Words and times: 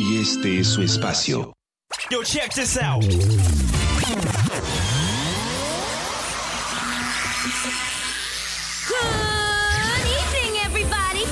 Y 0.00 0.16
este 0.16 0.60
es 0.60 0.68
su 0.68 0.80
espacio. 0.80 1.52
Yo, 2.10 2.24
check 2.24 2.54
this 2.54 2.78
out. 2.78 3.02
Good 3.02 3.18
evening, 10.06 10.56
everybody. 10.64 11.26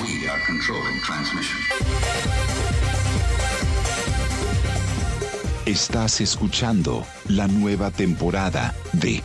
We 0.00 0.28
are 0.28 0.40
controlling 0.46 1.00
transmission. 1.02 1.58
Estás 5.66 6.20
escuchando 6.20 7.04
la 7.26 7.48
nueva 7.48 7.90
temporada 7.90 8.76
de 8.92 9.24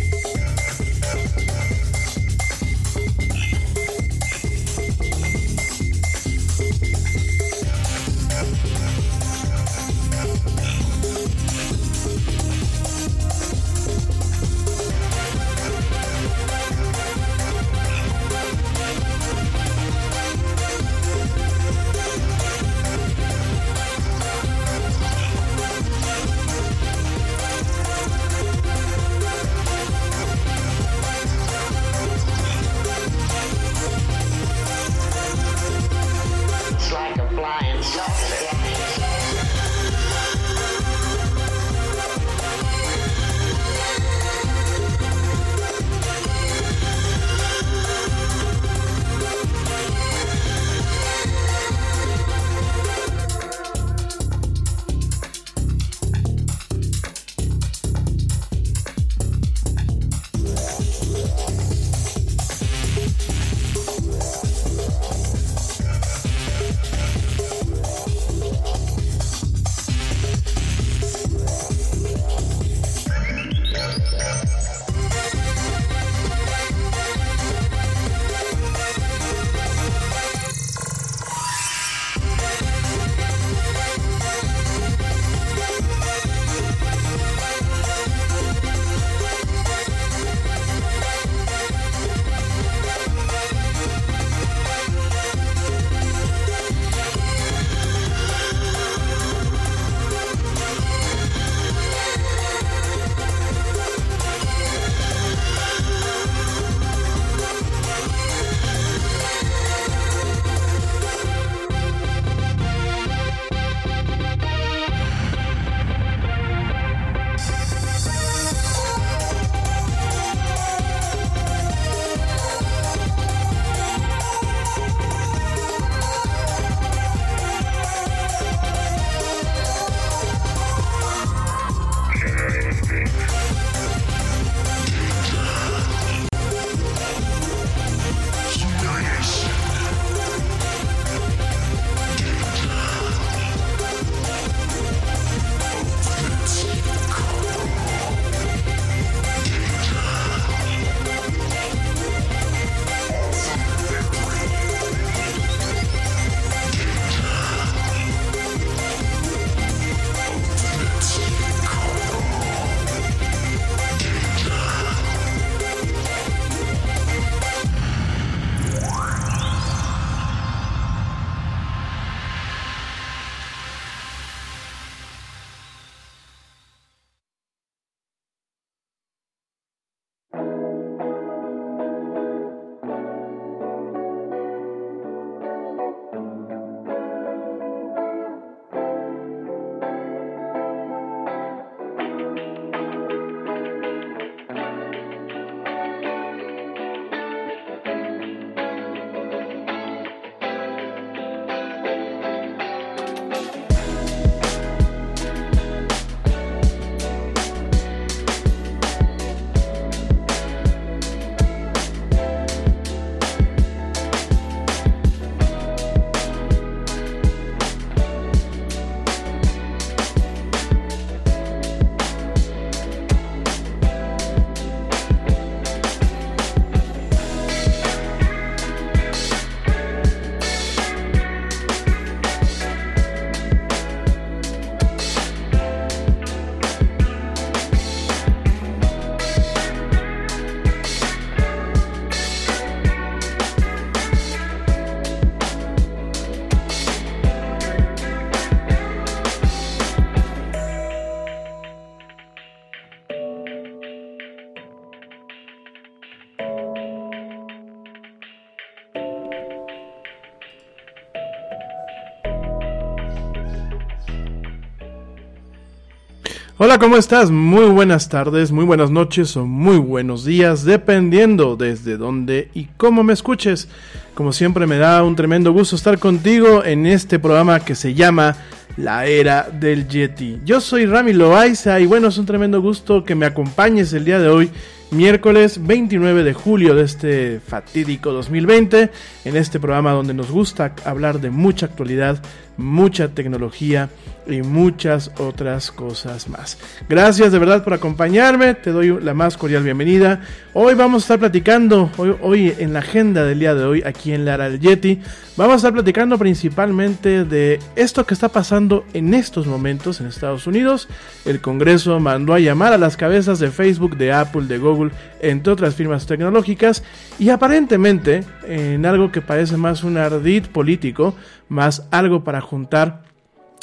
Hola, 266.63 266.77
¿cómo 266.77 266.95
estás? 266.95 267.31
Muy 267.31 267.65
buenas 267.65 268.07
tardes, 268.07 268.51
muy 268.51 268.65
buenas 268.65 268.91
noches 268.91 269.35
o 269.35 269.47
muy 269.47 269.77
buenos 269.77 270.25
días, 270.25 270.63
dependiendo 270.63 271.55
desde 271.55 271.97
dónde 271.97 272.51
y 272.53 272.65
cómo 272.77 273.01
me 273.01 273.13
escuches. 273.13 273.67
Como 274.13 274.31
siempre 274.31 274.67
me 274.67 274.77
da 274.77 275.01
un 275.01 275.15
tremendo 275.15 275.53
gusto 275.53 275.75
estar 275.75 275.97
contigo 275.97 276.63
en 276.63 276.85
este 276.85 277.17
programa 277.17 277.61
que 277.61 277.73
se 277.73 277.95
llama 277.95 278.35
La 278.77 279.07
Era 279.07 279.49
del 279.51 279.87
Yeti. 279.87 280.41
Yo 280.45 280.61
soy 280.61 280.85
Rami 280.85 281.13
Loaiza 281.13 281.79
y 281.79 281.87
bueno, 281.87 282.09
es 282.09 282.19
un 282.19 282.27
tremendo 282.27 282.61
gusto 282.61 283.03
que 283.03 283.15
me 283.15 283.25
acompañes 283.25 283.91
el 283.93 284.05
día 284.05 284.19
de 284.19 284.29
hoy 284.29 284.51
miércoles 284.91 285.65
29 285.65 286.23
de 286.23 286.33
julio 286.33 286.75
de 286.75 286.83
este 286.83 287.39
fatídico 287.39 288.11
2020, 288.11 288.91
en 289.23 289.35
este 289.37 289.59
programa 289.59 289.93
donde 289.93 290.13
nos 290.13 290.29
gusta 290.29 290.75
hablar 290.83 291.21
de 291.21 291.29
mucha 291.29 291.65
actualidad, 291.65 292.21
mucha 292.61 293.09
tecnología 293.09 293.89
y 294.27 294.41
muchas 294.41 295.11
otras 295.17 295.71
cosas 295.71 296.29
más. 296.29 296.57
Gracias 296.87 297.31
de 297.31 297.39
verdad 297.39 297.63
por 297.63 297.73
acompañarme, 297.73 298.53
te 298.53 298.71
doy 298.71 298.99
la 299.01 299.13
más 299.13 299.37
cordial 299.37 299.63
bienvenida. 299.63 300.21
Hoy 300.53 300.75
vamos 300.75 301.03
a 301.03 301.05
estar 301.05 301.19
platicando, 301.19 301.89
hoy, 301.97 302.15
hoy 302.21 302.53
en 302.59 302.73
la 302.73 302.79
agenda 302.79 303.25
del 303.25 303.39
día 303.39 303.55
de 303.55 303.63
hoy, 303.63 303.83
aquí 303.85 304.13
en 304.13 304.25
Lara 304.25 304.47
el 304.47 304.59
Yeti, 304.59 304.99
vamos 305.37 305.53
a 305.53 305.57
estar 305.57 305.73
platicando 305.73 306.17
principalmente 306.17 307.23
de 307.25 307.59
esto 307.75 308.05
que 308.05 308.13
está 308.13 308.29
pasando 308.29 308.85
en 308.93 309.13
estos 309.13 309.47
momentos 309.47 309.99
en 309.99 310.07
Estados 310.07 310.45
Unidos. 310.45 310.87
El 311.25 311.41
Congreso 311.41 311.99
mandó 311.99 312.33
a 312.33 312.39
llamar 312.39 312.73
a 312.73 312.77
las 312.77 312.97
cabezas 312.97 313.39
de 313.39 313.49
Facebook, 313.49 313.97
de 313.97 314.13
Apple, 314.13 314.45
de 314.45 314.57
Google, 314.57 314.91
entre 315.21 315.53
otras 315.53 315.75
firmas 315.75 316.05
tecnológicas, 316.05 316.83
y 317.17 317.29
aparentemente, 317.29 318.23
en 318.47 318.85
algo 318.85 319.11
que 319.11 319.21
parece 319.21 319.57
más 319.57 319.83
un 319.83 319.97
ardid 319.97 320.45
político, 320.45 321.15
más 321.49 321.87
algo 321.91 322.23
para 322.23 322.41
juntar 322.51 323.03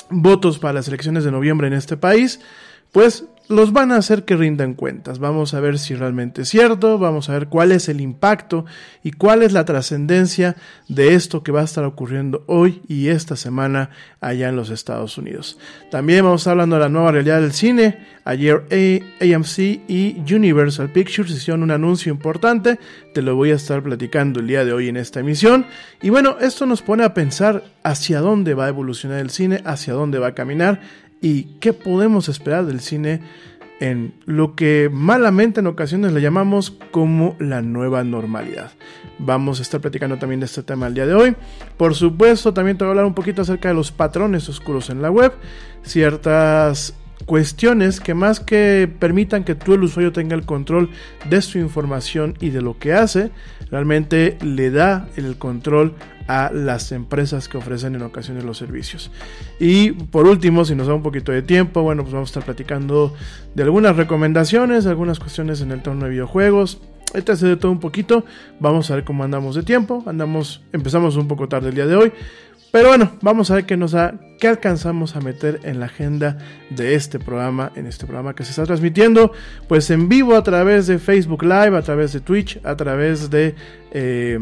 votos 0.08 0.58
para 0.58 0.72
las 0.72 0.88
elecciones 0.88 1.22
de 1.22 1.30
noviembre 1.30 1.66
en 1.68 1.74
este 1.74 1.98
país, 1.98 2.40
pues 2.90 3.26
los 3.48 3.72
van 3.72 3.92
a 3.92 3.96
hacer 3.96 4.24
que 4.24 4.36
rindan 4.36 4.74
cuentas. 4.74 5.18
Vamos 5.18 5.54
a 5.54 5.60
ver 5.60 5.78
si 5.78 5.94
realmente 5.94 6.42
es 6.42 6.48
cierto, 6.48 6.98
vamos 6.98 7.28
a 7.28 7.32
ver 7.32 7.48
cuál 7.48 7.72
es 7.72 7.88
el 7.88 8.00
impacto 8.00 8.66
y 9.02 9.12
cuál 9.12 9.42
es 9.42 9.52
la 9.52 9.64
trascendencia 9.64 10.56
de 10.88 11.14
esto 11.14 11.42
que 11.42 11.52
va 11.52 11.62
a 11.62 11.64
estar 11.64 11.84
ocurriendo 11.84 12.44
hoy 12.46 12.82
y 12.88 13.08
esta 13.08 13.36
semana 13.36 13.90
allá 14.20 14.48
en 14.48 14.56
los 14.56 14.70
Estados 14.70 15.16
Unidos. 15.16 15.58
También 15.90 16.24
vamos 16.24 16.46
hablando 16.46 16.76
de 16.76 16.82
la 16.82 16.88
nueva 16.88 17.12
realidad 17.12 17.40
del 17.40 17.52
cine. 17.52 18.06
Ayer 18.24 18.64
AMC 19.20 19.58
y 19.88 20.22
Universal 20.30 20.92
Pictures 20.92 21.30
hicieron 21.30 21.62
un 21.62 21.70
anuncio 21.70 22.12
importante, 22.12 22.78
te 23.14 23.22
lo 23.22 23.34
voy 23.34 23.52
a 23.52 23.54
estar 23.54 23.82
platicando 23.82 24.40
el 24.40 24.46
día 24.46 24.66
de 24.66 24.74
hoy 24.74 24.88
en 24.88 24.98
esta 24.98 25.20
emisión. 25.20 25.64
Y 26.02 26.10
bueno, 26.10 26.36
esto 26.38 26.66
nos 26.66 26.82
pone 26.82 27.04
a 27.04 27.14
pensar 27.14 27.64
hacia 27.82 28.20
dónde 28.20 28.52
va 28.52 28.66
a 28.66 28.68
evolucionar 28.68 29.20
el 29.20 29.30
cine, 29.30 29.62
hacia 29.64 29.94
dónde 29.94 30.18
va 30.18 30.28
a 30.28 30.34
caminar 30.34 31.07
y 31.20 31.44
qué 31.60 31.72
podemos 31.72 32.28
esperar 32.28 32.66
del 32.66 32.80
cine 32.80 33.20
en 33.80 34.14
lo 34.24 34.56
que 34.56 34.90
malamente 34.92 35.60
en 35.60 35.68
ocasiones 35.68 36.12
le 36.12 36.20
llamamos 36.20 36.72
como 36.90 37.36
la 37.38 37.62
nueva 37.62 38.02
normalidad. 38.02 38.72
Vamos 39.18 39.58
a 39.58 39.62
estar 39.62 39.80
platicando 39.80 40.18
también 40.18 40.40
de 40.40 40.46
este 40.46 40.62
tema 40.62 40.88
el 40.88 40.94
día 40.94 41.06
de 41.06 41.14
hoy. 41.14 41.36
Por 41.76 41.94
supuesto, 41.94 42.52
también 42.52 42.76
te 42.76 42.84
voy 42.84 42.88
a 42.88 42.92
hablar 42.92 43.06
un 43.06 43.14
poquito 43.14 43.42
acerca 43.42 43.68
de 43.68 43.74
los 43.74 43.92
patrones 43.92 44.48
oscuros 44.48 44.90
en 44.90 45.00
la 45.02 45.10
web, 45.10 45.32
ciertas 45.82 46.94
cuestiones 47.26 48.00
que 48.00 48.14
más 48.14 48.40
que 48.40 48.90
permitan 48.98 49.44
que 49.44 49.54
tú 49.54 49.74
el 49.74 49.82
usuario 49.82 50.12
tenga 50.12 50.34
el 50.34 50.44
control 50.44 50.90
de 51.28 51.42
su 51.42 51.58
información 51.58 52.34
y 52.40 52.50
de 52.50 52.62
lo 52.62 52.78
que 52.78 52.92
hace, 52.92 53.30
realmente 53.70 54.38
le 54.42 54.70
da 54.70 55.08
el 55.16 55.36
control 55.36 55.94
a 56.26 56.50
las 56.52 56.92
empresas 56.92 57.48
que 57.48 57.56
ofrecen 57.56 57.94
en 57.94 58.02
ocasiones 58.02 58.44
los 58.44 58.58
servicios. 58.58 59.10
Y 59.58 59.92
por 59.92 60.26
último, 60.26 60.64
si 60.64 60.74
nos 60.74 60.86
da 60.86 60.94
un 60.94 61.02
poquito 61.02 61.32
de 61.32 61.42
tiempo, 61.42 61.82
bueno, 61.82 62.02
pues 62.02 62.12
vamos 62.12 62.28
a 62.28 62.30
estar 62.30 62.44
platicando 62.44 63.14
de 63.54 63.62
algunas 63.62 63.96
recomendaciones, 63.96 64.86
algunas 64.86 65.18
cuestiones 65.18 65.62
en 65.62 65.72
el 65.72 65.82
tono 65.82 66.04
de 66.04 66.10
videojuegos, 66.10 66.80
este 67.14 67.32
hace 67.32 67.46
de 67.46 67.56
todo 67.56 67.72
un 67.72 67.80
poquito. 67.80 68.24
Vamos 68.60 68.90
a 68.90 68.96
ver 68.96 69.04
cómo 69.04 69.24
andamos 69.24 69.54
de 69.54 69.62
tiempo. 69.62 70.02
Andamos, 70.06 70.62
empezamos 70.72 71.16
un 71.16 71.26
poco 71.26 71.48
tarde 71.48 71.70
el 71.70 71.74
día 71.74 71.86
de 71.86 71.96
hoy. 71.96 72.12
Pero 72.70 72.88
bueno, 72.88 73.12
vamos 73.22 73.50
a 73.50 73.54
ver 73.54 73.64
qué 73.64 73.76
nos 73.76 73.92
da, 73.92 74.14
qué 74.38 74.48
alcanzamos 74.48 75.16
a 75.16 75.20
meter 75.20 75.60
en 75.64 75.80
la 75.80 75.86
agenda 75.86 76.38
de 76.68 76.94
este 76.94 77.18
programa, 77.18 77.72
en 77.76 77.86
este 77.86 78.04
programa 78.04 78.34
que 78.34 78.44
se 78.44 78.50
está 78.50 78.64
transmitiendo, 78.64 79.32
pues 79.68 79.90
en 79.90 80.08
vivo 80.08 80.36
a 80.36 80.42
través 80.42 80.86
de 80.86 80.98
Facebook 80.98 81.42
Live, 81.42 81.76
a 81.76 81.82
través 81.82 82.12
de 82.12 82.20
Twitch, 82.20 82.60
a 82.64 82.76
través 82.76 83.30
de 83.30 83.54
eh, 83.92 84.38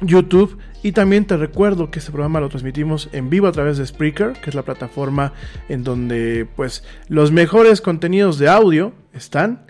YouTube. 0.00 0.58
Y 0.84 0.92
también 0.92 1.26
te 1.26 1.36
recuerdo 1.36 1.90
que 1.90 1.98
este 2.00 2.10
programa 2.10 2.40
lo 2.40 2.48
transmitimos 2.48 3.08
en 3.12 3.30
vivo 3.30 3.46
a 3.46 3.52
través 3.52 3.78
de 3.78 3.86
Spreaker, 3.86 4.32
que 4.32 4.50
es 4.50 4.54
la 4.54 4.62
plataforma 4.62 5.32
en 5.68 5.84
donde 5.84 6.46
pues 6.56 6.84
los 7.08 7.30
mejores 7.30 7.80
contenidos 7.80 8.38
de 8.38 8.48
audio 8.48 8.92
están. 9.12 9.66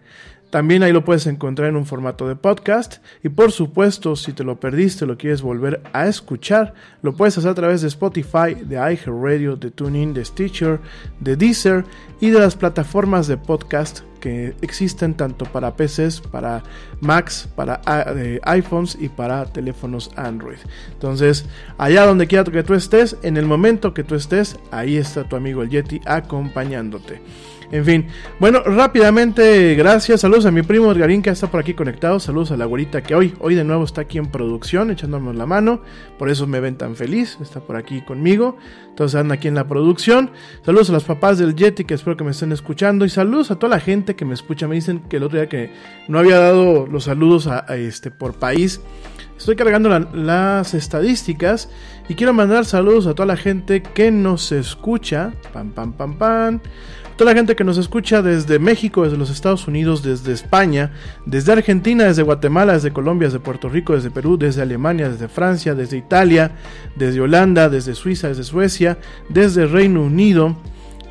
También 0.53 0.83
ahí 0.83 0.93
lo 0.93 1.03
puedes 1.03 1.27
encontrar 1.27 1.71
en 1.71 1.77
un 1.77 1.87
formato 1.87 2.29
de 2.29 2.37
podcast. 2.37 3.03
Y 3.25 3.31
por 3.31 3.53
supuesto, 3.53 4.17
si 4.17 4.35
te 4.35 4.45
lo 4.45 4.61
perdiste, 4.61 5.07
lo 5.07 5.17
quieres 5.17 5.41
volver 5.41 5.81
a 5.95 6.07
escuchar, 6.07 6.75
lo 7.01 7.15
puedes 7.17 7.39
hacer 7.39 7.53
a 7.53 7.55
través 7.55 7.81
de 7.81 7.89
Spotify, 7.89 8.55
de 8.63 8.77
iHeartRadio, 8.77 9.57
de 9.57 9.71
TuneIn, 9.71 10.13
de 10.13 10.23
Stitcher, 10.23 10.79
de 11.21 11.37
Deezer 11.37 11.87
y 12.21 12.29
de 12.29 12.39
las 12.39 12.55
plataformas 12.55 13.29
de 13.29 13.39
podcast 13.39 14.01
que 14.21 14.55
existen 14.61 15.15
tanto 15.15 15.47
para 15.47 15.75
PCs, 15.75 16.21
para 16.21 16.63
Macs, 17.01 17.49
para 17.57 17.81
eh, 18.15 18.39
iPhones 18.43 18.99
y 19.01 19.09
para 19.09 19.47
teléfonos 19.47 20.11
Android. 20.17 20.59
Entonces, 20.93 21.47
allá 21.79 22.05
donde 22.05 22.27
quiera 22.27 22.45
que 22.45 22.63
tú 22.63 22.75
estés, 22.75 23.17
en 23.23 23.39
el 23.39 23.47
momento 23.47 23.95
que 23.95 24.05
tú 24.05 24.17
estés, 24.17 24.59
ahí 24.71 24.99
está 24.99 25.25
tu 25.25 25.35
amigo 25.35 25.63
el 25.63 25.71
Yeti 25.71 26.03
acompañándote. 26.05 27.23
En 27.73 27.87
fin, 27.87 28.07
bueno, 28.39 28.61
rápidamente, 28.61 29.75
gracias. 29.75 30.21
Saludos 30.21 30.45
a 30.45 30.51
mi 30.51 30.61
primo 30.61 30.93
Edgarín 30.93 31.23
que 31.23 31.31
está 31.31 31.47
por 31.47 31.59
aquí 31.59 31.73
conectado. 31.73 32.21
Saludos 32.21 32.51
a 32.51 32.59
la 32.59 32.67
güerita 32.67 33.03
que 33.03 33.15
hoy, 33.15 33.35
hoy 33.41 33.55
de 33.55 33.65
nuevo 33.65 33.85
está 33.85 34.03
aquí 34.03 34.19
en 34.19 34.27
producción, 34.27 34.91
echándonos 34.91 35.35
la 35.35 35.47
mano. 35.47 35.81
Por 36.19 36.29
eso 36.29 36.47
me 36.47 36.61
ven 36.61 36.77
tan 36.77 36.97
feliz. 36.97 37.39
Está 37.41 37.61
por 37.61 37.77
aquí 37.77 38.03
conmigo. 38.03 38.59
Entonces 38.91 39.19
anda 39.19 39.37
aquí 39.37 39.49
en 39.49 39.55
la 39.55 39.69
producción. 39.69 40.33
Saludos 40.67 40.91
a 40.91 40.93
los 40.93 41.05
papás 41.05 41.39
del 41.39 41.57
Yeti 41.57 41.87
que 41.87 41.95
espero 41.95 42.15
que 42.15 42.25
me 42.25 42.33
estén 42.33 42.53
escuchando. 42.53 43.07
Y 43.07 43.09
saludos 43.09 43.51
a 43.51 43.59
toda 43.59 43.77
la 43.77 43.81
gente 43.81 44.17
que 44.17 44.27
me 44.27 44.35
escucha. 44.35 44.69
Me 44.69 44.75
dicen 44.75 45.01
que 45.09 45.17
el 45.17 45.23
otro 45.23 45.39
día 45.39 45.49
que 45.49 45.73
no 46.09 46.19
había 46.19 46.39
dado 46.39 46.87
los 46.87 47.05
saludos 47.05 47.47
a, 47.47 47.65
este 47.75 48.11
por 48.11 48.35
país. 48.35 48.83
Estoy 49.39 49.57
cargando 49.57 49.89
las 50.13 50.75
estadísticas 50.75 51.71
y 52.07 52.17
quiero 52.17 52.35
mandar 52.35 52.67
saludos 52.67 53.07
a 53.07 53.15
toda 53.15 53.27
la 53.27 53.37
gente 53.37 53.83
que 53.83 54.11
nos 54.11 54.53
escucha. 54.53 55.33
Pam, 55.55 55.71
pam, 55.71 55.95
pam, 55.95 56.19
pam 56.19 56.61
toda 57.17 57.33
la 57.33 57.37
gente 57.37 57.57
que 57.57 57.65
nos 57.65 57.79
escucha 57.79 58.23
desde 58.23 58.59
México, 58.59 59.05
desde 59.05 59.17
los 59.17 59.31
Estados 59.31 59.67
Unidos, 59.69 60.03
desde 60.03 60.33
España, 60.33 60.93
desde 61.27 61.53
Argentina, 61.53 62.05
desde 62.05 62.23
Guatemala, 62.23 62.75
desde 62.75 62.93
Colombia, 62.93 63.29
desde 63.29 63.41
Puerto 63.41 63.69
Rico, 63.69 63.95
desde 63.95 64.11
Perú, 64.11 64.39
desde 64.39 64.63
Alemania, 64.63 65.09
desde 65.09 65.29
Francia, 65.29 65.75
desde 65.75 65.97
Italia, 65.97 66.53
desde 66.97 67.21
Holanda, 67.21 67.69
desde 67.69 67.95
Suiza, 67.95 68.29
desde 68.29 68.45
Suecia, 68.45 68.99
desde 69.29 69.67
Reino 69.67 70.03
Unido. 70.03 70.57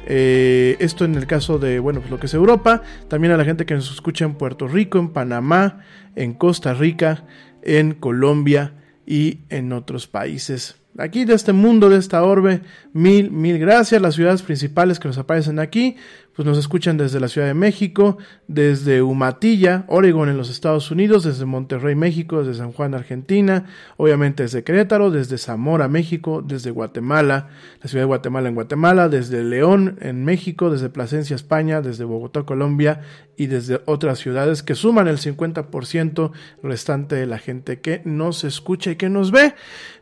Eh, 0.07 0.75
esto 0.79 1.05
en 1.05 1.15
el 1.15 1.27
caso 1.27 1.59
de, 1.59 1.79
bueno, 1.79 1.99
pues 1.99 2.11
lo 2.11 2.19
que 2.19 2.25
es 2.25 2.33
Europa. 2.33 2.81
También 3.07 3.33
a 3.33 3.37
la 3.37 3.45
gente 3.45 3.65
que 3.65 3.75
nos 3.75 3.91
escucha 3.91 4.25
en 4.25 4.33
Puerto 4.33 4.67
Rico, 4.67 4.99
en 4.99 5.09
Panamá, 5.09 5.81
en 6.15 6.33
Costa 6.33 6.73
Rica, 6.73 7.25
en 7.61 7.93
Colombia 7.93 8.73
y 9.05 9.39
en 9.49 9.71
otros 9.71 10.07
países 10.07 10.80
aquí 10.97 11.25
de 11.25 11.33
este 11.33 11.53
mundo, 11.53 11.89
de 11.89 11.97
esta 11.97 12.23
orbe. 12.23 12.61
Mil, 12.93 13.31
mil 13.31 13.59
gracias. 13.59 14.01
Las 14.01 14.15
ciudades 14.15 14.41
principales 14.41 14.99
que 14.99 15.07
nos 15.07 15.17
aparecen 15.17 15.59
aquí, 15.59 15.95
pues 16.35 16.45
nos 16.45 16.57
escuchan 16.57 16.97
desde 16.97 17.19
la 17.19 17.27
Ciudad 17.27 17.47
de 17.47 17.53
México, 17.53 18.17
desde 18.47 19.01
Humatilla, 19.01 19.85
Oregon 19.87 20.29
en 20.29 20.37
los 20.37 20.49
Estados 20.49 20.89
Unidos, 20.89 21.23
desde 21.23 21.45
Monterrey, 21.45 21.95
México, 21.95 22.43
desde 22.43 22.59
San 22.59 22.71
Juan, 22.71 22.93
Argentina, 22.93 23.65
obviamente 23.97 24.43
desde 24.43 24.63
Querétaro, 24.63 25.11
desde 25.11 25.37
Zamora, 25.37 25.87
México, 25.87 26.41
desde 26.41 26.71
Guatemala, 26.71 27.49
la 27.81 27.89
ciudad 27.89 28.03
de 28.03 28.07
Guatemala 28.07 28.49
en 28.49 28.55
Guatemala, 28.55 29.09
desde 29.09 29.43
León 29.43 29.97
en 30.01 30.23
México, 30.23 30.69
desde 30.69 30.89
Plasencia, 30.89 31.35
España, 31.35 31.81
desde 31.81 32.05
Bogotá, 32.05 32.43
Colombia 32.43 33.01
y 33.35 33.47
desde 33.47 33.81
otras 33.85 34.19
ciudades 34.19 34.63
que 34.63 34.75
suman 34.75 35.07
el 35.07 35.17
50% 35.17 36.31
restante 36.63 37.15
de 37.15 37.25
la 37.25 37.39
gente 37.39 37.81
que 37.81 38.01
nos 38.05 38.43
escucha 38.43 38.91
y 38.91 38.95
que 38.95 39.09
nos 39.09 39.31
ve. 39.31 39.55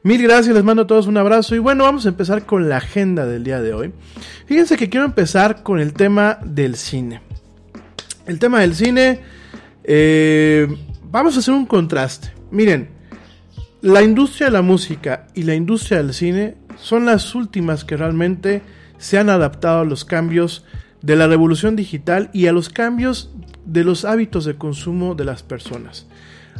Mil 0.04 0.22
gracias, 0.22 0.56
les 0.56 0.64
mando 0.64 0.84
a 0.84 0.88
todos 0.88 1.08
un 1.08 1.18
abrazo 1.18 1.56
y 1.56 1.60
bueno, 1.60 1.86
vamos 1.86 2.06
a 2.06 2.10
empezar 2.10 2.46
con 2.46 2.70
la 2.70 2.78
agenda 2.78 3.26
del 3.26 3.44
día 3.44 3.62
de 3.62 3.74
hoy. 3.74 3.94
Fíjense 4.46 4.78
que 4.78 4.90
quiero 4.90 5.06
empezar 5.06 5.64
con 5.64 5.80
el 5.80 5.94
tema 5.94 6.19
del 6.44 6.76
cine. 6.76 7.22
El 8.26 8.40
tema 8.40 8.60
del 8.60 8.76
cine, 8.76 9.22
eh, 9.84 10.68
vamos 11.12 11.36
a 11.36 11.40
hacer 11.40 11.54
un 11.54 11.66
contraste. 11.66 12.34
Miren, 12.52 12.90
la 13.82 14.04
industria 14.04 14.48
de 14.48 14.54
la 14.54 14.62
música 14.62 15.28
y 15.34 15.44
la 15.44 15.56
industria 15.56 16.00
del 16.00 16.14
cine 16.14 16.56
son 16.78 17.06
las 17.06 17.34
últimas 17.34 17.86
que 17.86 17.98
realmente 17.98 18.62
se 18.98 19.18
han 19.18 19.30
adaptado 19.30 19.82
a 19.82 19.86
los 19.86 20.06
cambios 20.06 20.66
de 21.02 21.16
la 21.16 21.28
revolución 21.28 21.76
digital 21.76 22.30
y 22.34 22.48
a 22.48 22.52
los 22.52 22.70
cambios 22.70 23.32
de 23.66 23.84
los 23.84 24.04
hábitos 24.06 24.46
de 24.46 24.56
consumo 24.56 25.16
de 25.16 25.26
las 25.26 25.44
personas. 25.44 26.08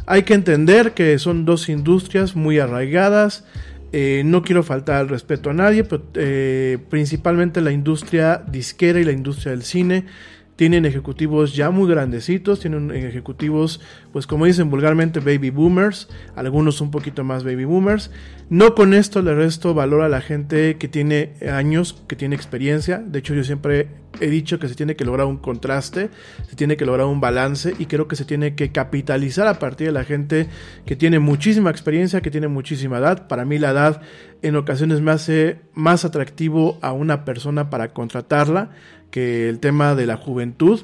Hay 0.06 0.22
que 0.22 0.34
entender 0.34 0.92
que 0.92 1.18
son 1.18 1.44
dos 1.44 1.68
industrias 1.68 2.34
muy 2.34 2.58
arraigadas, 2.58 3.44
Eh, 3.92 4.22
no 4.24 4.42
quiero 4.42 4.62
faltar 4.62 4.96
al 4.96 5.08
respeto 5.08 5.50
a 5.50 5.52
nadie, 5.52 5.84
pero 5.84 6.04
eh, 6.14 6.78
principalmente 6.88 7.60
la 7.60 7.72
industria 7.72 8.42
disquera 8.46 9.00
y 9.00 9.04
la 9.04 9.12
industria 9.12 9.50
del 9.50 9.62
cine 9.62 10.04
tienen 10.60 10.84
ejecutivos 10.84 11.56
ya 11.56 11.70
muy 11.70 11.88
grandecitos, 11.88 12.60
tienen 12.60 12.90
ejecutivos, 12.90 13.80
pues 14.12 14.26
como 14.26 14.44
dicen 14.44 14.68
vulgarmente, 14.68 15.18
baby 15.18 15.48
boomers, 15.48 16.06
algunos 16.36 16.82
un 16.82 16.90
poquito 16.90 17.24
más 17.24 17.44
baby 17.44 17.64
boomers. 17.64 18.10
No 18.50 18.74
con 18.74 18.92
esto 18.92 19.22
le 19.22 19.34
resto 19.34 19.72
valor 19.72 20.02
a 20.02 20.10
la 20.10 20.20
gente 20.20 20.76
que 20.76 20.86
tiene 20.86 21.32
años, 21.50 22.02
que 22.06 22.14
tiene 22.14 22.36
experiencia. 22.36 22.98
De 22.98 23.20
hecho, 23.20 23.32
yo 23.32 23.42
siempre 23.42 23.88
he 24.20 24.28
dicho 24.28 24.58
que 24.58 24.68
se 24.68 24.74
tiene 24.74 24.96
que 24.96 25.06
lograr 25.06 25.26
un 25.28 25.38
contraste, 25.38 26.10
se 26.46 26.56
tiene 26.56 26.76
que 26.76 26.84
lograr 26.84 27.06
un 27.06 27.22
balance 27.22 27.74
y 27.78 27.86
creo 27.86 28.06
que 28.06 28.16
se 28.16 28.26
tiene 28.26 28.54
que 28.54 28.70
capitalizar 28.70 29.46
a 29.46 29.58
partir 29.58 29.86
de 29.86 29.92
la 29.94 30.04
gente 30.04 30.48
que 30.84 30.94
tiene 30.94 31.20
muchísima 31.20 31.70
experiencia, 31.70 32.20
que 32.20 32.30
tiene 32.30 32.48
muchísima 32.48 32.98
edad. 32.98 33.28
Para 33.28 33.46
mí 33.46 33.58
la 33.58 33.70
edad 33.70 34.02
en 34.42 34.56
ocasiones 34.56 35.00
me 35.00 35.10
hace 35.10 35.60
más 35.74 36.04
atractivo 36.04 36.78
a 36.82 36.92
una 36.92 37.24
persona 37.24 37.70
para 37.70 37.92
contratarla 37.92 38.70
que 39.10 39.48
el 39.48 39.60
tema 39.60 39.94
de 39.94 40.06
la 40.06 40.16
juventud. 40.16 40.82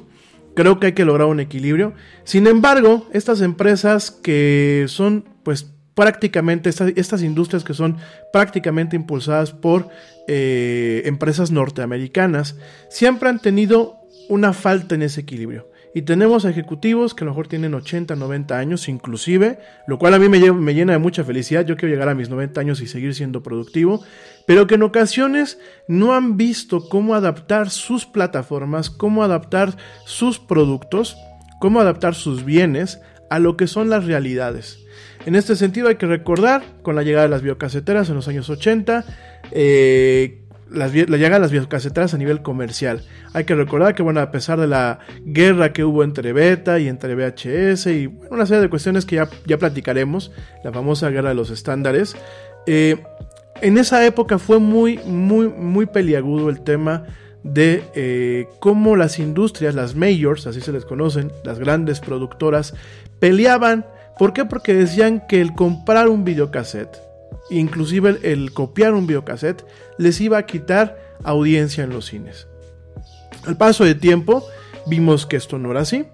Creo 0.55 0.79
que 0.79 0.87
hay 0.87 0.93
que 0.93 1.05
lograr 1.05 1.27
un 1.27 1.39
equilibrio. 1.39 1.93
Sin 2.23 2.47
embargo, 2.47 3.07
estas 3.13 3.41
empresas 3.41 4.11
que 4.11 4.85
son 4.87 5.25
pues 5.43 5.71
prácticamente, 5.93 6.69
estas, 6.69 7.23
industrias 7.23 7.63
que 7.63 7.73
son 7.73 7.97
prácticamente 8.31 8.95
impulsadas 8.95 9.51
por 9.51 9.89
eh, 10.27 11.01
empresas 11.05 11.51
norteamericanas, 11.51 12.55
siempre 12.89 13.29
han 13.29 13.39
tenido 13.39 13.95
una 14.29 14.53
falta 14.53 14.95
en 14.95 15.01
ese 15.01 15.21
equilibrio. 15.21 15.69
Y 15.93 16.03
tenemos 16.03 16.45
ejecutivos 16.45 17.13
que 17.13 17.23
a 17.23 17.25
lo 17.25 17.31
mejor 17.31 17.47
tienen 17.47 17.73
80, 17.73 18.15
90 18.15 18.57
años 18.57 18.87
inclusive, 18.87 19.59
lo 19.87 19.97
cual 19.97 20.13
a 20.13 20.19
mí 20.19 20.29
me, 20.29 20.51
me 20.51 20.73
llena 20.73 20.93
de 20.93 20.99
mucha 20.99 21.23
felicidad. 21.23 21.65
Yo 21.65 21.75
quiero 21.75 21.93
llegar 21.93 22.09
a 22.09 22.15
mis 22.15 22.29
90 22.29 22.61
años 22.61 22.81
y 22.81 22.87
seguir 22.87 23.15
siendo 23.15 23.41
productivo, 23.41 24.03
pero 24.45 24.67
que 24.67 24.75
en 24.75 24.83
ocasiones 24.83 25.59
no 25.87 26.13
han 26.13 26.37
visto 26.37 26.87
cómo 26.87 27.15
adaptar 27.15 27.69
sus 27.69 28.05
plataformas, 28.05 28.89
cómo 28.89 29.23
adaptar 29.23 29.75
sus 30.05 30.39
productos, 30.39 31.17
cómo 31.59 31.79
adaptar 31.79 32.15
sus 32.15 32.45
bienes 32.45 33.01
a 33.29 33.39
lo 33.39 33.57
que 33.57 33.67
son 33.67 33.89
las 33.89 34.05
realidades. 34.05 34.79
En 35.25 35.35
este 35.35 35.55
sentido 35.55 35.89
hay 35.89 35.95
que 35.95 36.05
recordar, 36.05 36.63
con 36.83 36.95
la 36.95 37.03
llegada 37.03 37.23
de 37.23 37.29
las 37.29 37.41
biocaseteras 37.41 38.09
en 38.09 38.15
los 38.15 38.27
años 38.27 38.49
80, 38.49 39.03
eh, 39.51 40.46
la 40.71 40.87
llegada 40.87 41.35
de 41.35 41.39
las 41.39 41.51
biocaseteras 41.51 42.13
a 42.13 42.17
nivel 42.17 42.41
comercial. 42.41 43.03
Hay 43.33 43.45
que 43.45 43.55
recordar 43.55 43.95
que, 43.95 44.03
bueno, 44.03 44.19
a 44.19 44.31
pesar 44.31 44.59
de 44.59 44.67
la 44.67 44.99
guerra 45.25 45.73
que 45.73 45.83
hubo 45.83 46.03
entre 46.03 46.33
Beta 46.33 46.79
y 46.79 46.87
entre 46.87 47.15
VHS 47.15 47.87
y 47.87 48.07
una 48.29 48.45
serie 48.45 48.61
de 48.61 48.69
cuestiones 48.69 49.05
que 49.05 49.17
ya, 49.17 49.29
ya 49.45 49.57
platicaremos, 49.57 50.31
la 50.63 50.71
famosa 50.71 51.09
guerra 51.09 51.29
de 51.29 51.35
los 51.35 51.49
estándares, 51.49 52.15
eh, 52.65 53.03
en 53.61 53.77
esa 53.77 54.05
época 54.05 54.37
fue 54.37 54.59
muy, 54.59 54.99
muy, 55.05 55.47
muy 55.47 55.85
peliagudo 55.85 56.49
el 56.49 56.61
tema 56.61 57.05
de 57.43 57.83
eh, 57.95 58.47
cómo 58.59 58.95
las 58.95 59.19
industrias, 59.19 59.73
las 59.73 59.95
majors, 59.95 60.47
así 60.47 60.61
se 60.61 60.71
les 60.71 60.85
conocen, 60.85 61.31
las 61.43 61.59
grandes 61.59 61.99
productoras, 61.99 62.73
peleaban. 63.19 63.85
¿Por 64.19 64.33
qué? 64.33 64.45
Porque 64.45 64.73
decían 64.73 65.23
que 65.27 65.41
el 65.41 65.53
comprar 65.53 66.09
un 66.09 66.23
videocassette 66.23 67.06
inclusive 67.49 68.19
el, 68.23 68.51
copiar 68.53 68.93
un 68.93 69.07
videocassette 69.07 69.65
les 69.97 70.19
iba 70.21 70.37
a 70.37 70.45
quitar 70.45 70.97
audiencia 71.23 71.83
en 71.83 71.91
los 71.91 72.05
cines. 72.05 72.47
Al 73.45 73.57
paso 73.57 73.85
del 73.85 73.99
tiempo 73.99 74.43
vimos 74.85 75.25
que 75.25 75.37
esto 75.37 75.57
no 75.57 75.71
era 75.71 75.81
así. 75.81 76.05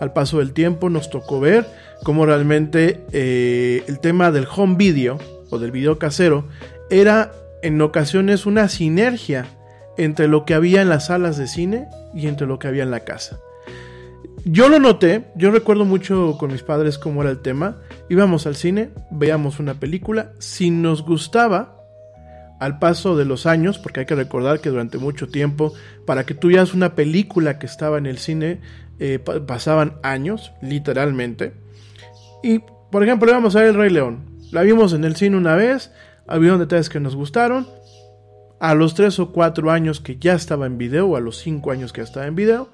Al 0.00 0.12
paso 0.12 0.38
del 0.38 0.52
tiempo 0.52 0.90
nos 0.90 1.10
tocó 1.10 1.40
ver 1.40 1.66
cómo 2.04 2.24
realmente 2.24 3.04
eh, 3.12 3.82
el 3.88 4.00
tema 4.00 4.30
del 4.30 4.46
home 4.54 4.76
video 4.76 5.18
o 5.50 5.58
del 5.58 5.72
video 5.72 5.98
casero 5.98 6.46
era 6.90 7.32
en 7.62 7.80
ocasiones 7.82 8.46
una 8.46 8.68
sinergia 8.68 9.46
entre 9.96 10.28
lo 10.28 10.44
que 10.44 10.54
había 10.54 10.80
en 10.80 10.88
las 10.88 11.06
salas 11.06 11.36
de 11.36 11.48
cine 11.48 11.88
y 12.14 12.28
entre 12.28 12.46
lo 12.46 12.58
que 12.58 12.68
había 12.68 12.84
en 12.84 12.92
la 12.92 13.00
casa. 13.00 13.40
Yo 14.50 14.70
lo 14.70 14.78
noté, 14.78 15.26
yo 15.34 15.50
recuerdo 15.50 15.84
mucho 15.84 16.38
con 16.38 16.50
mis 16.50 16.62
padres 16.62 16.96
cómo 16.96 17.20
era 17.20 17.30
el 17.30 17.40
tema. 17.40 17.76
Íbamos 18.08 18.46
al 18.46 18.56
cine, 18.56 18.88
veíamos 19.10 19.60
una 19.60 19.74
película, 19.74 20.32
si 20.38 20.70
nos 20.70 21.02
gustaba, 21.02 21.84
al 22.58 22.78
paso 22.78 23.14
de 23.14 23.26
los 23.26 23.44
años, 23.44 23.78
porque 23.78 24.00
hay 24.00 24.06
que 24.06 24.14
recordar 24.14 24.60
que 24.60 24.70
durante 24.70 24.96
mucho 24.96 25.28
tiempo, 25.28 25.74
para 26.06 26.24
que 26.24 26.32
tuvieras 26.32 26.72
una 26.72 26.94
película 26.94 27.58
que 27.58 27.66
estaba 27.66 27.98
en 27.98 28.06
el 28.06 28.16
cine, 28.16 28.62
eh, 28.98 29.18
pasaban 29.18 29.98
años, 30.02 30.50
literalmente. 30.62 31.52
Y, 32.42 32.60
por 32.90 33.04
ejemplo, 33.04 33.28
íbamos 33.28 33.54
a 33.54 33.60
ver 33.60 33.68
El 33.68 33.74
Rey 33.74 33.90
León. 33.90 34.30
La 34.50 34.62
vimos 34.62 34.94
en 34.94 35.04
el 35.04 35.14
cine 35.14 35.36
una 35.36 35.56
vez, 35.56 35.92
había 36.26 36.56
detalles 36.56 36.88
que 36.88 37.00
nos 37.00 37.14
gustaron. 37.14 37.68
A 38.60 38.74
los 38.74 38.94
3 38.94 39.18
o 39.18 39.30
4 39.30 39.70
años 39.70 40.00
que 40.00 40.16
ya 40.16 40.32
estaba 40.32 40.64
en 40.64 40.78
video, 40.78 41.06
o 41.08 41.16
a 41.16 41.20
los 41.20 41.36
5 41.36 41.70
años 41.70 41.92
que 41.92 42.00
ya 42.00 42.06
estaba 42.06 42.26
en 42.26 42.34
video, 42.34 42.70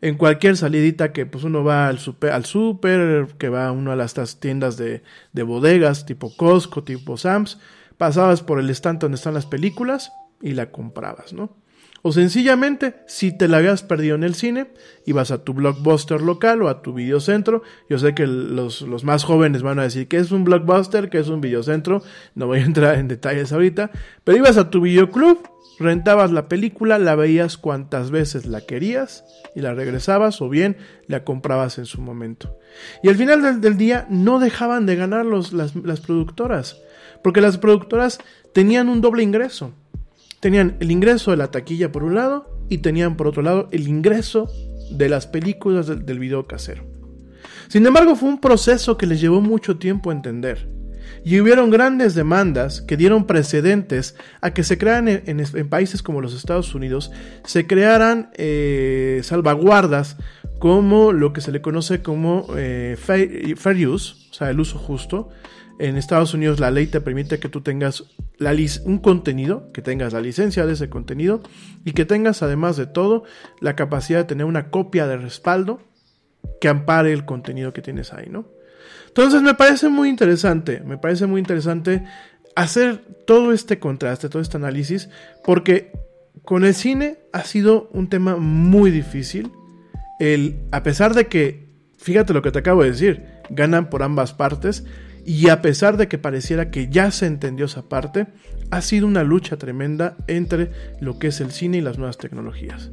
en 0.00 0.16
cualquier 0.16 0.56
salidita 0.56 1.12
que 1.12 1.26
pues 1.26 1.44
uno 1.44 1.64
va 1.64 1.88
al 1.88 1.98
super, 1.98 2.32
al 2.32 2.44
super 2.44 3.26
que 3.38 3.48
va 3.48 3.72
uno 3.72 3.92
a 3.92 3.96
las 3.96 4.14
tiendas 4.40 4.76
de, 4.76 5.02
de 5.32 5.42
bodegas 5.42 6.06
tipo 6.06 6.36
Costco, 6.36 6.84
tipo 6.84 7.16
Sam's, 7.16 7.58
pasabas 7.96 8.42
por 8.42 8.60
el 8.60 8.70
estante 8.70 9.04
donde 9.06 9.16
están 9.16 9.34
las 9.34 9.46
películas 9.46 10.12
y 10.40 10.52
la 10.52 10.70
comprabas, 10.70 11.32
¿no? 11.32 11.56
O 12.02 12.12
sencillamente, 12.12 12.94
si 13.08 13.36
te 13.36 13.48
la 13.48 13.56
habías 13.56 13.82
perdido 13.82 14.14
en 14.14 14.22
el 14.22 14.36
cine, 14.36 14.68
ibas 15.04 15.32
a 15.32 15.42
tu 15.42 15.52
blockbuster 15.52 16.20
local 16.20 16.62
o 16.62 16.68
a 16.68 16.80
tu 16.80 16.94
videocentro. 16.94 17.62
Yo 17.90 17.98
sé 17.98 18.14
que 18.14 18.26
los, 18.26 18.82
los 18.82 19.02
más 19.02 19.24
jóvenes 19.24 19.62
van 19.62 19.80
a 19.80 19.82
decir 19.82 20.06
que 20.06 20.18
es 20.18 20.30
un 20.30 20.44
blockbuster, 20.44 21.10
que 21.10 21.18
es 21.18 21.28
un 21.28 21.40
videocentro. 21.40 22.02
No 22.36 22.46
voy 22.46 22.60
a 22.60 22.64
entrar 22.64 22.94
en 22.94 23.08
detalles 23.08 23.52
ahorita. 23.52 23.90
Pero 24.22 24.38
ibas 24.38 24.56
a 24.58 24.70
tu 24.70 24.80
videoclub 24.80 25.40
rentabas 25.78 26.32
la 26.32 26.48
película, 26.48 26.98
la 26.98 27.14
veías 27.14 27.56
cuantas 27.56 28.10
veces 28.10 28.46
la 28.46 28.60
querías 28.60 29.24
y 29.54 29.60
la 29.60 29.74
regresabas 29.74 30.40
o 30.40 30.48
bien 30.48 30.76
la 31.06 31.24
comprabas 31.24 31.78
en 31.78 31.86
su 31.86 32.00
momento. 32.00 32.58
Y 33.02 33.08
al 33.08 33.16
final 33.16 33.60
del, 33.60 33.76
día 33.76 34.06
no 34.10 34.38
dejaban 34.38 34.86
de 34.86 34.96
ganar 34.96 35.24
los, 35.24 35.52
las, 35.52 35.72
productoras, 36.00 36.80
porque 37.22 37.40
las 37.40 37.58
productoras 37.58 38.18
tenían 38.52 38.88
un 38.88 39.00
doble 39.00 39.22
ingreso. 39.22 39.72
Tenían 40.40 40.76
el 40.80 40.90
ingreso 40.90 41.30
de 41.32 41.36
la 41.36 41.50
taquilla 41.50 41.90
por 41.90 42.04
un 42.04 42.14
lado 42.14 42.48
y 42.68 42.78
tenían 42.78 43.16
por 43.16 43.26
otro 43.26 43.42
lado 43.42 43.68
el 43.72 43.88
ingreso 43.88 44.50
de 44.90 45.08
las 45.08 45.26
películas 45.26 45.86
del, 45.86 46.06
del 46.06 46.18
video 46.18 46.46
casero. 46.46 46.84
Sin 47.68 47.84
embargo, 47.86 48.16
fue 48.16 48.28
un 48.28 48.40
proceso 48.40 48.96
que 48.96 49.06
les 49.06 49.20
llevó 49.20 49.40
mucho 49.40 49.78
tiempo 49.78 50.10
a 50.10 50.14
entender 50.14 50.77
y 51.24 51.40
hubieron 51.40 51.70
grandes 51.70 52.14
demandas 52.14 52.80
que 52.82 52.96
dieron 52.96 53.26
precedentes 53.26 54.16
a 54.40 54.52
que 54.52 54.64
se 54.64 54.78
crearan 54.78 55.08
en, 55.08 55.68
países 55.68 56.02
como 56.02 56.20
los 56.20 56.34
Estados 56.34 56.74
Unidos, 56.74 57.10
se 57.44 57.66
crearan 57.66 58.30
eh, 58.34 59.20
salvaguardas 59.22 60.16
como 60.58 61.12
lo 61.12 61.32
que 61.32 61.40
se 61.40 61.52
le 61.52 61.60
conoce 61.60 62.02
como 62.02 62.46
eh, 62.56 62.96
fair, 62.98 63.88
use, 63.88 64.14
o 64.30 64.34
sea, 64.34 64.50
el 64.50 64.60
uso 64.60 64.78
justo. 64.78 65.28
En 65.78 65.96
Estados 65.96 66.34
Unidos 66.34 66.58
la 66.58 66.72
ley 66.72 66.88
te 66.88 67.00
permite 67.00 67.38
que 67.38 67.48
tú 67.48 67.60
tengas 67.60 68.04
la 68.36 68.52
un 68.84 68.98
contenido, 68.98 69.70
que 69.72 69.80
tengas 69.80 70.12
la 70.12 70.20
licencia 70.20 70.66
de 70.66 70.72
ese 70.72 70.88
contenido 70.88 71.40
y 71.84 71.92
que 71.92 72.04
tengas 72.04 72.42
además 72.42 72.76
de 72.76 72.86
todo 72.86 73.22
la 73.60 73.76
capacidad 73.76 74.18
de 74.18 74.24
tener 74.24 74.44
una 74.44 74.70
copia 74.70 75.06
de 75.06 75.16
respaldo 75.16 75.80
que 76.60 76.68
ampare 76.68 77.12
el 77.12 77.24
contenido 77.24 77.72
que 77.72 77.82
tienes 77.82 78.12
ahí, 78.12 78.28
¿no? 78.28 78.57
Entonces 79.18 79.42
me 79.42 79.54
parece 79.54 79.88
muy 79.88 80.08
interesante, 80.10 80.80
me 80.86 80.96
parece 80.96 81.26
muy 81.26 81.40
interesante 81.40 82.04
hacer 82.54 82.98
todo 83.26 83.52
este 83.52 83.80
contraste, 83.80 84.28
todo 84.28 84.40
este 84.40 84.58
análisis, 84.58 85.08
porque 85.44 85.90
con 86.44 86.64
el 86.64 86.72
cine 86.72 87.18
ha 87.32 87.42
sido 87.42 87.90
un 87.92 88.08
tema 88.08 88.36
muy 88.36 88.92
difícil. 88.92 89.50
El, 90.20 90.60
a 90.70 90.84
pesar 90.84 91.14
de 91.14 91.26
que, 91.26 91.66
fíjate 91.98 92.32
lo 92.32 92.42
que 92.42 92.52
te 92.52 92.60
acabo 92.60 92.84
de 92.84 92.92
decir, 92.92 93.24
ganan 93.50 93.90
por 93.90 94.04
ambas 94.04 94.34
partes, 94.34 94.84
y 95.26 95.48
a 95.48 95.62
pesar 95.62 95.96
de 95.96 96.06
que 96.06 96.18
pareciera 96.18 96.70
que 96.70 96.88
ya 96.88 97.10
se 97.10 97.26
entendió 97.26 97.66
esa 97.66 97.88
parte, 97.88 98.28
ha 98.70 98.80
sido 98.82 99.08
una 99.08 99.24
lucha 99.24 99.56
tremenda 99.56 100.16
entre 100.28 100.70
lo 101.00 101.18
que 101.18 101.26
es 101.26 101.40
el 101.40 101.50
cine 101.50 101.78
y 101.78 101.80
las 101.80 101.98
nuevas 101.98 102.18
tecnologías. 102.18 102.92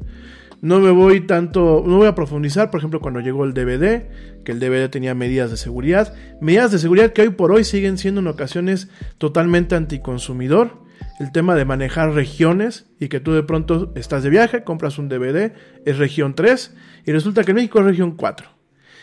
No 0.65 0.79
me 0.79 0.89
voy 0.89 1.21
tanto, 1.21 1.83
no 1.85 1.97
voy 1.97 2.07
a 2.07 2.15
profundizar, 2.15 2.71
por 2.71 2.79
ejemplo, 2.79 2.99
cuando 2.99 3.19
llegó 3.19 3.45
el 3.45 3.53
DVD, 3.53 4.07
que 4.43 4.51
el 4.51 4.59
DVD 4.59 4.89
tenía 4.89 5.13
medidas 5.13 5.51
de 5.51 5.57
seguridad, 5.57 6.15
medidas 6.41 6.71
de 6.71 6.79
seguridad 6.79 7.13
que 7.13 7.21
hoy 7.21 7.29
por 7.29 7.51
hoy 7.51 7.63
siguen 7.63 7.99
siendo 7.99 8.19
en 8.21 8.25
ocasiones 8.25 8.89
totalmente 9.19 9.75
anticonsumidor. 9.75 10.81
El 11.19 11.31
tema 11.31 11.53
de 11.53 11.65
manejar 11.65 12.13
regiones 12.13 12.87
y 12.99 13.09
que 13.09 13.19
tú 13.19 13.33
de 13.33 13.43
pronto 13.43 13.93
estás 13.95 14.23
de 14.23 14.31
viaje, 14.31 14.63
compras 14.63 14.97
un 14.97 15.07
DVD, 15.07 15.53
es 15.85 15.99
región 15.99 16.33
3 16.33 16.75
y 17.05 17.11
resulta 17.11 17.43
que 17.43 17.51
en 17.51 17.57
México 17.57 17.77
es 17.77 17.85
región 17.85 18.15
4. 18.15 18.49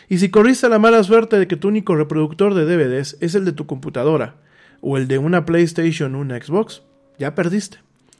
Y 0.09 0.17
si 0.17 0.27
corriste 0.27 0.67
la 0.67 0.79
mala 0.79 1.01
suerte 1.01 1.39
de 1.39 1.47
que 1.47 1.55
tu 1.55 1.69
único 1.69 1.95
reproductor 1.95 2.55
de 2.55 2.65
DVDs 2.65 3.15
es 3.21 3.35
el 3.35 3.45
de 3.45 3.53
tu 3.53 3.67
computadora 3.67 4.35
o 4.81 4.97
el 4.97 5.07
de 5.07 5.17
una 5.17 5.45
PlayStation 5.45 6.13
o 6.13 6.19
una 6.19 6.35
Xbox, 6.35 6.83
ya 7.17 7.35
perdiste. 7.35 7.77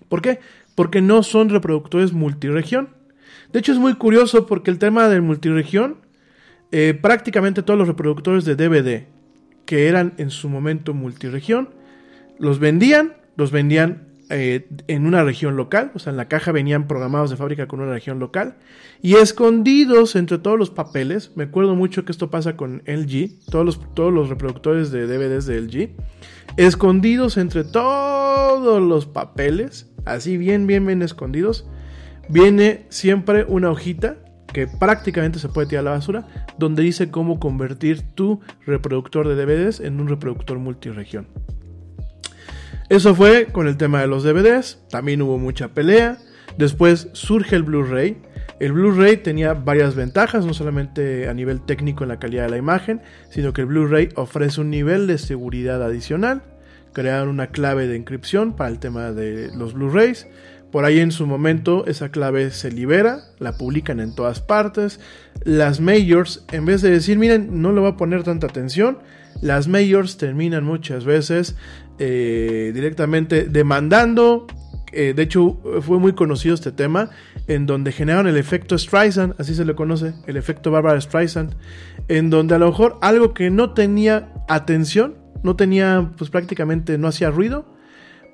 ¿Por 0.08 0.22
qué? 0.22 0.40
Porque 0.76 1.02
no 1.02 1.24
son 1.24 1.50
reproductores 1.50 2.14
multiregión. 2.14 3.02
De 3.52 3.60
hecho 3.60 3.72
es 3.72 3.80
muy 3.80 3.96
curioso 3.96 4.46
porque 4.46 4.72
el 4.72 4.80
tema 4.80 5.08
del 5.10 5.22
multiregión, 5.22 5.98
eh, 6.72 6.98
prácticamente 7.00 7.63
todos 7.63 7.78
los 7.78 7.88
reproductores 7.88 8.46
de 8.46 8.56
DVD 8.56 9.08
que 9.66 9.88
eran 9.88 10.13
en 10.18 10.30
su 10.30 10.50
momento 10.50 10.94
multiregión, 10.94 11.70
los 12.40 12.60
vendían, 12.60 13.13
los 13.36 13.52
vendían 13.52 14.08
eh, 14.30 14.68
en 14.88 15.06
una 15.06 15.24
región 15.24 15.56
local, 15.56 15.92
o 15.94 16.00
sea, 16.00 16.12
en 16.12 16.18
la 16.18 16.28
caja 16.28 16.52
venían 16.52 16.88
programados 16.88 17.30
de 17.30 17.38
fábrica 17.38 17.68
con 17.68 17.82
una 17.82 17.92
región 17.92 18.20
local, 18.20 18.56
y 19.02 19.16
escondidos 19.16 20.16
entre 20.16 20.38
todos 20.38 20.58
los 20.58 20.70
papeles, 20.70 21.32
me 21.36 21.44
acuerdo 21.44 21.75
mucho 21.75 22.06
que 22.06 22.12
esto 22.12 22.32
pasa 22.32 22.56
con 22.56 22.82
LG, 22.86 23.46
todos 23.52 23.66
los, 23.66 23.94
todos 23.94 24.13
los 24.13 24.30
reproductores 24.30 24.92
de 24.92 25.08
DVDs 25.08 25.46
de 25.46 25.62
LG, 25.62 25.90
escondidos 26.58 27.38
entre 27.38 27.63
todos 27.63 28.82
los 28.82 29.06
papeles, 29.06 29.92
así 30.06 30.38
bien, 30.38 30.68
bien, 30.68 30.86
bien 30.86 31.02
escondidos, 31.02 31.68
viene 32.30 32.86
siempre 32.89 33.46
una 33.48 33.70
hojita 33.70 34.18
que 34.53 34.68
prácticamente 34.68 35.39
se 35.39 35.50
puede 35.50 35.68
tirar 35.68 35.82
a 35.82 35.86
la 35.86 35.92
basura, 35.92 36.27
donde 36.58 36.84
dice 36.84 37.10
cómo 37.10 37.39
convertir 37.39 38.03
tu 38.13 38.39
reproductor 38.65 39.27
de 39.27 39.36
DVDs 39.36 39.80
en 39.80 40.00
un 40.00 40.08
reproductor 40.08 40.60
multiregión. 40.60 41.27
Eso 42.89 43.15
fue 43.15 43.48
con 43.48 43.68
el 43.68 43.77
tema 43.77 44.01
de 44.01 44.08
los 44.08 44.24
DVDs, 44.24 44.80
también 44.89 45.22
hubo 45.22 45.38
mucha 45.38 45.70
pelea. 45.70 46.18
Después 46.57 47.09
surge 47.14 47.55
el 47.55 47.64
Blu-ray. 47.64 48.22
El 48.59 48.74
Blu-ray 48.74 49.18
tenía 49.18 49.55
varias 49.55 49.96
ventajas, 49.96 50.46
no 50.46 50.53
solamente 50.53 51.27
a 51.27 51.33
nivel 51.33 51.62
técnico 51.62 52.03
en 52.03 52.09
la 52.09 52.20
calidad 52.20 52.44
de 52.44 52.51
la 52.51 52.57
imagen, 52.57 53.01
sino 53.31 53.53
que 53.53 53.62
el 53.62 53.68
Blu-ray 53.68 54.09
ofrece 54.16 54.62
un 54.62 54.70
nivel 54.70 55.07
de 55.07 55.18
seguridad 55.18 55.81
adicional. 55.81 56.44
Crearon 56.94 57.29
una 57.29 57.48
clave 57.48 57.88
de 57.88 57.96
encripción 57.96 58.55
para 58.55 58.70
el 58.70 58.77
tema 58.77 59.12
de 59.12 59.50
los 59.55 59.74
Blu-rays. 59.74 60.27
Por 60.74 60.86
ahí 60.86 61.01
en 61.01 61.12
su 61.12 61.27
momento 61.27 61.86
esa 61.86 62.09
clave 62.09 62.50
se 62.50 62.72
libera, 62.72 63.25
la 63.38 63.59
publican 63.59 64.00
en 64.00 64.16
todas 64.16 64.40
partes. 64.40 65.00
Las 65.44 65.79
majors, 65.79 66.44
en 66.51 66.66
vez 66.66 66.81
de 66.81 66.90
decir, 66.90 67.20
miren, 67.20 67.62
no 67.62 67.72
le 67.72 67.79
voy 67.79 67.92
a 67.92 67.96
poner 67.96 68.24
tanta 68.24 68.48
atención, 68.48 68.98
las 69.40 69.68
majors 69.68 70.18
terminan 70.18 70.64
muchas 70.64 71.05
veces 71.05 71.55
eh, 72.00 72.72
directamente 72.74 73.44
demandando. 73.44 74.48
Eh, 74.92 75.14
de 75.16 75.22
hecho, 75.22 75.59
fue 75.83 76.00
muy 76.00 76.14
conocido 76.14 76.55
este 76.55 76.72
tema, 76.72 77.12
en 77.46 77.68
donde 77.68 77.92
generaron 77.92 78.25
el 78.25 78.38
efecto 78.38 78.75
Streisand, 78.75 79.36
así 79.38 79.53
se 79.53 79.66
le 79.66 79.75
conoce, 79.75 80.16
el 80.25 80.38
efecto 80.38 80.72
Barbara 80.72 81.00
Streisand, 81.00 81.53
en 82.07 82.31
donde 82.31 82.55
a 82.55 82.57
lo 82.57 82.66
mejor 82.70 82.98
algo 83.03 83.36
que 83.36 83.51
no 83.51 83.74
tenía 83.74 84.33
atención, 84.50 85.18
no 85.44 85.55
tenía, 85.55 86.14
pues 86.18 86.31
prácticamente 86.31 86.98
no 86.98 87.09
hacía 87.09 87.29
ruido, 87.29 87.73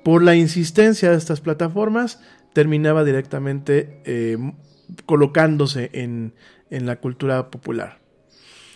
por 0.02 0.22
la 0.22 0.34
insistencia 0.34 1.10
de 1.10 1.16
estas 1.16 1.40
plataformas, 1.40 2.20
terminaba 2.52 3.04
directamente 3.04 4.02
eh, 4.04 4.38
colocándose 5.06 5.90
en, 5.92 6.34
en, 6.70 6.86
la 6.86 6.96
cultura 6.96 7.50
popular. 7.50 7.98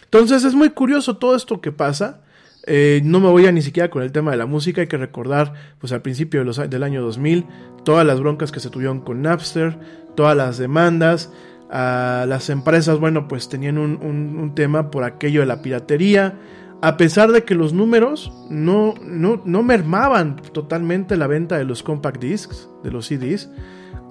Entonces 0.04 0.44
es 0.44 0.54
muy 0.54 0.70
curioso 0.70 1.16
todo 1.16 1.34
esto 1.34 1.60
que 1.60 1.72
pasa. 1.72 2.22
Eh, 2.66 3.00
no 3.04 3.20
me 3.20 3.28
voy 3.28 3.46
a 3.46 3.52
ni 3.52 3.62
siquiera 3.62 3.90
con 3.90 4.02
el 4.02 4.12
tema 4.12 4.30
de 4.30 4.36
la 4.36 4.46
música, 4.46 4.80
hay 4.80 4.86
que 4.86 4.96
recordar, 4.96 5.52
pues 5.80 5.92
al 5.92 6.02
principio 6.02 6.44
del 6.44 6.82
año 6.82 7.02
2000, 7.02 7.46
todas 7.84 8.06
las 8.06 8.20
broncas 8.20 8.52
que 8.52 8.60
se 8.60 8.70
tuvieron 8.70 9.00
con 9.00 9.22
Napster, 9.22 9.78
todas 10.14 10.36
las 10.36 10.56
demandas, 10.56 11.30
a 11.70 12.24
las 12.28 12.50
empresas, 12.50 13.00
bueno, 13.00 13.26
pues 13.26 13.48
tenían 13.48 13.78
un, 13.78 13.98
un 14.00 14.54
tema 14.54 14.90
por 14.90 15.02
aquello 15.04 15.40
de 15.40 15.46
la 15.46 15.60
piratería, 15.60 16.38
a 16.84 16.98
pesar 16.98 17.32
de 17.32 17.44
que 17.44 17.54
los 17.54 17.72
números 17.72 18.30
no, 18.50 18.92
no, 19.02 19.62
mermaban 19.62 20.36
totalmente 20.36 21.16
la 21.16 21.26
venta 21.26 21.56
de 21.56 21.64
los 21.64 21.82
compact 21.82 22.20
discs, 22.20 22.68
de 22.82 22.90
los 22.90 23.06
CDs, 23.06 23.48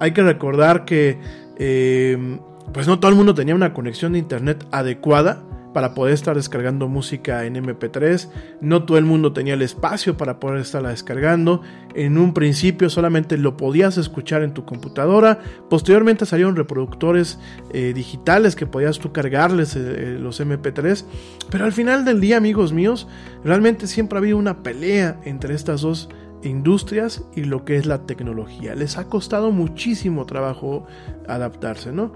hay 0.00 0.12
que 0.12 0.24
recordar 0.24 0.84
que 0.84 1.20
eh, 1.56 2.36
pues 2.72 2.88
no 2.88 2.98
todo 2.98 3.12
el 3.12 3.16
mundo 3.16 3.32
tenía 3.32 3.54
una 3.54 3.72
conexión 3.72 4.14
de 4.14 4.18
internet 4.18 4.66
adecuada 4.72 5.40
para 5.74 5.92
poder 5.92 6.14
estar 6.14 6.34
descargando 6.34 6.88
música 6.88 7.44
en 7.44 7.56
MP3. 7.56 8.30
No 8.62 8.84
todo 8.84 8.96
el 8.96 9.04
mundo 9.04 9.34
tenía 9.34 9.52
el 9.52 9.60
espacio 9.60 10.16
para 10.16 10.40
poder 10.40 10.60
estarla 10.60 10.88
descargando. 10.88 11.60
En 11.94 12.16
un 12.16 12.32
principio 12.32 12.88
solamente 12.88 13.36
lo 13.36 13.58
podías 13.58 13.98
escuchar 13.98 14.42
en 14.42 14.54
tu 14.54 14.64
computadora. 14.64 15.40
Posteriormente 15.68 16.24
salieron 16.24 16.56
reproductores 16.56 17.38
eh, 17.72 17.92
digitales 17.94 18.56
que 18.56 18.66
podías 18.66 18.98
tú 18.98 19.12
cargarles 19.12 19.76
eh, 19.76 19.80
eh, 19.82 20.18
los 20.18 20.40
MP3. 20.40 21.04
Pero 21.50 21.66
al 21.66 21.72
final 21.72 22.06
del 22.06 22.20
día, 22.20 22.38
amigos 22.38 22.72
míos, 22.72 23.06
realmente 23.44 23.86
siempre 23.86 24.16
ha 24.16 24.20
habido 24.20 24.38
una 24.38 24.62
pelea 24.62 25.20
entre 25.24 25.54
estas 25.54 25.82
dos 25.82 26.08
industrias 26.42 27.24
y 27.34 27.44
lo 27.44 27.64
que 27.64 27.76
es 27.76 27.86
la 27.86 28.06
tecnología. 28.06 28.74
Les 28.74 28.96
ha 28.96 29.08
costado 29.08 29.50
muchísimo 29.50 30.24
trabajo 30.26 30.86
adaptarse, 31.26 31.90
¿no? 31.90 32.12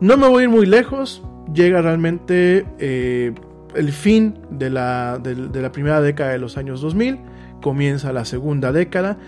No 0.00 0.16
me 0.16 0.28
voy 0.28 0.42
a 0.42 0.44
ir 0.44 0.50
muy 0.50 0.66
lejos, 0.66 1.22
llega 1.52 1.82
realmente 1.82 2.66
eh, 2.78 3.32
el 3.74 3.92
fin 3.92 4.38
de 4.50 4.70
la, 4.70 5.18
de, 5.18 5.60
la, 5.60 5.72
primera 5.72 6.00
década 6.00 6.30
de 6.30 6.38
los 6.38 6.56
años 6.56 6.80
2000, 6.80 7.18
comienza 7.62 8.12
la 8.12 8.24
segunda 8.24 8.72
década. 8.72 9.18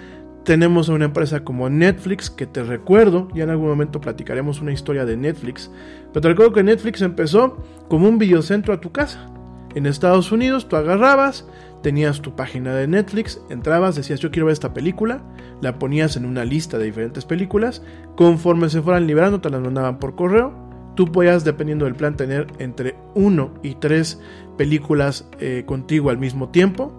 Tenemos 0.44 0.88
una 0.88 1.04
empresa 1.04 1.44
como 1.44 1.68
Netflix, 1.68 2.31
que 2.31 2.46
te 2.46 2.62
recuerdo, 2.62 3.28
ya 3.35 3.44
en 3.44 3.50
algún 3.50 3.68
momento 3.68 4.00
platicaremos 4.00 4.61
una 4.61 4.72
historia 4.72 5.04
de 5.04 5.16
Netflix, 5.16 5.70
pero 6.12 6.22
te 6.22 6.28
recuerdo 6.28 6.52
que 6.54 6.62
Netflix 6.62 7.02
empezó 7.02 7.62
como 7.88 8.09
un 8.09 8.18
videocentro 8.18 8.72
a 8.72 8.81
tu 8.81 8.90
casa. 8.90 9.26
En 9.74 9.85
Estados 9.85 10.33
Unidos 10.33 10.66
tú 10.68 10.76
agarrabas, 10.76 11.46
tenías 11.83 12.22
tu 12.22 12.35
página 12.35 12.74
de 12.74 12.87
Netflix, 12.87 13.42
entrabas, 13.50 13.94
decías 13.94 14.20
yo 14.20 14.31
quiero 14.31 14.46
ver 14.46 14.54
esta 14.54 14.72
película, 14.72 15.22
la 15.61 15.78
ponías 15.78 16.16
en 16.16 16.24
una 16.24 16.46
lista 16.46 16.78
de 16.78 16.87
diferentes 16.87 17.26
películas, 17.26 17.83
conforme 18.16 18.70
se 18.70 18.81
fueran 18.81 19.07
liberando 19.07 19.42
te 19.42 19.50
las 19.50 19.61
mandaban 19.61 19.98
por 19.98 20.16
correo, 20.16 20.67
tú 20.99 21.13
podías, 21.13 21.45
dependiendo 21.45 21.85
del 21.85 21.95
plan, 21.95 22.17
tener 22.17 22.49
entre 22.59 22.97
1 23.15 23.61
y 23.63 23.77
3 23.77 24.21
películas 24.57 25.29
eh, 25.39 25.63
contigo 25.65 26.11
al 26.11 26.19
mismo 26.19 26.49
tiempo. 26.49 26.93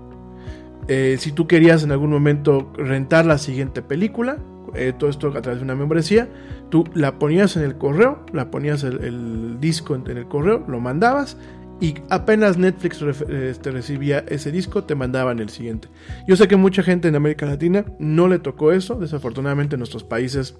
Eh, 0.87 1.17
si 1.19 1.33
tú 1.33 1.47
querías 1.47 1.83
en 1.83 1.91
algún 1.91 2.09
momento 2.09 2.71
rentar 2.77 3.25
la 3.25 3.37
siguiente 3.37 3.81
película, 3.81 4.37
eh, 4.73 4.93
todo 4.97 5.09
esto 5.09 5.27
a 5.27 5.41
través 5.41 5.59
de 5.59 5.65
una 5.65 5.75
membresía, 5.75 6.29
tú 6.69 6.85
la 6.93 7.19
ponías 7.19 7.57
en 7.57 7.63
el 7.63 7.77
correo, 7.77 8.23
la 8.31 8.49
ponías 8.49 8.85
el, 8.85 9.59
disco 9.59 9.95
en, 9.95 10.07
el 10.07 10.29
correo, 10.29 10.63
lo 10.65 10.79
mandabas 10.79 11.35
y 11.81 11.95
apenas 12.09 12.57
Netflix 12.57 13.01
este, 13.01 13.71
recibía 13.71 14.19
ese 14.29 14.49
disco, 14.49 14.85
te 14.85 14.95
mandaban 14.95 15.39
el 15.39 15.49
siguiente. 15.49 15.89
Yo 16.25 16.37
sé 16.37 16.47
que 16.47 16.55
mucha 16.55 16.83
gente 16.83 17.09
en 17.09 17.17
América 17.17 17.47
Latina 17.47 17.83
no 17.99 18.29
le 18.29 18.39
tocó 18.39 18.71
eso, 18.71 18.95
desafortunadamente 18.95 19.75
en 19.75 19.79
nuestros 19.79 20.05
países 20.05 20.57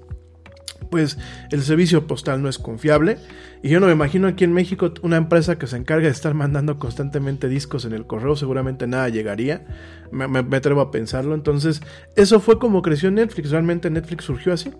pues 0.89 1.17
el 1.51 1.61
servicio 1.61 2.07
postal 2.07 2.41
no 2.41 2.49
es 2.49 2.57
confiable. 2.57 3.17
Y 3.61 3.69
yo 3.69 3.79
no 3.79 3.87
me 3.87 3.93
imagino 3.93 4.27
aquí 4.27 4.43
en 4.43 4.53
México 4.53 4.93
una 5.01 5.17
empresa 5.17 5.57
que 5.57 5.67
se 5.67 5.77
encarga 5.77 6.05
de 6.05 6.11
estar 6.11 6.33
mandando 6.33 6.79
constantemente 6.79 7.49
discos 7.49 7.85
en 7.85 7.93
el 7.93 8.05
correo, 8.05 8.35
seguramente 8.35 8.87
nada 8.87 9.09
llegaría. 9.09 9.65
Me, 10.11 10.39
atrevo 10.57 10.81
a 10.81 10.91
pensarlo. 10.91 11.35
Entonces, 11.35 11.81
eso 12.15 12.39
fue 12.39 12.59
como 12.59 12.81
creció 12.81 13.11
Netflix. 13.11 13.51
Realmente 13.51 13.89
Netflix 13.89 14.25
surgió 14.25 14.53
así. 14.53 14.71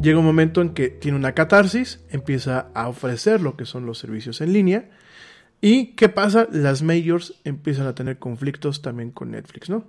Llega 0.00 0.18
un 0.18 0.24
momento 0.24 0.60
en 0.60 0.70
que 0.70 0.88
tiene 0.88 1.16
una 1.16 1.32
catarsis, 1.32 2.00
empieza 2.10 2.70
a 2.74 2.88
ofrecer 2.88 3.40
lo 3.40 3.56
que 3.56 3.66
son 3.66 3.86
los 3.86 3.98
servicios 3.98 4.40
en 4.40 4.52
línea. 4.52 4.90
¿Y 5.60 5.94
qué 5.94 6.08
pasa? 6.08 6.48
Las 6.50 6.82
majors 6.82 7.34
empiezan 7.44 7.86
a 7.86 7.94
tener 7.94 8.18
conflictos 8.18 8.82
también 8.82 9.10
con 9.10 9.30
Netflix, 9.30 9.68
¿no? 9.68 9.84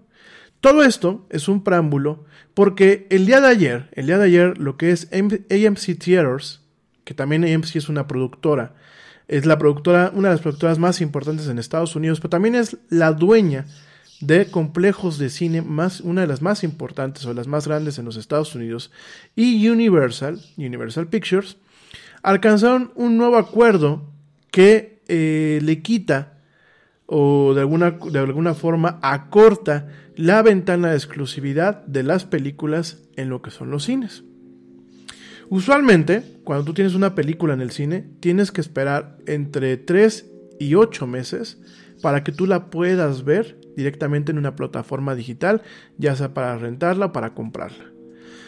Todo 0.61 0.83
esto 0.83 1.25
es 1.31 1.47
un 1.47 1.63
preámbulo 1.63 2.25
porque 2.53 3.07
el 3.09 3.25
día 3.25 3.41
de 3.41 3.47
ayer, 3.47 3.89
el 3.93 4.05
día 4.05 4.19
de 4.19 4.25
ayer, 4.25 4.57
lo 4.59 4.77
que 4.77 4.91
es 4.91 5.09
AMC 5.11 5.97
Theaters, 5.97 6.61
que 7.03 7.15
también 7.15 7.43
AMC 7.43 7.75
es 7.77 7.89
una 7.89 8.05
productora, 8.07 8.75
es 9.27 9.47
la 9.47 9.57
productora, 9.57 10.11
una 10.13 10.29
de 10.29 10.35
las 10.35 10.41
productoras 10.41 10.77
más 10.77 11.01
importantes 11.01 11.47
en 11.47 11.57
Estados 11.57 11.95
Unidos, 11.95 12.19
pero 12.19 12.29
también 12.29 12.53
es 12.53 12.77
la 12.89 13.11
dueña 13.11 13.65
de 14.19 14.51
complejos 14.51 15.17
de 15.17 15.31
cine 15.31 15.63
más, 15.63 15.99
una 15.99 16.21
de 16.21 16.27
las 16.27 16.43
más 16.43 16.63
importantes 16.63 17.25
o 17.25 17.33
las 17.33 17.47
más 17.47 17.67
grandes 17.67 17.97
en 17.97 18.05
los 18.05 18.15
Estados 18.15 18.53
Unidos, 18.53 18.91
y 19.35 19.67
Universal, 19.67 20.39
Universal 20.57 21.07
Pictures, 21.07 21.57
alcanzaron 22.21 22.91
un 22.93 23.17
nuevo 23.17 23.37
acuerdo 23.37 24.03
que 24.51 25.01
eh, 25.07 25.59
le 25.63 25.81
quita 25.81 26.40
o 27.13 27.53
de 27.53 27.59
alguna, 27.59 27.91
de 27.91 28.19
alguna 28.19 28.53
forma 28.53 28.97
acorta 29.01 29.89
la 30.15 30.41
ventana 30.41 30.91
de 30.91 30.95
exclusividad 30.95 31.85
de 31.85 32.03
las 32.03 32.23
películas 32.23 33.03
en 33.17 33.27
lo 33.27 33.41
que 33.41 33.51
son 33.51 33.69
los 33.69 33.83
cines. 33.83 34.23
Usualmente, 35.49 36.23
cuando 36.45 36.63
tú 36.63 36.73
tienes 36.73 36.95
una 36.95 37.13
película 37.13 37.53
en 37.53 37.59
el 37.59 37.71
cine, 37.71 38.05
tienes 38.21 38.53
que 38.53 38.61
esperar 38.61 39.17
entre 39.27 39.75
3 39.75 40.31
y 40.57 40.75
8 40.75 41.05
meses 41.05 41.59
para 42.01 42.23
que 42.23 42.31
tú 42.31 42.45
la 42.45 42.69
puedas 42.69 43.25
ver 43.25 43.59
directamente 43.75 44.31
en 44.31 44.37
una 44.37 44.55
plataforma 44.55 45.13
digital, 45.13 45.63
ya 45.97 46.15
sea 46.15 46.33
para 46.33 46.57
rentarla 46.57 47.07
o 47.07 47.11
para 47.11 47.33
comprarla. 47.33 47.91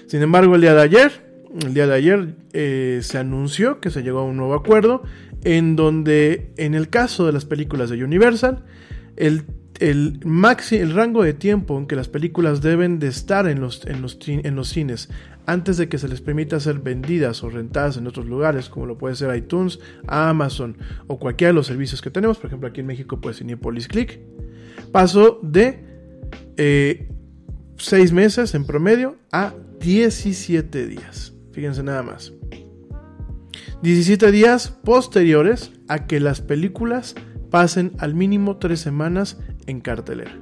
Sin 0.08 0.22
embargo, 0.22 0.56
el 0.56 0.62
día 0.62 0.74
de 0.74 0.82
ayer, 0.84 1.23
el 1.62 1.74
día 1.74 1.88
de 1.88 1.94
ayer 1.94 2.36
eh, 2.54 3.00
se 3.04 3.18
anunció 3.18 3.80
que 3.80 3.90
se 3.90 4.02
llegó 4.02 4.20
a 4.20 4.24
un 4.24 4.38
nuevo 4.38 4.56
acuerdo 4.56 5.04
en 5.44 5.76
donde 5.76 6.52
en 6.58 6.74
el 6.74 6.90
caso 6.90 7.26
de 7.26 7.34
las 7.34 7.46
películas 7.46 7.90
de 7.90 8.04
Universal, 8.04 8.64
el, 9.18 9.44
el, 9.80 10.20
el 10.72 10.94
rango 10.94 11.24
de 11.24 11.34
tiempo 11.34 11.78
en 11.78 11.86
que 11.86 11.96
las 11.96 12.08
películas 12.08 12.62
deben 12.62 13.00
de 13.00 13.08
estar 13.08 13.48
en 13.48 13.60
los, 13.60 13.86
en, 13.86 14.02
los, 14.02 14.68
cines 14.70 15.10
antes 15.46 15.78
de 15.78 15.90
que 15.90 15.98
se 15.98 16.08
les 16.08 16.22
permita 16.22 16.60
ser 16.60 16.80
vendidas 16.80 17.44
o 17.44 17.50
rentadas 17.50 17.98
en 17.98 18.08
otros 18.08 18.26
lugares, 18.26 18.70
como 18.70 18.86
lo 18.86 18.98
puede 18.98 19.16
ser 19.16 19.36
iTunes, 19.36 19.80
Amazon 20.08 20.78
o 21.08 21.20
cualquiera 21.20 21.50
de 21.50 21.56
los 21.56 21.68
servicios 21.68 22.02
que 22.02 22.10
tenemos, 22.10 22.38
por 22.38 22.48
ejemplo 22.48 22.70
aquí 22.70 22.80
en 22.80 22.88
México 22.88 23.20
puede 23.20 23.34
ser 23.34 23.44
Cinepolis 23.44 23.90
Click, 23.90 24.20
pasó 24.94 25.40
de 25.44 25.84
6 27.76 28.12
meses 28.14 28.56
en 28.56 28.66
promedio 28.66 29.18
a 29.32 29.54
17 29.82 30.88
días. 30.88 31.33
Fíjense 31.54 31.84
nada 31.84 32.04
más. 32.04 32.34
17 33.82 34.32
días 34.32 34.70
posteriores 34.84 35.72
a 35.88 36.08
que 36.08 36.20
las 36.20 36.42
películas 36.42 37.16
pasen 37.50 37.94
al 38.00 38.16
mínimo 38.16 38.58
3 38.58 38.80
semanas 38.80 39.40
en 39.68 39.80
cartelera. 39.80 40.38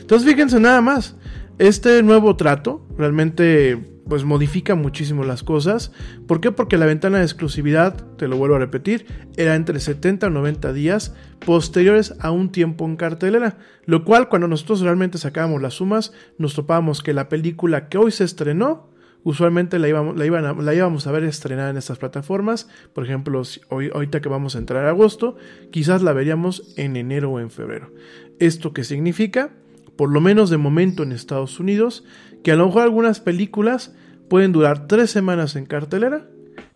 Entonces 0.00 0.30
fíjense 0.30 0.60
nada 0.60 0.80
más, 0.80 1.16
este 1.58 2.02
nuevo 2.02 2.36
trato 2.36 2.86
realmente 2.96 4.00
pues 4.08 4.24
modifica 4.24 4.74
muchísimo 4.74 5.24
las 5.24 5.42
cosas. 5.42 5.92
¿Por 6.26 6.40
qué? 6.40 6.50
Porque 6.50 6.76
la 6.76 6.86
ventana 6.86 7.18
de 7.18 7.24
exclusividad, 7.24 7.94
te 8.16 8.26
lo 8.26 8.36
vuelvo 8.36 8.56
a 8.56 8.58
repetir, 8.58 9.06
era 9.36 9.54
entre 9.54 9.78
70 9.78 10.26
o 10.26 10.30
90 10.30 10.72
días 10.72 11.14
posteriores 11.46 12.14
a 12.18 12.32
un 12.32 12.50
tiempo 12.50 12.84
en 12.86 12.96
cartelera. 12.96 13.58
Lo 13.84 14.04
cual 14.04 14.28
cuando 14.28 14.48
nosotros 14.48 14.80
realmente 14.80 15.16
sacábamos 15.16 15.62
las 15.62 15.74
sumas, 15.74 16.12
nos 16.38 16.54
topábamos 16.54 17.02
que 17.02 17.14
la 17.14 17.28
película 17.28 17.88
que 17.88 17.98
hoy 17.98 18.10
se 18.10 18.24
estrenó, 18.24 18.89
usualmente 19.24 19.78
la 19.78 19.88
íbamos, 19.88 21.06
a, 21.06 21.12
ver 21.12 21.24
estrenada 21.24 21.70
en 21.70 21.76
estas 21.76 21.98
plataformas. 21.98 22.68
Por 22.92 23.04
ejemplo, 23.04 23.42
hoy, 23.68 23.90
ahorita 23.92 24.20
que 24.20 24.28
vamos 24.28 24.54
a 24.54 24.58
entrar 24.58 24.84
a 24.86 24.90
agosto, 24.90 25.36
quizás 25.70 26.02
la 26.02 26.12
veríamos 26.12 26.74
en 26.76 26.96
enero 26.96 27.32
o 27.32 27.40
en 27.40 27.50
febrero. 27.50 27.92
¿Esto 28.38 28.72
qué 28.72 28.84
significa? 28.84 29.50
Por 29.96 30.10
lo 30.10 30.20
menos 30.20 30.50
de 30.50 30.56
momento 30.56 31.02
en 31.02 31.12
Estados 31.12 31.60
Unidos, 31.60 32.04
que 32.42 32.52
a 32.52 32.56
lo 32.56 32.66
mejor 32.66 32.82
algunas 32.82 33.20
películas 33.20 33.94
pueden 34.28 34.52
durar 34.52 34.86
3 34.86 35.10
semanas 35.10 35.56
en 35.56 35.66
cartelera, 35.66 36.26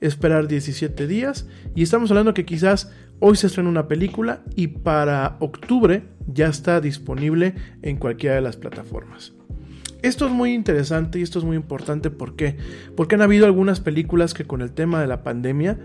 esperar 0.01 0.49
17 0.49 1.07
días 1.07 1.49
y 1.75 1.83
estamos 1.83 2.11
hablando 2.11 2.35
que 2.35 2.45
quizás 2.45 2.93
hoy 3.21 3.37
se 3.37 3.47
estrena 3.47 3.69
una 3.69 3.89
película 3.89 4.43
y 4.55 4.69
para 4.69 5.37
octubre 5.41 6.03
ya 6.27 6.49
está 6.49 6.81
disponible 6.81 7.55
en 7.83 7.97
cualquiera 7.97 8.35
de 8.35 8.43
las 8.43 8.57
plataformas. 8.57 9.33
Esto 10.05 10.27
es 10.27 10.33
muy 10.33 10.53
interesante 10.53 11.19
y 11.19 11.23
esto 11.23 11.39
es 11.39 11.47
muy 11.47 11.57
importante 11.57 12.11
¿por 12.11 12.37
qué? 12.37 12.59
porque 12.95 13.15
han 13.15 13.23
habido 13.23 13.47
algunas 13.47 13.81
películas 13.81 14.35
que 14.35 14.45
con 14.45 14.61
el 14.61 14.71
tema 14.73 15.01
de 15.01 15.07
la 15.07 15.23
pandemia 15.23 15.79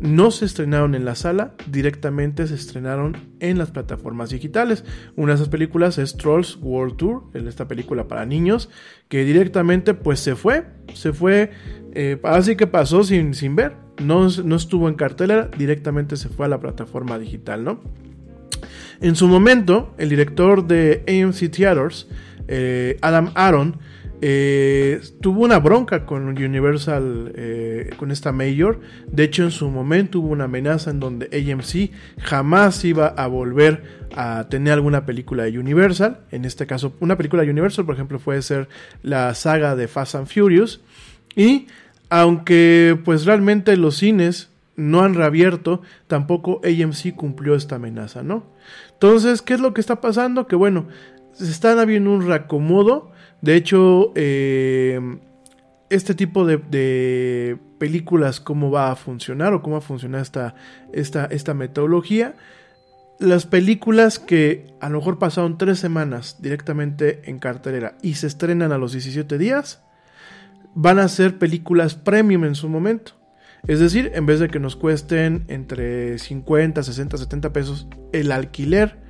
no 0.00 0.32
se 0.32 0.46
estrenaron 0.46 0.96
en 0.96 1.04
la 1.04 1.14
sala, 1.14 1.54
directamente 1.70 2.48
se 2.48 2.56
estrenaron 2.56 3.16
en 3.38 3.58
las 3.58 3.70
plataformas 3.70 4.30
digitales. 4.30 4.84
Una 5.14 5.32
de 5.32 5.36
esas 5.36 5.48
películas 5.48 5.96
es 5.98 6.16
Trolls 6.16 6.58
World 6.60 6.96
Tour, 6.96 7.22
esta 7.34 7.68
película 7.68 8.08
para 8.08 8.26
niños, 8.26 8.68
que 9.08 9.24
directamente 9.24 9.94
pues 9.94 10.18
se 10.18 10.34
fue, 10.34 10.66
se 10.92 11.12
fue, 11.12 11.52
eh, 11.94 12.18
así 12.24 12.56
que 12.56 12.66
pasó 12.66 13.04
sin, 13.04 13.32
sin 13.32 13.54
ver, 13.54 13.76
no, 14.02 14.28
no 14.28 14.56
estuvo 14.56 14.88
en 14.88 14.94
cartelera, 14.96 15.48
directamente 15.56 16.16
se 16.16 16.28
fue 16.28 16.46
a 16.46 16.48
la 16.48 16.58
plataforma 16.58 17.16
digital, 17.16 17.62
¿no? 17.62 17.80
En 19.00 19.14
su 19.14 19.28
momento, 19.28 19.94
el 19.98 20.08
director 20.08 20.66
de 20.66 21.04
AMC 21.06 21.50
Theaters, 21.50 22.08
eh, 22.48 22.98
Adam 23.00 23.30
Aaron, 23.34 23.78
eh, 24.24 25.00
tuvo 25.20 25.42
una 25.42 25.58
bronca 25.58 26.06
con 26.06 26.28
Universal, 26.28 27.32
eh, 27.34 27.90
con 27.96 28.12
esta 28.12 28.30
Mayor. 28.30 28.80
De 29.10 29.24
hecho, 29.24 29.42
en 29.42 29.50
su 29.50 29.68
momento 29.68 30.20
hubo 30.20 30.28
una 30.28 30.44
amenaza 30.44 30.90
en 30.90 31.00
donde 31.00 31.26
AMC 31.26 31.90
jamás 32.22 32.84
iba 32.84 33.08
a 33.08 33.26
volver 33.26 33.82
a 34.14 34.46
tener 34.48 34.74
alguna 34.74 35.06
película 35.06 35.42
de 35.42 35.58
Universal. 35.58 36.20
En 36.30 36.44
este 36.44 36.66
caso, 36.68 36.94
una 37.00 37.16
película 37.16 37.42
de 37.42 37.50
Universal, 37.50 37.84
por 37.84 37.96
ejemplo, 37.96 38.20
puede 38.20 38.42
ser 38.42 38.68
la 39.02 39.34
saga 39.34 39.74
de 39.74 39.88
Fast 39.88 40.14
and 40.14 40.28
Furious. 40.28 40.80
Y 41.34 41.66
aunque 42.08 42.96
pues 43.04 43.24
realmente 43.24 43.76
los 43.76 43.96
cines 43.96 44.50
no 44.76 45.02
han 45.02 45.14
reabierto, 45.14 45.82
tampoco 46.06 46.60
AMC 46.64 47.14
cumplió 47.16 47.54
esta 47.54 47.76
amenaza, 47.76 48.22
¿no? 48.22 48.52
Entonces, 48.92 49.42
¿qué 49.42 49.54
es 49.54 49.60
lo 49.60 49.74
que 49.74 49.80
está 49.80 50.00
pasando? 50.00 50.46
Que 50.46 50.54
bueno, 50.54 50.86
están 51.40 51.78
habiendo 51.78 52.10
un 52.10 52.26
reacomodo 52.26 53.12
de 53.42 53.56
hecho, 53.56 54.12
eh, 54.14 55.00
este 55.90 56.14
tipo 56.14 56.46
de, 56.46 57.58
películas, 57.78 58.40
cómo 58.40 58.70
va 58.70 58.92
a 58.92 58.96
funcionar 58.96 59.52
o 59.52 59.60
cómo 59.60 59.74
va 59.74 59.78
a 59.78 59.82
funcionar 59.82 60.22
esta, 60.22 60.54
esta, 60.92 61.24
esta 61.26 61.52
metodología. 61.52 62.36
Las 63.18 63.46
películas 63.46 64.20
que 64.20 64.72
a 64.80 64.88
lo 64.88 64.98
mejor 64.98 65.18
pasaron 65.18 65.58
tres 65.58 65.80
semanas 65.80 66.36
directamente 66.40 67.28
en 67.28 67.40
cartelera 67.40 67.96
y 68.00 68.14
se 68.14 68.28
estrenan 68.28 68.70
a 68.70 68.78
los 68.78 68.92
17 68.92 69.36
días, 69.38 69.82
van 70.76 71.00
a 71.00 71.08
ser 71.08 71.38
películas 71.38 71.96
premium 71.96 72.44
en 72.44 72.54
su 72.54 72.68
momento. 72.68 73.14
Es 73.66 73.80
decir, 73.80 74.12
en 74.14 74.24
vez 74.24 74.38
de 74.38 74.48
que 74.48 74.60
nos 74.60 74.76
cuesten 74.76 75.44
entre 75.48 76.18
50, 76.18 76.80
60, 76.80 77.16
70 77.18 77.52
pesos 77.52 77.88
el 78.12 78.30
alquiler 78.30 79.01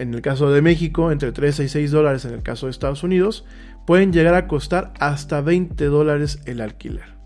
en 0.00 0.14
el 0.14 0.22
caso 0.22 0.50
de 0.50 0.62
México, 0.62 1.12
entre 1.12 1.30
3 1.30 1.60
y 1.60 1.68
6 1.68 1.90
dólares 1.90 2.24
en 2.24 2.32
el 2.32 2.42
caso 2.42 2.66
de 2.66 2.70
Estados 2.70 3.02
Unidos, 3.02 3.44
pueden 3.86 4.12
llegar 4.14 4.34
a 4.34 4.48
costar 4.48 4.94
hasta 4.98 5.42
20 5.42 5.84
dólares 5.84 6.40
el 6.46 6.62
alquiler. 6.62 7.20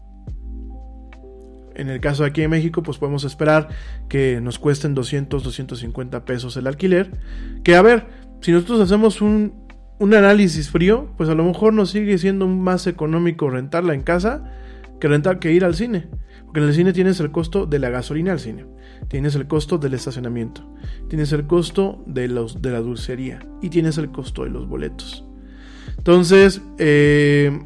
En 1.76 1.88
el 1.88 2.00
caso 2.00 2.24
de 2.24 2.30
aquí 2.30 2.42
en 2.42 2.50
México, 2.50 2.82
pues 2.82 2.98
podemos 2.98 3.22
esperar 3.24 3.68
que 4.08 4.40
nos 4.40 4.58
cuesten 4.58 4.94
200, 4.94 5.42
250 5.42 6.24
pesos 6.24 6.56
el 6.56 6.66
alquiler. 6.66 7.12
Que 7.62 7.76
a 7.76 7.82
ver, 7.82 8.06
si 8.40 8.50
nosotros 8.50 8.80
hacemos 8.80 9.20
un, 9.22 9.54
un 10.00 10.14
análisis 10.14 10.68
frío, 10.68 11.12
pues 11.16 11.28
a 11.28 11.34
lo 11.34 11.44
mejor 11.44 11.74
nos 11.74 11.90
sigue 11.90 12.18
siendo 12.18 12.48
más 12.48 12.88
económico 12.88 13.50
rentarla 13.50 13.94
en 13.94 14.02
casa 14.02 14.50
que 15.00 15.06
rentar 15.06 15.38
que 15.38 15.52
ir 15.52 15.64
al 15.64 15.76
cine. 15.76 16.08
En 16.54 16.62
el 16.62 16.72
cine 16.72 16.92
tienes 16.92 17.18
el 17.18 17.32
costo 17.32 17.66
de 17.66 17.80
la 17.80 17.90
gasolina 17.90 18.32
al 18.32 18.38
cine, 18.38 18.64
tienes 19.08 19.34
el 19.34 19.48
costo 19.48 19.76
del 19.76 19.94
estacionamiento, 19.94 20.74
tienes 21.08 21.32
el 21.32 21.46
costo 21.46 22.02
de, 22.06 22.28
los, 22.28 22.62
de 22.62 22.70
la 22.70 22.80
dulcería 22.80 23.44
y 23.60 23.70
tienes 23.70 23.98
el 23.98 24.10
costo 24.12 24.44
de 24.44 24.50
los 24.50 24.68
boletos. 24.68 25.24
Entonces, 25.98 26.62
eh, 26.78 27.58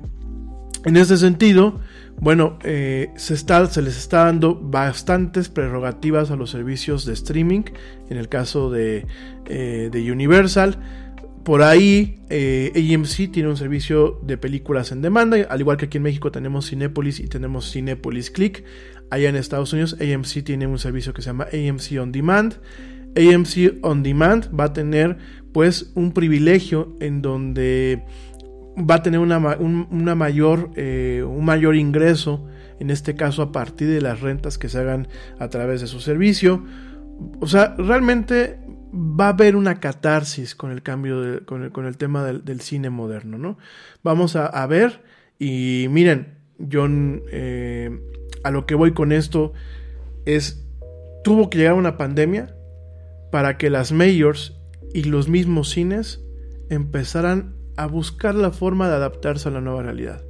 en 0.84 0.96
ese 0.96 1.18
sentido, 1.18 1.80
bueno, 2.20 2.58
eh, 2.64 3.10
se, 3.16 3.34
está, 3.34 3.66
se 3.66 3.82
les 3.82 3.96
está 3.96 4.24
dando 4.24 4.54
bastantes 4.54 5.48
prerrogativas 5.48 6.30
a 6.30 6.36
los 6.36 6.50
servicios 6.50 7.04
de 7.04 7.12
streaming, 7.12 7.64
en 8.08 8.16
el 8.16 8.28
caso 8.28 8.70
de, 8.70 9.06
eh, 9.46 9.90
de 9.92 10.12
Universal. 10.12 10.78
Por 11.44 11.62
ahí, 11.62 12.16
AMC 12.30 13.32
tiene 13.32 13.48
un 13.48 13.56
servicio 13.56 14.20
de 14.22 14.36
películas 14.36 14.92
en 14.92 15.00
demanda, 15.02 15.36
al 15.48 15.60
igual 15.60 15.76
que 15.76 15.86
aquí 15.86 15.96
en 15.96 16.02
México 16.02 16.30
tenemos 16.30 16.68
Cinepolis 16.68 17.20
y 17.20 17.28
tenemos 17.28 17.70
Cinepolis 17.72 18.30
Click. 18.30 18.64
Allá 19.10 19.30
en 19.30 19.36
Estados 19.36 19.72
Unidos, 19.72 19.96
AMC 20.00 20.44
tiene 20.44 20.66
un 20.66 20.78
servicio 20.78 21.14
que 21.14 21.22
se 21.22 21.30
llama 21.30 21.46
AMC 21.52 21.98
On 22.00 22.12
Demand. 22.12 22.54
AMC 23.16 23.78
On 23.82 24.02
Demand 24.02 24.50
va 24.58 24.64
a 24.64 24.72
tener 24.72 25.16
pues 25.52 25.92
un 25.94 26.12
privilegio 26.12 26.96
en 27.00 27.22
donde 27.22 28.04
va 28.78 28.96
a 28.96 29.02
tener 29.02 29.20
una, 29.20 29.38
mayor, 30.14 30.70
eh, 30.76 31.24
un 31.26 31.44
mayor 31.44 31.76
ingreso, 31.76 32.46
en 32.78 32.90
este 32.90 33.14
caso 33.14 33.42
a 33.42 33.52
partir 33.52 33.88
de 33.88 34.00
las 34.00 34.20
rentas 34.20 34.58
que 34.58 34.68
se 34.68 34.78
hagan 34.78 35.08
a 35.38 35.48
través 35.48 35.80
de 35.80 35.86
su 35.86 36.00
servicio. 36.00 36.64
O 37.40 37.46
sea, 37.46 37.74
realmente 37.76 38.60
va 38.92 39.26
a 39.26 39.30
haber 39.30 39.56
una 39.56 39.80
catarsis 39.80 40.54
con 40.54 40.70
el 40.70 40.82
cambio, 40.82 41.44
con, 41.44 41.62
el, 41.62 41.96
tema 41.96 42.24
del, 42.24 42.60
cine 42.60 42.90
moderno, 42.90 43.38
¿no? 43.38 43.58
Vamos 44.02 44.36
a, 44.36 44.66
ver 44.66 45.02
y 45.38 45.86
miren, 45.90 46.38
yo 46.58 46.86
eh, 46.88 48.00
a 48.42 48.50
lo 48.50 48.66
que 48.66 48.74
voy 48.74 48.92
con 48.92 49.12
esto 49.12 49.52
es, 50.24 50.66
tuvo 51.24 51.50
que 51.50 51.58
llegar 51.58 51.74
una 51.74 51.96
pandemia 51.96 52.54
para 53.30 53.58
que 53.58 53.70
las 53.70 53.92
mayors 53.92 54.56
y 54.94 55.04
los 55.04 55.28
mismos 55.28 55.70
cines 55.70 56.22
empezaran 56.70 57.54
a 57.76 57.86
buscar 57.86 58.34
la 58.34 58.50
forma 58.50 58.88
de 58.88 58.94
adaptarse 58.94 59.48
a 59.48 59.52
la 59.52 59.60
nueva 59.60 59.82
realidad. 59.82 60.24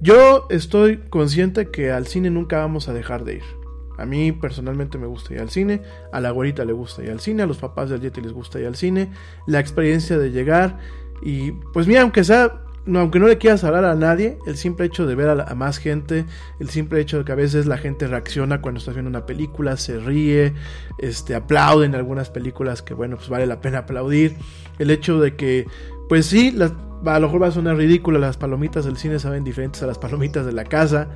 Yo 0.00 0.46
estoy 0.50 0.98
consciente 0.98 1.70
que 1.70 1.90
al 1.90 2.06
cine 2.06 2.30
nunca 2.30 2.58
vamos 2.58 2.88
a 2.88 2.92
dejar 2.92 3.24
de 3.24 3.36
ir. 3.36 3.61
A 3.98 4.06
mí 4.06 4.32
personalmente 4.32 4.98
me 4.98 5.06
gusta 5.06 5.34
ir 5.34 5.40
al 5.40 5.50
cine, 5.50 5.82
a 6.12 6.20
la 6.20 6.30
güerita 6.30 6.64
le 6.64 6.72
gusta 6.72 7.02
ir 7.02 7.10
al 7.10 7.20
cine, 7.20 7.42
a 7.42 7.46
los 7.46 7.58
papás 7.58 7.90
del 7.90 8.00
Yeti 8.00 8.20
les 8.20 8.32
gusta 8.32 8.58
ir 8.60 8.66
al 8.66 8.76
cine, 8.76 9.10
la 9.46 9.60
experiencia 9.60 10.18
de 10.18 10.30
llegar 10.30 10.78
y 11.22 11.52
pues 11.72 11.86
mira, 11.86 12.02
aunque 12.02 12.24
sea 12.24 12.62
no, 12.84 12.98
aunque 12.98 13.20
no 13.20 13.28
le 13.28 13.38
quieras 13.38 13.62
hablar 13.62 13.84
a 13.84 13.94
nadie, 13.94 14.38
el 14.44 14.56
simple 14.56 14.86
hecho 14.86 15.06
de 15.06 15.14
ver 15.14 15.28
a, 15.28 15.54
más 15.54 15.78
gente, 15.78 16.24
el 16.58 16.68
simple 16.68 17.00
hecho 17.00 17.18
de 17.18 17.24
que 17.24 17.30
a 17.30 17.36
veces 17.36 17.66
la 17.66 17.78
gente 17.78 18.08
reacciona 18.08 18.60
cuando 18.60 18.78
estás 18.80 18.94
viendo 18.94 19.08
una 19.08 19.24
película, 19.24 19.76
se 19.76 20.00
ríe, 20.00 20.52
este, 20.98 21.36
aplaude 21.36 21.86
en 21.86 21.94
algunas 21.94 22.30
películas 22.30 22.82
que 22.82 22.94
bueno, 22.94 23.16
pues 23.16 23.28
vale 23.28 23.46
la 23.46 23.60
pena 23.60 23.78
aplaudir, 23.78 24.36
el 24.80 24.90
hecho 24.90 25.20
de 25.20 25.36
que 25.36 25.66
pues 26.08 26.26
sí, 26.26 26.56
a 26.58 27.18
lo 27.18 27.26
mejor 27.26 27.42
va 27.42 27.46
a 27.46 27.52
sonar 27.52 27.76
ridículo, 27.76 28.18
las 28.18 28.36
palomitas 28.36 28.84
del 28.84 28.96
cine 28.96 29.18
saben 29.18 29.44
diferentes 29.44 29.82
a 29.82 29.86
las 29.86 29.98
palomitas 29.98 30.44
de 30.44 30.52
la 30.52 30.64
casa. 30.64 31.08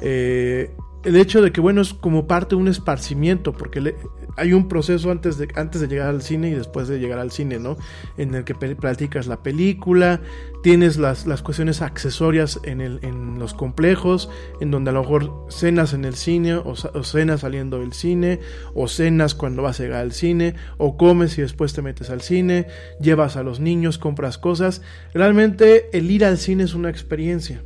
Eh, 0.00 0.74
el 1.04 1.16
hecho 1.16 1.40
de 1.42 1.50
que, 1.52 1.60
bueno, 1.60 1.80
es 1.80 1.94
como 1.94 2.26
parte 2.26 2.54
de 2.54 2.60
un 2.60 2.68
esparcimiento, 2.68 3.52
porque 3.52 3.80
le- 3.80 3.96
hay 4.36 4.52
un 4.52 4.68
proceso 4.68 5.10
antes 5.10 5.38
de, 5.38 5.48
antes 5.56 5.80
de 5.80 5.88
llegar 5.88 6.08
al 6.08 6.22
cine 6.22 6.50
y 6.50 6.54
después 6.54 6.88
de 6.88 6.98
llegar 6.98 7.18
al 7.18 7.30
cine, 7.30 7.58
¿no? 7.58 7.76
En 8.16 8.34
el 8.34 8.44
que 8.44 8.54
platicas 8.54 9.26
la 9.26 9.42
película, 9.42 10.20
tienes 10.62 10.98
las, 10.98 11.26
las 11.26 11.42
cuestiones 11.42 11.82
accesorias 11.82 12.60
en, 12.64 12.80
el, 12.80 13.00
en 13.02 13.38
los 13.38 13.54
complejos, 13.54 14.30
en 14.60 14.70
donde 14.70 14.90
a 14.90 14.92
lo 14.94 15.00
mejor 15.02 15.46
cenas 15.48 15.94
en 15.94 16.04
el 16.04 16.14
cine, 16.14 16.54
o, 16.54 16.72
o 16.94 17.02
cenas 17.04 17.40
saliendo 17.40 17.80
del 17.80 17.92
cine, 17.92 18.40
o 18.74 18.86
cenas 18.88 19.34
cuando 19.34 19.62
vas 19.62 19.80
a 19.80 19.82
llegar 19.84 20.00
al 20.02 20.12
cine, 20.12 20.54
o 20.78 20.96
comes 20.96 21.36
y 21.38 21.42
después 21.42 21.72
te 21.72 21.82
metes 21.82 22.10
al 22.10 22.20
cine, 22.20 22.66
llevas 23.00 23.36
a 23.36 23.42
los 23.42 23.58
niños, 23.60 23.98
compras 23.98 24.38
cosas. 24.38 24.82
Realmente 25.14 25.96
el 25.96 26.10
ir 26.10 26.24
al 26.24 26.38
cine 26.38 26.64
es 26.64 26.74
una 26.74 26.90
experiencia. 26.90 27.62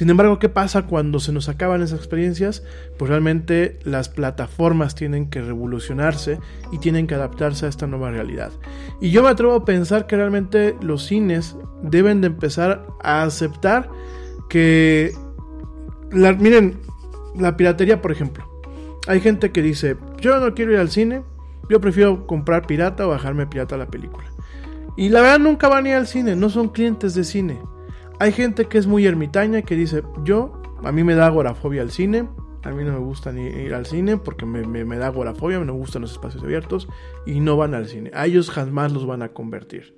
Sin 0.00 0.08
embargo, 0.08 0.38
¿qué 0.38 0.48
pasa 0.48 0.86
cuando 0.86 1.20
se 1.20 1.30
nos 1.30 1.50
acaban 1.50 1.82
esas 1.82 1.98
experiencias? 1.98 2.62
Pues 2.98 3.10
realmente 3.10 3.78
las 3.84 4.08
plataformas 4.08 4.94
tienen 4.94 5.28
que 5.28 5.42
revolucionarse 5.42 6.38
y 6.72 6.78
tienen 6.78 7.06
que 7.06 7.16
adaptarse 7.16 7.66
a 7.66 7.68
esta 7.68 7.86
nueva 7.86 8.10
realidad. 8.10 8.50
Y 9.02 9.10
yo 9.10 9.22
me 9.22 9.28
atrevo 9.28 9.52
a 9.52 9.66
pensar 9.66 10.06
que 10.06 10.16
realmente 10.16 10.74
los 10.80 11.04
cines 11.04 11.54
deben 11.82 12.22
de 12.22 12.28
empezar 12.28 12.86
a 13.02 13.24
aceptar 13.24 13.90
que... 14.48 15.12
la- 16.10 16.32
miren, 16.32 16.78
la 17.38 17.58
piratería, 17.58 18.00
por 18.00 18.10
ejemplo. 18.10 18.42
Hay 19.06 19.20
gente 19.20 19.52
que 19.52 19.60
dice, 19.60 19.98
yo 20.18 20.40
no 20.40 20.54
quiero 20.54 20.72
ir 20.72 20.78
al 20.78 20.88
cine, 20.88 21.24
yo 21.68 21.78
prefiero 21.82 22.26
comprar 22.26 22.66
pirata 22.66 23.06
o 23.06 23.10
bajarme 23.10 23.46
pirata 23.48 23.76
la 23.76 23.88
película. 23.88 24.32
Y 24.96 25.10
la 25.10 25.20
verdad 25.20 25.40
nunca 25.40 25.68
van 25.68 25.84
a 25.84 25.88
ir 25.90 25.94
al 25.96 26.06
cine, 26.06 26.36
no 26.36 26.48
son 26.48 26.70
clientes 26.70 27.12
de 27.14 27.24
cine. 27.24 27.60
Hay 28.20 28.32
gente 28.32 28.66
que 28.66 28.76
es 28.78 28.86
muy 28.86 29.06
ermitaña 29.06 29.62
que 29.62 29.74
dice, 29.74 30.02
yo, 30.24 30.60
a 30.84 30.92
mí 30.92 31.02
me 31.04 31.14
da 31.14 31.26
agorafobia 31.26 31.80
al 31.80 31.90
cine, 31.90 32.28
a 32.62 32.70
mí 32.70 32.84
no 32.84 32.92
me 32.92 32.98
gusta 32.98 33.32
ni 33.32 33.46
ir 33.46 33.72
al 33.72 33.86
cine 33.86 34.18
porque 34.18 34.44
me, 34.44 34.62
me- 34.66 34.96
da 34.98 35.06
agorafobia, 35.06 35.58
me 35.58 35.64
no 35.64 35.72
gustan 35.74 36.02
los 36.02 36.12
espacios 36.12 36.42
abiertos 36.44 36.86
y 37.24 37.40
no 37.40 37.56
van 37.56 37.72
al 37.74 37.86
cine. 37.86 38.10
A 38.12 38.26
ellos 38.26 38.50
jamás 38.50 38.92
los 38.92 39.06
van 39.06 39.22
a 39.22 39.30
convertir. 39.30 39.96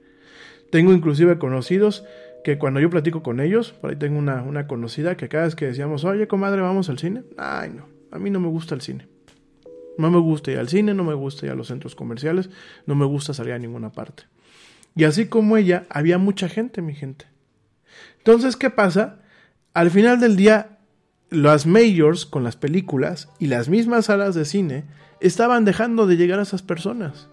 Tengo 0.71 0.93
inclusive 0.93 1.39
conocidos 1.39 2.05
que 2.45 2.59
cuando 2.59 2.79
yo 2.79 2.91
platico 2.91 3.25
con 3.25 3.41
ellos, 3.41 3.73
por 3.73 3.91
ahí 3.91 3.97
tengo 3.97 4.19
una, 4.19 4.43
una 4.43 4.69
conocida 4.69 5.17
que 5.17 5.29
cada 5.29 5.45
vez 5.45 5.57
que 5.57 5.67
decíamos, 5.67 6.05
oye 6.05 6.29
comadre, 6.29 6.61
vamos 6.63 6.89
al 6.89 6.99
cine, 6.99 7.25
ay 7.37 7.71
no, 7.71 7.89
a 8.13 8.19
mí 8.21 8.31
no 8.31 8.39
me 8.39 8.49
gusta 8.49 8.75
el 8.77 8.81
cine. 8.83 9.09
No 9.99 10.11
me 10.13 10.19
gusta 10.19 10.51
ir 10.53 10.59
al 10.59 10.69
cine, 10.69 10.95
no 10.95 11.03
me 11.05 11.13
gusta 11.15 11.47
ir 11.47 11.53
a 11.53 11.55
los 11.57 11.67
centros 11.67 11.95
comerciales, 11.97 12.49
no 12.87 12.95
me 12.95 13.05
gusta 13.05 13.35
salir 13.35 13.53
a 13.53 13.59
ninguna 13.59 13.91
parte. 13.93 14.23
Y 14.95 15.05
así 15.05 15.27
como 15.27 15.57
ella, 15.57 15.87
había 15.91 16.19
mucha 16.19 16.49
gente, 16.49 16.81
mi 16.83 16.95
gente. 16.95 17.27
Entonces, 18.25 18.57
¿qué 18.57 18.71
pasa? 18.71 19.17
Al 19.75 19.91
final 19.91 20.21
del 20.21 20.37
día, 20.37 20.79
las 21.29 21.67
majors 21.67 22.25
con 22.25 22.45
las 22.45 22.55
películas 22.55 23.29
y 23.41 23.49
las 23.49 23.69
mismas 23.69 24.05
salas 24.05 24.37
de 24.37 24.45
cine 24.45 24.85
estaban 25.19 25.65
dejando 25.65 26.07
de 26.07 26.17
llegar 26.17 26.39
a 26.39 26.43
esas 26.43 26.63
personas. 26.63 27.27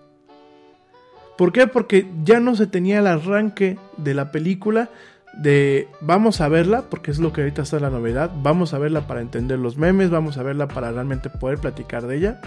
¿Por 1.38 1.52
qué? 1.52 1.68
Porque 1.68 2.10
ya 2.24 2.40
no 2.40 2.56
se 2.56 2.66
tenía 2.66 3.00
el 3.00 3.08
arranque 3.08 3.78
de 3.98 4.16
la 4.16 4.32
película 4.32 4.90
de 5.34 5.88
vamos 6.02 6.42
a 6.42 6.48
verla, 6.48 6.86
porque 6.90 7.12
es 7.12 7.20
lo 7.20 7.34
que 7.34 7.42
ahorita 7.42 7.62
está 7.62 7.80
la 7.80 7.92
novedad, 7.92 8.32
vamos 8.42 8.74
a 8.74 8.80
verla 8.80 9.06
para 9.06 9.22
entender 9.22 9.60
los 9.60 9.78
memes, 9.78 10.10
vamos 10.10 10.38
a 10.40 10.44
verla 10.44 10.68
para 10.68 10.92
realmente 10.92 11.30
poder 11.30 11.60
platicar 11.60 12.08
de 12.08 12.18
ella. 12.18 12.42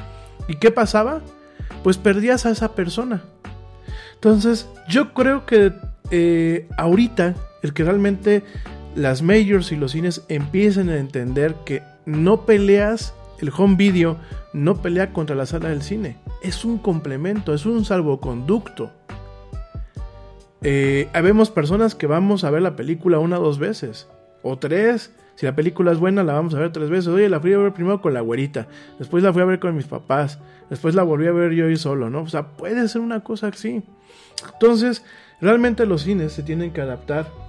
¿Y 0.48 0.57
qué 0.57 0.72
pasaba? 0.72 1.20
Pues 1.85 1.96
perdías 1.96 2.44
a 2.44 2.50
esa 2.50 2.74
persona. 2.74 3.22
Entonces, 4.14 4.68
yo 4.88 5.14
creo 5.14 5.46
que 5.46 5.72
eh, 6.11 6.68
ahorita 6.76 7.37
el 7.62 7.72
que 7.72 7.85
realmente 7.85 8.42
las 8.94 9.22
majors 9.22 9.72
y 9.72 9.77
los 9.77 9.92
cines 9.92 10.25
empiecen 10.29 10.88
a 10.90 10.98
entender 10.98 11.55
que 11.64 11.83
no 12.05 12.44
peleas 12.44 13.14
el 13.40 13.51
home 13.57 13.77
video, 13.77 14.16
no 14.53 14.83
pelea 14.83 15.12
contra 15.12 15.35
la 15.35 15.46
sala 15.46 15.70
del 15.70 15.83
cine. 15.83 16.18
Es 16.42 16.64
un 16.64 16.79
complemento, 16.79 17.55
es 17.55 17.66
un 17.66 17.85
salvoconducto. 17.85 18.90
Eh, 20.62 21.09
habemos 21.12 21.51
personas 21.51 21.94
que 21.94 22.07
vamos 22.07 22.44
a 22.44 22.51
ver 22.51 22.62
la 22.62 22.77
película 22.77 23.18
una 23.18 23.38
o 23.38 23.42
dos 23.42 23.59
veces, 23.59 24.09
o 24.42 24.59
tres. 24.59 25.12
Si 25.35 25.46
la 25.46 25.57
película 25.57 25.90
es 25.90 25.98
buena, 25.98 26.22
la 26.22 26.35
vamos 26.35 26.55
a 26.55 26.61
ver 26.61 26.72
tres 26.72 26.88
veces. 26.88 27.09
Oye, 27.09 27.29
la 27.29 27.40
fui 27.40 27.53
a 27.53 27.59
ver 27.59 27.72
primero 27.72 28.01
con 28.01 28.14
la 28.14 28.20
güerita, 28.20 28.68
después 28.98 29.25
la 29.25 29.33
fui 29.33 29.42
a 29.42 29.46
ver 29.46 29.59
con 29.59 29.75
mis 29.75 29.87
papás, 29.87 30.38
después 30.70 30.94
la 30.94 31.03
volví 31.03 31.27
a 31.27 31.33
ver 31.33 31.53
yo 31.53 31.68
y 31.68 31.77
solo, 31.77 32.11
¿no? 32.11 32.22
O 32.22 32.29
sea, 32.29 32.48
puede 32.48 32.87
ser 32.88 33.01
una 33.01 33.25
cosa 33.25 33.48
así. 33.48 33.83
Entonces, 34.53 35.05
realmente 35.40 35.87
los 35.87 36.03
cines 36.03 36.33
se 36.33 36.42
tienen 36.42 36.72
que 36.72 36.81
adaptar 36.81 37.41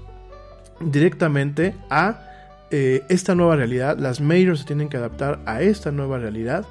directamente 0.91 1.75
a 1.89 2.19
eh, 2.75 3.05
esta 3.07 3.35
nueva 3.35 3.55
realidad. 3.55 3.99
Las 3.99 4.19
majors 4.19 4.61
se 4.61 4.65
tienen 4.65 4.89
que 4.89 4.97
adaptar 4.97 5.39
a 5.45 5.61
esta 5.61 5.91
nueva 5.91 6.17
realidad. 6.17 6.65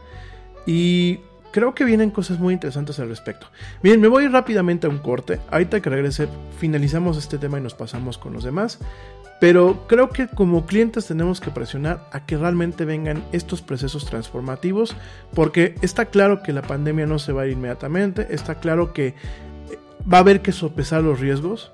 Y 0.67 1.21
creo 1.53 1.77
que 1.77 1.85
vienen 1.85 2.11
cosas 2.11 2.41
muy 2.41 2.55
interesantes 2.55 2.99
al 2.99 3.09
respecto. 3.09 3.47
Bien, 3.85 4.01
me 4.01 4.09
voy 4.09 4.27
rápidamente 4.27 4.89
a 4.89 4.91
un 4.91 4.99
corte. 4.99 5.39
Ahorita 5.49 5.81
que 5.81 5.91
regrese, 5.91 6.27
finalizamos 6.59 7.17
este 7.19 7.39
tema 7.39 7.59
y 7.59 7.63
nos 7.63 7.75
pasamos 7.75 8.19
con 8.19 8.33
los 8.33 8.43
demás. 8.43 8.81
Pero 9.39 9.87
creo 9.87 10.09
que 10.11 10.27
como 10.27 10.67
clientes 10.67 11.07
tenemos 11.07 11.41
que 11.41 11.53
presionar 11.53 12.09
a 12.11 12.27
que 12.27 12.37
realmente 12.37 12.85
vengan 12.85 13.25
estos 13.31 13.63
procesos 13.63 14.05
transformativos. 14.05 14.97
Porque 15.35 15.77
está 15.83 16.07
claro 16.07 16.43
que 16.43 16.53
la 16.53 16.63
pandemia 16.63 17.07
no 17.07 17.21
se 17.21 17.33
va 17.33 17.43
a 17.43 17.47
ir 17.47 17.53
inmediatamente. 17.53 18.27
Está 18.31 18.57
claro 18.57 18.93
que 18.93 19.07
eh, 19.07 19.15
va 20.13 20.17
a 20.19 20.21
haber 20.23 20.43
que 20.43 20.51
sopesar 20.51 21.05
los 21.05 21.21
riesgos. 21.21 21.71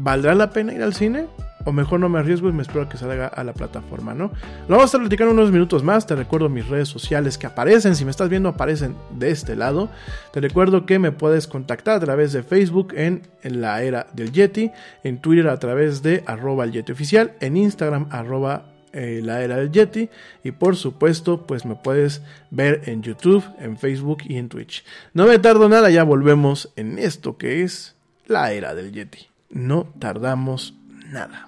¿Valdrá 0.00 0.36
la 0.36 0.50
pena 0.50 0.72
ir 0.72 0.82
al 0.82 0.94
cine? 0.94 1.26
O 1.64 1.72
mejor 1.72 1.98
no 1.98 2.08
me 2.08 2.20
arriesgo 2.20 2.48
y 2.48 2.52
me 2.52 2.62
espero 2.62 2.82
a 2.82 2.88
que 2.88 2.96
salga 2.96 3.26
a 3.26 3.42
la 3.42 3.52
plataforma, 3.52 4.14
¿no? 4.14 4.30
Lo 4.68 4.76
vamos 4.76 4.94
a 4.94 4.98
platicando 4.98 5.34
unos 5.34 5.50
minutos 5.50 5.82
más. 5.82 6.06
Te 6.06 6.14
recuerdo 6.14 6.48
mis 6.48 6.68
redes 6.68 6.88
sociales 6.88 7.36
que 7.36 7.48
aparecen. 7.48 7.96
Si 7.96 8.04
me 8.04 8.12
estás 8.12 8.28
viendo, 8.28 8.48
aparecen 8.48 8.94
de 9.10 9.30
este 9.30 9.56
lado. 9.56 9.90
Te 10.32 10.40
recuerdo 10.40 10.86
que 10.86 11.00
me 11.00 11.10
puedes 11.10 11.48
contactar 11.48 11.96
a 11.96 12.00
través 12.00 12.32
de 12.32 12.44
Facebook 12.44 12.94
en, 12.94 13.22
en 13.42 13.60
la 13.60 13.82
era 13.82 14.06
del 14.12 14.30
Yeti. 14.30 14.70
En 15.02 15.20
Twitter 15.20 15.48
a 15.48 15.58
través 15.58 16.00
de 16.00 16.22
arroba 16.26 16.64
el 16.64 16.70
Yeti 16.70 16.92
oficial. 16.92 17.32
En 17.40 17.56
Instagram 17.56 18.06
arroba 18.10 18.66
eh, 18.92 19.20
la 19.22 19.42
era 19.42 19.56
del 19.56 19.72
Yeti. 19.72 20.10
Y 20.44 20.52
por 20.52 20.76
supuesto, 20.76 21.44
pues 21.44 21.66
me 21.66 21.74
puedes 21.74 22.22
ver 22.50 22.82
en 22.86 23.02
YouTube, 23.02 23.44
en 23.58 23.76
Facebook 23.76 24.18
y 24.24 24.36
en 24.36 24.48
Twitch. 24.48 24.84
No 25.12 25.26
me 25.26 25.40
tardo 25.40 25.68
nada, 25.68 25.90
ya 25.90 26.04
volvemos 26.04 26.72
en 26.76 27.00
esto 27.00 27.36
que 27.36 27.64
es 27.64 27.96
la 28.26 28.52
era 28.52 28.74
del 28.76 28.92
Yeti. 28.92 29.27
No 29.50 29.84
tardamos 29.98 30.74
nada. 31.10 31.47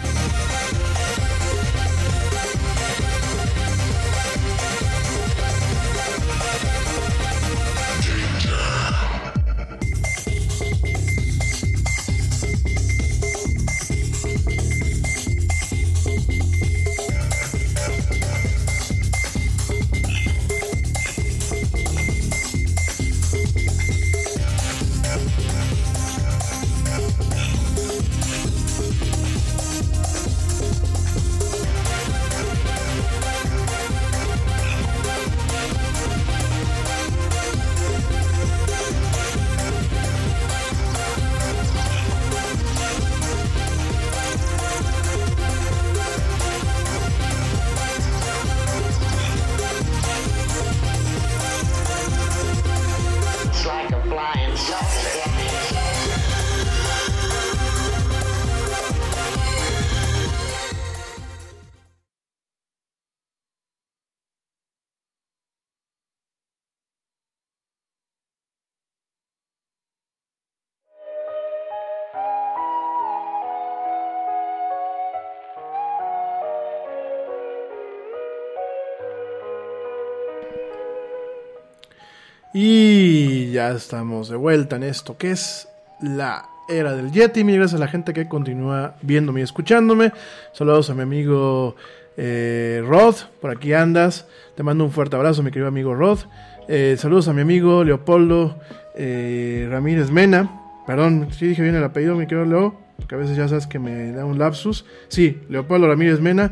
Y 82.53 83.51
ya 83.51 83.71
estamos 83.71 84.27
de 84.27 84.35
vuelta 84.35 84.75
en 84.75 84.83
esto 84.83 85.17
que 85.17 85.31
es 85.31 85.69
la 86.01 86.45
era 86.67 86.93
del 86.93 87.11
Yeti. 87.11 87.45
Mil 87.45 87.55
gracias 87.55 87.79
a 87.79 87.83
la 87.83 87.87
gente 87.87 88.11
que 88.13 88.27
continúa 88.27 88.95
viéndome 89.01 89.39
y 89.39 89.43
escuchándome. 89.43 90.11
Saludos 90.51 90.89
a 90.89 90.93
mi 90.93 91.01
amigo 91.01 91.77
eh, 92.17 92.83
Rod, 92.85 93.15
por 93.39 93.51
aquí 93.51 93.71
andas. 93.71 94.27
Te 94.55 94.63
mando 94.63 94.83
un 94.83 94.91
fuerte 94.91 95.15
abrazo, 95.15 95.43
mi 95.43 95.51
querido 95.51 95.69
amigo 95.69 95.95
Rod. 95.95 96.19
Eh, 96.67 96.95
saludos 96.97 97.29
a 97.29 97.33
mi 97.33 97.41
amigo 97.41 97.85
Leopoldo 97.85 98.59
eh, 98.95 99.67
Ramírez 99.69 100.11
Mena. 100.11 100.59
Perdón, 100.85 101.29
si 101.31 101.47
dije 101.47 101.61
bien 101.61 101.75
el 101.75 101.83
apellido, 101.85 102.15
mi 102.15 102.27
querido 102.27 102.45
Leo, 102.45 102.75
porque 102.97 103.15
a 103.15 103.17
veces 103.17 103.37
ya 103.37 103.47
sabes 103.47 103.65
que 103.65 103.79
me 103.79 104.11
da 104.11 104.25
un 104.25 104.37
lapsus. 104.37 104.85
Sí, 105.07 105.41
Leopoldo 105.47 105.87
Ramírez 105.87 106.19
Mena, 106.19 106.51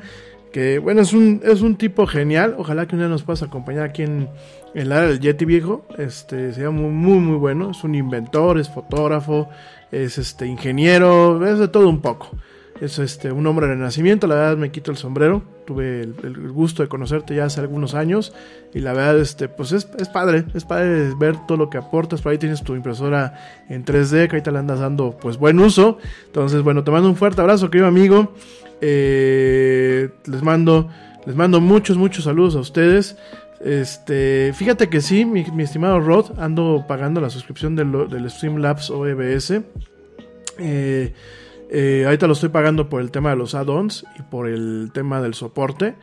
que 0.51 0.79
bueno, 0.79 1.01
es 1.01 1.13
un, 1.13 1.41
es 1.43 1.61
un 1.61 1.75
tipo 1.75 2.07
genial. 2.07 2.55
Ojalá 2.57 2.87
que 2.87 2.95
un 2.95 3.01
día 3.01 3.09
nos 3.09 3.23
puedas 3.23 3.43
acompañar 3.43 3.83
aquí 3.83 4.03
en, 4.03 4.29
el 4.73 4.91
área 4.91 5.09
del 5.09 5.19
Yeti 5.19 5.45
viejo. 5.45 5.85
Este, 5.97 6.53
sería 6.53 6.71
muy, 6.71 6.91
muy, 6.91 7.19
muy 7.19 7.37
bueno. 7.37 7.71
Es 7.71 7.83
un 7.83 7.95
inventor, 7.95 8.59
es 8.59 8.69
fotógrafo, 8.69 9.49
es 9.91 10.17
este 10.17 10.45
ingeniero, 10.47 11.45
es 11.45 11.59
de 11.59 11.67
todo 11.67 11.89
un 11.89 12.01
poco. 12.01 12.31
Es 12.81 12.97
este 12.97 13.29
un 13.31 13.45
hombre 13.45 13.67
de 13.67 13.75
nacimiento, 13.75 14.25
la 14.25 14.35
verdad 14.35 14.57
me 14.57 14.71
quito 14.71 14.89
el 14.89 14.97
sombrero. 14.97 15.43
Tuve 15.65 16.01
el, 16.01 16.51
gusto 16.51 16.81
de 16.81 16.87
conocerte 16.87 17.35
ya 17.35 17.45
hace 17.45 17.59
algunos 17.59 17.93
años 17.93 18.33
y 18.73 18.79
la 18.79 18.93
verdad 18.93 19.19
este 19.19 19.49
pues 19.49 19.73
es, 19.73 19.87
es, 19.99 20.07
padre, 20.07 20.45
es 20.55 20.63
padre 20.63 21.13
ver 21.19 21.35
todo 21.45 21.57
lo 21.57 21.69
que 21.69 21.77
aportas. 21.77 22.21
Por 22.21 22.31
ahí 22.31 22.37
tienes 22.37 22.63
tu 22.63 22.75
impresora 22.75 23.65
en 23.67 23.83
3D, 23.83 24.29
que 24.29 24.39
te 24.39 24.51
la 24.51 24.59
andas 24.59 24.79
dando 24.79 25.11
pues 25.11 25.37
buen 25.37 25.59
uso. 25.59 25.97
Entonces, 26.27 26.63
bueno, 26.63 26.83
te 26.85 26.91
mando 26.91 27.09
un 27.09 27.17
fuerte 27.17 27.41
abrazo, 27.41 27.69
querido 27.69 27.87
amigo. 27.87 28.33
Eh, 28.81 30.09
les 30.25 30.41
mando 30.41 30.89
les 31.25 31.35
mando 31.35 31.59
muchos 31.59 31.97
muchos 31.97 32.23
saludos 32.23 32.55
a 32.55 32.59
ustedes. 32.59 33.17
Este, 33.63 34.51
fíjate 34.53 34.89
que 34.89 35.01
sí, 35.01 35.25
mi, 35.25 35.41
estimado 35.61 35.99
Rod, 35.99 36.39
ando 36.39 36.85
pagando 36.87 37.19
la 37.19 37.29
suscripción 37.29 37.75
del, 37.75 38.29
Streamlabs 38.29 38.89
OBS. 38.89 39.61
Eh, 40.59 41.13
eh, 41.69 42.03
ahorita 42.05 42.25
lo 42.25 42.33
estoy 42.33 42.49
pagando 42.49 42.89
por 42.89 43.01
el 43.01 43.11
tema 43.11 43.31
de 43.31 43.35
los 43.35 43.53
add-ons 43.55 44.05
y 44.17 44.21
por 44.23 44.47
el 44.47 44.91
tema 44.93 45.21
del 45.21 45.33
soporte. 45.33 45.95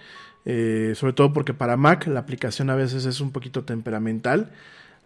Sobre 0.45 1.13
todo 1.13 1.33
porque 1.33 1.55
para 1.55 1.77
Mac 1.77 2.07
la 2.07 2.21
aplicación 2.21 2.71
a 2.71 2.77
veces 2.77 3.05
es 3.05 3.21
un 3.21 3.33
poquito 3.33 3.65
temperamental. 3.65 4.53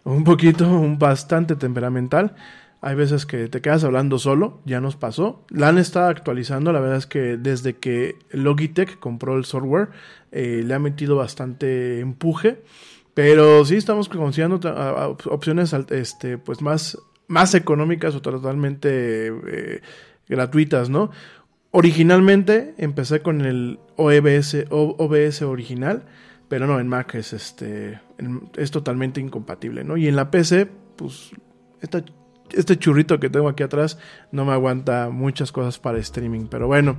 Un 0.03 0.23
poquito, 0.23 0.67
un 0.67 0.99
bastante 0.99 1.55
temperamental. 1.55 2.35
Hay 2.83 2.95
veces 2.95 3.27
que 3.27 3.47
te 3.47 3.61
quedas 3.61 3.83
hablando 3.83 4.17
solo, 4.17 4.59
ya 4.65 4.81
nos 4.81 4.95
pasó. 4.95 5.45
La 5.49 5.67
han 5.67 5.77
estado 5.77 6.09
actualizando, 6.09 6.73
la 6.73 6.79
verdad 6.79 6.97
es 6.97 7.05
que 7.05 7.37
desde 7.37 7.77
que 7.77 8.17
Logitech 8.31 8.97
compró 8.97 9.37
el 9.37 9.45
software, 9.45 9.89
eh, 10.31 10.63
le 10.65 10.73
ha 10.73 10.79
metido 10.79 11.15
bastante 11.15 11.99
empuje. 11.99 12.63
Pero 13.13 13.63
sí 13.65 13.75
estamos 13.75 14.09
considerando 14.09 14.59
opciones 15.29 15.73
este, 15.73 16.39
pues 16.39 16.61
más, 16.61 16.97
más 17.27 17.53
económicas 17.53 18.15
o 18.15 18.21
totalmente 18.21 19.27
eh, 19.27 19.81
gratuitas, 20.27 20.89
¿no? 20.89 21.11
Originalmente 21.71 22.73
empecé 22.77 23.21
con 23.21 23.41
el 23.41 23.79
OBS, 23.95 24.65
OBS 24.69 25.43
original, 25.43 26.05
pero 26.47 26.67
no, 26.67 26.79
en 26.79 26.87
Mac 26.87 27.13
es, 27.15 27.33
este, 27.33 28.01
es 28.57 28.71
totalmente 28.71 29.21
incompatible, 29.21 29.83
¿no? 29.83 29.97
Y 29.97 30.07
en 30.07 30.15
la 30.15 30.31
PC, 30.31 30.69
pues, 30.95 31.31
esta 31.79 32.03
este 32.53 32.77
churrito 32.77 33.19
que 33.19 33.29
tengo 33.29 33.47
aquí 33.49 33.63
atrás 33.63 33.97
no 34.31 34.45
me 34.45 34.53
aguanta 34.53 35.09
muchas 35.09 35.51
cosas 35.51 35.79
para 35.79 35.97
streaming. 35.99 36.47
Pero 36.49 36.67
bueno, 36.67 36.97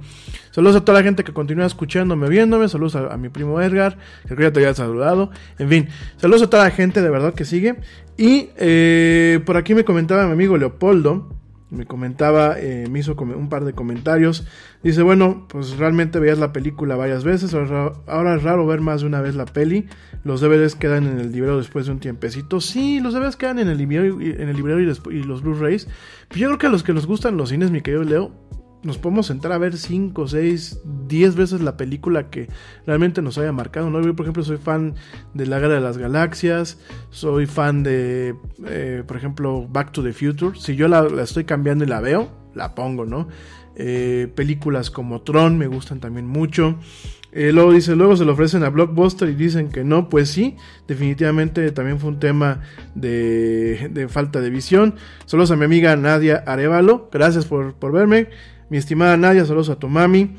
saludos 0.50 0.76
a 0.76 0.84
toda 0.84 0.98
la 0.98 1.04
gente 1.04 1.24
que 1.24 1.32
continúa 1.32 1.66
escuchándome, 1.66 2.28
viéndome. 2.28 2.68
Saludos 2.68 2.96
a, 2.96 3.16
mi 3.16 3.28
primo 3.28 3.60
Edgar, 3.60 3.96
que 4.22 4.34
creo 4.34 4.36
que 4.36 4.44
ya 4.44 4.52
te 4.52 4.60
había 4.60 4.74
saludado. 4.74 5.30
En 5.58 5.68
fin, 5.68 5.88
saludos 6.16 6.42
a 6.42 6.50
toda 6.50 6.64
la 6.64 6.70
gente 6.70 7.02
de 7.02 7.10
verdad 7.10 7.34
que 7.34 7.44
sigue. 7.44 7.76
Y 8.16 8.50
eh, 8.56 9.40
por 9.44 9.56
aquí 9.56 9.74
me 9.74 9.84
comentaba 9.84 10.26
mi 10.26 10.32
amigo 10.32 10.56
Leopoldo. 10.56 11.41
Me 11.72 11.86
comentaba, 11.86 12.58
eh, 12.58 12.86
me 12.90 12.98
hizo 12.98 13.14
un 13.14 13.48
par 13.48 13.64
de 13.64 13.72
comentarios. 13.72 14.46
Dice, 14.82 15.02
bueno, 15.02 15.46
pues 15.48 15.78
realmente 15.78 16.18
veías 16.18 16.38
la 16.38 16.52
película 16.52 16.96
varias 16.96 17.24
veces. 17.24 17.54
Ahora 17.54 18.34
es 18.34 18.42
raro 18.42 18.66
ver 18.66 18.82
más 18.82 19.00
de 19.00 19.06
una 19.06 19.22
vez 19.22 19.34
la 19.34 19.46
peli. 19.46 19.86
Los 20.22 20.42
DVDs 20.42 20.74
quedan 20.74 21.06
en 21.06 21.18
el 21.18 21.32
librero 21.32 21.56
después 21.56 21.86
de 21.86 21.92
un 21.92 21.98
tiempecito. 21.98 22.60
Sí, 22.60 23.00
los 23.00 23.14
DVDs 23.14 23.36
quedan 23.36 23.58
en 23.58 23.68
el 23.68 23.78
librero, 23.78 24.20
en 24.20 24.48
el 24.48 24.54
librero 24.56 24.80
y, 24.80 25.22
los 25.22 25.42
Blu-rays. 25.42 25.88
Pero 26.28 26.40
yo 26.40 26.46
creo 26.48 26.58
que 26.58 26.66
a 26.66 26.70
los 26.70 26.82
que 26.82 26.92
nos 26.92 27.06
gustan 27.06 27.38
los 27.38 27.48
cines, 27.48 27.70
mi 27.70 27.80
querido 27.80 28.04
Leo, 28.04 28.32
nos 28.82 28.98
podemos 28.98 29.26
sentar 29.26 29.52
a 29.52 29.58
ver 29.58 29.76
5, 29.76 30.28
6, 30.28 30.80
10 31.06 31.34
veces 31.36 31.60
la 31.60 31.76
película 31.76 32.30
que 32.30 32.48
realmente 32.86 33.22
nos 33.22 33.38
haya 33.38 33.52
marcado. 33.52 33.90
¿no? 33.90 34.00
Yo, 34.00 34.14
por 34.16 34.24
ejemplo, 34.24 34.42
soy 34.42 34.56
fan 34.56 34.94
de 35.34 35.46
La 35.46 35.58
Guerra 35.58 35.74
de 35.74 35.80
las 35.80 35.98
Galaxias, 35.98 36.78
soy 37.10 37.46
fan 37.46 37.82
de, 37.82 38.34
eh, 38.66 39.04
por 39.06 39.16
ejemplo, 39.16 39.66
Back 39.68 39.92
to 39.92 40.02
the 40.02 40.12
Future. 40.12 40.58
Si 40.58 40.74
yo 40.74 40.88
la, 40.88 41.06
estoy 41.22 41.44
cambiando 41.44 41.84
y 41.84 41.88
la 41.88 42.00
veo, 42.00 42.28
la 42.54 42.74
pongo, 42.74 43.04
¿no? 43.04 43.28
Eh, 43.76 44.30
películas 44.34 44.90
como 44.90 45.22
Tron 45.22 45.56
me 45.56 45.66
gustan 45.66 46.00
también 46.00 46.26
mucho. 46.26 46.76
Eh, 47.34 47.50
luego 47.50 47.72
dice, 47.72 47.96
luego 47.96 48.14
se 48.14 48.26
lo 48.26 48.32
ofrecen 48.32 48.62
a 48.62 48.68
Blockbuster 48.68 49.26
y 49.30 49.34
dicen 49.34 49.70
que 49.70 49.84
no, 49.84 50.10
pues 50.10 50.28
sí, 50.28 50.56
definitivamente 50.86 51.70
también 51.72 51.98
fue 51.98 52.10
un 52.10 52.18
tema 52.18 52.60
de, 52.94 54.06
falta 54.10 54.40
de 54.40 54.50
visión. 54.50 54.96
Saludos 55.24 55.50
a 55.52 55.56
mi 55.56 55.64
amiga 55.64 55.96
Nadia 55.96 56.44
Arevalo, 56.46 57.08
gracias 57.10 57.46
por 57.46 57.92
verme. 57.92 58.28
Mi 58.72 58.78
estimada 58.78 59.18
Nadia, 59.18 59.44
saludos 59.44 59.68
a 59.68 59.76
tu 59.76 59.86
mami. 59.86 60.34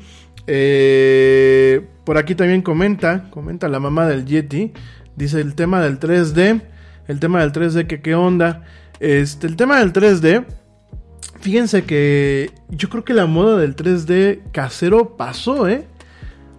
Eh, 0.48 1.86
por 2.02 2.18
aquí 2.18 2.34
también 2.34 2.62
comenta, 2.62 3.30
comenta 3.30 3.68
la 3.68 3.78
mamá 3.78 4.08
del 4.08 4.26
Yeti. 4.26 4.72
Dice 5.14 5.40
el 5.40 5.54
tema 5.54 5.80
del 5.80 6.00
3D. 6.00 6.60
El 7.06 7.20
tema 7.20 7.42
del 7.42 7.52
3D, 7.52 7.86
que 7.86 8.02
qué 8.02 8.16
onda. 8.16 8.64
Este, 8.98 9.46
el 9.46 9.54
tema 9.54 9.78
del 9.78 9.92
3D. 9.92 10.46
Fíjense 11.42 11.84
que 11.84 12.50
yo 12.70 12.88
creo 12.88 13.04
que 13.04 13.14
la 13.14 13.26
moda 13.26 13.56
del 13.56 13.76
3D 13.76 14.50
casero 14.50 15.16
pasó, 15.16 15.68
¿eh? 15.68 15.86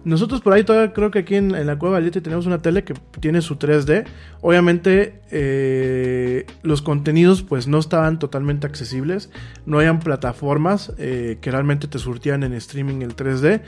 Nosotros 0.06 0.40
por 0.40 0.52
ahí 0.52 0.62
todavía 0.62 0.92
creo 0.92 1.10
que 1.10 1.18
aquí 1.18 1.34
en, 1.34 1.66
la 1.66 1.80
cueva 1.80 1.98
Yeti 1.98 2.20
tenemos 2.20 2.46
una 2.46 2.62
tele 2.62 2.84
que 2.84 2.94
tiene 3.18 3.40
su 3.40 3.56
3D. 3.56 4.06
Obviamente 4.40 5.20
eh, 5.32 6.46
los 6.62 6.80
contenidos 6.80 7.42
pues 7.42 7.66
no 7.66 7.80
estaban 7.80 8.20
totalmente 8.20 8.68
accesibles. 8.68 9.30
No 9.66 9.80
hayan 9.80 9.98
plataformas 9.98 10.92
eh, 10.98 11.38
que 11.40 11.50
realmente 11.50 11.88
te 11.88 11.98
surtían 11.98 12.44
en 12.44 12.52
streaming 12.52 13.02
el 13.02 13.16
3D. 13.16 13.62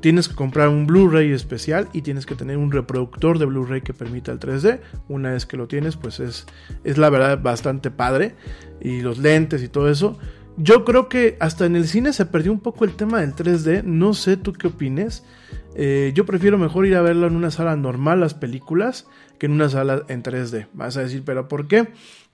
Tienes 0.00 0.28
que 0.28 0.34
comprar 0.34 0.68
un 0.68 0.88
Blu-ray 0.88 1.30
especial 1.30 1.86
y 1.92 2.02
tienes 2.02 2.26
que 2.26 2.34
tener 2.34 2.56
un 2.56 2.72
reproductor 2.72 3.38
de 3.38 3.44
Blu-ray 3.44 3.82
que 3.82 3.94
permita 3.94 4.32
el 4.32 4.40
3D. 4.40 4.80
Una 5.08 5.30
vez 5.30 5.46
que 5.46 5.56
lo 5.56 5.68
tienes 5.68 5.94
pues 5.94 6.18
es, 6.18 6.44
es 6.82 6.98
la 6.98 7.08
verdad 7.08 7.40
bastante 7.40 7.92
padre. 7.92 8.34
Y 8.80 9.00
los 9.00 9.18
lentes 9.18 9.62
y 9.62 9.68
todo 9.68 9.88
eso. 9.88 10.18
Yo 10.56 10.84
creo 10.84 11.08
que 11.08 11.36
hasta 11.38 11.66
en 11.66 11.76
el 11.76 11.86
cine 11.86 12.12
se 12.12 12.26
perdió 12.26 12.50
un 12.50 12.58
poco 12.58 12.84
el 12.84 12.96
tema 12.96 13.20
del 13.20 13.36
3D. 13.36 13.84
No 13.84 14.12
sé 14.12 14.36
tú 14.36 14.52
qué 14.52 14.66
opines. 14.66 15.22
Eh, 15.74 16.12
yo 16.14 16.24
prefiero 16.24 16.58
mejor 16.58 16.86
ir 16.86 16.96
a 16.96 17.02
verlo 17.02 17.26
en 17.26 17.36
una 17.36 17.50
sala 17.50 17.76
normal, 17.76 18.20
las 18.20 18.34
películas, 18.34 19.06
que 19.38 19.46
en 19.46 19.52
una 19.52 19.68
sala 19.68 20.04
en 20.08 20.22
3D. 20.22 20.68
Vas 20.72 20.96
a 20.96 21.02
decir, 21.02 21.22
pero 21.24 21.48
¿por 21.48 21.66
qué? 21.66 21.88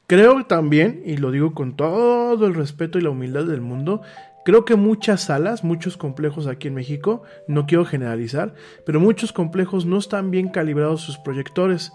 Creo 0.06 0.44
también, 0.44 1.02
y 1.06 1.16
lo 1.16 1.30
digo 1.30 1.54
con 1.54 1.76
todo 1.76 2.46
el 2.46 2.54
respeto 2.54 2.98
y 2.98 3.02
la 3.02 3.10
humildad 3.10 3.44
del 3.44 3.60
mundo, 3.60 4.02
creo 4.44 4.64
que 4.64 4.74
muchas 4.74 5.22
salas, 5.22 5.62
muchos 5.64 5.96
complejos 5.96 6.46
aquí 6.46 6.68
en 6.68 6.74
México, 6.74 7.22
no 7.46 7.66
quiero 7.66 7.84
generalizar, 7.84 8.54
pero 8.84 9.00
muchos 9.00 9.32
complejos 9.32 9.86
no 9.86 9.98
están 9.98 10.30
bien 10.30 10.48
calibrados 10.48 11.02
sus 11.02 11.18
proyectores. 11.18 11.92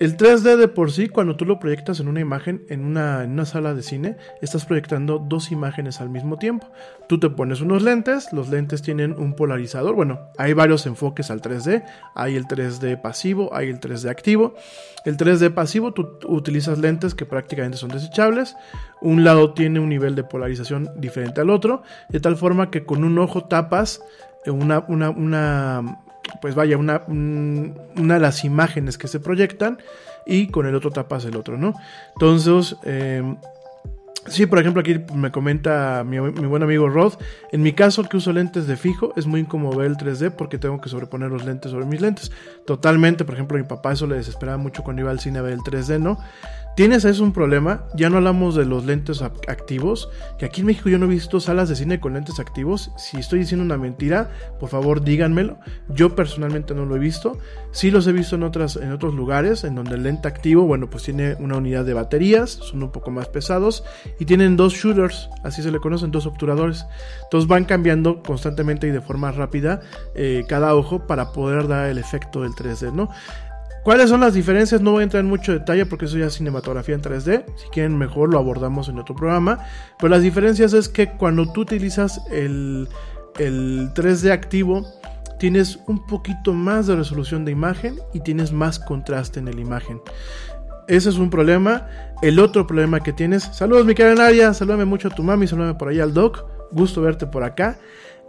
El 0.00 0.16
3D 0.16 0.56
de 0.56 0.66
por 0.66 0.90
sí, 0.92 1.08
cuando 1.08 1.36
tú 1.36 1.44
lo 1.44 1.58
proyectas 1.58 2.00
en 2.00 2.08
una 2.08 2.20
imagen, 2.20 2.64
en 2.70 2.86
una, 2.86 3.44
sala 3.44 3.74
de 3.74 3.82
cine, 3.82 4.16
estás 4.40 4.64
proyectando 4.64 5.18
dos 5.18 5.52
imágenes 5.52 6.00
al 6.00 6.08
mismo 6.08 6.38
tiempo. 6.38 6.72
Tú 7.06 7.20
te 7.20 7.28
pones 7.28 7.60
unos 7.60 7.82
lentes, 7.82 8.32
los 8.32 8.48
lentes 8.48 8.80
tienen 8.80 9.12
un 9.12 9.36
polarizador. 9.36 9.94
Bueno, 9.94 10.18
hay 10.38 10.54
varios 10.54 10.86
enfoques 10.86 11.30
al 11.30 11.42
3D. 11.42 11.84
Hay 12.14 12.34
el 12.34 12.46
3D 12.46 12.98
pasivo, 13.02 13.54
hay 13.54 13.68
el 13.68 13.78
3D 13.78 14.08
activo. 14.08 14.54
El 15.04 15.18
3D 15.18 15.52
pasivo, 15.52 15.92
tú 15.92 16.18
utilizas 16.28 16.78
lentes 16.78 17.14
que 17.14 17.26
prácticamente 17.26 17.76
son 17.76 17.90
desechables. 17.90 18.56
Un 19.02 19.22
lado 19.22 19.52
tiene 19.52 19.80
un 19.80 19.90
nivel 19.90 20.14
de 20.14 20.24
polarización 20.24 20.88
diferente 20.96 21.42
al 21.42 21.50
otro, 21.50 21.82
de 22.08 22.20
tal 22.20 22.38
forma 22.38 22.70
que 22.70 22.86
con 22.86 23.04
un 23.04 23.18
ojo 23.18 23.44
tapas 23.44 24.00
una, 24.46 24.78
una, 24.88 25.10
una 25.10 26.00
pues 26.40 26.54
vaya, 26.54 26.76
una, 26.76 27.02
una 27.06 28.14
de 28.14 28.20
las 28.20 28.44
imágenes 28.44 28.98
que 28.98 29.08
se 29.08 29.20
proyectan 29.20 29.78
y 30.26 30.48
con 30.48 30.66
el 30.66 30.74
otro 30.74 30.90
tapas 30.90 31.24
el 31.24 31.36
otro, 31.36 31.56
¿no? 31.56 31.74
Entonces, 32.14 32.76
eh, 32.84 33.22
sí, 34.26 34.46
por 34.46 34.58
ejemplo, 34.58 34.80
aquí 34.80 35.00
me 35.14 35.30
comenta 35.30 36.04
mi, 36.04 36.20
mi, 36.20 36.46
buen 36.46 36.62
amigo 36.62 36.88
Rod, 36.88 37.14
en 37.52 37.62
mi 37.62 37.72
caso 37.72 38.04
que 38.04 38.16
uso 38.16 38.32
lentes 38.32 38.66
de 38.66 38.76
fijo, 38.76 39.12
es 39.16 39.26
muy 39.26 39.40
incómodo 39.40 39.78
ver 39.78 39.88
el 39.88 39.96
3D 39.96 40.30
porque 40.30 40.58
tengo 40.58 40.80
que 40.80 40.88
sobreponer 40.88 41.30
los 41.30 41.44
lentes 41.44 41.70
sobre 41.72 41.86
mis 41.86 42.00
lentes. 42.00 42.30
Totalmente, 42.66 43.24
por 43.24 43.34
ejemplo, 43.34 43.56
a 43.56 43.60
mi 43.60 43.66
papá 43.66 43.92
eso 43.92 44.06
le 44.06 44.16
desesperaba 44.16 44.58
mucho 44.58 44.82
cuando 44.82 45.02
iba 45.02 45.10
al 45.10 45.20
cine 45.20 45.38
a 45.38 45.42
ver 45.42 45.54
el 45.54 45.60
3D, 45.60 46.00
¿no? 46.00 46.18
Tienes 46.76 47.04
eso 47.04 47.24
un 47.24 47.32
problema, 47.32 47.84
ya 47.94 48.08
no 48.08 48.16
hablamos 48.16 48.54
de 48.54 48.64
los 48.64 48.86
lentes 48.86 49.20
activos, 49.22 50.08
que 50.38 50.46
aquí 50.46 50.60
en 50.60 50.68
México 50.68 50.88
yo 50.88 50.98
no 50.98 51.06
he 51.06 51.08
visto 51.08 51.38
salas 51.40 51.68
de 51.68 51.76
cine 51.76 52.00
con 52.00 52.14
lentes 52.14 52.38
activos. 52.38 52.90
Si 52.96 53.18
estoy 53.18 53.40
diciendo 53.40 53.64
una 53.64 53.76
mentira, 53.76 54.30
por 54.58 54.70
favor 54.70 55.02
díganmelo. 55.02 55.58
Yo 55.88 56.14
personalmente 56.14 56.74
no 56.74 56.86
lo 56.86 56.96
he 56.96 56.98
visto. 56.98 57.38
Sí 57.72 57.90
los 57.90 58.06
he 58.06 58.12
visto 58.12 58.36
en, 58.36 58.44
otras, 58.44 58.76
en 58.76 58.92
otros 58.92 59.14
lugares, 59.14 59.64
en 59.64 59.74
donde 59.74 59.96
el 59.96 60.04
lente 60.04 60.28
activo, 60.28 60.62
bueno, 60.62 60.88
pues 60.88 61.02
tiene 61.02 61.34
una 61.34 61.56
unidad 61.56 61.84
de 61.84 61.92
baterías, 61.92 62.50
son 62.50 62.82
un 62.82 62.92
poco 62.92 63.10
más 63.10 63.28
pesados 63.28 63.84
y 64.18 64.24
tienen 64.24 64.56
dos 64.56 64.72
shooters, 64.72 65.28
así 65.44 65.62
se 65.62 65.70
le 65.70 65.80
conocen, 65.80 66.10
dos 66.10 66.26
obturadores. 66.26 66.86
Entonces 67.24 67.48
van 67.48 67.64
cambiando 67.64 68.22
constantemente 68.22 68.86
y 68.86 68.90
de 68.90 69.00
forma 69.00 69.32
rápida 69.32 69.80
eh, 70.14 70.44
cada 70.48 70.74
ojo 70.74 71.06
para 71.06 71.32
poder 71.32 71.68
dar 71.68 71.90
el 71.90 71.98
efecto 71.98 72.42
del 72.42 72.52
3D, 72.52 72.92
¿no? 72.92 73.10
¿Cuáles 73.82 74.10
son 74.10 74.20
las 74.20 74.34
diferencias? 74.34 74.80
No 74.80 74.92
voy 74.92 75.00
a 75.00 75.04
entrar 75.04 75.22
en 75.22 75.28
mucho 75.28 75.52
detalle 75.52 75.86
porque 75.86 76.04
eso 76.04 76.18
ya 76.18 76.26
es 76.26 76.34
cinematografía 76.34 76.94
en 76.94 77.02
3D. 77.02 77.44
Si 77.56 77.68
quieren 77.70 77.96
mejor 77.96 78.30
lo 78.30 78.38
abordamos 78.38 78.88
en 78.88 78.98
otro 78.98 79.14
programa. 79.14 79.58
Pero 79.98 80.10
las 80.10 80.22
diferencias 80.22 80.74
es 80.74 80.88
que 80.88 81.12
cuando 81.12 81.50
tú 81.50 81.62
utilizas 81.62 82.20
el, 82.30 82.88
el 83.38 83.92
3D 83.94 84.32
activo, 84.32 84.86
tienes 85.38 85.78
un 85.86 86.06
poquito 86.06 86.52
más 86.52 86.86
de 86.86 86.96
resolución 86.96 87.46
de 87.46 87.52
imagen 87.52 87.98
y 88.12 88.20
tienes 88.20 88.52
más 88.52 88.78
contraste 88.78 89.38
en 89.40 89.46
la 89.46 89.60
imagen. 89.60 90.02
Ese 90.86 91.08
es 91.08 91.16
un 91.16 91.30
problema. 91.30 91.88
El 92.20 92.38
otro 92.38 92.66
problema 92.66 93.00
que 93.00 93.14
tienes. 93.14 93.44
Saludos, 93.44 93.86
mi 93.86 93.94
querida 93.94 94.14
Nadia. 94.14 94.52
Salúdame 94.52 94.84
mucho 94.84 95.08
a 95.08 95.14
tu 95.14 95.22
mami. 95.22 95.46
Salúdame 95.46 95.74
por 95.74 95.88
allá 95.88 96.02
al 96.02 96.12
doc. 96.12 96.44
Gusto 96.72 97.00
verte 97.00 97.26
por 97.26 97.44
acá. 97.44 97.78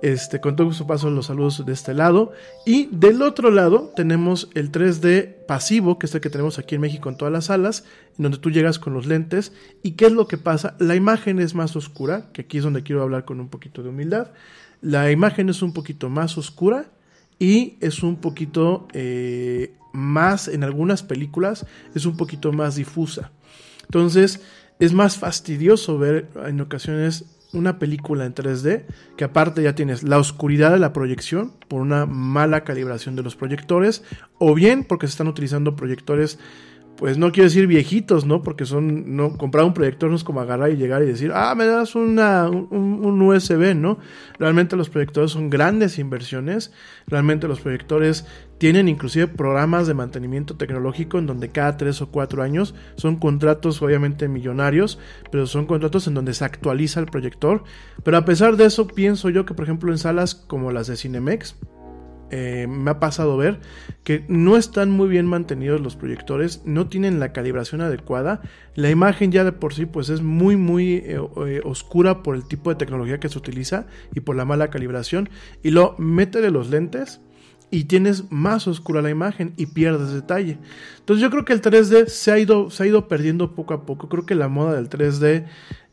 Este, 0.02 0.42
con 0.42 0.56
todo 0.56 0.68
gusto 0.68 0.88
paso 0.88 1.12
los 1.12 1.28
saludos 1.28 1.64
de 1.66 1.74
este 1.74 1.94
lado. 1.94 2.32
Y 2.66 2.88
del 2.92 3.22
otro 3.22 3.52
lado 3.52 3.94
tenemos 3.96 4.50
el 4.56 4.72
3D 4.72 5.46
pasivo, 5.46 6.00
que 6.00 6.08
es 6.08 6.16
el 6.16 6.22
que 6.22 6.30
tenemos 6.30 6.58
aquí 6.58 6.76
en 6.76 6.82
México 6.82 7.10
en 7.10 7.18
todas 7.18 7.32
las 7.32 7.46
salas, 7.46 7.86
en 8.18 8.24
donde 8.24 8.40
tú 8.40 8.50
llegas 8.50 8.80
con 8.80 8.94
los 8.94 9.06
lentes. 9.06 9.54
¿Y 9.84 9.92
qué 9.92 10.08
es 10.08 10.12
lo 10.12 10.28
que 10.28 10.38
pasa? 10.38 10.76
La 10.80 10.96
imagen 10.96 11.40
es 11.40 11.54
más 11.54 11.76
oscura, 11.76 12.32
que 12.34 12.42
aquí 12.42 12.58
es 12.58 12.64
donde 12.64 12.84
quiero 12.84 13.04
hablar 13.04 13.26
con 13.26 13.40
un 13.40 13.50
poquito 13.50 13.84
de 13.84 13.90
humildad. 13.90 14.32
La 14.82 15.12
imagen 15.12 15.50
es 15.50 15.62
un 15.62 15.74
poquito 15.74 16.10
más 16.10 16.38
oscura 16.38 16.86
y 17.38 17.78
es 17.80 18.02
un 18.02 18.16
poquito 18.16 18.88
eh, 18.94 19.76
más, 19.94 20.48
en 20.48 20.64
algunas 20.64 21.04
películas, 21.04 21.68
es 21.94 22.06
un 22.06 22.18
poquito 22.18 22.52
más 22.52 22.76
difusa. 22.76 23.32
Entonces, 23.84 24.42
es 24.80 24.94
más 24.94 25.18
fastidioso 25.18 26.00
ver 26.00 26.28
en 26.44 26.60
ocasiones 26.60 27.26
una 27.54 27.80
película 27.80 28.26
en 28.26 28.34
3D, 28.34 28.84
que 29.18 29.24
aparte 29.24 29.64
ya 29.64 29.76
tienes 29.76 30.04
la 30.04 30.18
oscuridad 30.18 30.72
de 30.72 30.80
la 30.80 30.94
proyección 30.94 31.54
por 31.68 31.82
una 31.82 32.06
mala 32.06 32.64
calibración 32.64 33.16
de 33.16 33.24
los 33.24 33.36
proyectores, 33.36 34.04
o 34.38 34.54
bien 34.54 34.84
porque 34.84 35.08
se 35.08 35.12
están 35.12 35.28
utilizando 35.28 35.76
proyectores, 35.76 36.40
pues 37.02 37.18
no 37.18 37.32
quiero 37.32 37.46
decir 37.46 37.66
viejitos, 37.66 38.28
¿no? 38.28 38.44
Porque 38.44 38.68
son, 38.68 39.16
no, 39.16 39.36
comprar 39.36 39.66
un 39.66 39.74
proyector 39.74 40.08
no 40.08 40.16
es 40.16 40.24
como 40.24 40.40
agarrar 40.40 40.70
y 40.70 40.76
llegar 40.76 41.02
y 41.02 41.08
decir, 41.08 41.32
ah, 41.34 41.56
me 41.56 41.66
das 41.66 41.96
un, 41.96 42.20
un 42.20 43.22
USB, 43.24 43.74
¿no? 43.74 43.98
Realmente 44.38 44.76
los 44.76 44.92
proyectores 44.92 45.32
son 45.32 45.50
grandes 45.50 45.98
inversiones, 45.98 46.72
realmente 47.08 47.48
los 47.48 47.60
proyectores 47.60 48.28
tienen 48.60 48.88
inclusive 48.88 49.28
programas 49.28 49.88
de 49.88 49.96
mantenimiento 49.96 50.58
tecnológico 50.58 51.18
en 51.18 51.26
donde 51.26 51.50
cada 51.50 51.76
tres 51.76 52.04
o 52.04 52.12
cuatro 52.12 52.44
años 52.44 52.76
son 52.98 53.16
contratos 53.16 53.82
obviamente 53.82 54.28
millonarios, 54.28 55.00
pero 55.32 55.48
son 55.48 55.66
contratos 55.66 56.06
en 56.06 56.14
donde 56.14 56.36
se 56.36 56.46
actualiza 56.46 57.00
el 57.00 57.08
proyector. 57.08 57.64
Pero 58.04 58.18
a 58.18 58.26
pesar 58.26 58.58
de 58.58 58.66
eso, 58.66 58.86
pienso 58.86 59.32
yo 59.32 59.44
que 59.48 59.56
por 59.56 59.64
ejemplo 59.64 59.92
en 59.92 59.98
salas 59.98 60.36
como 60.36 60.72
las 60.72 60.86
de 60.86 60.98
Cinemex, 60.98 61.56
eh, 62.32 62.66
me 62.68 62.92
ha 62.92 63.00
pasado 63.00 63.36
ver 63.36 63.60
que 64.04 64.24
no 64.30 64.56
están 64.56 64.90
muy 64.90 65.10
bien 65.10 65.26
mantenidos 65.26 65.82
los 65.82 65.96
proyectores, 65.96 66.62
no 66.66 66.88
tienen 66.88 67.20
la 67.20 67.34
calibración 67.34 67.82
adecuada, 67.82 68.42
la 68.74 68.90
imagen 68.90 69.32
ya 69.32 69.44
de 69.44 69.52
por 69.52 69.74
sí 69.74 69.86
pues 69.86 70.10
es 70.10 70.22
muy 70.22 70.56
muy 70.56 70.96
eh, 70.96 71.20
eh, 71.48 71.62
oscura 71.66 72.24
por 72.24 72.36
el 72.36 72.48
tipo 72.48 72.70
de 72.70 72.78
tecnología 72.78 73.20
que 73.20 73.30
se 73.30 73.38
utiliza 73.38 73.86
y 74.16 74.22
por 74.22 74.36
la 74.36 74.46
mala 74.46 74.70
calibración 74.70 75.30
y 75.62 75.72
lo 75.72 75.94
mete 75.98 76.42
de 76.42 76.52
los 76.52 76.70
lentes 76.70 77.20
y 77.70 77.86
tienes 77.86 78.32
más 78.32 78.68
oscura 78.68 79.02
la 79.02 79.10
imagen 79.10 79.54
y 79.58 79.68
pierdes 79.68 80.12
detalle. 80.12 80.58
Entonces 81.00 81.22
yo 81.22 81.30
creo 81.30 81.46
que 81.46 81.54
el 81.54 81.62
3D 81.62 82.08
se 82.08 82.32
ha 82.32 82.38
ido, 82.38 82.70
se 82.70 82.84
ha 82.84 82.88
ido 82.88 83.08
perdiendo 83.08 83.56
poco 83.56 83.74
a 83.74 83.86
poco. 83.86 84.10
Creo 84.10 84.26
que 84.26 84.36
la 84.36 84.50
moda 84.50 84.74
del 84.74 84.90
3D 84.90 85.46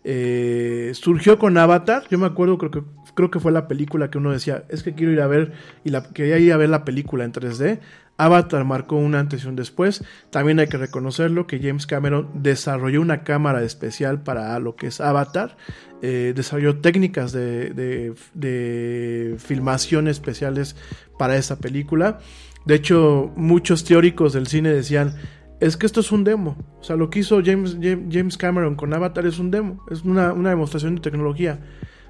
eh, 0.04 0.92
surgió 0.94 1.38
con 1.38 1.56
Avatar. 1.56 2.04
Yo 2.10 2.18
me 2.18 2.26
acuerdo, 2.26 2.58
creo 2.58 2.70
que, 2.70 2.82
creo 3.18 3.32
que 3.32 3.40
fue 3.40 3.50
la 3.50 3.66
película 3.66 4.12
que 4.12 4.18
uno 4.18 4.30
decía, 4.30 4.62
es 4.68 4.84
que 4.84 4.94
quiero 4.94 5.10
ir 5.10 5.20
a 5.20 5.26
ver, 5.26 5.50
y 5.82 5.90
la, 5.90 6.04
quería 6.04 6.38
ir 6.38 6.52
a 6.52 6.56
ver 6.56 6.68
la 6.68 6.84
película 6.84 7.24
en 7.24 7.32
3D. 7.32 7.80
Avatar 8.16 8.64
marcó 8.64 8.94
un 8.94 9.16
antes 9.16 9.42
y 9.42 9.48
un 9.48 9.56
después. 9.56 10.04
También 10.30 10.60
hay 10.60 10.68
que 10.68 10.76
reconocerlo 10.76 11.48
que 11.48 11.58
James 11.58 11.88
Cameron 11.88 12.28
desarrolló 12.34 13.00
una 13.00 13.24
cámara 13.24 13.64
especial 13.64 14.22
para 14.22 14.56
lo 14.60 14.76
que 14.76 14.86
es 14.86 15.00
Avatar. 15.00 15.56
Eh, 16.00 16.32
desarrolló 16.36 16.78
técnicas 16.78 17.32
de, 17.32 18.14
de, 18.34 19.34
filmación 19.38 20.06
especiales 20.06 20.76
para 21.18 21.36
esa 21.36 21.58
película. 21.58 22.20
De 22.66 22.76
hecho, 22.76 23.32
muchos 23.34 23.82
teóricos 23.82 24.32
del 24.32 24.46
cine 24.46 24.72
decían, 24.72 25.16
es 25.58 25.76
que 25.76 25.86
esto 25.86 25.98
es 25.98 26.12
un 26.12 26.22
demo. 26.22 26.56
O 26.78 26.84
sea, 26.84 26.94
lo 26.94 27.10
que 27.10 27.18
hizo 27.18 27.42
James, 27.44 27.78
James 27.80 28.36
Cameron 28.36 28.76
con 28.76 28.94
Avatar 28.94 29.26
es 29.26 29.40
un 29.40 29.50
demo, 29.50 29.84
es 29.90 30.04
una, 30.04 30.32
una 30.32 30.50
demostración 30.50 30.94
de 30.94 31.00
tecnología. 31.00 31.58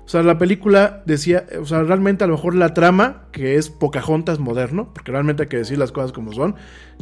O 0.08 0.10
sea, 0.10 0.22
la 0.22 0.38
película 0.38 1.02
decía, 1.04 1.44
o 1.60 1.66
sea, 1.66 1.82
realmente 1.82 2.24
a 2.24 2.26
lo 2.26 2.32
mejor 2.32 2.54
la 2.54 2.72
trama, 2.72 3.24
que 3.30 3.56
es 3.56 3.68
Pocahontas 3.68 4.38
moderno, 4.38 4.90
porque 4.94 5.12
realmente 5.12 5.42
hay 5.42 5.48
que 5.50 5.58
decir 5.58 5.76
las 5.76 5.92
cosas 5.92 6.12
como 6.12 6.32
son. 6.32 6.54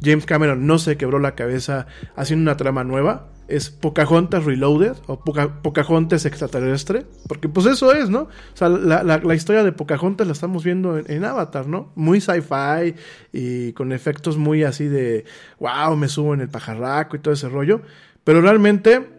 James 0.02 0.26
Cameron 0.26 0.66
no 0.66 0.80
se 0.80 0.96
quebró 0.96 1.20
la 1.20 1.36
cabeza 1.36 1.86
haciendo 2.16 2.42
una 2.50 2.57
trama 2.57 2.82
nueva. 2.82 3.28
Es 3.46 3.70
Pocahontas 3.70 4.44
Reloaded 4.44 4.94
o 5.07 5.20
Poca, 5.20 5.62
Pocahontas 5.62 6.26
extraterrestre, 6.26 7.07
porque 7.28 7.48
pues 7.48 7.66
eso 7.66 7.94
es, 7.94 8.11
¿no? 8.11 8.22
O 8.22 8.28
sea, 8.54 8.68
la, 8.68 9.04
la, 9.04 9.18
la 9.18 9.34
historia 9.36 9.62
de 9.62 9.70
Pocahontas 9.70 10.26
la 10.26 10.32
estamos 10.32 10.64
viendo 10.64 10.98
en, 10.98 11.09
en 11.09 11.24
Avatar, 11.24 11.68
¿no? 11.68 11.92
Muy 11.94 12.20
sci-fi 12.20 12.96
y 13.32 13.72
con 13.74 13.92
efectos 13.92 14.36
muy 14.36 14.64
así 14.64 14.86
de, 14.88 15.24
wow, 15.61 15.94
me 15.96 16.09
subo 16.09 16.34
en 16.34 16.40
el 16.40 16.48
pajarraco 16.48 17.14
y 17.14 17.20
todo 17.20 17.34
ese 17.34 17.48
rollo. 17.48 17.82
Pero 18.24 18.40
realmente 18.40 19.16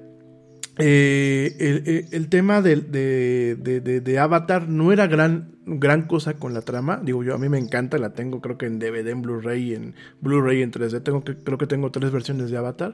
eh, 0.79 2.07
el, 2.11 2.29
tema 2.29 2.61
de, 2.61 4.17
Avatar 4.19 4.69
no 4.69 4.91
era 4.91 5.07
gran, 5.07 6.07
cosa 6.07 6.33
con 6.33 6.53
la 6.53 6.61
trama. 6.61 7.01
Digo, 7.03 7.23
yo 7.23 7.33
a 7.33 7.37
mí 7.37 7.49
me 7.49 7.57
encanta, 7.57 7.97
la 7.97 8.13
tengo 8.13 8.41
creo 8.41 8.57
que 8.57 8.67
en 8.67 8.79
DVD, 8.79 9.07
en 9.09 9.21
Blu-ray, 9.21 9.73
en 9.73 9.95
Blu-ray 10.21 10.61
en 10.61 10.71
3D. 10.71 11.01
Tengo 11.03 11.23
que, 11.23 11.35
creo 11.35 11.57
que 11.57 11.67
tengo 11.67 11.91
tres 11.91 12.11
versiones 12.11 12.51
de 12.51 12.57
Avatar. 12.57 12.93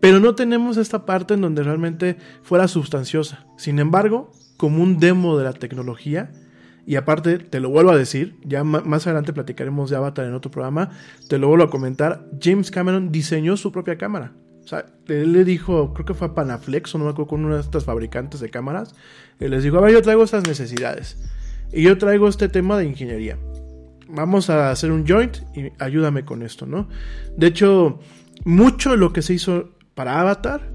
Pero 0.00 0.20
no 0.20 0.34
tenemos 0.34 0.76
esta 0.76 1.06
parte 1.06 1.34
en 1.34 1.40
donde 1.40 1.62
realmente 1.62 2.16
fuera 2.42 2.68
sustanciosa. 2.68 3.46
Sin 3.56 3.78
embargo, 3.78 4.32
como 4.56 4.82
un 4.82 4.98
demo 4.98 5.38
de 5.38 5.44
la 5.44 5.52
tecnología, 5.52 6.32
y 6.86 6.96
aparte, 6.96 7.38
te 7.38 7.60
lo 7.60 7.70
vuelvo 7.70 7.92
a 7.92 7.96
decir, 7.96 8.36
ya 8.44 8.62
más 8.64 9.06
adelante 9.06 9.32
platicaremos 9.32 9.88
de 9.88 9.96
Avatar 9.96 10.26
en 10.26 10.34
otro 10.34 10.50
programa, 10.50 10.90
te 11.28 11.38
lo 11.38 11.48
vuelvo 11.48 11.64
a 11.64 11.70
comentar, 11.70 12.28
James 12.38 12.70
Cameron 12.70 13.10
diseñó 13.10 13.56
su 13.56 13.72
propia 13.72 13.96
cámara. 13.96 14.32
O 14.64 14.66
sea, 14.66 14.86
él 15.08 15.32
le 15.32 15.44
dijo, 15.44 15.92
creo 15.92 16.06
que 16.06 16.14
fue 16.14 16.28
a 16.28 16.34
Panaflex 16.34 16.94
o 16.94 16.98
no 16.98 17.04
me 17.04 17.10
acuerdo 17.10 17.28
con 17.28 17.44
una 17.44 17.56
de 17.56 17.60
estas 17.60 17.84
fabricantes 17.84 18.40
de 18.40 18.48
cámaras. 18.48 18.94
Él 19.38 19.50
les 19.50 19.62
dijo, 19.62 19.76
a 19.76 19.82
ver, 19.82 19.92
yo 19.92 20.02
traigo 20.02 20.24
estas 20.24 20.46
necesidades. 20.46 21.18
Y 21.72 21.82
yo 21.82 21.98
traigo 21.98 22.28
este 22.28 22.48
tema 22.48 22.78
de 22.78 22.86
ingeniería. 22.86 23.38
Vamos 24.08 24.48
a 24.48 24.70
hacer 24.70 24.90
un 24.90 25.06
joint 25.06 25.38
y 25.54 25.72
ayúdame 25.78 26.24
con 26.24 26.42
esto, 26.42 26.66
¿no? 26.66 26.88
De 27.36 27.48
hecho, 27.48 27.98
mucho 28.44 28.92
de 28.92 28.96
lo 28.96 29.12
que 29.12 29.22
se 29.22 29.34
hizo 29.34 29.70
para 29.94 30.20
Avatar, 30.20 30.70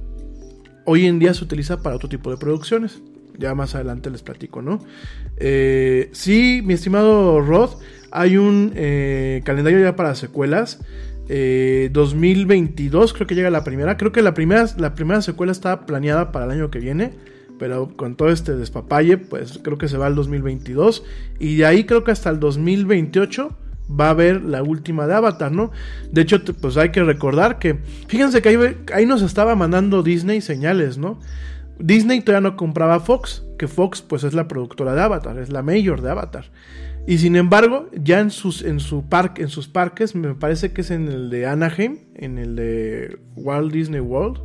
hoy 0.85 1.05
en 1.05 1.19
día 1.19 1.33
se 1.33 1.43
utiliza 1.43 1.81
para 1.81 1.95
otro 1.95 2.09
tipo 2.09 2.29
de 2.29 2.37
producciones. 2.37 3.01
Ya 3.37 3.55
más 3.55 3.73
adelante 3.73 4.09
les 4.09 4.21
platico, 4.21 4.61
¿no? 4.61 4.79
Eh, 5.37 6.09
sí, 6.11 6.61
mi 6.63 6.73
estimado 6.73 7.39
Rod, 7.39 7.71
hay 8.11 8.37
un 8.37 8.73
eh, 8.75 9.41
calendario 9.45 9.79
ya 9.79 9.95
para 9.95 10.13
secuelas. 10.15 10.79
Eh, 11.29 11.89
2022 11.93 13.13
creo 13.13 13.27
que 13.27 13.35
llega 13.35 13.49
la 13.49 13.63
primera. 13.63 13.95
Creo 13.95 14.11
que 14.11 14.21
la 14.21 14.33
primera, 14.33 14.65
la 14.77 14.95
primera 14.95 15.21
secuela 15.21 15.51
está 15.51 15.85
planeada 15.85 16.31
para 16.31 16.45
el 16.45 16.51
año 16.51 16.71
que 16.71 16.79
viene. 16.79 17.13
Pero 17.57 17.95
con 17.95 18.15
todo 18.15 18.29
este 18.29 18.55
despapalle, 18.55 19.17
pues 19.17 19.59
creo 19.61 19.77
que 19.77 19.87
se 19.87 19.97
va 19.97 20.07
al 20.07 20.15
2022. 20.15 21.03
Y 21.39 21.57
de 21.57 21.65
ahí 21.65 21.85
creo 21.85 22.03
que 22.03 22.11
hasta 22.11 22.29
el 22.29 22.39
2028 22.39 23.55
va 23.89 24.07
a 24.07 24.09
haber 24.11 24.43
la 24.43 24.63
última 24.63 25.07
de 25.07 25.15
Avatar, 25.15 25.51
¿no? 25.51 25.71
De 26.11 26.21
hecho, 26.21 26.43
pues 26.61 26.77
hay 26.77 26.91
que 26.91 27.03
recordar 27.03 27.59
que, 27.59 27.79
fíjense 28.07 28.41
que 28.41 28.49
ahí, 28.49 28.57
ahí 28.93 29.05
nos 29.05 29.21
estaba 29.21 29.55
mandando 29.55 30.03
Disney 30.03 30.41
señales, 30.41 30.97
¿no? 30.97 31.19
Disney 31.79 32.21
todavía 32.21 32.49
no 32.49 32.57
compraba 32.57 32.99
Fox, 32.99 33.43
que 33.57 33.67
Fox 33.67 34.01
pues 34.01 34.23
es 34.23 34.33
la 34.33 34.47
productora 34.47 34.93
de 34.93 35.01
Avatar, 35.01 35.39
es 35.39 35.49
la 35.49 35.63
mayor 35.63 36.01
de 36.01 36.11
Avatar. 36.11 36.45
Y 37.09 37.17
sin 37.17 37.35
embargo, 37.35 37.89
ya 37.91 38.19
en 38.19 38.29
sus, 38.29 38.61
en 38.61 38.79
su 38.79 39.09
parque, 39.09 39.41
en 39.41 39.47
sus 39.47 39.67
parques, 39.67 40.13
me 40.13 40.35
parece 40.35 40.73
que 40.73 40.81
es 40.81 40.91
en 40.91 41.07
el 41.07 41.31
de 41.31 41.47
Anaheim, 41.47 41.97
en 42.13 42.37
el 42.37 42.55
de 42.55 43.17
Walt 43.35 43.73
Disney 43.73 43.99
World, 43.99 44.39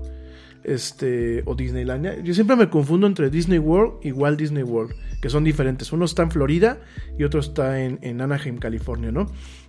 este, 0.62 1.43
o 1.45 1.55
Disneylandia. 1.55 2.19
Yo 2.23 2.33
siempre 2.33 2.57
me 2.57 2.71
confundo 2.71 3.07
entre 3.07 3.29
Disney 3.29 3.59
World 3.59 3.99
y 4.03 4.12
Walt 4.12 4.39
Disney 4.39 4.62
World, 4.62 4.95
que 5.21 5.29
son 5.29 5.45
diferentes. 5.45 5.93
Uno 5.93 6.07
está 6.07 6.23
en 6.23 6.31
Florida 6.31 6.81
y 7.19 7.25
otro 7.25 7.41
está 7.41 7.83
en, 7.83 7.99
en 8.01 8.23
Anaheim, 8.23 8.57
California, 8.57 9.12
¿no? 9.12 9.27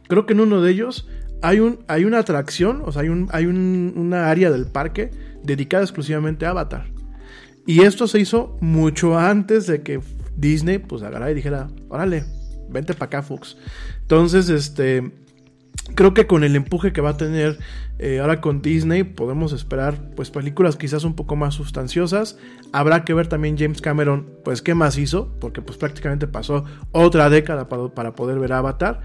creo 0.08 0.26
que 0.26 0.32
en 0.32 0.40
uno 0.40 0.62
de 0.62 0.72
ellos 0.72 1.10
hay, 1.42 1.60
un, 1.60 1.80
hay 1.90 2.06
una 2.06 2.20
atracción, 2.20 2.82
o 2.86 2.94
sea, 2.94 3.02
hay, 3.02 3.10
un, 3.10 3.28
hay 3.34 3.46
un, 3.46 3.92
una 3.98 4.30
área 4.30 4.50
del 4.50 4.68
parque 4.68 5.12
dedicada 5.44 5.84
exclusivamente 5.84 6.46
a 6.46 6.52
Avatar. 6.52 6.86
Y 7.68 7.82
esto 7.82 8.08
se 8.08 8.22
hizo 8.22 8.58
mucho 8.62 9.20
antes 9.20 9.68
de 9.68 9.82
que 9.82 10.00
Disney 10.38 10.78
pues 10.78 11.04
agarrara 11.04 11.32
y 11.32 11.34
dijera, 11.34 11.68
órale, 11.90 12.24
vente 12.76 12.94
para 12.94 13.08
acá, 13.08 13.24
Fox. 13.24 13.58
Entonces, 14.02 14.50
este, 14.50 15.12
creo 15.96 16.14
que 16.14 16.28
con 16.28 16.44
el 16.44 16.56
empuje 16.56 16.94
que 16.94 17.02
va 17.02 17.12
a 17.12 17.18
tener 17.18 17.58
eh, 17.98 18.20
ahora 18.20 18.42
con 18.42 18.62
Disney 18.62 19.04
podemos 19.04 19.54
esperar 19.54 20.12
pues 20.16 20.30
películas 20.30 20.76
quizás 20.76 21.04
un 21.04 21.16
poco 21.16 21.36
más 21.36 21.56
sustanciosas. 21.56 22.38
Habrá 22.72 23.04
que 23.04 23.14
ver 23.14 23.28
también 23.28 23.58
James 23.58 23.82
Cameron 23.82 24.30
pues 24.44 24.62
qué 24.62 24.76
más 24.76 24.98
hizo, 24.98 25.34
porque 25.40 25.62
pues 25.62 25.78
prácticamente 25.78 26.28
pasó 26.28 26.66
otra 26.92 27.30
década 27.30 27.68
para, 27.70 27.88
para 27.90 28.16
poder 28.16 28.40
ver 28.40 28.54
Avatar. 28.54 29.02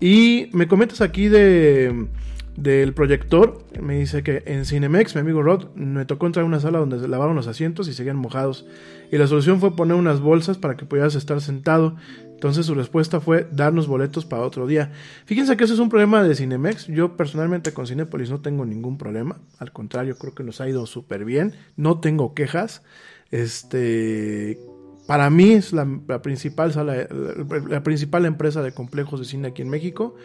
Y 0.00 0.50
me 0.52 0.68
comentas 0.68 1.00
aquí 1.00 1.28
de 1.28 2.08
del 2.56 2.92
proyector. 2.92 3.64
Me 3.80 3.98
dice 3.98 4.22
que 4.22 4.42
en 4.46 4.64
Cinemex, 4.64 5.14
mi 5.14 5.20
amigo 5.20 5.42
Rod, 5.42 5.74
me 5.74 6.04
tocó 6.04 6.26
entrar 6.26 6.44
a 6.44 6.46
una 6.46 6.60
sala 6.60 6.78
donde 6.78 6.98
se 6.98 7.08
lavaron 7.08 7.36
los 7.36 7.46
asientos 7.46 7.88
y 7.88 7.94
seguían 7.94 8.16
mojados. 8.16 8.66
Y 9.10 9.18
la 9.18 9.26
solución 9.26 9.60
fue 9.60 9.76
poner 9.76 9.96
unas 9.96 10.20
bolsas 10.20 10.58
para 10.58 10.76
que 10.76 10.84
pudieras 10.84 11.14
estar 11.14 11.40
sentado. 11.40 11.96
Entonces 12.42 12.66
su 12.66 12.74
respuesta 12.74 13.20
fue 13.20 13.46
darnos 13.52 13.86
boletos 13.86 14.24
para 14.24 14.42
otro 14.42 14.66
día. 14.66 14.90
Fíjense 15.26 15.56
que 15.56 15.62
eso 15.62 15.74
es 15.74 15.78
un 15.78 15.88
problema 15.88 16.24
de 16.24 16.34
Cinemex. 16.34 16.88
Yo 16.88 17.16
personalmente 17.16 17.72
con 17.72 17.86
Cinepolis 17.86 18.30
no 18.30 18.40
tengo 18.40 18.64
ningún 18.64 18.98
problema. 18.98 19.38
Al 19.60 19.70
contrario, 19.70 20.18
creo 20.18 20.34
que 20.34 20.42
nos 20.42 20.60
ha 20.60 20.68
ido 20.68 20.84
súper 20.86 21.24
bien. 21.24 21.54
No 21.76 22.00
tengo 22.00 22.34
quejas. 22.34 22.82
Este, 23.30 24.58
para 25.06 25.30
mí 25.30 25.52
es 25.52 25.72
la, 25.72 25.86
principal 26.20 26.72
sala, 26.72 27.06
la 27.68 27.84
principal 27.84 28.26
empresa 28.26 28.60
de 28.60 28.72
complejos 28.72 29.20
de 29.20 29.26
cine 29.26 29.46
aquí 29.46 29.62
en 29.62 29.68
México. 29.68 30.16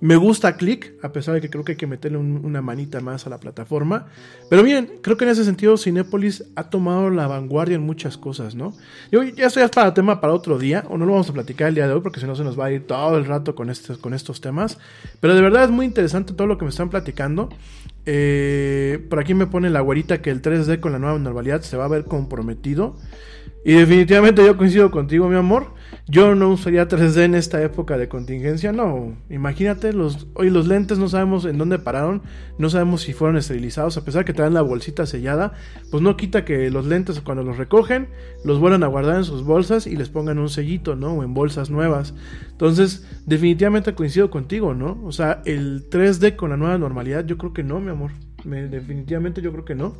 Me 0.00 0.16
gusta 0.16 0.56
Click, 0.56 0.94
a 1.02 1.12
pesar 1.12 1.34
de 1.34 1.40
que 1.40 1.48
creo 1.48 1.64
que 1.64 1.72
hay 1.72 1.76
que 1.76 1.86
meterle 1.86 2.18
una 2.18 2.60
manita 2.60 3.00
más 3.00 3.26
a 3.26 3.30
la 3.30 3.38
plataforma. 3.38 4.06
Pero 4.50 4.62
bien, 4.62 4.98
creo 5.02 5.16
que 5.16 5.24
en 5.24 5.30
ese 5.30 5.44
sentido 5.44 5.76
Cinépolis 5.76 6.44
ha 6.56 6.70
tomado 6.70 7.10
la 7.10 7.26
vanguardia 7.26 7.76
en 7.76 7.82
muchas 7.82 8.18
cosas, 8.18 8.54
¿no? 8.54 8.74
Yo 9.10 9.22
ya 9.22 9.46
estoy 9.46 9.66
para 9.68 9.94
tema 9.94 10.20
para 10.20 10.34
otro 10.34 10.58
día, 10.58 10.84
o 10.88 10.98
no 10.98 11.06
lo 11.06 11.12
vamos 11.12 11.30
a 11.30 11.32
platicar 11.32 11.68
el 11.68 11.74
día 11.74 11.86
de 11.86 11.94
hoy, 11.94 12.00
porque 12.00 12.20
si 12.20 12.26
no 12.26 12.36
se 12.36 12.44
nos 12.44 12.58
va 12.58 12.66
a 12.66 12.72
ir 12.72 12.86
todo 12.86 13.16
el 13.16 13.24
rato 13.24 13.54
con, 13.54 13.70
estos, 13.70 13.98
con 13.98 14.14
estos 14.14 14.40
temas. 14.40 14.78
Pero 15.20 15.34
de 15.34 15.40
verdad 15.40 15.64
es 15.64 15.70
muy 15.70 15.86
interesante 15.86 16.34
todo 16.34 16.46
lo 16.46 16.58
que 16.58 16.64
me 16.64 16.70
están 16.70 16.90
platicando. 16.90 17.48
Eh, 18.06 19.06
por 19.08 19.18
aquí 19.18 19.32
me 19.32 19.46
pone 19.46 19.70
la 19.70 19.80
güerita 19.80 20.20
que 20.20 20.30
el 20.30 20.42
3D 20.42 20.80
con 20.80 20.92
la 20.92 20.98
nueva 20.98 21.18
normalidad 21.18 21.62
se 21.62 21.76
va 21.76 21.86
a 21.86 21.88
ver 21.88 22.04
comprometido. 22.04 22.96
Y 23.64 23.72
definitivamente 23.72 24.44
yo 24.44 24.56
coincido 24.56 24.90
contigo, 24.90 25.28
mi 25.28 25.36
amor. 25.36 25.72
Yo 26.06 26.34
no 26.34 26.50
usaría 26.50 26.86
3D 26.86 27.22
en 27.22 27.34
esta 27.34 27.62
época 27.62 27.96
de 27.96 28.08
contingencia, 28.08 28.72
no. 28.72 29.16
Imagínate, 29.30 29.94
los, 29.94 30.26
hoy 30.34 30.50
los 30.50 30.66
lentes 30.66 30.98
no 30.98 31.08
sabemos 31.08 31.46
en 31.46 31.56
dónde 31.56 31.78
pararon, 31.78 32.20
no 32.58 32.68
sabemos 32.68 33.00
si 33.00 33.14
fueron 33.14 33.38
esterilizados, 33.38 33.96
a 33.96 34.04
pesar 34.04 34.26
que 34.26 34.34
traen 34.34 34.52
la 34.52 34.60
bolsita 34.60 35.06
sellada, 35.06 35.54
pues 35.90 36.02
no 36.02 36.18
quita 36.18 36.44
que 36.44 36.70
los 36.70 36.84
lentes 36.84 37.22
cuando 37.22 37.42
los 37.42 37.56
recogen, 37.56 38.08
los 38.44 38.58
vuelvan 38.58 38.82
a 38.82 38.88
guardar 38.88 39.16
en 39.16 39.24
sus 39.24 39.44
bolsas 39.44 39.86
y 39.86 39.96
les 39.96 40.10
pongan 40.10 40.38
un 40.38 40.50
sellito, 40.50 40.94
¿no? 40.94 41.14
O 41.14 41.24
en 41.24 41.32
bolsas 41.32 41.70
nuevas. 41.70 42.12
Entonces, 42.50 43.08
definitivamente 43.24 43.94
coincido 43.94 44.30
contigo, 44.30 44.74
¿no? 44.74 45.00
O 45.04 45.12
sea, 45.12 45.40
el 45.46 45.88
3D 45.88 46.36
con 46.36 46.50
la 46.50 46.58
nueva 46.58 46.76
normalidad, 46.76 47.24
yo 47.24 47.38
creo 47.38 47.54
que 47.54 47.62
no, 47.62 47.80
mi 47.80 47.90
amor. 47.90 48.10
definitivamente 48.44 49.40
yo 49.40 49.52
creo 49.52 49.64
que 49.64 49.74
no. 49.74 49.94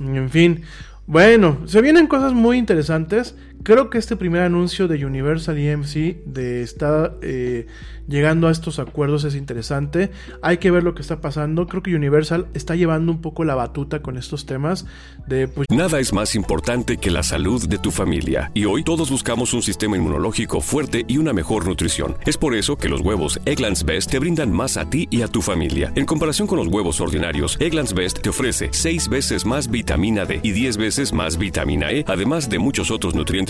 En 0.00 0.30
fin, 0.30 0.62
bueno, 1.10 1.58
se 1.66 1.82
vienen 1.82 2.06
cosas 2.06 2.34
muy 2.34 2.56
interesantes. 2.56 3.36
Creo 3.62 3.90
que 3.90 3.98
este 3.98 4.16
primer 4.16 4.40
anuncio 4.40 4.88
de 4.88 5.04
Universal 5.04 5.58
EMC 5.58 6.24
de 6.24 6.62
estar 6.62 7.18
eh, 7.20 7.66
llegando 8.08 8.48
a 8.48 8.50
estos 8.52 8.78
acuerdos 8.78 9.24
es 9.24 9.34
interesante. 9.34 10.10
Hay 10.40 10.56
que 10.56 10.70
ver 10.70 10.82
lo 10.82 10.94
que 10.94 11.02
está 11.02 11.20
pasando. 11.20 11.66
Creo 11.66 11.82
que 11.82 11.94
Universal 11.94 12.46
está 12.54 12.74
llevando 12.74 13.12
un 13.12 13.20
poco 13.20 13.44
la 13.44 13.54
batuta 13.54 14.00
con 14.00 14.16
estos 14.16 14.46
temas 14.46 14.86
de 15.26 15.46
pues... 15.46 15.66
Nada 15.70 16.00
es 16.00 16.14
más 16.14 16.34
importante 16.34 16.96
que 16.96 17.10
la 17.10 17.22
salud 17.22 17.68
de 17.68 17.76
tu 17.76 17.90
familia. 17.90 18.50
Y 18.54 18.64
hoy 18.64 18.82
todos 18.82 19.10
buscamos 19.10 19.52
un 19.52 19.60
sistema 19.60 19.96
inmunológico 19.96 20.62
fuerte 20.62 21.04
y 21.06 21.18
una 21.18 21.34
mejor 21.34 21.66
nutrición. 21.66 22.16
Es 22.24 22.38
por 22.38 22.54
eso 22.54 22.76
que 22.76 22.88
los 22.88 23.02
huevos 23.02 23.40
Egglands 23.44 23.84
Best 23.84 24.10
te 24.10 24.18
brindan 24.18 24.50
más 24.50 24.78
a 24.78 24.88
ti 24.88 25.06
y 25.10 25.20
a 25.20 25.28
tu 25.28 25.42
familia. 25.42 25.92
En 25.96 26.06
comparación 26.06 26.48
con 26.48 26.56
los 26.56 26.68
huevos 26.68 27.02
ordinarios, 27.02 27.58
Egglands 27.60 27.92
Best 27.92 28.20
te 28.20 28.30
ofrece 28.30 28.70
6 28.72 29.08
veces 29.10 29.44
más 29.44 29.70
vitamina 29.70 30.24
D 30.24 30.40
y 30.42 30.52
10 30.52 30.78
veces 30.78 31.12
más 31.12 31.36
vitamina 31.36 31.92
E, 31.92 32.06
además 32.08 32.48
de 32.48 32.58
muchos 32.58 32.90
otros 32.90 33.14
nutrientes 33.14 33.49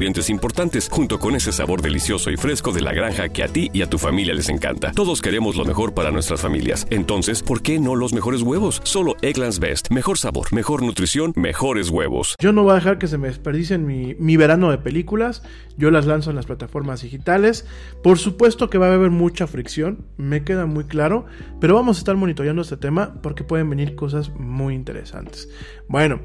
importantes, 0.29 0.89
junto 0.89 1.19
con 1.19 1.35
ese 1.35 1.51
sabor 1.51 1.81
delicioso 1.81 2.31
y 2.31 2.37
fresco 2.37 2.71
de 2.71 2.81
la 2.81 2.91
granja 2.91 3.29
que 3.29 3.43
a 3.43 3.47
ti 3.47 3.69
y 3.71 3.81
a 3.83 3.89
tu 3.89 3.97
familia 3.97 4.33
les 4.33 4.49
encanta. 4.49 4.91
Todos 4.91 5.21
queremos 5.21 5.55
lo 5.55 5.63
mejor 5.63 5.93
para 5.93 6.09
nuestras 6.11 6.41
familias. 6.41 6.87
Entonces, 6.89 7.43
¿por 7.43 7.61
qué 7.61 7.79
no 7.79 7.95
los 7.95 8.11
mejores 8.11 8.41
huevos? 8.41 8.81
Solo 8.83 9.15
Egglands 9.21 9.59
Best. 9.59 9.91
Mejor 9.91 10.17
sabor, 10.17 10.51
mejor 10.53 10.81
nutrición, 10.81 11.33
mejores 11.35 11.89
huevos. 11.89 12.35
Yo 12.39 12.51
no 12.51 12.63
voy 12.63 12.71
a 12.71 12.75
dejar 12.75 12.97
que 12.97 13.07
se 13.07 13.17
me 13.17 13.27
desperdicien 13.27 13.85
mi, 13.85 14.15
mi 14.15 14.37
verano 14.37 14.71
de 14.71 14.79
películas. 14.79 15.43
Yo 15.77 15.91
las 15.91 16.07
lanzo 16.07 16.31
en 16.31 16.35
las 16.35 16.47
plataformas 16.47 17.03
digitales. 17.03 17.67
Por 18.01 18.17
supuesto 18.17 18.69
que 18.69 18.79
va 18.79 18.87
a 18.87 18.93
haber 18.93 19.11
mucha 19.11 19.45
fricción, 19.45 20.05
me 20.17 20.43
queda 20.43 20.65
muy 20.65 20.85
claro, 20.85 21.25
pero 21.59 21.75
vamos 21.75 21.97
a 21.97 21.99
estar 21.99 22.15
monitoreando 22.15 22.63
este 22.63 22.77
tema 22.77 23.21
porque 23.21 23.43
pueden 23.43 23.69
venir 23.69 23.95
cosas 23.95 24.31
muy 24.35 24.73
interesantes. 24.73 25.47
Bueno, 25.87 26.21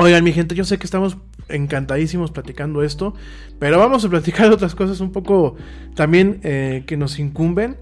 Oigan, 0.00 0.22
mi 0.22 0.32
gente, 0.32 0.54
yo 0.54 0.64
sé 0.64 0.78
que 0.78 0.84
estamos 0.84 1.16
encantadísimos 1.48 2.30
platicando 2.30 2.82
esto, 2.82 3.14
pero 3.58 3.78
vamos 3.78 4.04
a 4.04 4.08
platicar 4.08 4.50
otras 4.52 4.74
cosas 4.74 5.00
un 5.00 5.12
poco 5.12 5.56
también 5.94 6.40
eh, 6.42 6.84
que 6.86 6.96
nos 6.96 7.18
incumben. 7.18 7.76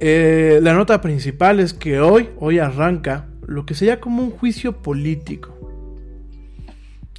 Eh, 0.00 0.60
la 0.62 0.74
nota 0.74 1.00
principal 1.00 1.60
es 1.60 1.74
que 1.74 2.00
hoy, 2.00 2.28
hoy 2.38 2.58
arranca 2.58 3.28
lo 3.46 3.66
que 3.66 3.74
sería 3.74 4.00
como 4.00 4.22
un 4.22 4.30
juicio 4.30 4.82
político. 4.82 5.54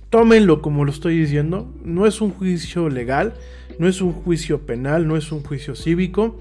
Tómenlo 0.10 0.62
como 0.62 0.86
lo 0.86 0.92
estoy 0.92 1.20
diciendo, 1.20 1.74
no 1.84 2.08
es 2.08 2.22
un 2.22 2.32
juicio 2.32 2.90
legal, 2.90 3.34
no 3.78 3.88
es 3.88 4.02
un 4.02 4.12
juicio 4.12 4.66
penal, 4.66 5.08
no 5.08 5.18
es 5.18 5.32
un 5.32 5.44
juicio 5.44 5.76
cívico, 5.76 6.40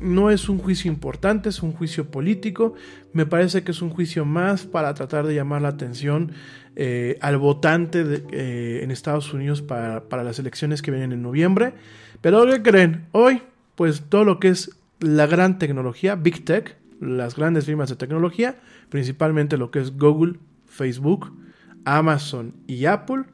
no 0.00 0.30
es 0.30 0.48
un 0.48 0.58
juicio 0.58 0.90
importante, 0.90 1.48
es 1.48 1.62
un 1.62 1.72
juicio 1.72 2.10
político. 2.10 2.74
Me 3.12 3.24
parece 3.24 3.62
que 3.62 3.70
es 3.70 3.80
un 3.80 3.90
juicio 3.90 4.24
más 4.24 4.64
para 4.64 4.92
tratar 4.94 5.26
de 5.26 5.34
llamar 5.34 5.62
la 5.62 5.68
atención 5.68 6.32
eh, 6.78 7.16
al 7.22 7.38
votante 7.38 8.04
eh, 8.30 8.80
en 8.82 8.90
Estados 8.90 9.32
Unidos 9.32 9.62
para, 9.62 10.02
las 10.10 10.38
elecciones 10.38 10.82
que 10.82 10.90
vienen 10.90 11.12
en 11.12 11.22
noviembre. 11.22 11.72
Pero 12.20 12.44
¿qué 12.44 12.62
creen? 12.62 13.06
Hoy, 13.12 13.42
pues 13.74 14.04
todo 14.10 14.24
lo 14.24 14.38
que 14.38 14.48
es 14.48 14.78
la 15.00 15.26
gran 15.26 15.58
tecnología, 15.58 16.16
Big 16.16 16.44
Tech, 16.44 16.76
las 17.00 17.34
grandes 17.34 17.64
firmas 17.64 17.88
de 17.88 17.96
tecnología, 17.96 18.56
principalmente 18.90 19.56
lo 19.56 19.70
que 19.70 19.80
es 19.80 19.96
Google, 19.96 20.38
Facebook, 20.66 21.32
Amazon 21.86 22.54
y 22.66 22.84
Apple, 22.84 23.24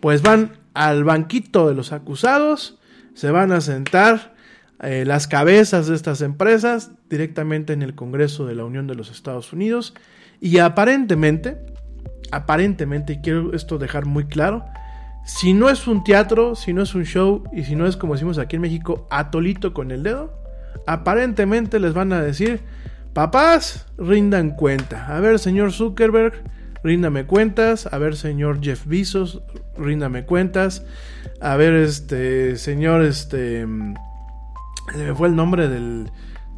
pues 0.00 0.20
van 0.20 0.58
al 0.74 1.04
banquito 1.04 1.66
de 1.66 1.74
los 1.74 1.92
acusados, 1.92 2.78
se 3.14 3.30
van 3.30 3.52
a 3.52 3.62
sentar 3.62 4.34
eh, 4.82 5.04
las 5.06 5.26
cabezas 5.26 5.86
de 5.86 5.94
estas 5.94 6.20
empresas 6.20 6.90
directamente 7.08 7.72
en 7.72 7.82
el 7.82 7.94
Congreso 7.94 8.46
de 8.46 8.54
la 8.54 8.64
Unión 8.64 8.86
de 8.86 8.94
los 8.94 9.10
Estados 9.10 9.52
Unidos 9.52 9.94
y 10.40 10.58
aparentemente 10.58 11.58
aparentemente, 12.32 13.14
y 13.14 13.18
quiero 13.18 13.52
esto 13.54 13.78
dejar 13.78 14.06
muy 14.06 14.24
claro, 14.24 14.64
si 15.24 15.52
no 15.52 15.68
es 15.68 15.86
un 15.86 16.02
teatro, 16.02 16.54
si 16.54 16.72
no 16.72 16.82
es 16.82 16.94
un 16.94 17.04
show 17.04 17.44
y 17.52 17.64
si 17.64 17.76
no 17.76 17.86
es 17.86 17.96
como 17.96 18.14
decimos 18.14 18.38
aquí 18.38 18.56
en 18.56 18.62
México, 18.62 19.06
atolito 19.10 19.74
con 19.74 19.90
el 19.90 20.02
dedo, 20.02 20.32
aparentemente 20.86 21.78
les 21.78 21.94
van 21.94 22.12
a 22.12 22.22
decir, 22.22 22.60
papás, 23.12 23.86
rindan 23.98 24.50
cuenta. 24.50 25.06
A 25.14 25.20
ver, 25.20 25.38
señor 25.38 25.72
Zuckerberg, 25.72 26.42
ríndame 26.82 27.26
cuentas. 27.26 27.88
A 27.92 27.98
ver, 27.98 28.16
señor 28.16 28.60
Jeff 28.62 28.86
Bezos, 28.86 29.42
ríndame 29.76 30.24
cuentas. 30.24 30.84
A 31.40 31.56
ver, 31.56 31.74
este, 31.74 32.56
señor, 32.56 33.02
este, 33.02 33.66
se 34.92 35.04
me 35.04 35.14
fue 35.14 35.28
el 35.28 35.36
nombre 35.36 35.68
del, 35.68 36.10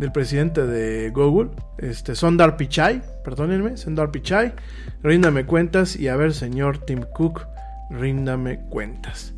del 0.03 0.11
presidente 0.11 0.67
de 0.67 1.11
Google, 1.11 1.51
este, 1.79 2.17
Sondar 2.17 2.57
Pichai, 2.57 3.03
perdónenme, 3.23 3.77
Sondar 3.77 4.11
Pichai, 4.11 4.53
ríndame 5.01 5.47
cuentas 5.47 5.95
y 5.95 6.09
a 6.09 6.17
ver, 6.17 6.35
señor 6.35 6.79
Tim 6.79 7.03
Cook, 7.15 7.43
ríndame 7.89 8.59
cuentas. 8.69 9.33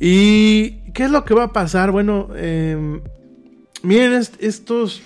¿Y 0.00 0.90
qué 0.94 1.04
es 1.04 1.12
lo 1.12 1.24
que 1.24 1.32
va 1.32 1.44
a 1.44 1.52
pasar? 1.52 1.92
Bueno, 1.92 2.28
em, 2.34 3.00
miren, 3.84 4.20
estos, 4.40 5.00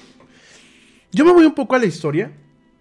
Yo 1.13 1.27
me 1.27 1.33
voy 1.33 1.45
un 1.45 1.55
poco 1.55 1.77
a 1.77 1.79
la 1.79 1.85
historia. 1.85 2.33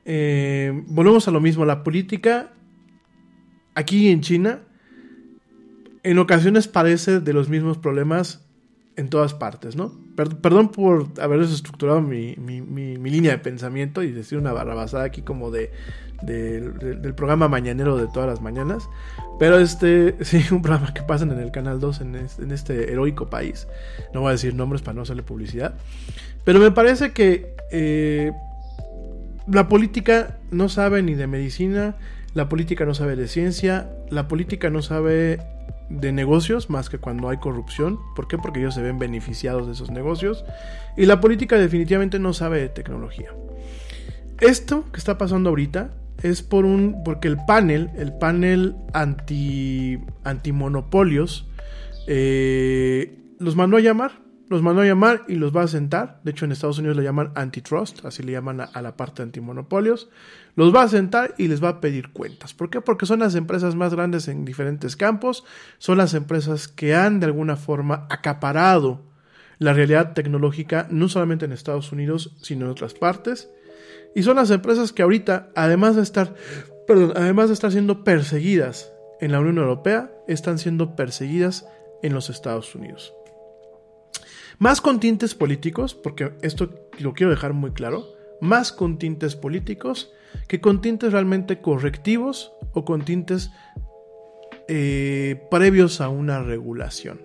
Eh, 0.06 0.72
volvemos 0.88 1.28
a 1.28 1.32
lo 1.32 1.42
mismo. 1.42 1.66
La 1.66 1.84
política 1.84 2.54
aquí 3.76 4.08
en 4.08 4.22
China 4.22 4.62
en 6.04 6.20
ocasiones 6.20 6.68
parece 6.68 7.20
de 7.20 7.34
los 7.34 7.50
mismos 7.50 7.78
problemas 7.78 8.43
en 8.96 9.10
todas 9.10 9.34
partes, 9.34 9.76
¿no? 9.76 10.04
perdón 10.16 10.70
por 10.70 11.08
haber 11.20 11.40
desestructurado 11.40 12.02
mi, 12.02 12.36
mi, 12.36 12.98
línea 12.98 13.32
de 13.32 13.38
pensamiento 13.40 14.04
y 14.04 14.12
decir 14.12 14.38
una 14.38 14.54
barrabasada 14.54 15.06
aquí 15.06 15.22
como 15.22 15.50
de, 15.52 15.72
del 16.22 17.14
programa 17.16 17.48
mañanero 17.48 17.98
de 17.98 18.08
todas 18.08 18.30
las 18.30 18.42
mañanas. 18.42 18.90
Pero 19.40 19.58
este, 19.58 20.16
sí, 20.24 20.44
un 20.52 20.62
programa 20.62 20.94
que 20.94 21.02
pasan 21.02 21.32
en 21.32 21.40
el 21.40 21.52
Canal 21.52 21.80
2 21.80 22.02
en 22.02 22.52
este, 22.52 22.92
heroico 22.92 23.30
país. 23.30 23.68
No 24.14 24.22
voy 24.22 24.30
a 24.30 24.32
decir 24.34 24.54
nombres 24.54 24.82
para 24.82 24.96
no 24.96 25.02
hacerle 25.02 25.24
publicidad. 25.24 25.74
Pero 26.44 26.60
me 26.60 26.72
parece 26.72 27.12
que 27.12 27.56
eh, 27.72 28.32
la 29.48 29.68
política 29.68 30.38
no 30.52 30.70
sabe 30.70 31.02
ni 31.02 31.16
de 31.16 31.28
medicina, 31.28 31.96
la 32.34 32.50
política 32.50 32.86
no 32.86 32.94
sabe 32.94 33.16
de 33.16 33.28
ciencia, 33.28 33.90
la 34.10 34.28
política 34.28 34.70
no 34.70 34.82
sabe 34.82 35.40
de 35.90 36.12
negocios 36.12 36.70
más 36.70 36.90
que 36.90 36.98
cuando 36.98 37.30
hay 37.30 37.38
corrupción. 37.38 38.00
¿Por 38.16 38.28
qué? 38.28 38.38
Porque 38.38 38.60
ellos 38.60 38.76
se 38.76 38.82
ven 38.82 39.00
beneficiados 39.00 39.68
de 39.68 39.74
esos 39.74 39.92
negocios. 39.92 40.46
Y 40.98 41.06
la 41.06 41.22
política 41.22 41.58
definitivamente 41.58 42.20
no 42.20 42.34
sabe 42.34 42.60
de 42.60 42.70
tecnología. 42.70 43.32
Esto 44.40 44.86
que 44.92 44.98
está 44.98 45.18
pasando 45.18 45.50
ahorita 45.50 45.92
es 46.22 46.42
por 46.42 46.66
un 46.66 47.04
porque 47.04 47.28
el 47.28 47.38
panel, 47.48 47.90
el 47.96 48.14
panel 48.14 48.76
anti 48.94 50.00
antimonopolios, 50.24 51.48
eh, 52.08 53.20
los 53.40 53.56
mandó 53.56 53.78
a 53.78 53.80
llamar 53.82 54.24
los 54.54 54.62
mandó 54.62 54.82
a 54.82 54.86
llamar 54.86 55.24
y 55.28 55.36
los 55.36 55.56
va 55.56 55.64
a 55.64 55.68
sentar. 55.68 56.20
De 56.24 56.32
hecho, 56.32 56.46
en 56.46 56.52
Estados 56.52 56.78
Unidos 56.78 56.96
le 56.98 57.04
llaman 57.04 57.32
antitrust, 57.36 58.06
así 58.06 58.24
le 58.24 58.34
llaman 58.34 58.62
a, 58.62 58.82
la 58.82 58.96
parte 58.96 59.22
de 59.22 59.24
antimonopolios. 59.24 60.10
Los 60.56 60.74
va 60.74 60.84
a 60.84 60.88
sentar 60.88 61.34
y 61.38 61.48
les 61.48 61.64
va 61.64 61.70
a 61.70 61.82
pedir 61.82 62.12
cuentas. 62.12 62.54
¿Por 62.54 62.70
qué? 62.70 62.82
Porque 62.82 63.06
son 63.06 63.20
las 63.20 63.36
empresas 63.36 63.76
más 63.76 63.94
grandes 63.94 64.28
en 64.28 64.46
diferentes 64.46 64.96
campos. 64.96 65.44
Son 65.80 65.98
las 65.98 66.14
empresas 66.14 66.68
que 66.68 66.94
han 66.94 67.20
de 67.20 67.26
alguna 67.26 67.56
forma 67.56 68.08
acaparado 68.10 69.02
la 69.58 69.74
realidad 69.74 70.14
tecnológica, 70.14 70.88
no 70.92 71.10
solamente 71.10 71.46
en 71.46 71.54
Estados 71.54 71.92
Unidos, 71.92 72.36
sino 72.42 72.66
en 72.66 72.72
otras 72.72 72.94
partes. 72.94 73.50
Y 74.16 74.24
son 74.24 74.36
las 74.36 74.52
empresas 74.52 74.94
que 74.94 75.02
ahorita, 75.02 75.50
además 75.56 75.96
de 75.96 76.04
estar, 76.04 76.36
perdón, 76.86 77.14
además 77.16 77.48
de 77.48 77.54
estar 77.54 77.72
siendo 77.72 78.04
perseguidas 78.04 78.92
en 79.22 79.32
la 79.32 79.40
Unión 79.40 79.58
Europea, 79.58 80.12
están 80.28 80.60
siendo 80.60 80.96
perseguidas 80.96 81.66
en 82.04 82.14
los 82.14 82.30
Estados 82.30 82.76
Unidos. 82.76 83.14
Más 84.60 84.82
con 84.82 85.00
tintes 85.00 85.34
políticos, 85.34 85.96
porque 85.96 86.34
esto 86.42 86.70
lo 87.00 87.14
quiero 87.14 87.32
dejar 87.32 87.54
muy 87.54 87.72
claro, 87.72 88.06
más 88.44 88.72
con 88.72 88.98
tintes 88.98 89.36
políticos 89.36 90.12
que 90.48 90.62
con 90.62 90.82
tintes 90.82 91.12
realmente 91.12 91.62
correctivos 91.62 92.54
o 92.74 92.86
con 92.86 93.06
tintes 93.06 93.52
eh, 94.68 95.48
previos 95.50 96.02
a 96.02 96.10
una 96.10 96.42
regulación. 96.42 97.22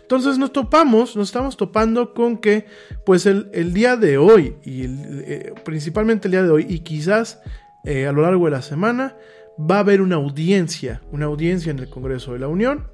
Entonces 0.00 0.38
nos 0.38 0.52
topamos, 0.52 1.16
nos 1.16 1.28
estamos 1.28 1.56
topando 1.56 2.14
con 2.14 2.38
que 2.38 2.66
pues 3.04 3.26
el, 3.26 3.72
día 3.72 3.96
de 3.96 4.18
hoy 4.18 4.56
y 4.64 4.84
eh, 4.84 5.54
principalmente 5.64 6.28
el 6.28 6.32
día 6.32 6.42
de 6.44 6.50
hoy 6.50 6.66
y 6.68 6.80
quizás 6.80 7.40
eh, 7.84 8.06
a 8.06 8.12
lo 8.12 8.22
largo 8.22 8.44
de 8.44 8.52
la 8.52 8.62
semana 8.62 9.16
va 9.58 9.76
a 9.76 9.80
haber 9.80 10.00
una 10.02 10.16
audiencia, 10.16 11.02
una 11.10 11.26
audiencia 11.26 11.70
en 11.70 11.80
el 11.80 11.88
Congreso 11.88 12.32
de 12.32 12.38
la 12.38 12.48
Unión 12.48 12.86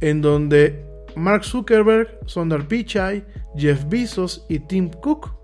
en 0.00 0.20
donde 0.20 0.84
Mark 1.16 1.44
Zuckerberg, 1.44 2.20
Sundar 2.26 2.68
Pichai, 2.68 3.24
Jeff 3.56 3.84
Bezos 3.88 4.44
y 4.48 4.60
Tim 4.60 4.90
Cook 4.90 5.35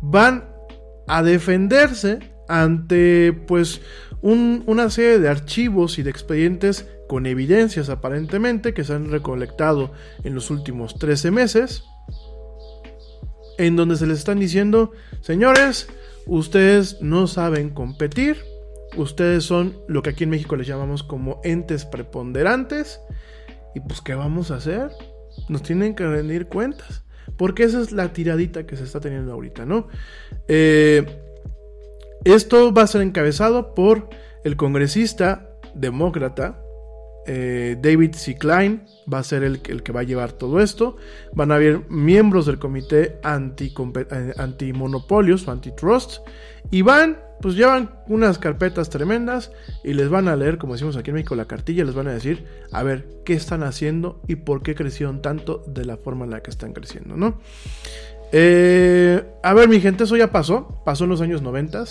van 0.00 0.48
a 1.06 1.22
defenderse 1.22 2.18
ante 2.48 3.32
pues 3.46 3.80
una 4.22 4.90
serie 4.90 5.18
de 5.18 5.28
archivos 5.28 5.98
y 5.98 6.02
de 6.02 6.10
expedientes 6.10 6.86
con 7.08 7.26
evidencias 7.26 7.88
aparentemente 7.88 8.74
que 8.74 8.84
se 8.84 8.94
han 8.94 9.10
recolectado 9.10 9.92
en 10.24 10.34
los 10.34 10.50
últimos 10.50 10.98
13 10.98 11.30
meses 11.30 11.84
en 13.56 13.76
donde 13.76 13.96
se 13.96 14.06
les 14.06 14.18
están 14.18 14.38
diciendo 14.38 14.92
señores 15.22 15.88
ustedes 16.26 17.00
no 17.00 17.26
saben 17.26 17.70
competir 17.70 18.36
ustedes 18.96 19.44
son 19.44 19.78
lo 19.88 20.02
que 20.02 20.10
aquí 20.10 20.24
en 20.24 20.30
México 20.30 20.56
les 20.56 20.66
llamamos 20.66 21.02
como 21.02 21.40
entes 21.44 21.86
preponderantes 21.86 23.00
y 23.74 23.80
pues, 23.80 24.00
¿qué 24.00 24.14
vamos 24.14 24.50
a 24.50 24.56
hacer? 24.56 24.90
Nos 25.48 25.62
tienen 25.62 25.94
que 25.94 26.06
rendir 26.06 26.46
cuentas. 26.46 27.04
Porque 27.36 27.64
esa 27.64 27.80
es 27.80 27.92
la 27.92 28.12
tiradita 28.12 28.66
que 28.66 28.76
se 28.76 28.84
está 28.84 29.00
teniendo 29.00 29.32
ahorita, 29.32 29.64
¿no? 29.64 29.88
Eh, 30.48 31.06
esto 32.24 32.72
va 32.72 32.82
a 32.82 32.86
ser 32.86 33.00
encabezado 33.02 33.74
por 33.74 34.08
el 34.44 34.56
congresista 34.56 35.56
demócrata 35.74 36.62
eh, 37.26 37.76
David 37.80 38.14
C. 38.14 38.36
Klein, 38.36 38.82
va 39.12 39.18
a 39.18 39.22
ser 39.22 39.44
el, 39.44 39.60
que 39.60 39.92
va 39.92 40.00
a 40.00 40.04
llevar 40.04 40.32
todo 40.32 40.60
esto. 40.60 40.96
Van 41.32 41.52
a 41.52 41.56
haber 41.56 41.88
miembros 41.88 42.46
del 42.46 42.58
comité 42.58 43.18
anti, 43.22 43.72
eh, 44.10 44.32
antimonopolios 44.36 45.46
o 45.46 45.50
antitrust 45.52 46.26
y 46.70 46.82
van 46.82 47.18
pues 47.40 47.54
llevan 47.54 47.90
unas 48.08 48.38
carpetas 48.38 48.90
tremendas 48.90 49.52
y 49.82 49.94
les 49.94 50.08
van 50.08 50.28
a 50.28 50.36
leer, 50.36 50.58
como 50.58 50.74
decimos 50.74 50.96
aquí 50.96 51.10
en 51.10 51.14
México, 51.14 51.34
la 51.34 51.46
cartilla, 51.46 51.84
les 51.84 51.94
van 51.94 52.08
a 52.08 52.12
decir, 52.12 52.44
a 52.72 52.82
ver, 52.82 53.06
qué 53.24 53.34
están 53.34 53.62
haciendo 53.62 54.20
y 54.28 54.36
por 54.36 54.62
qué 54.62 54.74
crecieron 54.74 55.22
tanto 55.22 55.64
de 55.66 55.84
la 55.84 55.96
forma 55.96 56.24
en 56.24 56.30
la 56.30 56.42
que 56.42 56.50
están 56.50 56.72
creciendo, 56.72 57.16
¿no? 57.16 57.38
Eh, 58.32 59.24
a 59.42 59.54
ver, 59.54 59.68
mi 59.68 59.80
gente, 59.80 60.04
eso 60.04 60.16
ya 60.16 60.30
pasó, 60.30 60.82
pasó 60.84 61.04
en 61.04 61.10
los 61.10 61.20
años 61.20 61.42
90, 61.42 61.84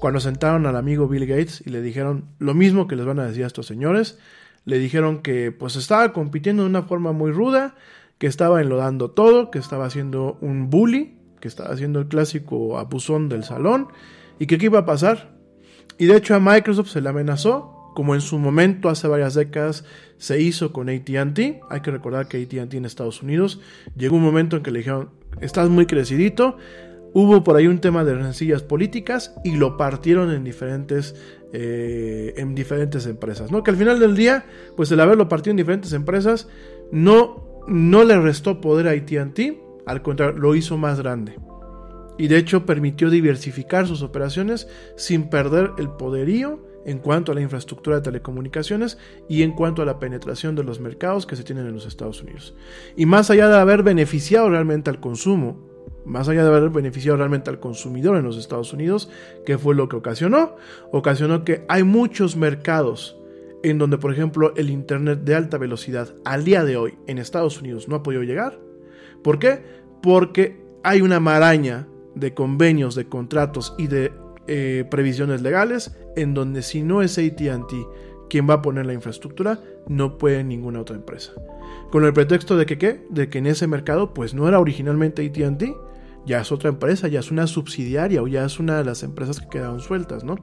cuando 0.00 0.20
sentaron 0.20 0.66
al 0.66 0.76
amigo 0.76 1.06
Bill 1.08 1.26
Gates 1.26 1.62
y 1.66 1.70
le 1.70 1.82
dijeron 1.82 2.24
lo 2.38 2.54
mismo 2.54 2.86
que 2.86 2.96
les 2.96 3.06
van 3.06 3.20
a 3.20 3.26
decir 3.26 3.44
a 3.44 3.46
estos 3.46 3.66
señores, 3.66 4.18
le 4.64 4.78
dijeron 4.78 5.22
que 5.22 5.52
pues 5.52 5.76
estaba 5.76 6.12
compitiendo 6.12 6.62
de 6.62 6.70
una 6.70 6.82
forma 6.82 7.12
muy 7.12 7.30
ruda, 7.32 7.74
que 8.18 8.26
estaba 8.26 8.60
enlodando 8.60 9.10
todo, 9.10 9.50
que 9.50 9.58
estaba 9.58 9.86
haciendo 9.86 10.38
un 10.40 10.70
bully, 10.70 11.18
que 11.40 11.48
estaba 11.48 11.74
haciendo 11.74 11.98
el 11.98 12.06
clásico 12.06 12.78
abusón 12.78 13.28
del 13.28 13.44
salón, 13.44 13.88
y 14.42 14.46
qué 14.48 14.58
iba 14.60 14.80
a 14.80 14.84
pasar. 14.84 15.30
Y 15.98 16.06
de 16.06 16.16
hecho 16.16 16.34
a 16.34 16.40
Microsoft 16.40 16.88
se 16.88 17.00
le 17.00 17.08
amenazó, 17.08 17.92
como 17.94 18.16
en 18.16 18.20
su 18.20 18.38
momento 18.38 18.88
hace 18.88 19.06
varias 19.06 19.34
décadas 19.34 19.84
se 20.18 20.40
hizo 20.40 20.72
con 20.72 20.88
ATT. 20.88 21.38
Hay 21.70 21.80
que 21.80 21.92
recordar 21.92 22.26
que 22.26 22.42
ATT 22.42 22.74
en 22.74 22.84
Estados 22.84 23.22
Unidos 23.22 23.60
llegó 23.96 24.16
un 24.16 24.24
momento 24.24 24.56
en 24.56 24.64
que 24.64 24.72
le 24.72 24.80
dijeron, 24.80 25.10
estás 25.40 25.68
muy 25.68 25.86
crecidito. 25.86 26.56
Hubo 27.12 27.44
por 27.44 27.54
ahí 27.54 27.68
un 27.68 27.78
tema 27.78 28.02
de 28.02 28.16
rencillas 28.16 28.64
políticas 28.64 29.32
y 29.44 29.54
lo 29.54 29.76
partieron 29.76 30.32
en 30.32 30.42
diferentes, 30.42 31.14
eh, 31.52 32.34
en 32.36 32.56
diferentes 32.56 33.06
empresas. 33.06 33.52
¿no? 33.52 33.62
Que 33.62 33.70
al 33.70 33.76
final 33.76 34.00
del 34.00 34.16
día, 34.16 34.44
pues 34.76 34.90
el 34.90 34.98
haberlo 34.98 35.28
partido 35.28 35.52
en 35.52 35.58
diferentes 35.58 35.92
empresas 35.92 36.48
no, 36.90 37.62
no 37.68 38.02
le 38.02 38.20
restó 38.20 38.60
poder 38.60 38.88
a 38.88 38.90
ATT, 38.90 39.38
al 39.86 40.02
contrario, 40.02 40.36
lo 40.36 40.56
hizo 40.56 40.76
más 40.78 40.98
grande 40.98 41.36
y 42.18 42.28
de 42.28 42.36
hecho 42.36 42.66
permitió 42.66 43.10
diversificar 43.10 43.86
sus 43.86 44.02
operaciones 44.02 44.68
sin 44.96 45.28
perder 45.28 45.72
el 45.78 45.90
poderío 45.90 46.60
en 46.84 46.98
cuanto 46.98 47.32
a 47.32 47.34
la 47.34 47.40
infraestructura 47.40 47.96
de 47.96 48.02
telecomunicaciones 48.02 48.98
y 49.28 49.42
en 49.42 49.52
cuanto 49.52 49.82
a 49.82 49.84
la 49.84 49.98
penetración 49.98 50.54
de 50.54 50.64
los 50.64 50.80
mercados 50.80 51.26
que 51.26 51.36
se 51.36 51.44
tienen 51.44 51.66
en 51.66 51.74
los 51.74 51.86
Estados 51.86 52.22
Unidos. 52.22 52.54
Y 52.96 53.06
más 53.06 53.30
allá 53.30 53.48
de 53.48 53.56
haber 53.56 53.82
beneficiado 53.82 54.48
realmente 54.50 54.90
al 54.90 55.00
consumo, 55.00 55.70
más 56.04 56.28
allá 56.28 56.42
de 56.42 56.48
haber 56.48 56.70
beneficiado 56.70 57.16
realmente 57.18 57.50
al 57.50 57.60
consumidor 57.60 58.16
en 58.16 58.24
los 58.24 58.36
Estados 58.36 58.72
Unidos, 58.72 59.08
¿qué 59.46 59.58
fue 59.58 59.74
lo 59.74 59.88
que 59.88 59.96
ocasionó? 59.96 60.56
Ocasionó 60.90 61.44
que 61.44 61.64
hay 61.68 61.84
muchos 61.84 62.36
mercados 62.36 63.16
en 63.62 63.78
donde, 63.78 63.98
por 63.98 64.12
ejemplo, 64.12 64.52
el 64.56 64.70
Internet 64.70 65.20
de 65.20 65.36
alta 65.36 65.58
velocidad 65.58 66.14
al 66.24 66.44
día 66.44 66.64
de 66.64 66.76
hoy 66.76 66.98
en 67.06 67.18
Estados 67.18 67.60
Unidos 67.60 67.88
no 67.88 67.96
ha 67.96 68.02
podido 68.02 68.24
llegar. 68.24 68.58
¿Por 69.22 69.38
qué? 69.38 69.62
Porque 70.02 70.60
hay 70.82 71.00
una 71.00 71.20
maraña 71.20 71.86
de 72.14 72.34
convenios, 72.34 72.94
de 72.94 73.08
contratos 73.08 73.74
y 73.78 73.86
de 73.86 74.12
eh, 74.46 74.84
previsiones 74.90 75.42
legales 75.42 75.96
en 76.16 76.34
donde 76.34 76.62
si 76.62 76.82
no 76.82 77.02
es 77.02 77.18
ATT 77.18 77.72
quien 78.28 78.48
va 78.48 78.54
a 78.54 78.62
poner 78.62 78.86
la 78.86 78.94
infraestructura, 78.94 79.60
no 79.86 80.16
puede 80.16 80.42
ninguna 80.42 80.80
otra 80.80 80.96
empresa. 80.96 81.32
Con 81.90 82.04
el 82.04 82.14
pretexto 82.14 82.56
de 82.56 82.64
que 82.64 82.78
qué? 82.78 83.06
De 83.10 83.28
que 83.28 83.38
en 83.38 83.46
ese 83.46 83.66
mercado 83.66 84.14
pues 84.14 84.32
no 84.32 84.48
era 84.48 84.58
originalmente 84.58 85.24
ATT, 85.26 85.64
ya 86.24 86.40
es 86.40 86.50
otra 86.50 86.70
empresa, 86.70 87.08
ya 87.08 87.20
es 87.20 87.30
una 87.30 87.46
subsidiaria 87.46 88.22
o 88.22 88.28
ya 88.28 88.44
es 88.44 88.58
una 88.58 88.78
de 88.78 88.84
las 88.84 89.02
empresas 89.02 89.38
que 89.38 89.48
quedaron 89.48 89.80
sueltas, 89.80 90.24
¿no? 90.24 90.36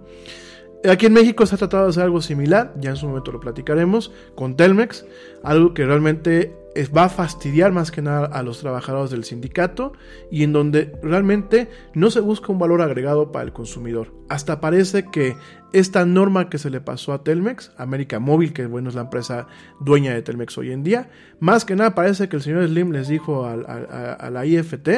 Aquí 0.88 1.07
en 1.07 1.13
México 1.13 1.45
se 1.45 1.55
ha 1.55 1.57
tratado 1.57 1.86
de 1.86 1.89
hacer 1.89 2.03
algo 2.03 2.22
similar, 2.22 2.74
ya 2.80 2.91
en 2.91 2.95
su 2.95 3.07
momento 3.07 3.32
lo 3.32 3.39
platicaremos, 3.39 4.13
con 4.36 4.55
Telmex, 4.55 5.05
algo 5.43 5.74
que 5.74 5.86
realmente 5.86 6.55
va 6.95 7.05
a 7.05 7.09
fastidiar 7.09 7.72
más 7.72 7.91
que 7.91 8.01
nada 8.01 8.26
a 8.26 8.43
los 8.43 8.59
trabajadores 8.59 9.11
del 9.11 9.24
sindicato 9.24 9.93
y 10.32 10.43
en 10.43 10.53
donde 10.53 10.93
realmente 11.01 11.70
no 11.93 12.11
se 12.11 12.20
busca 12.20 12.51
un 12.51 12.59
valor 12.59 12.82
agregado 12.82 13.32
para 13.32 13.45
el 13.45 13.53
consumidor. 13.53 14.13
Hasta 14.30 14.61
parece 14.61 15.05
que 15.11 15.36
esta 15.74 16.05
norma 16.05 16.49
que 16.49 16.57
se 16.57 16.70
le 16.70 16.82
pasó 16.82 17.13
a 17.13 17.24
Telmex, 17.24 17.72
América 17.78 18.20
Móvil, 18.20 18.53
que 18.53 18.65
bueno 18.65 18.89
es 18.89 18.95
la 18.95 19.01
empresa 19.01 19.47
dueña 19.80 20.13
de 20.13 20.22
Telmex 20.22 20.57
hoy 20.57 20.72
en 20.72 20.84
día, 20.84 21.09
más 21.39 21.65
que 21.65 21.76
nada 21.76 21.95
parece 21.95 22.30
que 22.30 22.36
el 22.36 22.41
señor 22.41 22.67
Slim 22.67 22.91
les 22.91 23.07
dijo 23.07 23.45
a, 23.45 24.30
la 24.30 24.45
IFT 24.45 24.89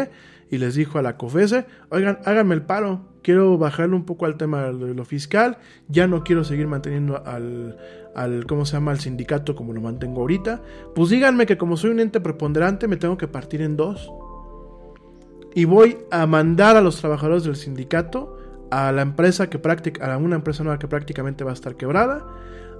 y 0.49 0.57
les 0.57 0.75
dijo 0.75 0.99
a 0.99 1.01
la 1.01 1.15
COFESE, 1.17 1.65
oigan, 1.89 2.19
háganme 2.25 2.55
el 2.55 2.61
paro, 2.61 3.05
quiero 3.23 3.57
bajarle 3.57 3.95
un 3.95 4.05
poco 4.05 4.25
al 4.25 4.35
tema 4.35 4.63
de 4.63 4.93
lo 4.93 5.05
fiscal, 5.05 5.57
ya 5.87 6.07
no 6.07 6.23
quiero 6.23 6.43
seguir 6.43 6.67
manteniendo 6.67 7.23
al, 7.25 7.77
al, 8.15 8.45
¿cómo 8.45 8.65
se 8.65 8.73
llama?, 8.73 8.91
al 8.91 8.99
sindicato 8.99 9.55
como 9.55 9.73
lo 9.73 9.81
mantengo 9.81 10.21
ahorita, 10.21 10.61
pues 10.95 11.09
díganme 11.09 11.45
que 11.45 11.57
como 11.57 11.77
soy 11.77 11.91
un 11.91 11.99
ente 11.99 12.19
preponderante 12.19 12.87
me 12.87 12.97
tengo 12.97 13.17
que 13.17 13.27
partir 13.27 13.61
en 13.61 13.77
dos. 13.77 14.11
Y 15.53 15.65
voy 15.65 15.97
a 16.11 16.25
mandar 16.27 16.77
a 16.77 16.81
los 16.81 16.97
trabajadores 16.97 17.43
del 17.43 17.55
sindicato 17.55 18.37
a 18.71 18.91
la 18.93 19.01
empresa 19.01 19.49
que 19.49 19.59
práctica, 19.59 20.13
a 20.13 20.17
una 20.17 20.37
empresa 20.37 20.63
nueva 20.63 20.79
que 20.79 20.87
prácticamente 20.87 21.43
va 21.43 21.51
a 21.51 21.53
estar 21.53 21.75
quebrada. 21.75 22.25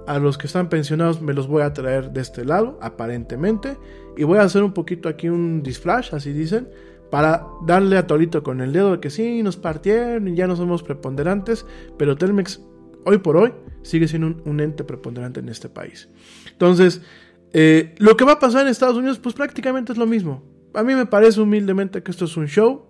A 0.06 0.18
los 0.18 0.36
que 0.36 0.48
están 0.48 0.68
pensionados 0.68 1.20
me 1.20 1.34
los 1.34 1.46
voy 1.46 1.62
a 1.62 1.72
traer 1.72 2.10
de 2.10 2.22
este 2.22 2.44
lado, 2.44 2.78
aparentemente. 2.80 3.76
Y 4.16 4.24
voy 4.24 4.38
a 4.38 4.42
hacer 4.42 4.62
un 4.64 4.72
poquito 4.72 5.08
aquí 5.08 5.28
un 5.28 5.62
disflash, 5.62 6.14
así 6.14 6.32
dicen, 6.32 6.68
para 7.10 7.46
darle 7.66 7.98
a 7.98 8.06
Torito 8.06 8.42
con 8.42 8.62
el 8.62 8.72
dedo 8.72 8.92
de 8.92 9.00
que 9.00 9.10
sí, 9.10 9.42
nos 9.42 9.58
partieron 9.58 10.26
y 10.28 10.34
ya 10.34 10.46
no 10.46 10.56
somos 10.56 10.82
preponderantes. 10.82 11.66
Pero 11.98 12.16
Telmex, 12.16 12.62
hoy 13.04 13.18
por 13.18 13.36
hoy, 13.36 13.52
sigue 13.82 14.08
siendo 14.08 14.42
un, 14.44 14.60
ente 14.60 14.84
preponderante 14.84 15.40
en 15.40 15.48
este 15.48 15.68
país. 15.68 16.08
Entonces, 16.50 17.02
eh, 17.52 17.94
lo 17.98 18.16
que 18.16 18.24
va 18.24 18.32
a 18.32 18.38
pasar 18.38 18.62
en 18.62 18.68
Estados 18.68 18.96
Unidos, 18.96 19.18
pues 19.18 19.34
prácticamente 19.34 19.92
es 19.92 19.98
lo 19.98 20.06
mismo. 20.06 20.42
A 20.74 20.82
mí 20.82 20.94
me 20.94 21.06
parece 21.06 21.40
humildemente 21.40 22.02
que 22.02 22.10
esto 22.10 22.24
es 22.24 22.36
un 22.36 22.46
show. 22.46 22.86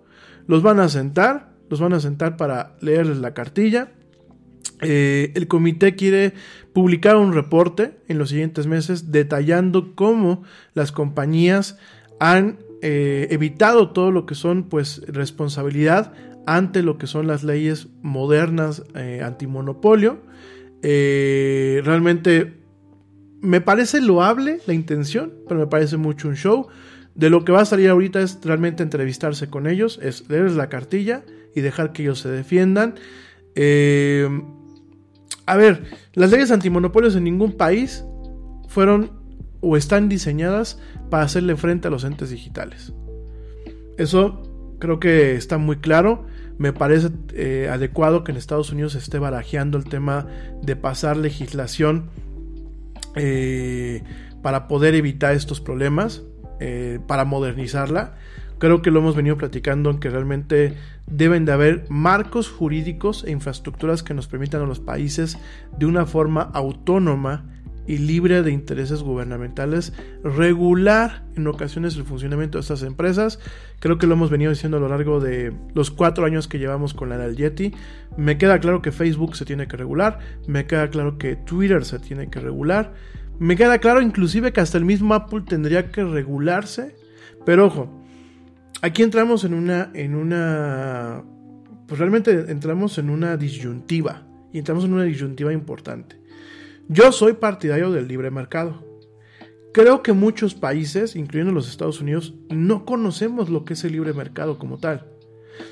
Los 0.47 0.61
van 0.61 0.79
a 0.79 0.89
sentar, 0.89 1.53
los 1.69 1.79
van 1.79 1.93
a 1.93 1.99
sentar 1.99 2.37
para 2.37 2.75
leerles 2.79 3.17
la 3.17 3.33
cartilla. 3.33 3.91
Eh, 4.81 5.31
el 5.35 5.47
comité 5.47 5.95
quiere 5.95 6.33
publicar 6.73 7.15
un 7.15 7.33
reporte 7.33 7.97
en 8.07 8.17
los 8.17 8.29
siguientes 8.29 8.67
meses 8.67 9.11
detallando 9.11 9.95
cómo 9.95 10.43
las 10.73 10.91
compañías 10.91 11.77
han 12.19 12.59
eh, 12.81 13.27
evitado 13.31 13.91
todo 13.91 14.11
lo 14.11 14.25
que 14.25 14.35
son 14.35 14.63
pues 14.63 15.01
responsabilidad 15.07 16.13
ante 16.45 16.83
lo 16.83 16.97
que 16.97 17.07
son 17.07 17.27
las 17.27 17.43
leyes 17.43 17.87
modernas 18.01 18.83
antimonopolio 19.21 20.21
eh, 20.85 21.81
realmente 21.85 22.53
me 23.41 23.61
parece 23.61 24.01
loable 24.01 24.59
la 24.67 24.73
intención, 24.73 25.33
pero 25.47 25.61
me 25.61 25.67
parece 25.67 25.97
mucho 25.97 26.27
un 26.27 26.35
show. 26.35 26.67
De 27.15 27.29
lo 27.29 27.45
que 27.45 27.51
va 27.51 27.61
a 27.61 27.65
salir 27.65 27.89
ahorita 27.89 28.21
es 28.21 28.39
realmente 28.43 28.83
entrevistarse 28.83 29.49
con 29.49 29.67
ellos, 29.67 29.99
es 30.01 30.29
leerles 30.29 30.55
la 30.55 30.69
cartilla 30.69 31.23
y 31.55 31.61
dejar 31.61 31.93
que 31.93 32.03
ellos 32.03 32.19
se 32.19 32.29
defiendan. 32.29 32.95
Eh, 33.55 34.27
a 35.45 35.57
ver, 35.57 35.83
las 36.13 36.31
leyes 36.31 36.51
antimonopolios 36.51 37.15
en 37.15 37.23
ningún 37.23 37.53
país 37.53 38.03
fueron 38.67 39.11
o 39.61 39.77
están 39.77 40.09
diseñadas 40.09 40.79
para 41.09 41.23
hacerle 41.23 41.55
frente 41.55 41.87
a 41.87 41.91
los 41.91 42.03
entes 42.03 42.29
digitales. 42.29 42.93
Eso 43.97 44.75
creo 44.79 44.99
que 44.99 45.35
está 45.35 45.57
muy 45.57 45.77
claro 45.77 46.25
me 46.57 46.73
parece 46.73 47.09
eh, 47.33 47.69
adecuado 47.71 48.23
que 48.23 48.31
en 48.31 48.37
Estados 48.37 48.71
Unidos 48.71 48.93
se 48.93 48.99
esté 48.99 49.19
barajeando 49.19 49.77
el 49.77 49.85
tema 49.85 50.27
de 50.61 50.75
pasar 50.75 51.17
legislación 51.17 52.09
eh, 53.15 54.03
para 54.41 54.67
poder 54.67 54.95
evitar 54.95 55.33
estos 55.33 55.61
problemas, 55.61 56.23
eh, 56.59 56.99
para 57.07 57.25
modernizarla. 57.25 58.15
Creo 58.59 58.81
que 58.81 58.91
lo 58.91 58.99
hemos 58.99 59.15
venido 59.15 59.37
platicando 59.37 59.89
en 59.89 59.99
que 59.99 60.09
realmente 60.09 60.75
deben 61.07 61.45
de 61.45 61.51
haber 61.51 61.85
marcos 61.89 62.49
jurídicos 62.49 63.23
e 63.25 63.31
infraestructuras 63.31 64.03
que 64.03 64.13
nos 64.13 64.27
permitan 64.27 64.61
a 64.61 64.65
los 64.65 64.79
países 64.79 65.37
de 65.77 65.85
una 65.85 66.05
forma 66.05 66.41
autónoma 66.53 67.52
y 67.87 67.97
libre 67.97 68.43
de 68.43 68.51
intereses 68.51 69.01
gubernamentales 69.01 69.93
regular 70.23 71.23
en 71.35 71.47
ocasiones 71.47 71.95
el 71.95 72.03
funcionamiento 72.03 72.57
de 72.57 72.61
estas 72.61 72.83
empresas. 72.83 73.39
Creo 73.79 73.97
que 73.97 74.07
lo 74.07 74.13
hemos 74.13 74.29
venido 74.29 74.51
diciendo 74.51 74.77
a 74.77 74.79
lo 74.79 74.89
largo 74.89 75.19
de 75.19 75.53
los 75.73 75.91
cuatro 75.91 76.25
años 76.25 76.47
que 76.47 76.59
llevamos 76.59 76.93
con 76.93 77.09
la 77.09 77.17
del 77.17 77.35
Yeti. 77.35 77.73
Me 78.17 78.37
queda 78.37 78.59
claro 78.59 78.81
que 78.81 78.91
Facebook 78.91 79.35
se 79.35 79.45
tiene 79.45 79.67
que 79.67 79.77
regular, 79.77 80.19
me 80.47 80.65
queda 80.65 80.89
claro 80.89 81.17
que 81.17 81.35
Twitter 81.35 81.83
se 81.83 81.99
tiene 81.99 82.29
que 82.29 82.39
regular, 82.39 82.93
me 83.39 83.55
queda 83.55 83.79
claro 83.79 84.01
inclusive 84.01 84.53
que 84.53 84.61
hasta 84.61 84.77
el 84.77 84.85
mismo 84.85 85.13
Apple 85.13 85.43
tendría 85.47 85.91
que 85.91 86.03
regularse. 86.03 86.95
Pero 87.45 87.65
ojo, 87.65 88.03
aquí 88.81 89.03
entramos 89.03 89.43
en 89.43 89.53
una, 89.53 89.91
en 89.93 90.15
una, 90.15 91.23
pues 91.87 91.99
realmente 91.99 92.51
entramos 92.51 92.97
en 92.97 93.09
una 93.09 93.35
disyuntiva 93.35 94.23
y 94.53 94.59
entramos 94.59 94.85
en 94.85 94.93
una 94.93 95.03
disyuntiva 95.03 95.51
importante. 95.51 96.22
Yo 96.89 97.13
soy 97.13 97.33
partidario 97.33 97.91
del 97.91 98.09
libre 98.09 98.29
mercado. 98.29 98.83
Creo 99.73 100.03
que 100.03 100.11
muchos 100.11 100.53
países, 100.53 101.15
incluyendo 101.15 101.53
los 101.53 101.69
Estados 101.69 102.01
Unidos, 102.01 102.33
no 102.49 102.85
conocemos 102.85 103.49
lo 103.49 103.63
que 103.63 103.73
es 103.73 103.83
el 103.85 103.93
libre 103.93 104.13
mercado 104.13 104.59
como 104.59 104.77
tal. 104.77 105.07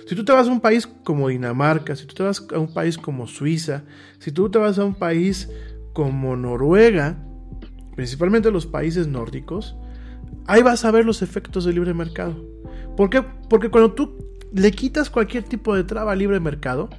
Si 0.08 0.16
tú 0.16 0.24
te 0.24 0.32
vas 0.32 0.48
a 0.48 0.52
un 0.52 0.62
país 0.62 0.88
como 0.88 1.28
Dinamarca, 1.28 1.96
si 1.98 2.06
tú 2.06 2.16
te 2.16 2.24
vas 2.24 2.48
a 2.54 2.60
un 2.60 2.74
país 2.74 2.98
como 2.98 3.28
Suiza, 3.28 3.84
si 4.20 4.32
tú 4.32 4.50
te 4.50 4.58
vas 4.58 4.80
a 4.80 4.86
un 4.86 4.96
país 4.96 5.50
como 5.92 6.38
Noruega, 6.38 7.18
principalmente 7.96 8.50
los 8.50 8.66
países 8.66 9.08
nórdicos, 9.08 9.76
ahí 10.48 10.64
vas 10.64 10.86
a 10.86 10.92
ver 10.92 11.06
los 11.06 11.22
efectos 11.22 11.66
del 11.66 11.76
libre 11.76 11.94
mercado. 11.94 12.42
¿Por 12.96 13.10
qué? 13.10 13.22
Porque 13.50 13.70
cuando 13.70 13.92
tú 13.92 14.18
le 14.54 14.72
quitas 14.72 15.10
cualquier 15.10 15.44
tipo 15.44 15.76
de 15.76 15.84
traba 15.84 16.14
al 16.14 16.20
libre 16.20 16.40
mercado, 16.40 16.90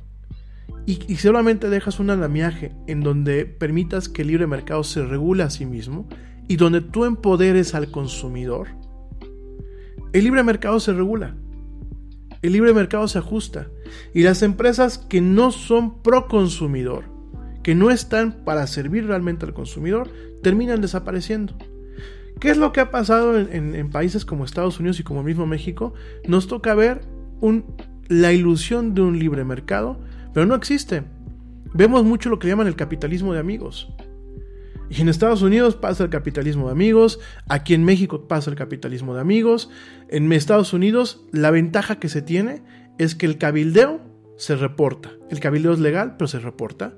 y, 0.85 1.17
solamente 1.17 1.69
dejas 1.69 2.01
un 2.01 2.11
andamiaje 2.11 2.73
en 2.89 3.03
donde 3.03 3.47
permitas 3.47 4.09
que 4.09 4.23
el 4.23 4.29
libre 4.29 4.47
mercado 4.47 4.83
se 4.83 5.05
regule 5.05 5.45
a 5.45 5.51
sí 5.51 5.65
mismo 5.65 6.09
y 6.49 6.57
donde 6.57 6.81
tú 6.81 7.05
empoderes 7.05 7.75
al 7.75 7.91
consumidor, 7.91 8.69
el 10.13 10.25
libre 10.25 10.43
mercado 10.43 10.81
se 10.81 10.93
regula. 10.93 11.37
El 12.43 12.55
libre 12.55 12.75
mercado 12.75 13.07
se 13.07 13.19
ajusta. 13.19 13.69
Y 14.13 14.25
las 14.25 14.43
empresas 14.43 14.99
que 14.99 15.21
no 15.21 15.53
son 15.53 16.03
pro 16.03 16.27
consumidor, 16.27 17.05
que 17.63 17.77
no 17.77 17.91
están 17.91 18.45
para 18.45 18.67
servir 18.67 19.07
realmente 19.07 19.47
al 19.47 19.55
consumidor, 19.55 20.11
terminan 20.43 20.81
desapareciendo. 20.81 21.55
¿Qué 22.41 22.51
es 22.51 22.57
lo 22.57 22.73
que 22.73 22.81
ha 22.81 22.91
pasado 22.91 23.39
en, 23.39 23.91
países 23.91 24.25
como 24.25 24.45
Estados 24.45 24.81
Unidos 24.81 24.99
y 24.99 25.05
como 25.05 25.23
mismo 25.23 25.47
México? 25.47 25.95
Nos 26.27 26.49
toca 26.49 26.75
ver 26.75 27.03
la 28.09 28.33
ilusión 28.33 28.95
de 28.95 29.03
un 29.03 29.21
libre 29.21 29.45
mercado 29.45 30.01
pero 30.33 30.47
no 30.47 30.55
existe. 30.55 31.05
Vemos 31.75 32.05
mucho 32.05 32.29
lo 32.29 32.39
que 32.39 32.49
llaman 32.49 32.67
el 32.67 32.77
capitalismo 32.77 33.33
de 33.33 33.41
amigos. 33.41 33.89
Y 34.91 35.01
en 35.01 35.09
Estados 35.09 35.41
Unidos 35.41 35.75
pasa 35.75 36.05
el 36.05 36.11
capitalismo 36.11 36.67
de 36.67 36.73
amigos, 36.73 37.19
aquí 37.49 37.73
en 37.73 37.83
México 37.83 38.29
pasa 38.29 38.51
el 38.51 38.57
capitalismo 38.57 39.15
de 39.15 39.23
amigos. 39.23 39.71
En 40.09 40.31
Estados 40.33 40.75
Unidos 40.75 41.25
la 41.33 41.51
ventaja 41.51 41.99
que 41.99 42.11
se 42.11 42.21
tiene 42.21 42.63
es 42.99 43.15
que 43.15 43.25
el 43.25 43.39
cabildeo 43.39 44.03
se 44.37 44.55
reporta. 44.55 45.13
El 45.31 45.41
cabildeo 45.41 45.73
es 45.73 45.79
legal, 45.79 46.17
pero 46.19 46.29
se 46.29 46.41
reporta. 46.41 46.95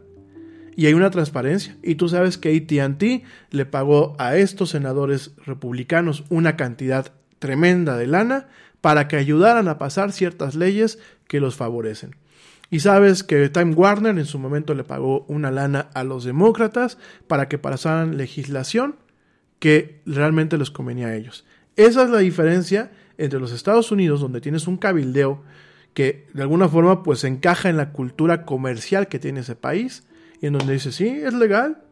Y 0.76 0.86
hay 0.86 0.94
una 0.94 1.10
transparencia. 1.10 1.76
Y 1.84 1.94
tú 1.94 2.08
sabes 2.08 2.36
que 2.36 2.56
ATT 2.56 3.24
le 3.50 3.66
pagó 3.66 4.16
a 4.18 4.36
estos 4.36 4.70
senadores 4.70 5.36
republicanos 5.46 6.24
una 6.30 6.56
cantidad 6.56 7.12
tremenda 7.38 7.96
de 7.96 8.08
lana 8.08 8.48
para 8.80 9.06
que 9.06 9.16
ayudaran 9.16 9.68
a 9.68 9.78
pasar 9.78 10.10
ciertas 10.10 10.56
leyes 10.56 10.98
que 11.28 11.38
los 11.38 11.54
favorecen. 11.54 12.16
Y 12.70 12.80
sabes 12.80 13.22
que 13.22 13.48
Time 13.48 13.74
Warner 13.74 14.18
en 14.18 14.26
su 14.26 14.38
momento 14.38 14.74
le 14.74 14.84
pagó 14.84 15.24
una 15.28 15.50
lana 15.50 15.90
a 15.94 16.04
los 16.04 16.24
demócratas 16.24 16.98
para 17.26 17.48
que 17.48 17.58
pasaran 17.58 18.16
legislación 18.16 18.96
que 19.58 20.00
realmente 20.06 20.58
les 20.58 20.70
convenía 20.70 21.08
a 21.08 21.14
ellos. 21.14 21.44
Esa 21.76 22.04
es 22.04 22.10
la 22.10 22.18
diferencia 22.18 22.92
entre 23.18 23.40
los 23.40 23.52
Estados 23.52 23.90
Unidos, 23.92 24.20
donde 24.20 24.40
tienes 24.40 24.66
un 24.66 24.76
cabildeo 24.76 25.42
que 25.92 26.26
de 26.34 26.42
alguna 26.42 26.68
forma 26.68 27.02
pues 27.02 27.24
encaja 27.24 27.68
en 27.68 27.76
la 27.76 27.92
cultura 27.92 28.44
comercial 28.44 29.08
que 29.08 29.18
tiene 29.18 29.40
ese 29.40 29.56
país, 29.56 30.04
y 30.40 30.46
en 30.46 30.54
donde 30.54 30.74
dice, 30.74 30.92
sí, 30.92 31.06
es 31.06 31.32
legal, 31.32 31.82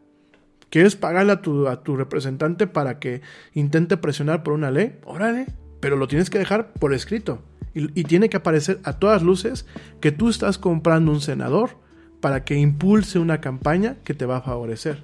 ¿quieres 0.69 0.95
pagarle 0.95 1.31
a 1.31 1.41
tu, 1.41 1.67
a 1.67 1.83
tu 1.83 1.95
representante 1.95 2.67
para 2.67 2.99
que 2.99 3.21
intente 3.53 3.97
presionar 3.97 4.43
por 4.43 4.53
una 4.53 4.69
ley? 4.69 4.99
Órale, 5.05 5.47
pero 5.79 5.95
lo 5.95 6.07
tienes 6.07 6.29
que 6.29 6.39
dejar 6.39 6.73
por 6.73 6.93
escrito. 6.93 7.41
Y, 7.75 8.03
tiene 8.03 8.29
que 8.29 8.37
aparecer 8.37 8.79
a 8.83 8.93
todas 8.93 9.23
luces 9.23 9.65
que 9.99 10.11
tú 10.11 10.29
estás 10.29 10.57
comprando 10.57 11.11
un 11.11 11.21
senador 11.21 11.71
para 12.19 12.43
que 12.43 12.55
impulse 12.55 13.17
una 13.19 13.41
campaña 13.41 13.97
que 14.03 14.13
te 14.13 14.25
va 14.25 14.37
a 14.37 14.41
favorecer. 14.41 15.01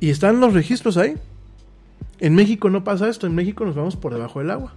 Y 0.00 0.10
están 0.10 0.40
los 0.40 0.54
registros 0.54 0.96
ahí. 0.96 1.16
En 2.20 2.34
México 2.34 2.70
no 2.70 2.84
pasa 2.84 3.08
esto, 3.08 3.26
en 3.26 3.34
México 3.34 3.66
nos 3.66 3.74
vamos 3.74 3.96
por 3.96 4.14
debajo 4.14 4.38
del 4.38 4.50
agua. 4.50 4.74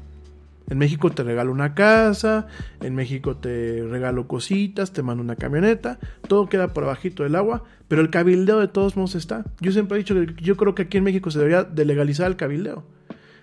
En 0.69 0.77
México 0.79 1.09
te 1.11 1.23
regalo 1.23 1.53
una 1.53 1.73
casa, 1.75 2.47
en 2.81 2.93
México 2.93 3.37
te 3.37 3.85
regalo 3.89 4.27
cositas, 4.27 4.91
te 4.91 5.01
mando 5.01 5.23
una 5.23 5.37
camioneta, 5.37 5.97
todo 6.27 6.49
queda 6.49 6.73
por 6.73 6.85
bajito 6.85 7.23
del 7.23 7.35
agua, 7.35 7.63
pero 7.87 8.01
el 8.01 8.09
cabildeo 8.09 8.59
de 8.59 8.67
todos 8.67 8.97
modos 8.97 9.15
está. 9.15 9.45
Yo 9.61 9.71
siempre 9.71 9.95
he 9.95 9.99
dicho 9.99 10.13
que 10.13 10.35
yo 10.43 10.57
creo 10.57 10.75
que 10.75 10.83
aquí 10.83 10.97
en 10.97 11.05
México 11.05 11.31
se 11.31 11.39
debería 11.39 11.63
de 11.63 11.85
legalizar 11.85 12.27
el 12.27 12.35
cabildeo 12.35 12.83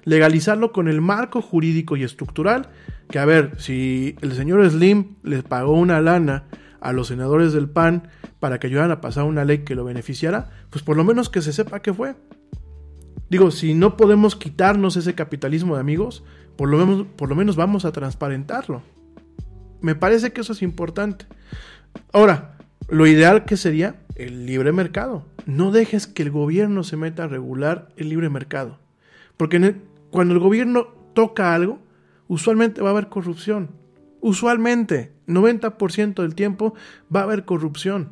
legalizarlo 0.05 0.72
con 0.72 0.88
el 0.88 1.00
marco 1.00 1.42
jurídico 1.42 1.96
y 1.96 2.05
estructural, 2.05 2.68
que 3.11 3.18
a 3.18 3.24
ver, 3.24 3.52
si 3.59 4.16
el 4.20 4.32
señor 4.34 4.68
Slim 4.68 5.16
les 5.22 5.42
pagó 5.42 5.72
una 5.72 6.00
lana 6.00 6.44
a 6.80 6.92
los 6.92 7.09
senadores 7.09 7.52
del 7.52 7.68
PAN 7.68 8.09
para 8.40 8.59
que 8.59 8.66
ayudaran 8.66 8.90
a 8.90 9.00
pasar 9.00 9.24
una 9.24 9.44
ley 9.44 9.59
que 9.59 9.74
lo 9.74 9.84
beneficiara, 9.84 10.50
pues 10.70 10.84
por 10.84 10.96
lo 10.96 11.05
menos 11.05 11.30
que 11.30 11.42
se 11.42 11.52
sepa 11.52 11.80
qué 11.80 11.92
fue. 11.92 12.14
Digo, 13.30 13.50
si 13.50 13.74
no 13.74 13.96
podemos 13.96 14.36
quitarnos 14.36 14.96
ese 14.96 15.14
capitalismo 15.14 15.74
de 15.74 15.80
amigos, 15.80 16.24
por 16.57 16.68
lo 16.68 16.78
menos, 16.78 17.07
por 17.16 17.28
lo 17.28 17.34
menos 17.34 17.57
vamos 17.57 17.84
a 17.84 17.92
transparentarlo. 17.92 18.82
Me 19.80 19.94
parece 19.94 20.32
que 20.32 20.42
eso 20.42 20.52
es 20.52 20.62
importante. 20.62 21.26
Ahora, 22.12 22.59
lo 22.88 23.07
ideal 23.07 23.44
que 23.44 23.57
sería 23.57 23.96
el 24.14 24.46
libre 24.46 24.72
mercado. 24.72 25.24
No 25.46 25.72
dejes 25.72 26.07
que 26.07 26.22
el 26.22 26.30
gobierno 26.30 26.84
se 26.84 26.96
meta 26.96 27.24
a 27.24 27.28
regular 27.28 27.88
el 27.96 28.09
libre 28.09 28.28
mercado. 28.28 28.78
Porque 29.36 29.59
cuando 30.15 30.35
el 30.35 30.39
gobierno 30.39 30.87
toca 31.12 31.57
algo, 31.57 31.81
usualmente 32.29 32.81
va 32.81 32.91
a 32.91 32.93
haber 32.93 33.09
corrupción. 33.09 33.71
Usualmente, 34.21 35.11
90% 35.27 36.23
del 36.23 36.37
tiempo 36.37 36.75
va 37.12 37.19
a 37.19 37.23
haber 37.25 37.45
corrupción. 37.45 38.11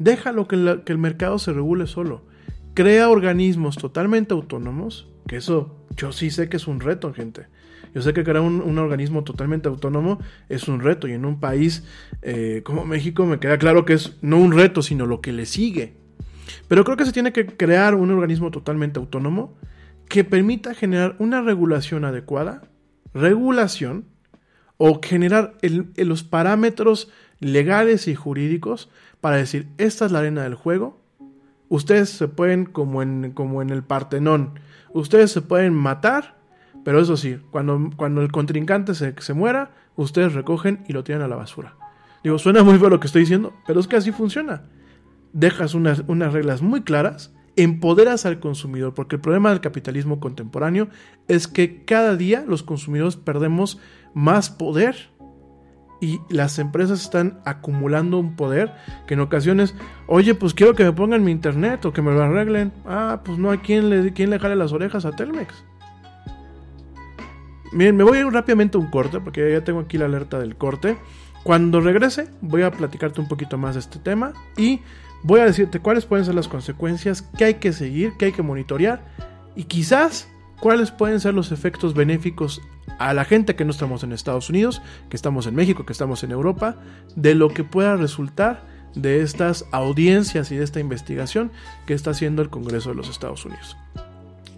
Déjalo 0.00 0.48
que, 0.48 0.80
que 0.84 0.90
el 0.90 0.98
mercado 0.98 1.38
se 1.38 1.52
regule 1.52 1.86
solo. 1.86 2.22
Crea 2.74 3.08
organismos 3.08 3.76
totalmente 3.76 4.34
autónomos, 4.34 5.06
que 5.28 5.36
eso 5.36 5.76
yo 5.96 6.10
sí 6.10 6.32
sé 6.32 6.48
que 6.48 6.56
es 6.56 6.66
un 6.66 6.80
reto, 6.80 7.14
gente. 7.14 7.46
Yo 7.94 8.02
sé 8.02 8.12
que 8.12 8.24
crear 8.24 8.42
un, 8.42 8.76
organismo 8.76 9.22
totalmente 9.22 9.68
autónomo 9.68 10.18
es 10.48 10.66
un 10.66 10.80
reto 10.80 11.06
y 11.06 11.12
en 11.12 11.24
un 11.24 11.38
país 11.38 11.84
eh, 12.20 12.62
como 12.64 12.84
México 12.84 13.26
me 13.26 13.38
queda 13.38 13.58
claro 13.58 13.84
que 13.84 13.92
es 13.92 14.16
no 14.22 14.38
un 14.38 14.50
reto, 14.50 14.82
sino 14.82 15.06
lo 15.06 15.20
que 15.20 15.30
le 15.30 15.46
sigue. 15.46 15.94
Pero 16.66 16.82
creo 16.82 16.96
que 16.96 17.04
se 17.04 17.12
tiene 17.12 17.32
que 17.32 17.46
crear 17.46 17.94
un 17.94 18.10
organismo 18.10 18.50
totalmente 18.50 18.98
autónomo 18.98 19.56
que 20.08 20.24
permita 20.24 20.74
generar 20.74 21.16
una 21.18 21.42
regulación 21.42 22.04
adecuada, 22.04 22.62
regulación, 23.14 24.06
o 24.80 25.00
generar 25.02 25.54
los 25.96 26.22
parámetros 26.22 27.10
legales 27.40 28.06
y 28.06 28.14
jurídicos 28.14 28.90
para 29.20 29.36
decir, 29.36 29.66
esta 29.76 30.06
es 30.06 30.12
la 30.12 30.20
arena 30.20 30.44
del 30.44 30.54
juego, 30.54 31.00
ustedes 31.68 32.10
se 32.10 32.28
pueden, 32.28 32.64
como 32.64 33.02
en, 33.02 33.32
como 33.32 33.60
en 33.60 33.70
el 33.70 33.82
Partenón, 33.82 34.60
ustedes 34.92 35.32
se 35.32 35.42
pueden 35.42 35.74
matar 35.74 36.38
pero 36.88 37.00
eso 37.00 37.16
sí, 37.16 37.38
cuando, 37.50 37.90
cuando 37.96 38.22
el 38.22 38.32
contrincante 38.32 38.94
se, 38.94 39.14
se 39.18 39.34
muera, 39.34 39.72
ustedes 39.96 40.32
recogen 40.32 40.84
y 40.88 40.92
lo 40.92 41.04
tiran 41.04 41.20
a 41.20 41.28
la 41.28 41.36
basura. 41.36 41.76
Digo, 42.22 42.38
suena 42.38 42.62
muy 42.62 42.78
feo 42.78 42.88
lo 42.88 43.00
que 43.00 43.06
estoy 43.06 43.20
diciendo, 43.20 43.54
pero 43.66 43.80
es 43.80 43.86
que 43.86 43.96
así 43.96 44.10
funciona. 44.10 44.62
Dejas 45.34 45.74
unas, 45.74 46.02
unas 46.06 46.32
reglas 46.32 46.62
muy 46.62 46.82
claras, 46.82 47.34
empoderas 47.58 48.24
al 48.24 48.38
consumidor, 48.38 48.94
porque 48.94 49.16
el 49.16 49.20
problema 49.20 49.50
del 49.50 49.60
capitalismo 49.60 50.20
contemporáneo 50.20 50.88
es 51.26 51.48
que 51.48 51.84
cada 51.84 52.16
día 52.16 52.44
los 52.46 52.62
consumidores 52.62 53.16
perdemos 53.16 53.80
más 54.14 54.48
poder 54.48 55.10
y 56.00 56.20
las 56.30 56.60
empresas 56.60 57.02
están 57.02 57.40
acumulando 57.44 58.18
un 58.18 58.36
poder 58.36 58.72
que 59.08 59.14
en 59.14 59.20
ocasiones, 59.20 59.74
oye, 60.06 60.36
pues 60.36 60.54
quiero 60.54 60.74
que 60.74 60.84
me 60.84 60.92
pongan 60.92 61.24
mi 61.24 61.32
internet 61.32 61.84
o 61.84 61.92
que 61.92 62.00
me 62.00 62.12
lo 62.12 62.22
arreglen. 62.22 62.72
Ah, 62.86 63.22
pues 63.24 63.38
no 63.38 63.50
hay 63.50 63.58
quien 63.58 63.90
le, 63.90 64.12
quien 64.12 64.30
le 64.30 64.38
jale 64.38 64.54
las 64.54 64.72
orejas 64.72 65.04
a 65.04 65.16
Telmex. 65.16 65.64
Bien, 67.72 67.96
me 67.96 68.04
voy 68.04 68.18
a 68.18 68.20
ir 68.20 68.26
rápidamente 68.28 68.78
a 68.78 68.80
un 68.80 68.90
corte 68.90 69.18
porque 69.20 69.50
ya 69.52 69.64
tengo 69.64 69.80
aquí 69.80 69.98
la 69.98 70.04
alerta 70.04 70.38
del 70.38 70.56
corte. 70.56 70.96
Cuando 71.42 71.80
regrese 71.80 72.30
voy 72.40 72.62
a 72.62 72.70
platicarte 72.70 73.20
un 73.20 73.26
poquito 73.26 73.58
más 73.58 73.74
de 73.74 73.80
este 73.80 73.98
tema 73.98 74.32
y 74.56 74.80
voy 75.22 75.40
a 75.40 75.44
decirte 75.44 75.80
cuáles 75.80 76.06
pueden 76.06 76.24
ser 76.24 76.34
las 76.34 76.48
consecuencias, 76.48 77.22
qué 77.22 77.44
hay 77.44 77.54
que 77.54 77.72
seguir, 77.72 78.12
qué 78.18 78.26
hay 78.26 78.32
que 78.32 78.42
monitorear 78.42 79.04
y 79.56 79.64
quizás 79.64 80.28
cuáles 80.60 80.90
pueden 80.90 81.20
ser 81.20 81.34
los 81.34 81.52
efectos 81.52 81.94
benéficos 81.94 82.60
a 82.98 83.14
la 83.14 83.24
gente 83.24 83.54
que 83.54 83.64
no 83.64 83.70
estamos 83.70 84.02
en 84.02 84.12
Estados 84.12 84.50
Unidos, 84.50 84.82
que 85.08 85.16
estamos 85.16 85.46
en 85.46 85.54
México, 85.54 85.86
que 85.86 85.92
estamos 85.92 86.24
en 86.24 86.32
Europa, 86.32 86.76
de 87.16 87.34
lo 87.34 87.48
que 87.48 87.64
pueda 87.64 87.96
resultar 87.96 88.66
de 88.94 89.22
estas 89.22 89.66
audiencias 89.70 90.50
y 90.50 90.56
de 90.56 90.64
esta 90.64 90.80
investigación 90.80 91.52
que 91.86 91.94
está 91.94 92.10
haciendo 92.10 92.42
el 92.42 92.50
Congreso 92.50 92.90
de 92.90 92.96
los 92.96 93.08
Estados 93.08 93.44
Unidos. 93.44 93.76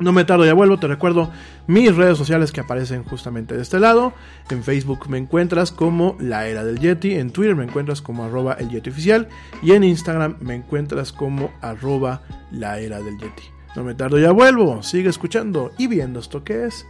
No 0.00 0.12
me 0.12 0.24
tardo, 0.24 0.46
ya 0.46 0.54
vuelvo. 0.54 0.78
Te 0.78 0.86
recuerdo 0.86 1.30
mis 1.66 1.94
redes 1.94 2.16
sociales 2.16 2.52
que 2.52 2.60
aparecen 2.60 3.04
justamente 3.04 3.54
de 3.54 3.62
este 3.62 3.78
lado. 3.78 4.14
En 4.48 4.64
Facebook 4.64 5.08
me 5.10 5.18
encuentras 5.18 5.72
como 5.72 6.16
La 6.18 6.46
Era 6.46 6.64
del 6.64 6.80
Yeti. 6.80 7.14
En 7.14 7.30
Twitter 7.30 7.54
me 7.54 7.64
encuentras 7.64 8.00
como 8.00 8.24
arroba 8.24 8.54
el 8.54 8.70
Yeti 8.70 8.88
Oficial. 8.88 9.28
Y 9.62 9.72
en 9.72 9.84
Instagram 9.84 10.36
me 10.40 10.54
encuentras 10.54 11.12
como 11.12 11.52
arroba 11.60 12.22
La 12.50 12.80
Era 12.80 13.00
del 13.00 13.18
Yeti. 13.18 13.44
No 13.76 13.84
me 13.84 13.94
tardo, 13.94 14.18
ya 14.18 14.32
vuelvo. 14.32 14.82
Sigue 14.82 15.10
escuchando 15.10 15.70
y 15.76 15.86
viendo 15.86 16.18
esto 16.18 16.44
que 16.44 16.64
es 16.64 16.86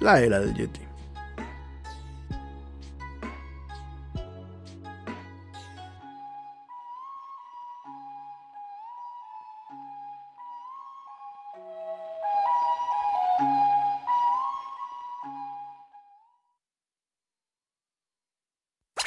La 0.00 0.20
Era 0.20 0.38
del 0.38 0.54
Yeti. 0.54 0.91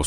We 0.00 0.06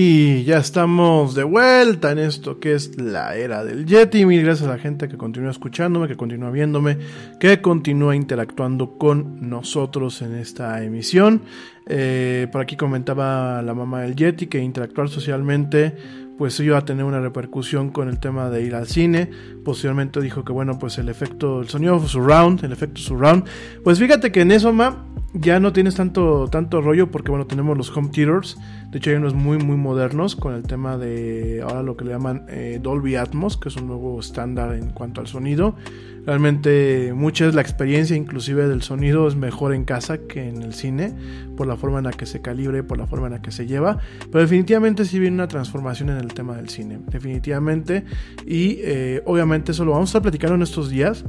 Y 0.00 0.44
ya 0.44 0.58
estamos 0.58 1.34
de 1.34 1.42
vuelta 1.42 2.12
en 2.12 2.20
esto 2.20 2.60
que 2.60 2.74
es 2.74 3.00
la 3.00 3.34
era 3.34 3.64
del 3.64 3.84
Yeti. 3.84 4.24
Mil 4.26 4.44
gracias 4.44 4.68
a 4.68 4.70
la 4.70 4.78
gente 4.78 5.08
que 5.08 5.16
continúa 5.16 5.50
escuchándome, 5.50 6.06
que 6.06 6.16
continúa 6.16 6.52
viéndome, 6.52 6.98
que 7.40 7.60
continúa 7.60 8.14
interactuando 8.14 8.96
con 8.96 9.50
nosotros 9.50 10.22
en 10.22 10.36
esta 10.36 10.84
emisión. 10.84 11.42
Eh, 11.88 12.46
por 12.52 12.60
aquí 12.60 12.76
comentaba 12.76 13.60
la 13.60 13.74
mamá 13.74 14.02
del 14.02 14.14
Yeti 14.14 14.46
que 14.46 14.60
interactuar 14.60 15.08
socialmente 15.08 15.96
pues 16.38 16.60
iba 16.60 16.78
a 16.78 16.84
tener 16.84 17.04
una 17.04 17.18
repercusión 17.18 17.90
con 17.90 18.08
el 18.08 18.20
tema 18.20 18.50
de 18.50 18.62
ir 18.62 18.76
al 18.76 18.86
cine. 18.86 19.28
Posteriormente 19.64 20.20
dijo 20.20 20.44
que 20.44 20.52
bueno, 20.52 20.78
pues 20.78 20.96
el 20.98 21.08
efecto, 21.08 21.60
el 21.60 21.68
sonido 21.68 21.98
surround, 22.06 22.64
el 22.64 22.70
efecto 22.70 23.00
surround. 23.00 23.44
Pues 23.82 23.98
fíjate 23.98 24.30
que 24.30 24.42
en 24.42 24.52
eso, 24.52 24.72
ma, 24.72 25.04
ya 25.34 25.60
no 25.60 25.72
tienes 25.72 25.94
tanto, 25.94 26.48
tanto 26.50 26.80
rollo 26.80 27.10
porque 27.10 27.30
bueno, 27.30 27.46
tenemos 27.46 27.76
los 27.76 27.94
home 27.94 28.08
theaters. 28.08 28.56
De 28.90 28.98
hecho 28.98 29.10
hay 29.10 29.16
unos 29.16 29.34
muy 29.34 29.58
muy 29.58 29.76
modernos 29.76 30.36
con 30.36 30.54
el 30.54 30.62
tema 30.62 30.96
de 30.96 31.60
ahora 31.62 31.82
lo 31.82 31.96
que 31.96 32.04
le 32.04 32.12
llaman 32.12 32.46
eh, 32.48 32.78
Dolby 32.82 33.16
Atmos, 33.16 33.58
que 33.58 33.68
es 33.68 33.76
un 33.76 33.86
nuevo 33.86 34.18
estándar 34.20 34.74
en 34.74 34.90
cuanto 34.90 35.20
al 35.20 35.26
sonido. 35.26 35.76
Realmente 36.24 37.12
mucha 37.14 37.46
es 37.46 37.54
la 37.54 37.62
experiencia 37.62 38.16
inclusive 38.16 38.66
del 38.68 38.82
sonido 38.82 39.28
es 39.28 39.36
mejor 39.36 39.74
en 39.74 39.84
casa 39.84 40.18
que 40.18 40.48
en 40.48 40.62
el 40.62 40.74
cine 40.74 41.14
por 41.56 41.66
la 41.66 41.76
forma 41.76 41.98
en 41.98 42.04
la 42.04 42.12
que 42.12 42.26
se 42.26 42.40
calibre, 42.40 42.82
por 42.82 42.98
la 42.98 43.06
forma 43.06 43.26
en 43.26 43.34
la 43.34 43.42
que 43.42 43.50
se 43.50 43.66
lleva. 43.66 43.98
Pero 44.30 44.40
definitivamente 44.40 45.04
sí 45.04 45.18
viene 45.18 45.34
una 45.34 45.48
transformación 45.48 46.10
en 46.10 46.18
el 46.18 46.32
tema 46.34 46.56
del 46.56 46.68
cine, 46.68 47.00
definitivamente. 47.10 48.04
Y 48.46 48.78
eh, 48.80 49.22
obviamente 49.26 49.72
eso 49.72 49.84
lo 49.84 49.92
vamos 49.92 50.14
a 50.14 50.22
platicando 50.22 50.54
en 50.54 50.62
estos 50.62 50.90
días. 50.90 51.24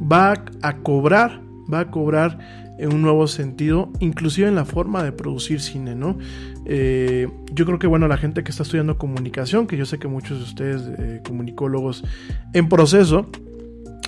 Va 0.00 0.34
a 0.62 0.76
cobrar, 0.78 1.40
va 1.72 1.80
a 1.80 1.90
cobrar 1.90 2.63
un 2.80 3.02
nuevo 3.02 3.26
sentido, 3.26 3.90
inclusive 4.00 4.48
en 4.48 4.54
la 4.54 4.64
forma 4.64 5.02
de 5.02 5.12
producir 5.12 5.60
cine, 5.60 5.94
¿no? 5.94 6.18
Eh, 6.66 7.28
yo 7.52 7.66
creo 7.66 7.78
que, 7.78 7.86
bueno, 7.86 8.08
la 8.08 8.16
gente 8.16 8.42
que 8.42 8.50
está 8.50 8.62
estudiando 8.62 8.98
comunicación, 8.98 9.66
que 9.66 9.76
yo 9.76 9.86
sé 9.86 9.98
que 9.98 10.08
muchos 10.08 10.38
de 10.38 10.44
ustedes, 10.44 10.82
eh, 10.98 11.20
comunicólogos 11.24 12.04
en 12.52 12.68
proceso, 12.68 13.28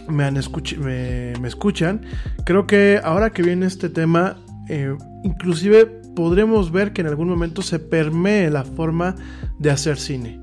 me, 0.08 0.24
han 0.24 0.34
me, 0.34 1.32
me, 1.40 1.48
escuchan, 1.48 2.02
creo 2.44 2.66
que 2.66 3.00
ahora 3.02 3.30
que 3.30 3.42
viene 3.42 3.66
este 3.66 3.88
tema, 3.88 4.36
eh, 4.68 4.96
inclusive 5.24 5.86
podremos 6.14 6.72
ver 6.72 6.92
que 6.92 7.02
en 7.02 7.08
algún 7.08 7.28
momento 7.28 7.62
se 7.62 7.78
permee 7.78 8.50
la 8.50 8.64
forma 8.64 9.14
de 9.58 9.70
hacer 9.70 9.98
cine. 9.98 10.40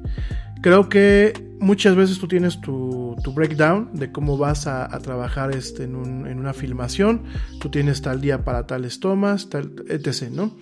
Creo 0.64 0.88
que 0.88 1.34
muchas 1.60 1.94
veces 1.98 2.20
tú 2.20 2.30
tienes 2.30 2.62
tu, 2.62 3.18
breakdown 3.36 3.90
de 3.92 4.14
cómo 4.14 4.38
vas 4.38 4.66
a, 4.66 4.88
trabajar 5.00 5.54
este 5.54 5.84
en, 5.84 5.98
un, 5.98 6.26
en, 6.26 6.40
una 6.40 6.54
filmación, 6.54 7.24
tú 7.60 7.68
tienes 7.68 8.02
tal 8.02 8.22
día 8.22 8.46
para 8.46 8.66
tales 8.66 9.02
tomas, 9.02 9.50
etc. 9.90 10.30
¿no? 10.32 10.56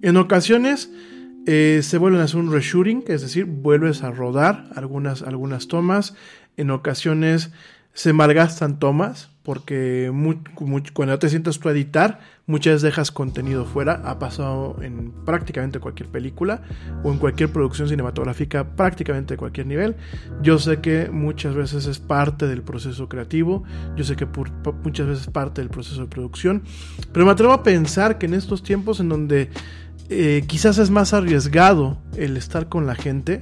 En 0.00 0.16
ocasiones 0.16 0.90
eh, 1.46 1.80
se 1.82 1.98
vuelven 1.98 2.22
a 2.22 2.24
hacer 2.24 2.40
un 2.40 2.50
reshooting, 2.50 3.04
es 3.06 3.20
decir, 3.20 3.44
vuelves 3.44 4.02
a 4.02 4.10
rodar 4.10 4.70
algunas, 4.76 5.20
algunas 5.20 5.68
tomas. 5.68 6.14
En 6.56 6.70
ocasiones 6.70 7.50
se 7.92 8.14
malgastan 8.14 8.78
tomas 8.78 9.28
porque 9.42 10.10
cuando 10.94 11.18
te 11.18 11.28
sientas 11.28 11.58
tú 11.58 11.68
a 11.68 11.72
editar, 11.72 12.20
muchas 12.46 12.74
veces 12.74 12.82
dejas 12.82 13.10
contenido 13.10 13.64
fuera. 13.64 14.02
Ha 14.04 14.18
pasado 14.18 14.76
en 14.82 15.12
prácticamente 15.24 15.80
cualquier 15.80 16.08
película 16.08 16.62
o 17.02 17.12
en 17.12 17.18
cualquier 17.18 17.50
producción 17.50 17.88
cinematográfica, 17.88 18.76
prácticamente 18.76 19.34
de 19.34 19.38
cualquier 19.38 19.66
nivel. 19.66 19.96
Yo 20.42 20.58
sé 20.58 20.80
que 20.80 21.08
muchas 21.10 21.54
veces 21.54 21.86
es 21.86 21.98
parte 21.98 22.46
del 22.46 22.62
proceso 22.62 23.08
creativo, 23.08 23.64
yo 23.96 24.04
sé 24.04 24.16
que 24.16 24.26
muchas 24.84 25.06
veces 25.06 25.26
es 25.26 25.32
parte 25.32 25.60
del 25.60 25.70
proceso 25.70 26.02
de 26.02 26.06
producción, 26.06 26.62
pero 27.12 27.26
me 27.26 27.32
atrevo 27.32 27.52
a 27.52 27.62
pensar 27.62 28.18
que 28.18 28.26
en 28.26 28.34
estos 28.34 28.62
tiempos 28.62 29.00
en 29.00 29.08
donde 29.08 29.50
eh, 30.10 30.44
quizás 30.46 30.78
es 30.78 30.90
más 30.90 31.14
arriesgado 31.14 31.98
el 32.16 32.36
estar 32.36 32.68
con 32.68 32.86
la 32.86 32.94
gente, 32.94 33.40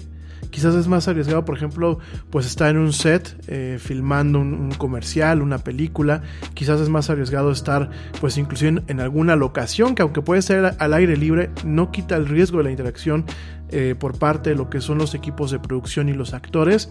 quizás 0.53 0.77
es 0.77 0.87
más 0.87 1.09
arriesgado, 1.09 1.45
por 1.45 1.57
ejemplo, 1.57 1.99
pues 2.31 2.47
estar 2.47 2.71
en 2.71 2.77
un 2.77 2.93
set 2.93 3.37
eh, 3.49 3.79
filmando 3.81 4.39
un, 4.39 4.55
un, 4.55 4.71
comercial, 4.71 5.43
una 5.43 5.59
película, 5.59 6.23
quizás 6.55 6.81
es 6.81 6.89
más 6.89 7.11
arriesgado 7.11 7.51
estar 7.51 7.91
pues 8.21 8.37
inclusive 8.37 8.69
en, 8.69 8.85
en, 8.87 9.01
alguna 9.01 9.35
locación 9.35 9.97
que 9.97 10.03
aunque 10.03 10.23
puede 10.23 10.43
ser 10.43 10.77
al 10.79 10.95
aire 10.95 11.17
libre, 11.17 11.51
no 11.65 11.91
quita 11.91 12.17
el 12.17 12.29
riesgo 12.29 12.59
de 12.59 12.65
la 12.65 12.71
interacción 12.71 13.25
eh, 13.71 13.97
por 13.99 14.19
parte 14.19 14.51
de 14.51 14.57
lo 14.57 14.69
que 14.69 14.83
son 14.83 14.99
los 14.99 15.15
equipos 15.15 15.51
de 15.51 15.59
producción 15.59 16.11
y 16.11 16.13
los 16.13 16.35
actores. 16.35 16.91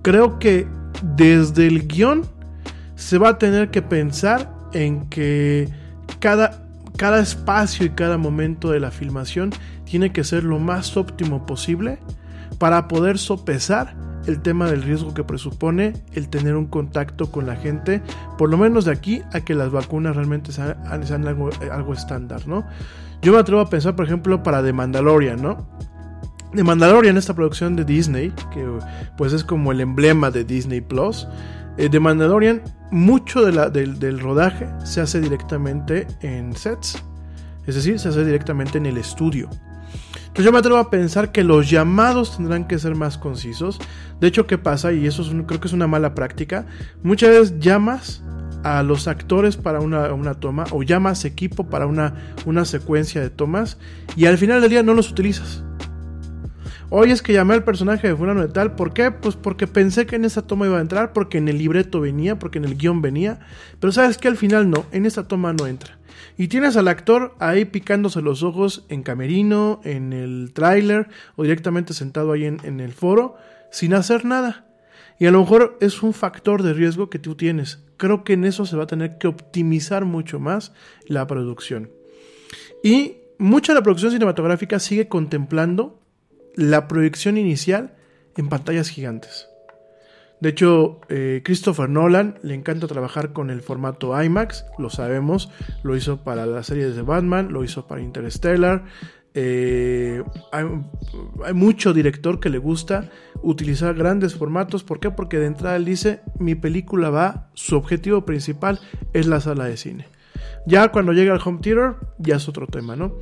Creo 0.00 0.38
que 0.38 0.66
desde 1.02 1.66
el 1.66 1.86
guion 1.86 2.22
se 2.96 3.18
va 3.18 3.28
a 3.28 3.38
tener 3.38 3.70
que 3.70 3.82
pensar 3.82 4.50
en 4.72 5.08
que 5.10 5.68
cada 6.18 6.62
cada 6.96 7.20
espacio 7.20 7.84
y 7.84 7.90
cada 7.90 8.18
momento 8.18 8.70
de 8.70 8.78
la 8.78 8.92
filmación 8.92 9.50
tiene 9.84 10.12
que 10.12 10.22
ser 10.22 10.44
lo 10.44 10.60
más 10.60 10.96
óptimo 10.96 11.44
posible 11.44 11.98
para 12.58 12.88
poder 12.88 13.18
sopesar 13.18 13.94
el 14.26 14.40
tema 14.40 14.70
del 14.70 14.82
riesgo 14.82 15.14
que 15.14 15.24
presupone 15.24 15.92
el 16.12 16.28
tener 16.28 16.56
un 16.56 16.66
contacto 16.66 17.30
con 17.30 17.46
la 17.46 17.56
gente, 17.56 18.02
por 18.38 18.50
lo 18.50 18.56
menos 18.56 18.84
de 18.84 18.92
aquí 18.92 19.22
a 19.32 19.40
que 19.40 19.54
las 19.54 19.70
vacunas 19.70 20.16
realmente 20.16 20.52
sean, 20.52 20.76
algo, 20.86 21.92
estándar, 21.92 22.46
¿no? 22.46 22.64
Yo 23.22 23.32
me 23.32 23.38
atrevo 23.38 23.60
a 23.60 23.70
pensar, 23.70 23.96
por 23.96 24.06
ejemplo, 24.06 24.42
para 24.42 24.62
The 24.62 24.72
Mandalorian, 24.72 25.40
¿no? 25.42 25.66
The 26.54 26.62
Mandalorian, 26.62 27.16
esta 27.16 27.34
producción 27.34 27.76
de 27.76 27.84
Disney, 27.84 28.32
que 28.52 28.66
pues 29.16 29.32
es 29.32 29.44
como 29.44 29.72
el 29.72 29.80
emblema 29.80 30.30
de 30.30 30.44
Disney 30.44 30.80
Plus, 30.80 31.26
eh, 31.76 31.88
The 31.88 32.00
Mandalorian, 32.00 32.62
mucho 32.90 33.44
del 33.44 34.20
rodaje 34.20 34.68
se 34.84 35.00
hace 35.00 35.20
directamente 35.20 36.06
en 36.20 36.54
sets, 36.54 37.02
es 37.66 37.74
decir, 37.74 37.98
se 37.98 38.08
hace 38.08 38.24
directamente 38.24 38.78
en 38.78 38.86
el 38.86 38.98
estudio. 38.98 39.50
Entonces 40.16 40.44
yo 40.44 40.52
me 40.52 40.58
atrevo 40.58 40.78
a 40.78 40.90
pensar 40.90 41.32
que 41.32 41.44
los 41.44 41.70
llamados 41.70 42.36
tendrán 42.36 42.66
que 42.66 42.78
ser 42.78 42.94
más 42.94 43.18
concisos. 43.18 43.78
De 44.20 44.26
hecho, 44.26 44.46
¿qué 44.46 44.58
pasa? 44.58 44.92
Y 44.92 45.06
eso 45.06 45.22
es 45.22 45.28
un, 45.28 45.44
creo 45.44 45.60
que 45.60 45.68
es 45.68 45.72
una 45.72 45.86
mala 45.86 46.14
práctica. 46.14 46.66
Muchas 47.02 47.30
veces 47.30 47.58
llamas 47.60 48.22
a 48.64 48.82
los 48.82 49.06
actores 49.06 49.56
para 49.56 49.80
una, 49.80 50.12
una 50.12 50.34
toma 50.34 50.64
o 50.70 50.82
llamas 50.82 51.24
equipo 51.24 51.68
para 51.68 51.86
una, 51.86 52.34
una 52.46 52.64
secuencia 52.64 53.20
de 53.20 53.30
tomas 53.30 53.76
y 54.16 54.26
al 54.26 54.38
final 54.38 54.60
del 54.60 54.70
día 54.70 54.82
no 54.82 54.94
los 54.94 55.10
utilizas. 55.10 55.62
Hoy 56.96 57.10
es 57.10 57.22
que 57.22 57.32
llamé 57.32 57.54
al 57.54 57.64
personaje 57.64 58.06
de 58.06 58.14
fulano 58.14 58.40
de 58.42 58.52
tal. 58.52 58.76
¿Por 58.76 58.92
qué? 58.92 59.10
Pues 59.10 59.34
porque 59.34 59.66
pensé 59.66 60.06
que 60.06 60.14
en 60.14 60.24
esa 60.24 60.46
toma 60.46 60.66
iba 60.66 60.78
a 60.78 60.80
entrar, 60.80 61.12
porque 61.12 61.38
en 61.38 61.48
el 61.48 61.58
libreto 61.58 62.00
venía, 62.00 62.38
porque 62.38 62.58
en 62.58 62.64
el 62.64 62.76
guion 62.76 63.02
venía. 63.02 63.40
Pero 63.80 63.92
sabes 63.92 64.16
que 64.16 64.28
al 64.28 64.36
final 64.36 64.70
no, 64.70 64.86
en 64.92 65.04
esta 65.04 65.26
toma 65.26 65.52
no 65.52 65.66
entra. 65.66 65.98
Y 66.38 66.46
tienes 66.46 66.76
al 66.76 66.86
actor 66.86 67.34
ahí 67.40 67.64
picándose 67.64 68.22
los 68.22 68.44
ojos 68.44 68.84
en 68.90 69.02
camerino, 69.02 69.80
en 69.82 70.12
el 70.12 70.52
tráiler 70.54 71.08
o 71.34 71.42
directamente 71.42 71.94
sentado 71.94 72.30
ahí 72.30 72.44
en, 72.44 72.60
en, 72.62 72.78
el 72.78 72.92
foro 72.92 73.34
sin 73.72 73.92
hacer 73.92 74.24
nada. 74.24 74.64
Y 75.18 75.26
a 75.26 75.32
lo 75.32 75.40
mejor 75.40 75.76
es 75.80 76.00
un 76.00 76.12
factor 76.12 76.62
de 76.62 76.74
riesgo 76.74 77.10
que 77.10 77.18
tú 77.18 77.34
tienes. 77.34 77.82
Creo 77.96 78.22
que 78.22 78.34
en 78.34 78.44
eso 78.44 78.66
se 78.66 78.76
va 78.76 78.84
a 78.84 78.86
tener 78.86 79.18
que 79.18 79.26
optimizar 79.26 80.04
mucho 80.04 80.38
más 80.38 80.72
la 81.08 81.26
producción. 81.26 81.90
Y 82.84 83.16
mucha 83.36 83.72
de 83.72 83.80
la 83.80 83.82
producción 83.82 84.12
cinematográfica 84.12 84.78
sigue 84.78 85.08
contemplando 85.08 86.03
la 86.54 86.88
proyección 86.88 87.36
inicial 87.36 87.94
en 88.36 88.48
pantallas 88.48 88.88
gigantes. 88.88 89.48
De 90.40 90.50
hecho, 90.50 91.00
eh, 91.08 91.40
Christopher 91.44 91.88
Nolan 91.88 92.38
le 92.42 92.54
encanta 92.54 92.86
trabajar 92.86 93.32
con 93.32 93.50
el 93.50 93.62
formato 93.62 94.20
IMAX, 94.20 94.66
lo 94.78 94.90
sabemos, 94.90 95.50
lo 95.82 95.96
hizo 95.96 96.22
para 96.22 96.44
las 96.44 96.66
series 96.66 96.96
de 96.96 97.02
Batman, 97.02 97.52
lo 97.52 97.64
hizo 97.64 97.86
para 97.86 98.02
Interstellar, 98.02 98.84
eh, 99.36 100.22
hay, 100.52 100.64
hay, 101.44 101.54
mucho 101.54 101.92
director 101.92 102.38
que 102.38 102.50
le 102.50 102.58
gusta 102.58 103.10
utilizar 103.42 103.94
grandes 103.94 104.34
formatos. 104.34 104.84
¿Por 104.84 105.00
qué? 105.00 105.10
Porque 105.10 105.38
de 105.38 105.46
entrada 105.46 105.76
él 105.76 105.84
dice, 105.84 106.20
mi 106.38 106.54
película 106.54 107.10
va, 107.10 107.50
su 107.54 107.76
objetivo 107.76 108.24
principal 108.24 108.78
es 109.12 109.26
la 109.26 109.40
sala 109.40 109.64
de 109.64 109.76
cine. 109.76 110.06
Ya 110.66 110.90
cuando 110.90 111.12
llega 111.12 111.32
al 111.32 111.40
home 111.44 111.58
theater, 111.60 111.96
ya 112.18 112.36
es 112.36 112.48
otro 112.48 112.66
tema, 112.66 112.96
¿no? 112.96 113.16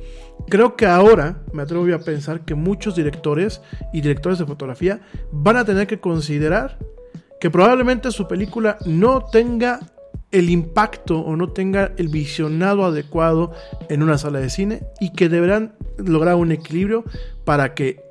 Creo 0.49 0.75
que 0.75 0.85
ahora 0.85 1.41
me 1.51 1.63
atrevo 1.63 1.93
a 1.93 1.99
pensar 1.99 2.45
que 2.45 2.55
muchos 2.55 2.95
directores 2.95 3.61
y 3.91 4.01
directores 4.01 4.39
de 4.39 4.45
fotografía 4.45 5.01
van 5.31 5.57
a 5.57 5.65
tener 5.65 5.87
que 5.87 5.99
considerar 5.99 6.77
que 7.39 7.49
probablemente 7.49 8.11
su 8.11 8.27
película 8.27 8.77
no 8.85 9.25
tenga 9.25 9.81
el 10.31 10.49
impacto 10.49 11.19
o 11.19 11.35
no 11.35 11.49
tenga 11.49 11.91
el 11.97 12.07
visionado 12.07 12.85
adecuado 12.85 13.51
en 13.89 14.01
una 14.01 14.17
sala 14.17 14.39
de 14.39 14.49
cine 14.49 14.83
y 14.99 15.11
que 15.11 15.29
deberán 15.29 15.75
lograr 15.97 16.35
un 16.35 16.51
equilibrio 16.51 17.03
para 17.45 17.75
que 17.75 18.01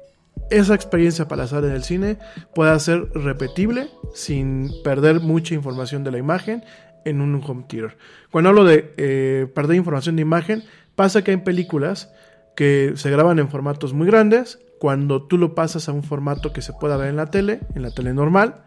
esa 0.50 0.74
experiencia 0.74 1.26
para 1.26 1.42
la 1.42 1.48
sala 1.48 1.68
del 1.68 1.82
cine 1.82 2.18
pueda 2.54 2.78
ser 2.78 3.10
repetible 3.14 3.88
sin 4.14 4.70
perder 4.84 5.20
mucha 5.20 5.54
información 5.54 6.04
de 6.04 6.10
la 6.12 6.18
imagen 6.18 6.62
en 7.04 7.20
un 7.20 7.42
home 7.44 7.64
theater. 7.68 7.96
Cuando 8.30 8.50
hablo 8.50 8.64
de 8.64 8.94
eh, 8.96 9.46
perder 9.54 9.76
información 9.76 10.16
de 10.16 10.22
imagen, 10.22 10.64
pasa 10.94 11.22
que 11.22 11.32
hay 11.32 11.36
películas 11.38 12.12
que 12.56 12.92
se 12.96 13.10
graban 13.10 13.38
en 13.38 13.48
formatos 13.48 13.92
muy 13.92 14.06
grandes. 14.06 14.60
Cuando 14.78 15.22
tú 15.22 15.38
lo 15.38 15.54
pasas 15.54 15.88
a 15.88 15.92
un 15.92 16.02
formato 16.02 16.52
que 16.52 16.62
se 16.62 16.72
pueda 16.72 16.96
ver 16.96 17.08
en 17.08 17.16
la 17.16 17.26
tele, 17.26 17.60
en 17.74 17.82
la 17.82 17.90
tele 17.92 18.12
normal, 18.12 18.64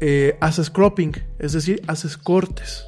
eh, 0.00 0.36
haces 0.40 0.70
cropping, 0.70 1.12
es 1.38 1.52
decir, 1.52 1.82
haces 1.86 2.16
cortes. 2.16 2.84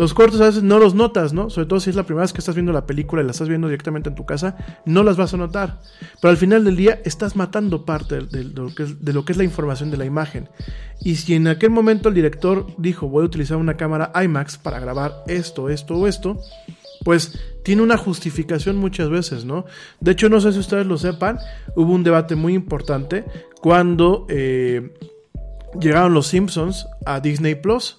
Los 0.00 0.14
cortes 0.14 0.40
a 0.40 0.46
veces 0.46 0.62
no 0.62 0.78
los 0.78 0.94
notas, 0.94 1.34
¿no? 1.34 1.50
Sobre 1.50 1.66
todo 1.66 1.78
si 1.78 1.90
es 1.90 1.96
la 1.96 2.04
primera 2.04 2.22
vez 2.22 2.32
que 2.32 2.38
estás 2.38 2.54
viendo 2.54 2.72
la 2.72 2.86
película 2.86 3.20
y 3.20 3.26
la 3.26 3.32
estás 3.32 3.50
viendo 3.50 3.68
directamente 3.68 4.08
en 4.08 4.14
tu 4.14 4.24
casa, 4.24 4.56
no 4.86 5.02
las 5.02 5.18
vas 5.18 5.34
a 5.34 5.36
notar. 5.36 5.82
Pero 6.22 6.30
al 6.30 6.38
final 6.38 6.64
del 6.64 6.74
día 6.74 7.02
estás 7.04 7.36
matando 7.36 7.84
parte 7.84 8.20
de, 8.20 8.44
lo, 8.44 8.74
que 8.74 8.84
es, 8.84 9.04
de 9.04 9.12
lo, 9.12 9.26
que 9.26 9.32
es, 9.32 9.36
la 9.36 9.44
información 9.44 9.90
de 9.90 9.98
la 9.98 10.06
imagen. 10.06 10.48
Y 11.02 11.16
si 11.16 11.34
en 11.34 11.48
aquel 11.48 11.68
momento 11.68 12.08
el 12.08 12.14
director 12.14 12.66
dijo 12.78 13.08
voy 13.10 13.24
a 13.24 13.26
utilizar 13.26 13.58
una 13.58 13.76
cámara 13.76 14.10
IMAX 14.14 14.56
para 14.56 14.80
grabar 14.80 15.22
esto, 15.26 15.68
esto 15.68 15.96
o 15.96 16.06
esto, 16.06 16.40
pues 17.04 17.38
tiene 17.62 17.82
una 17.82 17.98
justificación 17.98 18.76
muchas 18.76 19.10
veces, 19.10 19.44
¿no? 19.44 19.66
De 20.00 20.12
hecho, 20.12 20.30
no 20.30 20.40
sé 20.40 20.54
si 20.54 20.60
ustedes 20.60 20.86
lo 20.86 20.96
sepan, 20.96 21.40
hubo 21.76 21.92
un 21.92 22.04
debate 22.04 22.36
muy 22.36 22.54
importante 22.54 23.26
cuando 23.60 24.24
eh, 24.30 24.94
llegaron 25.78 26.14
los 26.14 26.28
Simpsons 26.28 26.86
a 27.04 27.20
Disney 27.20 27.54
Plus. 27.54 27.98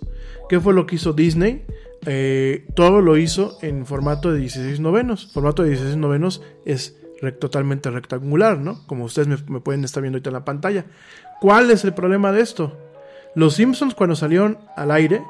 ¿Qué 0.50 0.60
fue 0.60 0.74
lo 0.74 0.88
que 0.88 0.96
hizo 0.96 1.14
Disney? 1.14 1.64
Eh, 2.06 2.68
todo 2.76 3.02
lo 3.02 3.18
hizo 3.18 3.58
en 3.62 3.86
formato 3.86 4.32
de 4.32 4.40
16 4.40 4.80
novenos. 4.80 5.32
Formato 5.32 5.64
de 5.64 5.70
16 5.70 5.98
novenos 5.98 6.42
es 6.66 6.98
totalmente 7.40 7.92
rectangular, 7.92 8.58
¿no? 8.58 8.86
Como 8.88 9.06
ustedes 9.06 9.28
me, 9.28 9.60
pueden 9.60 9.84
estar 9.84 10.02
viendo 10.02 10.18
ahorita 10.18 10.30
en 10.30 10.34
la 10.34 10.46
pantalla. 10.46 10.86
¿Cuál 11.40 11.70
es 11.70 11.84
el 11.84 11.94
problema 11.94 12.32
de 12.32 12.42
esto? 12.42 12.78
Los 13.36 13.56
Simpsons 13.56 13.94
cuando 13.94 14.16
salieron 14.16 14.58
al 14.76 14.92
aire 14.92 15.22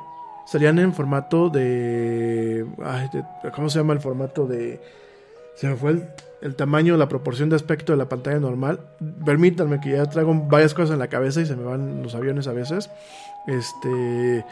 salían 0.45 0.79
en 0.79 0.93
formato 0.93 1.49
de, 1.49 2.65
ay, 2.83 3.09
¿Cómo 3.53 3.69
se 3.69 3.79
llama 3.79 3.93
el 3.93 3.99
formato 3.99 4.47
de... 4.47 4.81
Se 5.55 5.67
me 5.67 5.75
fue 5.75 5.91
el, 5.91 6.07
el, 6.41 6.55
tamaño, 6.55 6.97
la 6.97 7.09
proporción 7.09 7.49
de 7.49 7.57
aspecto 7.57 7.91
de 7.91 7.97
la 7.97 8.07
pantalla 8.07 8.39
normal. 8.39 8.79
Permítanme 9.25 9.81
que 9.81 9.91
ya 9.91 10.05
traigo 10.05 10.33
varias 10.33 10.73
cosas 10.73 10.93
en 10.93 10.99
la 10.99 11.07
cabeza 11.07 11.41
y 11.41 11.45
se 11.45 11.55
me 11.55 11.63
van 11.63 12.01
los 12.01 12.15
aviones 12.15 12.47
a 12.47 12.53
veces. 12.53 12.89
Este 13.47 14.45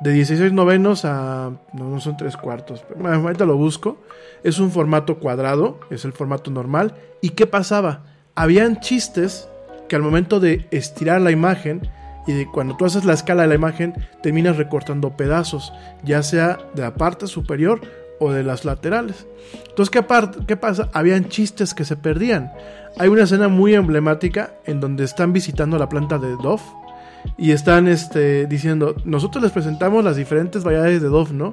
de 0.00 0.12
16 0.12 0.52
novenos 0.52 1.04
a. 1.04 1.52
No, 1.72 2.00
son 2.00 2.16
3 2.16 2.36
cuartos. 2.36 2.84
Pero, 2.88 3.00
bueno, 3.00 3.16
ahorita 3.16 3.44
lo 3.44 3.56
busco. 3.56 3.98
Es 4.42 4.58
un 4.58 4.70
formato 4.70 5.18
cuadrado, 5.18 5.80
es 5.90 6.04
el 6.04 6.12
formato 6.12 6.50
normal. 6.50 6.94
¿Y 7.20 7.30
qué 7.30 7.46
pasaba? 7.46 8.02
Habían 8.34 8.80
chistes 8.80 9.48
que 9.88 9.96
al 9.96 10.02
momento 10.02 10.40
de 10.40 10.66
estirar 10.70 11.20
la 11.20 11.30
imagen 11.30 11.88
y 12.26 12.32
de 12.32 12.50
cuando 12.50 12.76
tú 12.76 12.84
haces 12.84 13.04
la 13.04 13.12
escala 13.12 13.42
de 13.42 13.48
la 13.48 13.54
imagen, 13.54 13.94
terminas 14.22 14.56
recortando 14.56 15.16
pedazos, 15.16 15.72
ya 16.02 16.22
sea 16.22 16.58
de 16.74 16.82
la 16.82 16.94
parte 16.94 17.26
superior 17.26 17.80
o 18.18 18.32
de 18.32 18.42
las 18.42 18.64
laterales. 18.64 19.26
Entonces, 19.68 19.90
¿qué, 19.90 20.04
¿qué 20.46 20.56
pasa? 20.56 20.88
Habían 20.92 21.28
chistes 21.28 21.74
que 21.74 21.84
se 21.84 21.96
perdían. 21.96 22.52
Hay 22.98 23.08
una 23.08 23.24
escena 23.24 23.48
muy 23.48 23.74
emblemática 23.74 24.54
en 24.64 24.80
donde 24.80 25.04
están 25.04 25.32
visitando 25.32 25.78
la 25.78 25.88
planta 25.88 26.18
de 26.18 26.30
Dove 26.42 26.62
y 27.36 27.52
están 27.52 27.88
este, 27.88 28.46
diciendo, 28.46 28.96
nosotros 29.04 29.42
les 29.42 29.52
presentamos 29.52 30.04
las 30.04 30.16
diferentes 30.16 30.64
variedades 30.64 31.02
de 31.02 31.08
Dove, 31.08 31.32
¿no? 31.32 31.52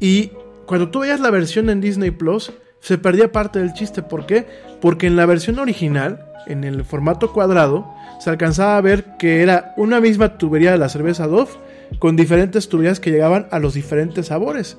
Y 0.00 0.32
cuando 0.66 0.90
tú 0.90 1.00
veías 1.00 1.20
la 1.20 1.30
versión 1.30 1.70
en 1.70 1.80
Disney 1.80 2.10
Plus, 2.10 2.52
se 2.80 2.98
perdía 2.98 3.32
parte 3.32 3.58
del 3.58 3.72
chiste. 3.72 4.02
¿Por 4.02 4.26
qué? 4.26 4.46
Porque 4.80 5.06
en 5.06 5.16
la 5.16 5.26
versión 5.26 5.58
original, 5.58 6.26
en 6.46 6.64
el 6.64 6.84
formato 6.84 7.32
cuadrado, 7.32 7.86
se 8.20 8.30
alcanzaba 8.30 8.76
a 8.76 8.80
ver 8.80 9.16
que 9.18 9.42
era 9.42 9.74
una 9.76 10.00
misma 10.00 10.38
tubería 10.38 10.72
de 10.72 10.78
la 10.78 10.88
cerveza 10.88 11.26
Dove 11.26 11.50
con 11.98 12.16
diferentes 12.16 12.68
tuberías 12.68 13.00
que 13.00 13.10
llegaban 13.10 13.46
a 13.50 13.58
los 13.58 13.74
diferentes 13.74 14.26
sabores. 14.26 14.76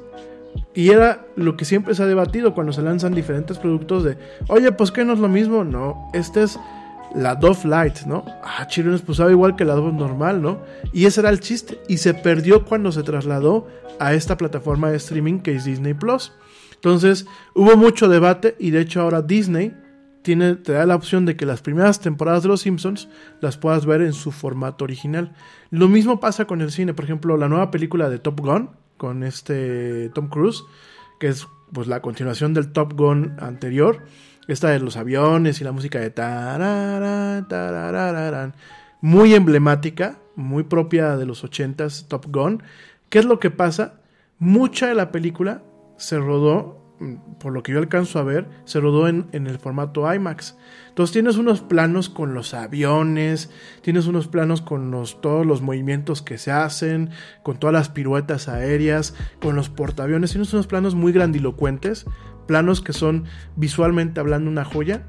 Y 0.74 0.90
era 0.90 1.26
lo 1.36 1.56
que 1.56 1.66
siempre 1.66 1.96
se 1.96 2.04
ha 2.04 2.06
debatido 2.06 2.54
cuando 2.54 2.74
se 2.74 2.82
lanzan 2.82 3.14
diferentes 3.14 3.58
productos 3.58 4.04
de, 4.04 4.18
oye, 4.48 4.72
pues 4.72 4.92
que 4.92 5.06
no 5.06 5.14
es 5.14 5.20
lo 5.20 5.28
mismo. 5.28 5.64
No, 5.64 6.10
este 6.14 6.44
es 6.44 6.60
la 7.16 7.36
Dove 7.36 7.66
Light, 7.66 8.02
¿no? 8.06 8.24
Ah, 8.44 8.68
pues 9.06 9.18
sabe 9.18 9.32
igual 9.32 9.56
que 9.56 9.66
la 9.66 9.76
Dove 9.76 9.94
normal, 9.94 10.42
¿no? 10.42 10.62
Y 10.94 11.06
ese 11.06 11.22
era 11.22 11.30
el 11.30 11.40
chiste. 11.40 11.80
Y 11.88 11.98
se 11.98 12.14
perdió 12.14 12.66
cuando 12.66 12.92
se 12.92 13.04
trasladó 13.04 13.68
a 14.00 14.14
esta 14.14 14.38
plataforma 14.38 14.90
de 14.90 14.98
streaming 14.98 15.40
que 15.40 15.56
es 15.56 15.66
Disney 15.66 15.94
Plus. 15.94 16.34
Entonces, 16.76 17.26
hubo 17.56 17.76
mucho 17.76 18.08
debate 18.08 18.56
y 18.60 18.70
de 18.70 18.82
hecho 18.82 19.02
ahora 19.02 19.22
Disney 19.22 19.76
tiene, 20.22 20.56
te 20.56 20.74
da 20.74 20.86
la 20.86 20.96
opción 20.96 21.26
de 21.26 21.36
que 21.36 21.46
las 21.46 21.62
primeras 21.62 22.02
temporadas 22.02 22.44
de 22.44 22.50
Los 22.50 22.62
Simpsons 22.62 23.08
las 23.40 23.58
puedas 23.58 23.86
ver 23.86 24.02
en 24.02 24.14
su 24.14 24.32
formato 24.32 24.84
original. 24.84 25.34
Lo 25.72 25.88
mismo 25.88 26.20
pasa 26.20 26.46
con 26.46 26.62
el 26.62 26.72
cine. 26.72 26.94
Por 26.94 27.06
ejemplo, 27.06 27.38
la 27.38 27.48
nueva 27.48 27.72
película 27.72 28.10
de 28.10 28.20
Top 28.20 28.42
Gun 28.42 28.70
con 28.98 29.24
este 29.24 30.10
Tom 30.10 30.28
Cruise, 30.28 30.64
que 31.20 31.30
es 31.30 31.48
pues 31.72 31.88
la 31.88 32.02
continuación 32.02 32.54
del 32.54 32.72
Top 32.72 32.94
Gun 32.94 33.36
anterior 33.40 34.04
esta 34.48 34.70
de 34.70 34.80
los 34.80 34.98
aviones 34.98 35.62
y 35.62 35.64
la 35.64 35.72
música 35.72 36.00
de 36.00 36.10
tarara, 36.10 37.46
tarara, 37.48 38.54
muy 39.02 39.34
emblemática, 39.34 40.20
muy 40.36 40.64
propia 40.64 41.18
de 41.18 41.26
los 41.26 41.44
80s, 41.44 42.08
Top 42.08 42.26
Gun. 42.30 42.64
¿Qué 43.10 43.20
es 43.20 43.26
lo 43.26 43.40
que 43.40 43.52
pasa? 43.52 44.02
Mucha 44.40 44.88
de 44.88 44.96
la 44.96 45.12
película 45.12 45.64
se 45.98 46.18
rodó, 46.18 46.96
por 47.40 47.54
lo 47.54 47.64
que 47.64 47.74
yo 47.74 47.80
alcanzo 47.80 48.20
a 48.20 48.24
ver, 48.24 48.48
se 48.66 48.80
rodó 48.80 49.08
en, 49.08 49.28
en 49.32 49.48
el 49.48 49.60
formato 49.60 50.12
IMAX. 50.14 50.56
Entonces 50.90 51.14
tienes 51.14 51.38
unos 51.38 51.62
planos 51.62 52.10
con 52.10 52.34
los 52.34 52.54
aviones, 52.54 53.52
tienes 53.82 54.08
unos 54.08 54.28
planos 54.28 54.62
con 54.62 54.90
los, 54.90 55.22
todos 55.22 55.46
los 55.46 55.62
movimientos 55.62 56.22
que 56.22 56.38
se 56.38 56.52
hacen, 56.52 57.12
con 57.44 57.58
todas 57.60 57.74
las 57.74 57.90
piruetas 57.90 58.48
aéreas, 58.48 59.14
con 59.40 59.56
los 59.56 59.70
portaaviones, 59.70 60.32
tienes 60.32 60.54
unos 60.54 60.68
planos 60.68 60.96
muy 60.96 61.12
grandilocuentes, 61.12 62.06
planos 62.48 62.82
que 62.82 62.94
son 62.94 63.26
visualmente 63.56 64.20
hablando 64.20 64.50
una 64.50 64.66
joya 64.66 65.04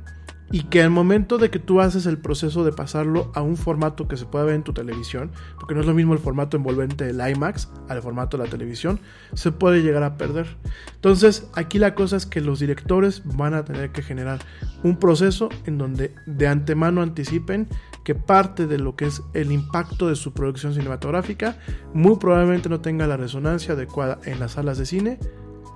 y 0.51 0.63
que 0.65 0.83
al 0.83 0.91
momento 0.91 1.39
de 1.39 1.51
que 1.51 1.59
tú 1.59 1.81
haces 1.81 2.07
el 2.07 2.19
proceso 2.19 2.65
de 2.65 2.73
pasarlo 2.73 3.31
a 3.35 3.43
un 3.43 3.57
formato 3.57 4.09
que 4.09 4.17
se 4.17 4.25
pueda 4.25 4.47
ver 4.47 4.55
en 4.55 4.63
tu 4.63 4.73
televisión, 4.73 5.31
porque 5.59 5.75
no 5.75 5.81
es 5.81 5.87
lo 5.87 5.95
mismo 5.95 6.15
el 6.15 6.19
formato 6.19 6.57
envolvente 6.57 7.05
del 7.05 7.21
IMAX 7.21 7.69
al 7.89 8.01
formato 8.01 8.37
de 8.37 8.45
la 8.45 8.51
televisión, 8.51 8.99
se 9.35 9.53
puede 9.53 9.83
llegar 9.83 10.03
a 10.03 10.17
perder. 10.17 10.57
Entonces, 10.95 11.49
aquí 11.55 11.79
la 11.79 11.95
cosa 11.95 12.17
es 12.17 12.25
que 12.25 12.41
los 12.41 12.61
directores 12.61 13.23
van 13.25 13.55
a 13.55 13.65
tener 13.65 13.91
que 13.91 14.03
generar 14.03 14.39
un 14.83 14.97
proceso 14.97 15.51
en 15.67 15.77
donde 15.77 16.15
de 16.27 16.47
antemano 16.47 17.03
anticipen 17.03 17.69
que 18.05 18.15
parte 18.15 18.67
de 18.67 18.79
lo 18.79 18.97
que 18.97 19.07
es 19.07 19.23
el 19.35 19.53
impacto 19.53 20.09
de 20.09 20.17
su 20.17 20.33
producción 20.33 20.73
cinematográfica 20.73 21.59
muy 21.93 22.17
probablemente 22.17 22.71
no 22.71 22.81
tenga 22.81 23.07
la 23.07 23.19
resonancia 23.19 23.75
adecuada 23.75 24.19
en 24.25 24.41
las 24.41 24.53
salas 24.53 24.79
de 24.79 24.87
cine 24.87 25.19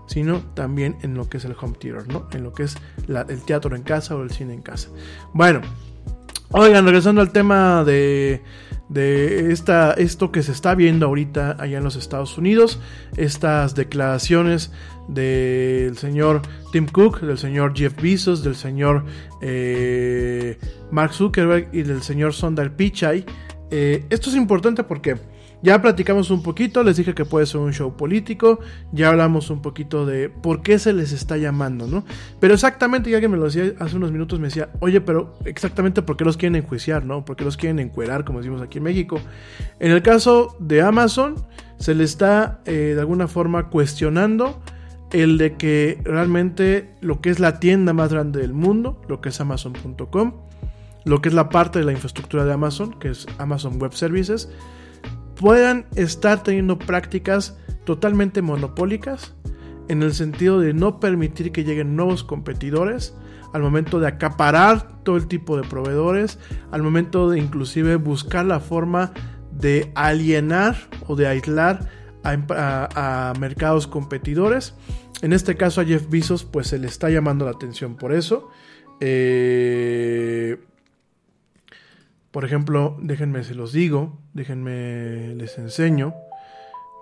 sino 0.07 0.41
también 0.55 0.97
en 1.03 1.15
lo 1.15 1.29
que 1.29 1.39
es 1.39 1.45
el 1.45 1.55
home 1.61 1.75
theater, 1.79 2.09
¿no? 2.09 2.29
En 2.33 2.43
lo 2.43 2.53
que 2.53 2.65
es 2.65 2.77
el 3.09 3.43
teatro 3.43 3.77
en 3.77 3.83
casa 3.83 4.17
o 4.17 4.23
el 4.23 4.31
cine 4.31 4.55
en 4.55 4.63
casa. 4.63 4.89
Bueno, 5.33 5.61
oigan, 6.51 6.85
regresando 6.85 7.21
al 7.21 7.33
tema 7.33 7.85
de, 7.85 8.43
de 8.89 9.53
esta, 9.53 9.93
esto 9.95 10.31
que 10.33 10.43
se 10.43 10.53
está 10.53 10.75
viendo 10.75 11.07
ahorita 11.07 11.57
allá 11.59 11.79
en 11.79 11.85
los 11.85 11.97
Estados 11.97 12.37
Unidos, 12.37 12.81
estas 13.17 13.75
declaraciones 13.75 14.71
del 15.09 15.97
señor 15.97 16.43
Tim 16.73 16.87
Cook, 16.87 17.21
del 17.21 17.39
señor 17.39 17.73
Jeff 17.75 18.01
Bezos, 18.01 18.43
del 18.43 18.55
señor 18.55 19.05
eh, 19.41 20.59
Mark 20.91 21.15
Zuckerberg 21.15 21.69
y 21.73 21.83
del 21.83 22.03
señor 22.03 22.35
Sundar 22.35 22.77
Pichai. 22.77 23.25
Eh, 23.71 24.05
esto 24.11 24.31
es 24.31 24.37
importante 24.37 24.85
porque 24.85 25.17
ya 25.63 25.81
platicamos 25.81 26.31
un 26.31 26.43
poquito, 26.43 26.83
les 26.83 26.97
dije 26.97 27.15
que 27.15 27.25
puede 27.25 27.47
ser 27.47 27.61
un 27.61 27.73
show 27.73 27.97
político, 27.97 28.59
ya 28.93 29.09
hablamos 29.09 29.49
un 29.51 29.63
poquito 29.63 30.05
de 30.05 30.29
por 30.29 30.63
qué 30.63 30.79
se 30.79 30.93
les 30.93 31.13
está 31.13 31.37
llamando, 31.37 31.87
¿no? 31.87 32.05
Pero 32.41 32.55
exactamente, 32.55 33.11
ya 33.11 33.21
que 33.21 33.29
me 33.29 33.37
lo 33.37 33.45
decía 33.45 33.73
hace 33.79 33.97
unos 33.97 34.11
minutos, 34.11 34.41
me 34.41 34.49
decía, 34.49 34.71
oye, 34.81 35.01
pero 35.01 35.35
exactamente 35.45 36.03
por 36.03 36.17
qué 36.17 36.25
los 36.25 36.37
quieren 36.37 36.57
enjuiciar, 36.57 37.05
¿no? 37.05 37.25
¿Por 37.25 37.37
qué 37.37 37.45
los 37.45 37.57
quieren 37.57 37.79
encuerar, 37.79 38.25
como 38.25 38.41
decimos 38.41 38.61
aquí 38.61 38.79
en 38.79 38.85
México? 38.85 39.21
En 39.79 39.93
el 39.93 40.03
caso 40.03 40.57
de 40.59 40.83
Amazon, 40.83 41.37
se 41.79 41.95
le 41.95 42.05
está 42.05 42.61
eh, 42.65 42.93
de 42.95 43.01
alguna 43.01 43.29
forma 43.29 43.69
cuestionando 43.69 44.61
el 45.13 45.39
de 45.39 45.57
que 45.57 46.01
realmente 46.05 46.95
lo 47.01 47.21
que 47.21 47.31
es 47.31 47.39
la 47.39 47.61
tienda 47.61 47.93
más 47.93 48.13
grande 48.13 48.41
del 48.41 48.53
mundo, 48.53 49.01
lo 49.09 49.21
que 49.21 49.29
es 49.29 49.41
amazon.com, 49.41 50.33
lo 51.05 51.21
que 51.21 51.29
es 51.29 51.35
la 51.35 51.49
parte 51.49 51.79
de 51.79 51.85
la 51.85 51.93
infraestructura 51.93 52.45
de 52.45 52.53
Amazon, 52.53 52.99
que 52.99 53.11
es 53.11 53.27
Amazon 53.39 53.81
Web 53.81 53.93
Services, 53.93 54.49
puedan 55.37 55.87
estar 55.97 56.43
teniendo 56.43 56.79
prácticas 56.79 57.57
totalmente 57.85 58.43
monopólicas 58.43 59.35
en 59.89 60.03
el 60.03 60.15
sentido 60.15 60.61
de 60.61 60.73
no 60.75 61.01
permitir 61.01 61.53
que 61.53 61.65
lleguen 61.65 61.97
nuevos 61.97 62.25
competidores, 62.25 63.15
al 63.53 63.63
momento 63.63 64.01
de 64.01 64.09
acaparar 64.09 65.03
todo 65.03 65.17
el 65.17 65.27
tipo 65.27 65.57
de 65.57 65.69
proveedores, 65.69 66.39
al 66.71 66.83
momento 66.83 67.29
de 67.29 67.39
inclusive 67.39 67.97
buscar 67.97 68.47
la 68.47 68.61
forma 68.61 69.13
de 69.53 69.93
alienar 69.95 70.77
o 71.07 71.17
de 71.17 71.27
aislar 71.27 71.91
a, 72.25 73.33
mercados 73.39 73.87
competidores. 73.87 74.75
En 75.21 75.33
este 75.33 75.57
caso 75.57 75.81
a 75.81 75.85
Jeff 75.85 76.09
Bezos 76.09 76.45
pues 76.45 76.69
se 76.69 76.79
le 76.79 76.87
está 76.87 77.11
llamando 77.11 77.45
la 77.45 77.51
atención 77.51 77.97
por 77.97 78.13
eso. 78.13 78.49
Eh, 79.01 80.59
por 82.33 82.45
ejemplo, 82.45 82.97
déjenme 83.01 83.45
se 83.45 83.55
los 83.55 83.73
digo, 83.73 84.19
déjenme 84.33 85.35
les 85.37 85.59
enseño. 85.59 86.15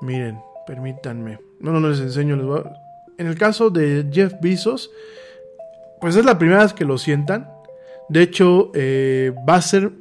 Miren, 0.03 0.41
permítanme. 0.67 1.39
No, 1.61 1.73
no, 1.73 1.89
les 1.89 2.01
enseño, 2.01 2.37
les 2.37 2.47
voy 2.47 2.63
En 3.17 3.27
el 3.27 3.39
caso 3.39 3.71
de 3.71 4.07
Jeff 4.13 4.35
Bezos, 4.41 4.91
pues 6.01 6.17
es 6.17 6.25
la 6.25 6.39
primera 6.39 6.63
vez 6.63 6.73
que 6.73 6.85
lo 6.85 6.99
sientan. 6.99 7.51
De 8.09 8.23
hecho, 8.23 8.73
eh, 8.75 9.33
va 9.49 9.55
a 9.55 9.63
ser, 9.63 9.93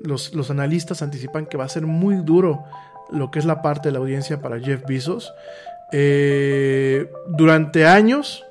los, 0.00 0.34
los 0.34 0.50
analistas 0.50 1.02
anticipan 1.02 1.46
que 1.46 1.58
va 1.58 1.64
a 1.64 1.68
ser 1.68 1.86
muy 1.86 2.16
duro 2.16 2.64
lo 3.10 3.30
que 3.30 3.38
es 3.38 3.44
la 3.44 3.60
parte 3.62 3.88
de 3.88 3.92
la 3.92 3.98
audiencia 3.98 4.40
para 4.40 4.58
Jeff 4.58 4.84
Bezos. 4.86 5.34
Eh, 5.92 7.10
durante 7.28 7.86
años, 7.86 8.44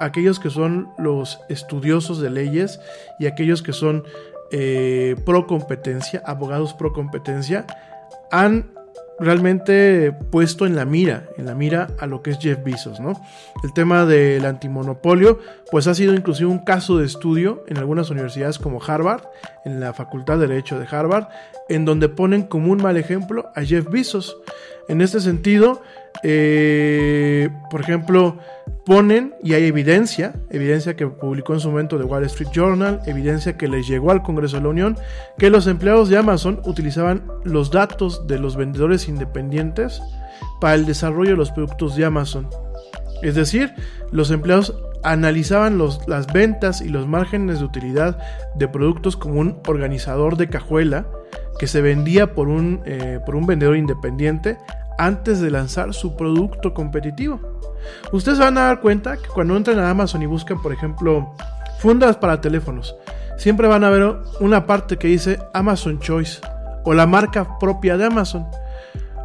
aquellos 0.00 0.38
que 0.38 0.50
son 0.50 0.90
los 0.98 1.40
estudiosos 1.48 2.20
de 2.20 2.30
leyes 2.30 2.80
y 3.18 3.26
aquellos 3.26 3.62
que 3.62 3.72
son 3.72 4.04
eh, 4.50 5.16
pro 5.24 5.46
competencia, 5.46 6.22
abogados 6.24 6.74
pro 6.74 6.92
competencia, 6.92 7.66
han 8.30 8.72
realmente 9.18 10.12
puesto 10.30 10.64
en 10.64 10.76
la 10.76 10.84
mira, 10.84 11.28
en 11.36 11.46
la 11.46 11.54
mira 11.54 11.88
a 11.98 12.06
lo 12.06 12.22
que 12.22 12.30
es 12.30 12.38
Jeff 12.38 12.62
Bezos, 12.62 13.00
¿no? 13.00 13.20
El 13.64 13.72
tema 13.72 14.06
del 14.06 14.44
antimonopolio, 14.44 15.40
pues 15.70 15.86
ha 15.86 15.94
sido 15.94 16.14
inclusive 16.14 16.48
un 16.48 16.60
caso 16.60 16.98
de 16.98 17.06
estudio 17.06 17.64
en 17.66 17.78
algunas 17.78 18.10
universidades 18.10 18.58
como 18.58 18.80
Harvard, 18.82 19.22
en 19.64 19.80
la 19.80 19.92
Facultad 19.92 20.38
de 20.38 20.46
Derecho 20.46 20.78
de 20.78 20.86
Harvard, 20.88 21.28
en 21.68 21.84
donde 21.84 22.08
ponen 22.08 22.44
como 22.44 22.70
un 22.70 22.80
mal 22.80 22.96
ejemplo 22.96 23.50
a 23.54 23.62
Jeff 23.62 23.90
Bezos. 23.90 24.36
En 24.88 25.00
este 25.00 25.20
sentido, 25.20 25.82
eh, 26.22 27.48
por 27.70 27.80
ejemplo, 27.80 28.38
ponen, 28.84 29.34
y 29.42 29.54
hay 29.54 29.64
evidencia, 29.64 30.34
evidencia 30.50 30.96
que 30.96 31.06
publicó 31.06 31.54
en 31.54 31.60
su 31.60 31.70
momento 31.70 31.98
The 31.98 32.04
Wall 32.04 32.24
Street 32.24 32.50
Journal, 32.52 33.00
evidencia 33.06 33.56
que 33.56 33.68
les 33.68 33.86
llegó 33.86 34.10
al 34.10 34.22
Congreso 34.22 34.56
de 34.56 34.62
la 34.62 34.68
Unión, 34.70 34.96
que 35.38 35.50
los 35.50 35.66
empleados 35.66 36.08
de 36.08 36.16
Amazon 36.16 36.60
utilizaban 36.64 37.22
los 37.44 37.70
datos 37.70 38.26
de 38.26 38.38
los 38.38 38.56
vendedores 38.56 39.08
independientes 39.08 40.00
para 40.60 40.74
el 40.74 40.86
desarrollo 40.86 41.32
de 41.32 41.36
los 41.36 41.50
productos 41.50 41.96
de 41.96 42.04
Amazon. 42.04 42.48
Es 43.22 43.34
decir, 43.34 43.72
los 44.10 44.30
empleados 44.30 44.74
analizaban 45.02 45.78
las 46.06 46.26
ventas 46.32 46.80
y 46.80 46.88
los 46.88 47.06
márgenes 47.06 47.58
de 47.58 47.64
utilidad 47.64 48.18
de 48.54 48.68
productos 48.68 49.16
como 49.16 49.40
un 49.40 49.58
organizador 49.66 50.36
de 50.36 50.48
cajuela 50.48 51.06
que 51.58 51.66
se 51.66 51.80
vendía 51.80 52.34
por 52.34 52.48
un, 52.48 52.80
eh, 52.84 53.20
por 53.24 53.36
un 53.36 53.46
vendedor 53.46 53.76
independiente 53.76 54.56
antes 54.98 55.40
de 55.40 55.50
lanzar 55.50 55.94
su 55.94 56.16
producto 56.16 56.74
competitivo. 56.74 57.40
Ustedes 58.12 58.38
van 58.38 58.58
a 58.58 58.66
dar 58.66 58.80
cuenta 58.80 59.16
que 59.16 59.28
cuando 59.28 59.56
entran 59.56 59.78
a 59.78 59.88
Amazon 59.88 60.22
y 60.22 60.26
buscan, 60.26 60.60
por 60.60 60.72
ejemplo, 60.72 61.34
fundas 61.78 62.16
para 62.16 62.40
teléfonos, 62.40 62.94
siempre 63.38 63.68
van 63.68 63.84
a 63.84 63.90
ver 63.90 64.16
una 64.40 64.66
parte 64.66 64.98
que 64.98 65.08
dice 65.08 65.38
Amazon 65.54 66.00
Choice 66.00 66.40
o 66.84 66.92
la 66.92 67.06
marca 67.06 67.58
propia 67.58 67.96
de 67.96 68.04
Amazon. 68.04 68.46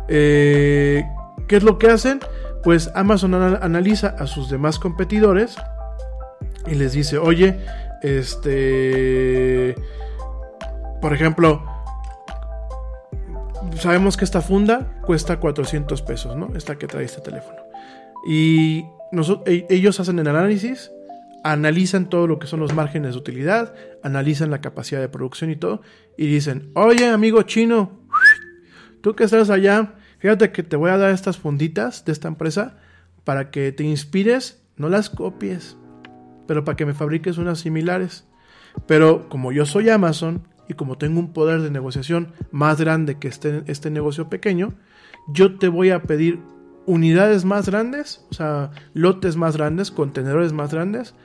Eh, 0.08 1.04
¿Qué 1.48 1.58
es 1.58 1.64
lo 1.64 1.78
que 1.78 1.90
hacen? 1.90 2.20
Pues 2.64 2.92
Amazon 2.96 3.34
analiza 3.34 4.16
a 4.18 4.28
sus 4.28 4.50
demás 4.50 4.80
competidores 4.80 5.56
y 6.68 6.76
les 6.76 6.94
dice, 6.94 7.18
oye, 7.18 7.60
este, 8.02 9.76
por 11.02 11.14
ejemplo, 11.14 11.73
sabemos 13.78 14.18
que 14.18 14.26
esta 14.26 14.42
funda 14.42 15.02
cuesta 15.02 15.40
400 15.40 16.02
pesos, 16.02 16.36
¿no? 16.36 16.56
Esta 16.56 16.78
que 16.78 16.88
trae 16.88 17.06
este 17.06 17.22
teléfono. 17.22 17.58
Y 18.28 18.86
e, 19.46 19.66
ellos 19.70 20.00
hacen 20.00 20.20
el 20.20 20.28
análisis, 20.28 20.92
analizan 21.44 22.10
todo 22.10 22.28
lo 22.28 22.40
que 22.40 22.48
son 22.48 22.60
los 22.60 22.74
márgenes 22.74 23.14
de 23.14 23.20
utilidad, 23.20 23.74
analizan 24.02 24.50
la 24.50 24.62
capacidad 24.62 25.02
de 25.02 25.10
producción 25.10 25.50
y 25.52 25.56
todo, 25.56 25.82
y 26.18 26.28
dicen, 26.28 26.72
oye 26.74 27.10
amigo 27.10 27.42
chino, 27.44 28.00
tú 29.02 29.16
que 29.16 29.26
estás 29.26 29.50
allá, 29.50 29.96
fíjate 30.20 30.52
que 30.52 30.64
te 30.64 30.78
voy 30.78 30.92
a 30.92 30.98
dar 30.98 31.12
estas 31.12 31.38
funditas 31.38 32.06
de 32.06 32.12
esta 32.14 32.28
empresa 32.28 32.78
para 33.24 33.52
que 33.52 33.72
te 33.72 33.84
inspires, 33.84 34.62
no 34.78 34.90
las 34.90 35.10
copies, 35.10 35.78
pero 36.48 36.64
para 36.64 36.76
que 36.76 36.86
me 36.86 36.94
fabriques 36.94 37.38
unas 37.38 37.60
similares. 37.60 38.26
Pero 38.88 39.30
como 39.30 39.52
yo 39.52 39.66
soy 39.66 39.90
Amazon 39.90 40.48
y 40.74 40.76
como 40.76 40.98
tengo 40.98 41.20
un 41.20 41.34
poder 41.34 41.62
de 41.62 41.72
negociación 41.72 42.34
más 42.52 42.80
grande 42.80 43.20
que 43.20 43.28
este, 43.28 43.64
este 43.68 43.90
negocio 43.90 44.30
pequeño, 44.30 44.74
yo 45.28 45.58
te 45.58 45.68
voy 45.68 45.92
a 45.92 46.04
pedir 46.04 46.40
unidades 46.86 47.46
más 47.46 47.70
grandes, 47.70 48.26
o 48.32 48.34
sea, 48.34 48.72
lotes 48.94 49.38
más 49.38 49.56
grandes, 49.56 49.92
contenedores 49.92 50.52
más 50.52 50.74
grandes, 50.74 51.16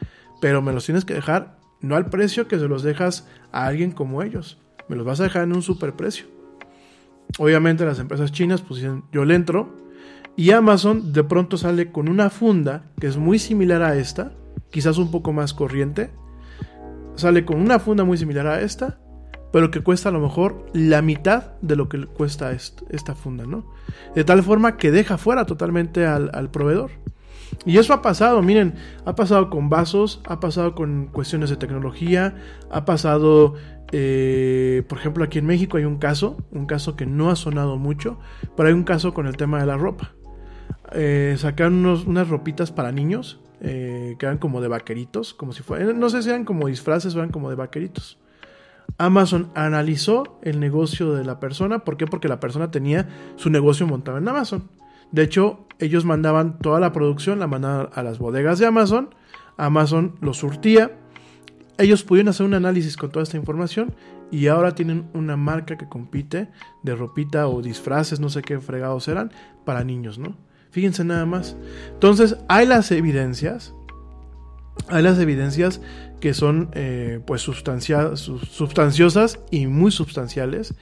pero 0.41 0.63
me 0.63 0.73
los 0.73 0.85
tienes 0.85 1.05
que 1.05 1.15
dejar 1.15 1.59
no 1.81 1.97
al 1.97 2.11
precio 2.11 2.49
que 2.49 2.59
se 2.59 2.69
los 2.69 2.83
dejas 2.83 3.27
a 3.51 3.67
alguien 3.67 3.93
como 3.93 4.23
ellos, 4.23 4.59
me 4.89 4.97
los 4.97 5.07
vas 5.07 5.21
a 5.21 5.25
dejar 5.25 5.45
en 5.45 5.55
un 5.55 5.63
superprecio. 5.63 6.27
Obviamente 7.39 7.85
las 7.85 7.99
empresas 7.99 8.33
chinas 8.33 8.63
pues 8.63 8.81
dicen, 8.81 9.05
yo 9.13 9.25
le 9.25 9.35
entro 9.35 9.75
y 10.37 10.51
Amazon 10.53 11.13
de 11.13 11.25
pronto 11.25 11.57
sale 11.57 11.91
con 11.91 12.09
una 12.09 12.31
funda 12.31 12.85
que 13.01 13.07
es 13.07 13.17
muy 13.17 13.39
similar 13.39 13.83
a 13.83 13.97
esta, 13.97 14.33
quizás 14.71 14.99
un 14.99 15.11
poco 15.11 15.33
más 15.33 15.55
corriente, 15.55 16.11
sale 17.17 17.45
con 17.45 17.61
una 17.61 17.79
funda 17.79 18.05
muy 18.05 18.17
similar 18.17 18.47
a 18.47 18.61
esta 18.61 18.99
pero 19.53 19.71
que 19.71 19.81
cuesta 19.81 20.09
a 20.09 20.13
lo 20.13 20.21
mejor 20.21 20.67
la 20.73 21.03
mitad 21.03 21.53
de 21.63 21.77
lo 21.77 21.89
que 21.89 22.05
cuesta 22.07 22.53
esta 22.53 23.15
funda, 23.15 23.47
¿no? 23.47 23.65
De 24.15 24.25
tal 24.25 24.43
forma 24.43 24.77
que 24.77 24.91
deja 24.91 25.19
fuera 25.19 25.47
totalmente 25.47 26.07
al, 26.07 26.51
proveedor. 26.51 26.91
Y 27.65 27.79
eso 27.79 27.95
ha 27.95 28.03
pasado, 28.03 28.43
miren, 28.43 28.75
ha 29.07 29.15
pasado 29.15 29.49
con 29.49 29.71
vasos, 29.71 30.21
ha 30.27 30.39
pasado 30.39 30.75
con 30.75 31.07
cuestiones 31.07 31.49
de 31.49 31.57
tecnología, 31.57 32.37
ha 32.71 32.85
pasado, 32.85 33.55
eh, 33.91 34.83
por 34.87 34.99
ejemplo, 34.99 35.25
aquí 35.25 35.39
en 35.39 35.47
México 35.47 35.79
hay 35.79 35.85
un 35.85 35.97
caso, 35.97 36.37
un 36.51 36.67
caso 36.67 36.95
que 36.95 37.07
no 37.07 37.31
ha 37.31 37.37
sonado 37.37 37.79
mucho, 37.79 38.19
pero 38.55 38.69
hay 38.69 38.75
un 38.75 38.85
caso 38.85 39.15
con 39.15 39.27
el 39.27 39.37
tema 39.39 39.61
de 39.61 39.67
la 39.67 39.79
ropa. 39.79 40.13
Eh, 40.93 41.37
sacaron 41.39 41.85
unas 41.85 42.29
ropitas 42.29 42.71
para 42.71 42.93
niños, 42.93 43.41
eh, 43.61 44.15
que 44.19 44.27
eran 44.27 44.39
como 44.39 44.61
de 44.61 44.69
vaqueritos, 44.69 45.33
como 45.33 45.53
si 45.53 45.63
fueran, 45.63 45.99
no 45.99 46.11
sé 46.11 46.23
si 46.23 46.29
eran 46.29 46.45
como 46.45 46.69
disfraces 46.69 47.15
o 47.15 47.19
eran 47.19 47.31
como 47.31 47.49
de 47.49 47.57
vaqueritos. 47.57 48.19
Amazon 48.97 49.51
analizó 49.55 50.39
el 50.43 50.61
negocio 50.61 51.13
de 51.13 51.25
la 51.25 51.39
persona. 51.39 51.81
¿Por 51.81 51.97
qué? 51.97 52.07
Porque 52.07 52.29
la 52.29 52.41
persona 52.41 52.71
tenía 52.71 53.09
su 53.37 53.51
negocio 53.51 53.87
montado 53.87 54.19
en 54.19 54.29
Amazon. 54.29 54.71
De 55.13 55.23
hecho, 55.23 55.67
ellos 55.79 56.05
mandaban 56.05 56.59
toda 56.59 56.81
la 56.81 56.93
producción, 56.93 57.39
la 57.39 57.47
mandaban 57.47 57.91
a 57.93 58.03
las 58.03 58.19
bodegas 58.19 58.59
de 58.59 58.67
Amazon. 58.67 59.15
Amazon 59.57 60.17
lo 60.21 60.35
surtía. 60.35 60.99
Ellos 61.79 62.03
pudieron 62.03 62.31
hacer 62.31 62.45
un 62.47 62.55
análisis 62.55 62.97
con 62.97 63.11
toda 63.11 63.23
esta 63.23 63.37
información 63.37 63.95
y 64.31 64.49
ahora 64.49 64.75
tienen 64.75 65.09
una 65.15 65.37
marca 65.37 65.79
que 65.79 65.89
compite 65.89 66.51
de 66.83 66.95
ropita 66.97 67.47
o 67.49 67.63
disfraces, 67.63 68.19
no 68.19 68.29
sé 68.29 68.43
qué 68.43 68.59
fregados 68.59 69.07
eran, 69.09 69.31
para 69.65 69.85
niños, 69.85 70.19
¿no? 70.19 70.37
Fíjense 70.71 71.05
nada 71.05 71.25
más. 71.25 71.57
Entonces, 71.95 72.37
hay 72.49 72.67
las 72.67 72.91
evidencias 72.91 73.75
hay 74.89 75.03
las 75.03 75.19
evidencias 75.19 75.81
que 76.21 76.35
son 76.35 76.71
eh, 76.73 77.21
pues 77.27 77.43
sustanciosas 77.43 79.41
y 79.51 79.67
muy 79.67 79.91
sustanciales. 79.91 80.75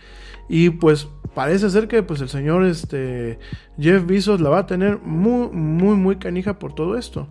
Y 0.49 0.71
pues 0.71 1.09
parece 1.35 1.71
ser 1.71 1.89
que 1.89 2.03
pues 2.03 2.21
el 2.21 2.29
señor 2.29 2.65
este 2.65 3.39
Jeff 3.79 4.07
Bezos 4.07 4.41
la 4.41 4.51
va 4.51 4.61
a 4.61 4.67
tener 4.67 4.99
muy 4.99 5.49
muy 5.49 5.97
muy 5.97 6.17
canija 6.17 6.59
por 6.59 6.75
todo 6.75 6.97
esto. 6.97 7.29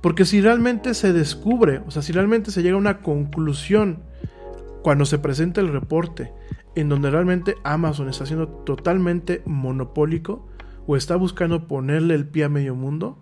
Porque 0.00 0.24
si 0.24 0.40
realmente 0.40 0.94
se 0.94 1.12
descubre 1.12 1.82
o 1.86 1.90
sea 1.90 2.02
si 2.02 2.12
realmente 2.12 2.50
se 2.50 2.62
llega 2.62 2.76
a 2.76 2.78
una 2.78 2.98
conclusión 2.98 4.02
cuando 4.82 5.04
se 5.04 5.18
presenta 5.18 5.60
el 5.60 5.72
reporte 5.72 6.32
en 6.74 6.88
donde 6.88 7.10
realmente 7.10 7.56
Amazon 7.64 8.08
está 8.08 8.26
siendo 8.26 8.48
totalmente 8.48 9.42
monopólico 9.46 10.46
o 10.86 10.96
está 10.96 11.16
buscando 11.16 11.66
ponerle 11.66 12.14
el 12.14 12.26
pie 12.26 12.44
a 12.44 12.48
medio 12.48 12.74
mundo 12.74 13.18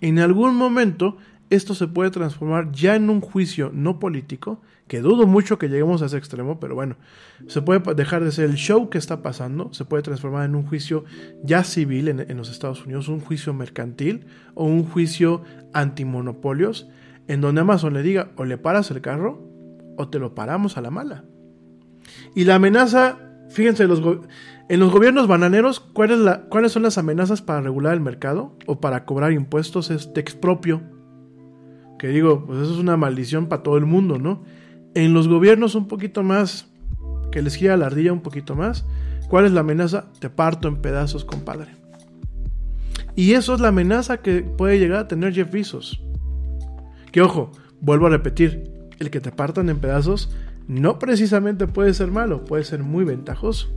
en 0.00 0.18
algún 0.18 0.56
momento 0.56 1.16
esto 1.52 1.74
se 1.74 1.86
puede 1.86 2.10
transformar 2.10 2.72
ya 2.72 2.96
en 2.96 3.10
un 3.10 3.20
juicio 3.20 3.70
no 3.74 3.98
político, 3.98 4.62
que 4.88 5.02
dudo 5.02 5.26
mucho 5.26 5.58
que 5.58 5.68
lleguemos 5.68 6.00
a 6.00 6.06
ese 6.06 6.16
extremo, 6.16 6.58
pero 6.58 6.74
bueno, 6.74 6.96
se 7.46 7.60
puede 7.60 7.94
dejar 7.94 8.24
de 8.24 8.32
ser 8.32 8.46
el 8.46 8.54
show 8.54 8.88
que 8.88 8.96
está 8.96 9.20
pasando, 9.20 9.70
se 9.74 9.84
puede 9.84 10.02
transformar 10.02 10.46
en 10.46 10.54
un 10.54 10.66
juicio 10.66 11.04
ya 11.44 11.62
civil 11.62 12.08
en, 12.08 12.36
los 12.38 12.50
Estados 12.50 12.86
Unidos, 12.86 13.08
un 13.08 13.20
juicio 13.20 13.52
mercantil 13.52 14.24
o 14.54 14.64
un 14.64 14.84
juicio 14.84 15.42
antimonopolios, 15.74 16.88
en 17.28 17.42
donde 17.42 17.60
Amazon 17.60 17.92
le 17.92 18.02
diga 18.02 18.32
o 18.36 18.46
le 18.46 18.56
paras 18.56 18.90
el 18.90 19.02
carro 19.02 19.46
o 19.98 20.08
te 20.08 20.18
lo 20.18 20.34
paramos 20.34 20.78
a 20.78 20.80
la 20.80 20.90
mala. 20.90 21.24
Y 22.34 22.44
la 22.44 22.54
amenaza, 22.54 23.18
fíjense, 23.50 23.82
en 23.82 24.80
los 24.80 24.90
gobiernos 24.90 25.26
bananeros, 25.28 25.80
¿cuáles 25.80 26.72
son 26.72 26.82
las 26.82 26.96
amenazas 26.96 27.42
para 27.42 27.60
regular 27.60 27.92
el 27.92 28.00
mercado 28.00 28.56
o 28.66 28.80
para 28.80 29.04
cobrar 29.04 29.32
impuestos? 29.32 29.90
Es 29.90 30.14
te. 30.14 30.91
Que 32.02 32.08
digo, 32.08 32.44
pues 32.44 32.58
eso 32.58 32.72
es 32.72 32.80
una 32.80 32.96
maldición 32.96 33.46
para 33.46 33.62
todo 33.62 33.76
el 33.76 33.86
mundo, 33.86 34.18
¿no? 34.18 34.42
En 34.96 35.14
los 35.14 35.28
gobiernos 35.28 35.76
un 35.76 35.86
poquito 35.86 36.24
más, 36.24 36.66
que 37.30 37.42
les 37.42 37.54
gira 37.54 37.76
la 37.76 37.86
ardilla 37.86 38.12
un 38.12 38.22
poquito 38.22 38.56
más, 38.56 38.84
¿cuál 39.28 39.44
es 39.44 39.52
la 39.52 39.60
amenaza? 39.60 40.06
Te 40.18 40.28
parto 40.28 40.66
en 40.66 40.78
pedazos, 40.78 41.24
compadre. 41.24 41.76
Y 43.14 43.34
eso 43.34 43.54
es 43.54 43.60
la 43.60 43.68
amenaza 43.68 44.16
que 44.16 44.42
puede 44.42 44.80
llegar 44.80 44.98
a 44.98 45.06
tener 45.06 45.32
Jeff 45.32 45.52
Bezos. 45.52 46.02
Que 47.12 47.22
ojo, 47.22 47.52
vuelvo 47.80 48.06
a 48.06 48.10
repetir, 48.10 48.72
el 48.98 49.08
que 49.10 49.20
te 49.20 49.30
partan 49.30 49.68
en 49.68 49.78
pedazos 49.78 50.34
no 50.66 50.98
precisamente 50.98 51.68
puede 51.68 51.94
ser 51.94 52.10
malo, 52.10 52.44
puede 52.44 52.64
ser 52.64 52.82
muy 52.82 53.04
ventajoso. 53.04 53.68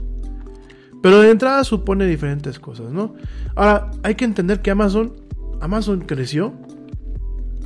Pero 1.00 1.20
de 1.20 1.30
entrada 1.30 1.62
supone 1.62 2.06
diferentes 2.06 2.58
cosas, 2.58 2.90
¿no? 2.90 3.14
Ahora, 3.54 3.92
hay 4.02 4.16
que 4.16 4.24
entender 4.24 4.62
que 4.62 4.72
Amazon, 4.72 5.12
Amazon 5.60 6.00
creció. 6.00 6.65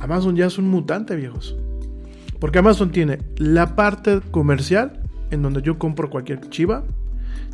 Amazon 0.01 0.35
ya 0.35 0.47
es 0.47 0.57
un 0.57 0.67
mutante, 0.67 1.15
viejos. 1.15 1.55
Porque 2.39 2.59
Amazon 2.59 2.91
tiene 2.91 3.19
la 3.37 3.75
parte 3.75 4.19
comercial, 4.31 4.99
en 5.29 5.43
donde 5.43 5.61
yo 5.61 5.77
compro 5.77 6.09
cualquier 6.09 6.49
chiva. 6.49 6.83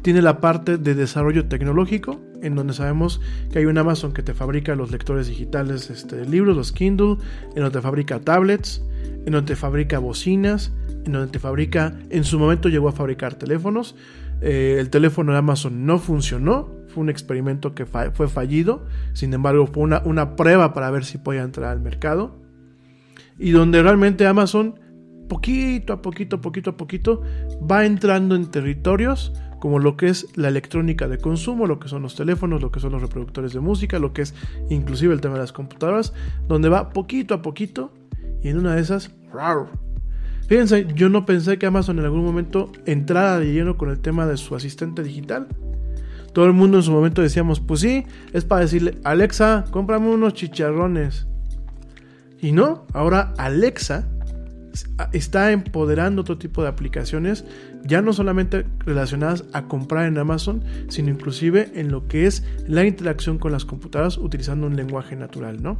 Tiene 0.01 0.21
la 0.21 0.39
parte 0.39 0.77
de 0.77 0.95
desarrollo 0.95 1.47
tecnológico, 1.47 2.21
en 2.41 2.55
donde 2.55 2.73
sabemos 2.73 3.19
que 3.51 3.59
hay 3.59 3.65
un 3.65 3.77
Amazon 3.77 4.13
que 4.13 4.23
te 4.23 4.33
fabrica 4.33 4.75
los 4.75 4.91
lectores 4.91 5.27
digitales 5.27 5.89
este, 5.89 6.25
libros, 6.25 6.55
los 6.55 6.71
Kindle, 6.71 7.17
en 7.49 7.55
donde 7.55 7.71
te 7.71 7.81
fabrica 7.81 8.19
tablets, 8.19 8.81
en 9.25 9.33
donde 9.33 9.53
te 9.53 9.55
fabrica 9.57 9.99
bocinas, 9.99 10.71
en 11.05 11.11
donde 11.11 11.31
te 11.31 11.39
fabrica, 11.39 11.99
en 12.09 12.23
su 12.23 12.39
momento 12.39 12.69
llegó 12.69 12.87
a 12.87 12.93
fabricar 12.93 13.35
teléfonos. 13.35 13.95
Eh, 14.39 14.77
el 14.79 14.89
teléfono 14.89 15.33
de 15.33 15.39
Amazon 15.39 15.85
no 15.85 15.99
funcionó, 15.99 16.76
un 17.01 17.09
experimento 17.09 17.73
que 17.73 17.85
fue 17.85 18.27
fallido, 18.27 18.85
sin 19.13 19.33
embargo 19.33 19.67
fue 19.67 19.83
una, 19.83 20.01
una 20.05 20.35
prueba 20.35 20.73
para 20.73 20.91
ver 20.91 21.05
si 21.05 21.17
podía 21.17 21.43
entrar 21.43 21.71
al 21.71 21.81
mercado. 21.81 22.35
Y 23.39 23.51
donde 23.51 23.81
realmente 23.83 24.25
Amazon, 24.25 24.79
poquito 25.29 25.93
a 25.93 26.01
poquito, 26.01 26.41
poquito 26.41 26.71
a 26.71 26.77
poquito, 26.77 27.21
va 27.69 27.85
entrando 27.85 28.35
en 28.35 28.49
territorios 28.49 29.33
como 29.59 29.79
lo 29.79 29.97
que 29.97 30.07
es 30.07 30.27
la 30.35 30.49
electrónica 30.49 31.07
de 31.07 31.17
consumo, 31.17 31.65
lo 31.65 31.79
que 31.79 31.87
son 31.87 32.01
los 32.01 32.15
teléfonos, 32.15 32.61
lo 32.61 32.71
que 32.71 32.79
son 32.79 32.91
los 32.91 33.01
reproductores 33.01 33.53
de 33.53 33.59
música, 33.59 33.99
lo 33.99 34.13
que 34.13 34.21
es 34.23 34.35
inclusive 34.69 35.13
el 35.13 35.21
tema 35.21 35.35
de 35.35 35.41
las 35.41 35.51
computadoras, 35.51 36.13
donde 36.47 36.69
va 36.69 36.89
poquito 36.89 37.33
a 37.33 37.41
poquito 37.41 37.91
y 38.43 38.49
en 38.49 38.59
una 38.59 38.75
de 38.75 38.81
esas, 38.81 39.11
Fíjense, 40.47 40.87
yo 40.95 41.09
no 41.09 41.25
pensé 41.25 41.57
que 41.57 41.65
Amazon 41.65 41.99
en 41.99 42.05
algún 42.05 42.23
momento 42.23 42.71
entrara 42.85 43.37
de 43.37 43.51
lleno 43.51 43.77
con 43.77 43.89
el 43.89 43.99
tema 43.99 44.25
de 44.25 44.37
su 44.37 44.55
asistente 44.55 45.03
digital. 45.03 45.47
Todo 46.37 46.45
el 46.45 46.53
mundo 46.53 46.77
en 46.77 46.83
su 46.83 46.91
momento 46.91 47.23
decíamos, 47.23 47.59
pues 47.59 47.79
sí, 47.79 48.05
es 48.31 48.45
para 48.45 48.61
decirle, 48.61 48.99
Alexa, 49.03 49.65
cómprame 49.71 50.07
unos 50.07 50.35
chicharrones. 50.35 51.25
Y 52.39 52.51
no, 52.51 52.85
ahora 52.93 53.33
Alexa 53.39 54.07
está 55.13 55.51
empoderando 55.51 56.21
otro 56.21 56.37
tipo 56.37 56.61
de 56.61 56.69
aplicaciones, 56.69 57.43
ya 57.83 58.03
no 58.03 58.13
solamente 58.13 58.67
relacionadas 58.85 59.45
a 59.51 59.63
comprar 59.63 60.05
en 60.05 60.19
Amazon, 60.19 60.63
sino 60.89 61.09
inclusive 61.09 61.71
en 61.73 61.89
lo 61.89 62.07
que 62.07 62.27
es 62.27 62.43
la 62.67 62.85
interacción 62.85 63.39
con 63.39 63.51
las 63.51 63.65
computadoras 63.65 64.19
utilizando 64.19 64.67
un 64.67 64.75
lenguaje 64.75 65.15
natural, 65.15 65.63
¿no? 65.63 65.79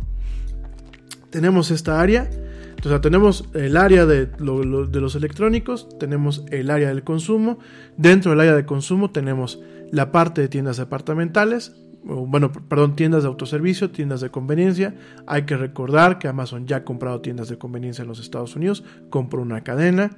Tenemos 1.30 1.70
esta 1.70 2.02
área 2.02 2.32
entonces 2.78 3.02
tenemos 3.02 3.50
el 3.56 3.76
área 3.76 4.06
de, 4.06 4.30
los 4.38 5.16
electrónicos, 5.16 5.90
tenemos 5.98 6.44
el 6.52 6.70
área 6.70 6.90
del 6.90 7.04
consumo. 7.04 7.58
Dentro 7.98 8.32
del 8.32 8.42
área 8.42 8.56
de 8.56 8.68
consumo 8.68 9.10
tenemos 9.10 9.60
la 9.92 10.12
parte 10.12 10.42
de 10.42 10.48
tiendas 10.48 10.78
departamentales, 10.78 11.76
bueno, 12.04 12.52
perdón, 12.52 12.96
tiendas 12.96 13.24
de 13.24 13.30
autoservicio, 13.30 13.90
tiendas 13.90 14.22
de 14.22 14.30
conveniencia. 14.30 14.96
Hay 15.26 15.44
que 15.46 15.58
recordar 15.58 16.20
que 16.20 16.28
Amazon 16.28 16.68
ya 16.68 16.78
ha 16.78 16.84
comprado 16.84 17.20
tiendas 17.20 17.50
de 17.50 17.58
conveniencia 17.58 18.04
en 18.04 18.10
los 18.10 18.20
Estados 18.20 18.56
Unidos, 18.56 18.84
compró 19.10 19.42
una 19.42 19.64
cadena, 19.64 20.12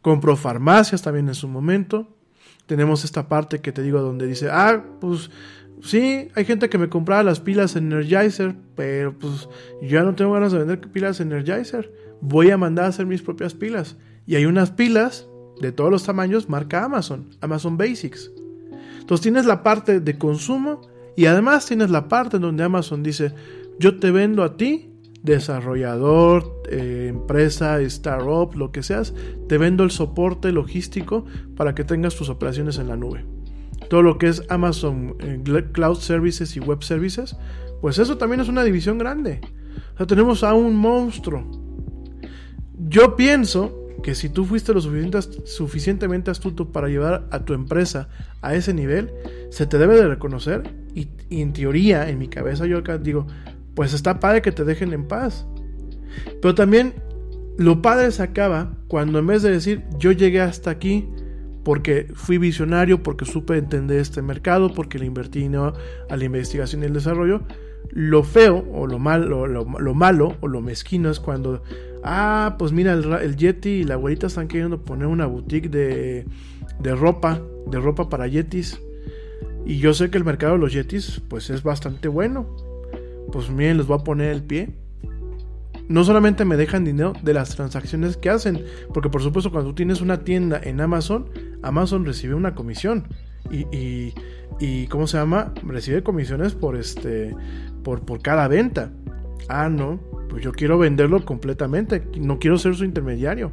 compró 0.00 0.36
farmacias 0.36 1.02
también 1.02 1.26
en 1.26 1.34
su 1.34 1.48
momento. 1.48 2.06
Tenemos 2.66 3.04
esta 3.04 3.28
parte 3.28 3.60
que 3.60 3.72
te 3.72 3.82
digo 3.82 4.00
donde 4.00 4.28
dice, 4.28 4.48
ah, 4.48 4.84
pues 5.00 5.28
Sí, 5.82 6.28
hay 6.34 6.44
gente 6.44 6.68
que 6.68 6.78
me 6.78 6.88
compraba 6.88 7.22
las 7.22 7.40
pilas 7.40 7.76
Energizer, 7.76 8.54
pero 8.74 9.16
pues 9.18 9.48
ya 9.82 10.02
no 10.02 10.14
tengo 10.14 10.32
ganas 10.32 10.52
de 10.52 10.58
vender 10.58 10.80
pilas 10.80 11.20
Energizer. 11.20 11.92
Voy 12.20 12.50
a 12.50 12.58
mandar 12.58 12.86
a 12.86 12.88
hacer 12.88 13.06
mis 13.06 13.22
propias 13.22 13.54
pilas. 13.54 13.96
Y 14.26 14.36
hay 14.36 14.44
unas 14.44 14.70
pilas 14.70 15.26
de 15.60 15.72
todos 15.72 15.90
los 15.90 16.04
tamaños 16.04 16.48
marca 16.48 16.84
Amazon, 16.84 17.30
Amazon 17.40 17.76
Basics. 17.76 18.30
Entonces 18.98 19.22
tienes 19.22 19.46
la 19.46 19.62
parte 19.62 20.00
de 20.00 20.18
consumo 20.18 20.82
y 21.16 21.26
además 21.26 21.66
tienes 21.66 21.90
la 21.90 22.08
parte 22.08 22.38
donde 22.38 22.62
Amazon 22.62 23.02
dice, 23.02 23.34
yo 23.78 23.98
te 23.98 24.10
vendo 24.10 24.42
a 24.42 24.56
ti, 24.56 24.90
desarrollador, 25.22 26.62
eh, 26.70 27.06
empresa, 27.08 27.80
startup, 27.80 28.54
lo 28.54 28.70
que 28.70 28.82
seas, 28.82 29.14
te 29.48 29.58
vendo 29.58 29.82
el 29.84 29.90
soporte 29.90 30.52
logístico 30.52 31.24
para 31.56 31.74
que 31.74 31.84
tengas 31.84 32.14
tus 32.14 32.28
operaciones 32.28 32.78
en 32.78 32.88
la 32.88 32.96
nube 32.96 33.24
todo 33.90 34.02
lo 34.02 34.18
que 34.18 34.28
es 34.28 34.44
Amazon 34.48 35.16
eh, 35.18 35.64
Cloud 35.72 35.98
Services 35.98 36.56
y 36.56 36.60
Web 36.60 36.84
Services, 36.84 37.36
pues 37.80 37.98
eso 37.98 38.16
también 38.16 38.40
es 38.40 38.48
una 38.48 38.62
división 38.62 38.98
grande. 38.98 39.40
O 39.94 39.96
sea, 39.96 40.06
tenemos 40.06 40.44
a 40.44 40.54
un 40.54 40.76
monstruo. 40.76 41.44
Yo 42.88 43.16
pienso 43.16 43.76
que 44.04 44.14
si 44.14 44.28
tú 44.28 44.44
fuiste 44.44 44.72
lo 44.72 44.80
suficientemente 44.80 46.30
astuto 46.30 46.70
para 46.70 46.88
llevar 46.88 47.26
a 47.32 47.44
tu 47.44 47.52
empresa 47.52 48.08
a 48.42 48.54
ese 48.54 48.72
nivel, 48.72 49.10
se 49.50 49.66
te 49.66 49.76
debe 49.76 49.96
de 49.96 50.06
reconocer 50.06 50.72
y, 50.94 51.08
en 51.28 51.52
teoría, 51.52 52.08
en 52.08 52.18
mi 52.20 52.28
cabeza 52.28 52.66
yo 52.66 52.82
digo, 52.98 53.26
pues 53.74 53.92
está 53.92 54.20
padre 54.20 54.40
que 54.40 54.52
te 54.52 54.64
dejen 54.64 54.92
en 54.92 55.08
paz. 55.08 55.46
Pero 56.40 56.54
también 56.54 56.94
lo 57.58 57.82
padre 57.82 58.12
se 58.12 58.22
acaba 58.22 58.72
cuando 58.86 59.18
en 59.18 59.26
vez 59.26 59.42
de 59.42 59.50
decir 59.50 59.82
yo 59.98 60.12
llegué 60.12 60.40
hasta 60.40 60.70
aquí, 60.70 61.08
porque 61.64 62.06
fui 62.14 62.38
visionario, 62.38 63.02
porque 63.02 63.24
supe 63.24 63.56
entender 63.56 64.00
este 64.00 64.22
mercado, 64.22 64.72
porque 64.72 64.98
le 64.98 65.06
invertí 65.06 65.48
a 65.54 66.16
la 66.16 66.24
investigación 66.24 66.82
y 66.82 66.86
el 66.86 66.94
desarrollo. 66.94 67.42
Lo 67.90 68.22
feo 68.22 68.64
o 68.72 68.86
lo, 68.86 68.98
malo, 68.98 69.46
lo, 69.46 69.94
malo 69.94 70.36
o 70.40 70.48
lo 70.48 70.60
mezquino 70.60 71.10
es 71.10 71.18
cuando, 71.18 71.62
ah, 72.04 72.56
pues 72.58 72.72
mira, 72.72 72.92
el, 72.92 73.36
Yeti 73.36 73.70
y 73.70 73.84
la 73.84 73.94
abuelita 73.94 74.28
están 74.28 74.48
queriendo 74.48 74.84
poner 74.84 75.06
una 75.06 75.26
boutique 75.26 75.68
de, 75.68 76.24
de 76.78 76.94
ropa, 76.94 77.42
de 77.66 77.80
ropa 77.80 78.08
para 78.08 78.26
Yetis. 78.26 78.80
Y 79.66 79.78
yo 79.78 79.92
sé 79.92 80.10
que 80.10 80.18
el 80.18 80.24
mercado 80.24 80.54
de 80.54 80.60
los 80.60 80.72
Yetis, 80.72 81.20
pues 81.28 81.50
es 81.50 81.62
bastante 81.62 82.08
bueno. 82.08 82.56
Pues 83.32 83.50
miren, 83.50 83.76
les 83.76 83.86
voy 83.86 83.98
a 84.00 84.04
poner 84.04 84.32
el 84.32 84.42
pie 84.42 84.79
no 85.90 86.04
solamente 86.04 86.44
me 86.44 86.56
dejan 86.56 86.84
dinero 86.84 87.14
de 87.20 87.34
las 87.34 87.56
transacciones 87.56 88.16
que 88.16 88.30
hacen, 88.30 88.64
porque 88.94 89.10
por 89.10 89.22
supuesto 89.22 89.50
cuando 89.50 89.70
tú 89.70 89.74
tienes 89.74 90.00
una 90.00 90.22
tienda 90.22 90.60
en 90.62 90.80
Amazon, 90.80 91.28
Amazon 91.62 92.06
recibe 92.06 92.34
una 92.34 92.54
comisión. 92.54 93.08
Y, 93.50 94.14
y, 94.60 94.86
¿cómo 94.86 95.08
se 95.08 95.16
llama? 95.16 95.52
Recibe 95.66 96.04
comisiones 96.04 96.54
por 96.54 96.76
este 96.76 97.34
por, 97.82 98.02
por 98.02 98.22
cada 98.22 98.46
venta. 98.46 98.92
Ah, 99.48 99.68
no, 99.68 99.98
pues 100.28 100.44
yo 100.44 100.52
quiero 100.52 100.78
venderlo 100.78 101.24
completamente, 101.24 102.06
no 102.20 102.38
quiero 102.38 102.56
ser 102.56 102.76
su 102.76 102.84
intermediario. 102.84 103.50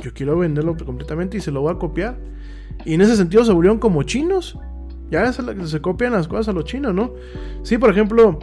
Yo 0.00 0.14
quiero 0.14 0.38
venderlo 0.38 0.76
completamente 0.76 1.38
y 1.38 1.40
se 1.40 1.50
lo 1.50 1.62
voy 1.62 1.74
a 1.74 1.78
copiar. 1.78 2.18
Y 2.84 2.94
en 2.94 3.00
ese 3.00 3.16
sentido 3.16 3.44
se 3.44 3.52
volvieron 3.52 3.80
como 3.80 4.04
chinos. 4.04 4.56
Ya 5.10 5.32
se, 5.32 5.66
se 5.66 5.80
copian 5.80 6.12
las 6.12 6.28
cosas 6.28 6.50
a 6.50 6.52
los 6.52 6.66
chinos, 6.66 6.94
¿no? 6.94 7.14
Sí, 7.64 7.78
por 7.78 7.90
ejemplo, 7.90 8.38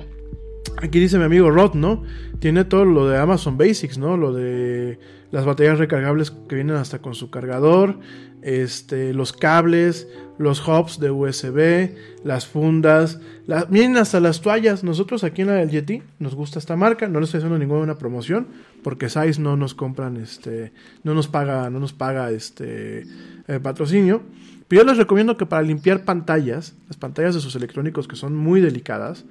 Aquí 0.82 1.00
dice 1.00 1.18
mi 1.18 1.24
amigo 1.24 1.50
Rod, 1.50 1.74
¿no? 1.74 2.04
Tiene 2.40 2.66
todo 2.66 2.86
lo 2.86 3.08
de 3.08 3.18
Amazon 3.18 3.58
Basics, 3.58 3.98
¿no? 3.98 4.18
Lo 4.18 4.34
de 4.34 5.00
las 5.32 5.46
baterías 5.46 5.80
recargables 5.80 6.32
que 6.32 6.56
vienen 6.56 6.76
hasta 6.76 7.00
con 7.00 7.16
su 7.16 7.30
cargador, 7.30 8.00
este, 8.42 9.14
los 9.14 9.34
cables, 9.34 10.08
los 10.38 10.66
hubs 10.68 11.00
de 11.00 11.12
USB, 11.12 11.96
las 12.24 12.48
fundas, 12.48 13.20
vienen 13.70 13.98
hasta 13.98 14.20
las 14.20 14.42
toallas. 14.42 14.84
Nosotros 14.84 15.24
aquí 15.24 15.42
en 15.42 15.48
la 15.48 15.56
del 15.56 16.04
nos 16.20 16.36
gusta 16.36 16.60
esta 16.60 16.76
marca, 16.76 17.08
no 17.08 17.20
les 17.20 17.28
estoy 17.28 17.40
haciendo 17.40 17.58
ninguna 17.60 17.98
promoción 17.98 18.48
porque 18.84 19.10
Size 19.10 19.42
no 19.42 19.58
nos 19.58 19.74
compran, 19.74 20.18
este, 20.18 20.72
no 21.04 21.14
nos 21.14 21.28
paga, 21.28 21.70
no 21.70 21.80
nos 21.80 21.94
paga 21.94 22.32
este 22.32 23.06
eh, 23.48 23.60
patrocinio. 23.62 24.22
Pero 24.68 24.84
yo 24.84 24.88
les 24.88 24.98
recomiendo 24.98 25.38
que 25.38 25.46
para 25.46 25.62
limpiar 25.62 26.04
pantallas, 26.04 26.76
las 26.88 26.98
pantallas 26.98 27.36
de 27.36 27.42
sus 27.42 27.56
electrónicos 27.56 28.08
que 28.08 28.16
son 28.16 28.36
muy 28.36 28.62
delicadas, 28.62 29.26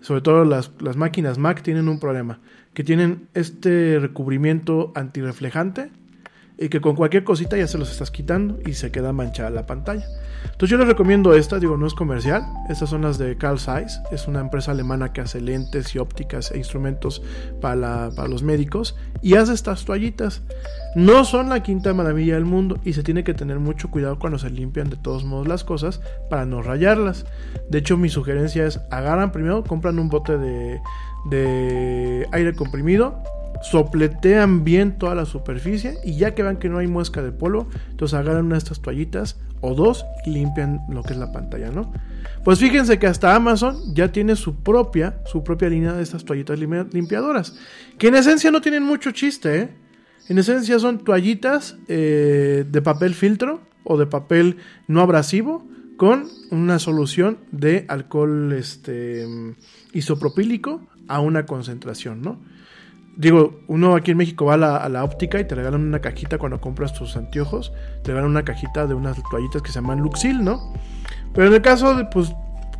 sobre 0.00 0.20
todo 0.20 0.44
las, 0.44 0.70
las 0.80 0.96
máquinas 0.96 1.38
Mac, 1.38 1.62
tienen 1.62 1.88
un 1.88 2.00
problema, 2.00 2.40
que 2.74 2.84
tienen 2.84 3.28
este 3.34 3.98
recubrimiento 3.98 4.92
antirreflejante 4.94 5.90
y 6.60 6.68
que 6.68 6.82
con 6.82 6.94
cualquier 6.94 7.24
cosita 7.24 7.56
ya 7.56 7.66
se 7.66 7.78
los 7.78 7.90
estás 7.90 8.10
quitando 8.10 8.58
y 8.66 8.74
se 8.74 8.92
queda 8.92 9.14
manchada 9.14 9.48
la 9.48 9.64
pantalla. 9.64 10.06
Entonces 10.44 10.68
yo 10.68 10.76
les 10.76 10.88
recomiendo 10.88 11.34
esta, 11.34 11.58
digo, 11.58 11.78
no 11.78 11.86
es 11.86 11.94
comercial, 11.94 12.42
estas 12.68 12.90
son 12.90 13.00
las 13.00 13.16
de 13.16 13.38
Carl 13.38 13.58
Zeiss, 13.58 13.98
es 14.12 14.28
una 14.28 14.40
empresa 14.40 14.72
alemana 14.72 15.10
que 15.14 15.22
hace 15.22 15.40
lentes 15.40 15.94
y 15.94 15.98
ópticas 15.98 16.52
e 16.52 16.58
instrumentos 16.58 17.22
para, 17.62 18.10
para 18.14 18.28
los 18.28 18.42
médicos 18.42 18.94
y 19.22 19.36
hace 19.36 19.54
estas 19.54 19.86
toallitas. 19.86 20.42
No 20.94 21.24
son 21.24 21.48
la 21.48 21.62
quinta 21.62 21.94
maravilla 21.94 22.34
del 22.34 22.44
mundo 22.44 22.78
y 22.84 22.92
se 22.92 23.02
tiene 23.02 23.24
que 23.24 23.32
tener 23.32 23.58
mucho 23.58 23.90
cuidado 23.90 24.18
cuando 24.18 24.38
se 24.38 24.50
limpian 24.50 24.90
de 24.90 24.96
todos 24.96 25.24
modos 25.24 25.48
las 25.48 25.64
cosas 25.64 26.02
para 26.28 26.44
no 26.44 26.60
rayarlas. 26.60 27.24
De 27.70 27.78
hecho 27.78 27.96
mi 27.96 28.10
sugerencia 28.10 28.66
es 28.66 28.80
agarran 28.90 29.32
primero, 29.32 29.64
compran 29.64 29.98
un 29.98 30.10
bote 30.10 30.36
de, 30.36 30.78
de 31.30 32.28
aire 32.32 32.54
comprimido, 32.54 33.22
sopletean 33.62 34.64
bien 34.64 34.98
toda 34.98 35.14
la 35.14 35.26
superficie 35.26 35.98
y 36.04 36.16
ya 36.16 36.34
que 36.34 36.42
vean 36.42 36.56
que 36.56 36.68
no 36.68 36.78
hay 36.78 36.86
muesca 36.86 37.22
de 37.22 37.32
polvo, 37.32 37.68
entonces 37.90 38.18
agarran 38.18 38.46
una 38.46 38.54
de 38.54 38.60
estas 38.60 38.80
toallitas 38.80 39.38
o 39.60 39.74
dos 39.74 40.06
y 40.24 40.30
limpian 40.30 40.80
lo 40.88 41.02
que 41.02 41.12
es 41.12 41.18
la 41.18 41.32
pantalla, 41.32 41.70
¿no? 41.70 41.92
Pues 42.44 42.58
fíjense 42.58 42.98
que 42.98 43.06
hasta 43.06 43.34
Amazon 43.34 43.94
ya 43.94 44.10
tiene 44.10 44.36
su 44.36 44.56
propia, 44.56 45.20
su 45.26 45.44
propia 45.44 45.68
línea 45.68 45.92
de 45.92 46.02
estas 46.02 46.24
toallitas 46.24 46.58
limpiadoras, 46.58 47.56
que 47.98 48.08
en 48.08 48.14
esencia 48.14 48.50
no 48.50 48.60
tienen 48.60 48.82
mucho 48.82 49.10
chiste, 49.10 49.58
¿eh? 49.58 49.68
En 50.28 50.38
esencia 50.38 50.78
son 50.78 50.98
toallitas 50.98 51.76
eh, 51.88 52.64
de 52.68 52.82
papel 52.82 53.14
filtro 53.14 53.62
o 53.82 53.98
de 53.98 54.06
papel 54.06 54.58
no 54.86 55.00
abrasivo 55.00 55.66
con 55.96 56.28
una 56.50 56.78
solución 56.78 57.38
de 57.50 57.84
alcohol 57.88 58.52
este, 58.52 59.26
isopropílico 59.92 60.86
a 61.08 61.20
una 61.20 61.46
concentración, 61.46 62.22
¿no? 62.22 62.38
Digo, 63.20 63.60
uno 63.66 63.96
aquí 63.96 64.12
en 64.12 64.16
México 64.16 64.46
va 64.46 64.54
a 64.54 64.88
la, 64.88 65.04
óptica 65.04 65.38
y 65.38 65.44
te 65.44 65.54
regalan 65.54 65.82
una 65.82 65.98
cajita 65.98 66.38
cuando 66.38 66.58
compras 66.58 66.94
tus 66.94 67.18
anteojos. 67.18 67.70
Te 68.02 68.12
regalan 68.12 68.30
una 68.30 68.44
cajita 68.44 68.86
de 68.86 68.94
unas 68.94 69.18
toallitas 69.30 69.60
que 69.60 69.68
se 69.68 69.74
llaman 69.74 70.00
Luxil, 70.00 70.42
¿no? 70.42 70.72
Pero 71.34 71.48
en 71.48 71.52
el 71.52 71.60
caso 71.60 71.94
de, 71.94 72.06
pues, 72.06 72.32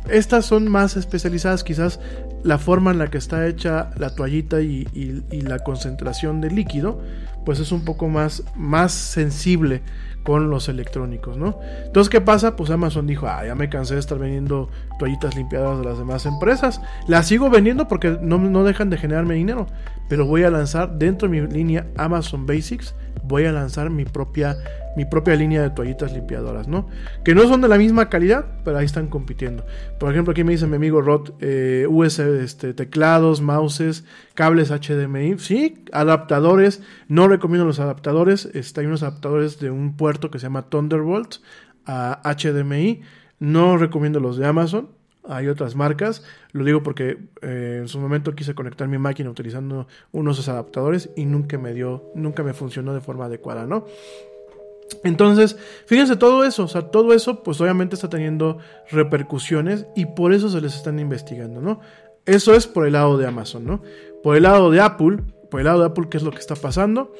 estas 0.09 0.47
son 0.47 0.67
más 0.67 0.97
especializadas, 0.97 1.63
quizás 1.63 1.99
la 2.43 2.57
forma 2.57 2.89
en 2.89 2.97
la 2.97 3.11
que 3.11 3.19
está 3.19 3.45
hecha 3.45 3.91
la 3.97 4.15
toallita 4.15 4.61
y, 4.61 4.87
la 5.31 5.59
concentración 5.59 6.41
de 6.41 6.49
líquido, 6.49 6.99
pues 7.45 7.59
es 7.59 7.71
un 7.71 7.85
poco 7.85 8.07
más, 8.07 8.43
más 8.55 8.93
sensible 8.93 9.83
con 10.23 10.49
los 10.49 10.69
electrónicos, 10.69 11.37
¿no? 11.37 11.59
Entonces, 11.85 12.09
¿qué 12.09 12.21
pasa? 12.21 12.55
Pues 12.55 12.71
Amazon 12.71 13.05
dijo, 13.05 13.27
ah, 13.27 13.45
ya 13.45 13.53
me 13.53 13.69
cansé 13.69 13.93
de 13.93 13.99
estar 13.99 14.17
vendiendo 14.17 14.69
toallitas 14.97 15.35
limpiadas 15.35 15.79
de 15.79 15.85
las 15.85 15.99
demás 15.99 16.25
empresas. 16.25 16.81
Las 17.07 17.27
sigo 17.27 17.49
vendiendo 17.51 17.87
porque 17.87 18.17
no, 18.21 18.39
no 18.39 18.63
dejan 18.63 18.89
de 18.89 18.97
generarme 18.97 19.35
dinero, 19.35 19.67
pero 20.11 20.25
voy 20.25 20.43
a 20.43 20.51
lanzar 20.51 20.97
dentro 20.99 21.29
de 21.29 21.39
mi 21.39 21.47
línea 21.47 21.87
Amazon 21.95 22.45
Basics, 22.45 22.93
voy 23.23 23.45
a 23.45 23.53
lanzar 23.53 23.89
mi 23.89 24.03
propia 24.03 24.57
mi 24.97 25.05
propia 25.05 25.35
línea 25.35 25.61
de 25.61 25.69
toallitas 25.69 26.11
limpiadoras, 26.11 26.67
¿no? 26.67 26.89
Que 27.23 27.33
no 27.33 27.47
son 27.47 27.61
de 27.61 27.69
la 27.69 27.77
misma 27.77 28.09
calidad, 28.09 28.45
pero 28.65 28.77
ahí 28.77 28.85
están 28.85 29.07
compitiendo. 29.07 29.65
Por 30.01 30.11
ejemplo, 30.11 30.33
aquí 30.33 30.43
me 30.43 30.51
dice 30.51 30.67
mi 30.67 30.75
amigo 30.75 30.99
Rod, 30.99 31.29
eh, 31.39 31.87
USB, 31.89 32.43
este, 32.43 32.73
teclados, 32.73 33.39
mouses, 33.39 34.03
cables 34.33 34.69
HDMI, 34.69 35.39
sí, 35.39 35.85
adaptadores, 35.93 36.83
no 37.07 37.29
recomiendo 37.29 37.65
los 37.65 37.79
adaptadores, 37.79 38.49
está, 38.53 38.81
hay 38.81 38.87
unos 38.87 39.03
adaptadores 39.03 39.61
de 39.61 39.71
un 39.71 39.95
puerto 39.95 40.29
que 40.29 40.39
se 40.39 40.47
llama 40.47 40.63
Thunderbolt 40.63 41.35
a 41.85 42.19
HDMI, 42.25 42.99
no 43.39 43.77
recomiendo 43.77 44.19
los 44.19 44.35
de 44.35 44.45
Amazon, 44.45 44.89
hay 45.27 45.47
otras 45.47 45.75
marcas. 45.75 46.23
Lo 46.51 46.63
digo 46.63 46.83
porque 46.83 47.17
eh, 47.41 47.77
en 47.81 47.87
su 47.87 47.99
momento 47.99 48.35
quise 48.35 48.55
conectar 48.55 48.87
mi 48.87 48.97
máquina 48.97 49.29
utilizando 49.29 49.87
unos 50.11 50.47
adaptadores 50.47 51.09
y 51.15 51.25
nunca 51.25 51.57
me 51.57 51.73
dio, 51.73 52.11
nunca 52.15 52.43
me 52.43 52.53
funcionó 52.53 52.93
de 52.93 53.01
forma 53.01 53.25
adecuada, 53.25 53.65
¿no? 53.65 53.85
Entonces, 55.03 55.57
fíjense 55.85 56.17
todo 56.17 56.43
eso, 56.43 56.65
o 56.65 56.67
sea, 56.67 56.81
todo 56.91 57.13
eso 57.13 57.43
pues 57.43 57.61
obviamente 57.61 57.95
está 57.95 58.09
teniendo 58.09 58.57
repercusiones 58.91 59.85
y 59.95 60.05
por 60.05 60.33
eso 60.33 60.49
se 60.49 60.59
les 60.59 60.75
están 60.75 60.99
investigando, 60.99 61.61
¿no? 61.61 61.79
Eso 62.25 62.53
es 62.53 62.67
por 62.67 62.85
el 62.85 62.93
lado 62.93 63.17
de 63.17 63.25
Amazon, 63.25 63.65
¿no? 63.65 63.81
Por 64.21 64.35
el 64.35 64.43
lado 64.43 64.69
de 64.69 64.81
Apple, 64.81 65.19
por 65.49 65.59
el 65.59 65.65
lado 65.65 65.79
de 65.79 65.85
Apple, 65.87 66.07
¿qué 66.09 66.17
es 66.17 66.23
lo 66.23 66.31
que 66.31 66.39
está 66.39 66.55
pasando? 66.55 67.13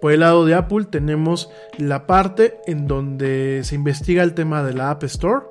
Por 0.00 0.12
el 0.12 0.20
lado 0.20 0.44
de 0.44 0.54
Apple 0.54 0.86
tenemos 0.90 1.50
la 1.78 2.06
parte 2.06 2.58
en 2.66 2.86
donde 2.86 3.60
se 3.64 3.74
investiga 3.74 4.22
el 4.22 4.34
tema 4.34 4.62
de 4.62 4.74
la 4.74 4.90
App 4.90 5.04
Store, 5.04 5.46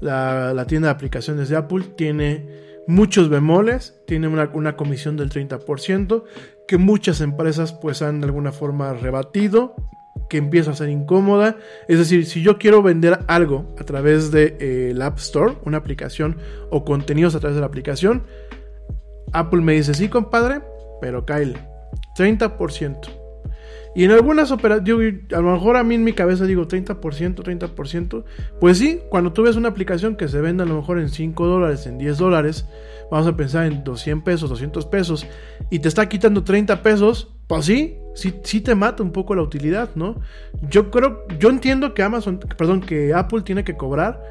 la, 0.00 0.64
tienda 0.66 0.88
de 0.88 0.92
aplicaciones 0.94 1.48
de 1.48 1.56
Apple 1.56 1.84
tiene 1.96 2.67
muchos 2.88 3.28
bemoles, 3.28 4.00
tiene 4.06 4.28
una, 4.28 4.76
comisión 4.76 5.16
del 5.16 5.30
30%, 5.30 6.24
que 6.66 6.78
muchas 6.78 7.20
empresas 7.20 7.74
pues 7.74 8.00
han 8.02 8.20
de 8.20 8.26
alguna 8.26 8.50
forma 8.50 8.94
rebatido 8.94 9.76
que 10.30 10.38
empieza 10.38 10.70
a 10.70 10.74
ser 10.74 10.88
incómoda. 10.88 11.58
Es 11.86 11.98
decir, 11.98 12.26
si 12.26 12.42
yo 12.42 12.58
quiero 12.58 12.82
vender 12.82 13.20
algo 13.28 13.74
a 13.78 13.84
través 13.84 14.30
de 14.30 14.56
eh, 14.58 14.98
App 15.00 15.18
Store, 15.18 15.58
una 15.64 15.76
aplicación 15.76 16.38
o 16.70 16.84
contenidos 16.84 17.34
a 17.34 17.40
través 17.40 17.56
de 17.56 17.60
la 17.60 17.66
aplicación, 17.66 18.24
Apple 19.32 19.60
me 19.60 19.74
dice, 19.74 19.92
sí, 19.92 20.08
compadre, 20.08 20.62
pero 21.00 21.26
Kyle, 21.26 21.58
30%. 22.16 23.27
Y 23.98 24.04
en 24.04 24.12
algunas 24.12 24.52
operaciones, 24.52 25.24
a 25.32 25.40
lo 25.40 25.50
mejor 25.50 25.76
a 25.76 25.82
mí 25.82 25.96
en 25.96 26.04
mi 26.04 26.12
cabeza 26.12 26.44
digo 26.44 26.68
30%, 26.68 27.00
30%. 27.34 28.24
Pues 28.60 28.78
sí, 28.78 29.00
cuando 29.08 29.32
tú 29.32 29.42
ves 29.42 29.56
una 29.56 29.70
aplicación 29.70 30.14
que 30.14 30.28
se 30.28 30.40
vende 30.40 30.62
a 30.62 30.66
lo 30.66 30.76
mejor 30.76 31.00
en 31.00 31.08
5 31.08 31.44
dólares, 31.44 31.84
en 31.84 31.98
10 31.98 32.16
dólares, 32.16 32.64
vamos 33.10 33.26
a 33.26 33.36
pensar 33.36 33.66
en 33.66 33.82
200 33.82 34.24
pesos, 34.24 34.50
200 34.50 34.86
pesos, 34.86 35.26
y 35.68 35.80
te 35.80 35.88
está 35.88 36.08
quitando 36.08 36.44
30 36.44 36.80
pesos, 36.80 37.34
pues 37.48 37.64
sí, 37.64 37.96
sí, 38.14 38.34
sí 38.44 38.60
te 38.60 38.76
mata 38.76 39.02
un 39.02 39.10
poco 39.10 39.34
la 39.34 39.42
utilidad, 39.42 39.90
¿no? 39.96 40.20
Yo 40.70 40.92
creo, 40.92 41.26
yo 41.40 41.50
entiendo 41.50 41.92
que 41.92 42.04
Amazon, 42.04 42.38
perdón, 42.56 42.82
que 42.82 43.12
Apple 43.12 43.42
tiene 43.42 43.64
que 43.64 43.76
cobrar 43.76 44.22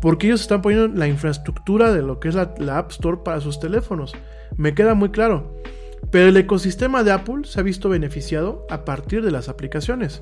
porque 0.00 0.26
ellos 0.26 0.40
están 0.40 0.62
poniendo 0.62 0.98
la 0.98 1.06
infraestructura 1.06 1.92
de 1.92 2.02
lo 2.02 2.18
que 2.18 2.28
es 2.28 2.34
la, 2.34 2.56
la 2.58 2.78
App 2.78 2.90
Store 2.90 3.18
para 3.24 3.40
sus 3.40 3.60
teléfonos. 3.60 4.16
Me 4.56 4.74
queda 4.74 4.94
muy 4.94 5.10
claro. 5.10 5.62
Pero 6.10 6.28
el 6.28 6.36
ecosistema 6.36 7.04
de 7.04 7.12
Apple 7.12 7.42
se 7.44 7.60
ha 7.60 7.62
visto 7.62 7.88
beneficiado 7.88 8.66
a 8.70 8.84
partir 8.84 9.24
de 9.24 9.30
las 9.30 9.48
aplicaciones. 9.48 10.20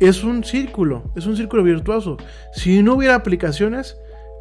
Es 0.00 0.24
un 0.24 0.44
círculo, 0.44 1.12
es 1.16 1.26
un 1.26 1.36
círculo 1.36 1.62
virtuoso. 1.62 2.16
Si 2.52 2.82
no 2.82 2.94
hubiera 2.94 3.14
aplicaciones, 3.14 3.96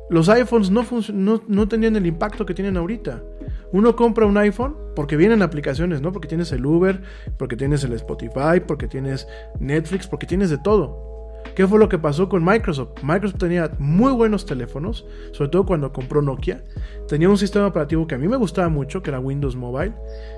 los 0.10 0.30
iPhones 0.30 0.70
no, 0.70 0.86
no, 1.14 1.42
no, 1.48 1.68
tenían 1.68 1.96
el 1.96 2.06
impacto 2.06 2.46
que 2.46 2.54
tienen 2.54 2.78
ahorita. 2.78 3.24
Uno 3.72 3.96
compra 3.96 4.26
un 4.26 4.38
iPhone 4.38 4.76
porque 4.96 5.18
vienen 5.18 5.42
aplicaciones, 5.42 6.02
¿no? 6.02 6.12
Porque 6.12 6.28
tienes 6.28 6.52
el 6.52 6.66
Uber, 6.66 7.02
porque 7.38 7.56
tienes 7.56 7.84
el 7.84 7.94
Spotify, 7.94 8.60
porque 8.66 8.88
tienes 8.88 9.28
Netflix, 9.60 10.08
porque 10.08 10.28
tienes 10.28 10.50
de 10.50 10.58
todo. 10.58 11.15
¿Qué 11.54 11.68
fue 11.68 11.80
lo 11.80 11.88
que 11.88 12.00
pasó 12.00 12.28
con 12.28 12.44
Microsoft? 12.44 13.04
Microsoft 13.04 13.40
tenía 13.40 13.72
muy 13.80 14.12
buenos 14.12 14.46
teléfonos, 14.46 15.06
sobre 15.32 15.52
todo 15.52 15.66
cuando 15.66 15.94
compró 15.94 16.22
Nokia. 16.22 16.64
Tenía 17.08 17.30
un 17.30 17.38
sistema 17.38 17.68
operativo 17.68 18.08
que 18.08 18.16
a 18.16 18.18
mí 18.18 18.28
me 18.28 18.36
gustaba 18.36 18.68
mucho, 18.68 19.02
que 19.04 19.10
era 19.10 19.20
Windows 19.20 19.56
Mobile. 19.56 19.94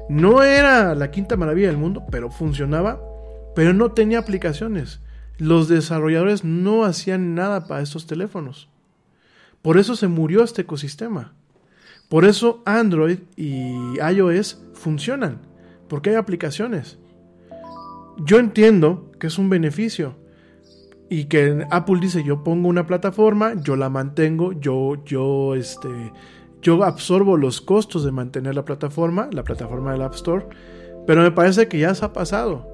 No 0.09 0.43
era 0.43 0.93
la 0.93 1.09
quinta 1.09 1.37
maravilla 1.37 1.67
del 1.67 1.77
mundo, 1.77 2.03
pero 2.11 2.29
funcionaba, 2.29 3.01
pero 3.55 3.73
no 3.73 3.91
tenía 3.93 4.19
aplicaciones. 4.19 4.99
Los 5.37 5.67
desarrolladores 5.67 6.43
no 6.43 6.83
hacían 6.83 7.33
nada 7.33 7.67
para 7.67 7.81
estos 7.81 8.05
teléfonos. 8.05 8.69
Por 9.61 9.77
eso 9.77 9.95
se 9.95 10.07
murió 10.07 10.43
este 10.43 10.63
ecosistema. 10.63 11.33
Por 12.09 12.25
eso 12.25 12.61
Android 12.65 13.19
y 13.35 13.95
iOS 13.99 14.63
funcionan, 14.73 15.41
porque 15.87 16.11
hay 16.11 16.15
aplicaciones. 16.15 16.99
Yo 18.19 18.39
entiendo 18.39 19.11
que 19.19 19.27
es 19.27 19.37
un 19.37 19.49
beneficio 19.49 20.15
y 21.09 21.25
que 21.25 21.65
Apple 21.69 21.97
dice 22.01 22.23
yo 22.23 22.43
pongo 22.43 22.67
una 22.67 22.85
plataforma, 22.85 23.53
yo 23.61 23.75
la 23.75 23.89
mantengo, 23.89 24.53
yo, 24.53 25.03
yo, 25.05 25.55
este, 25.55 25.89
yo 26.61 26.83
absorbo 26.83 27.37
los 27.37 27.61
costos 27.61 28.03
de 28.03 28.11
mantener 28.11 28.55
la 28.55 28.65
plataforma, 28.65 29.29
la 29.31 29.43
plataforma 29.43 29.93
del 29.93 30.01
App 30.01 30.15
Store, 30.15 30.45
pero 31.05 31.21
me 31.21 31.31
parece 31.31 31.67
que 31.67 31.79
ya 31.79 31.95
se 31.95 32.05
ha 32.05 32.13
pasado. 32.13 32.67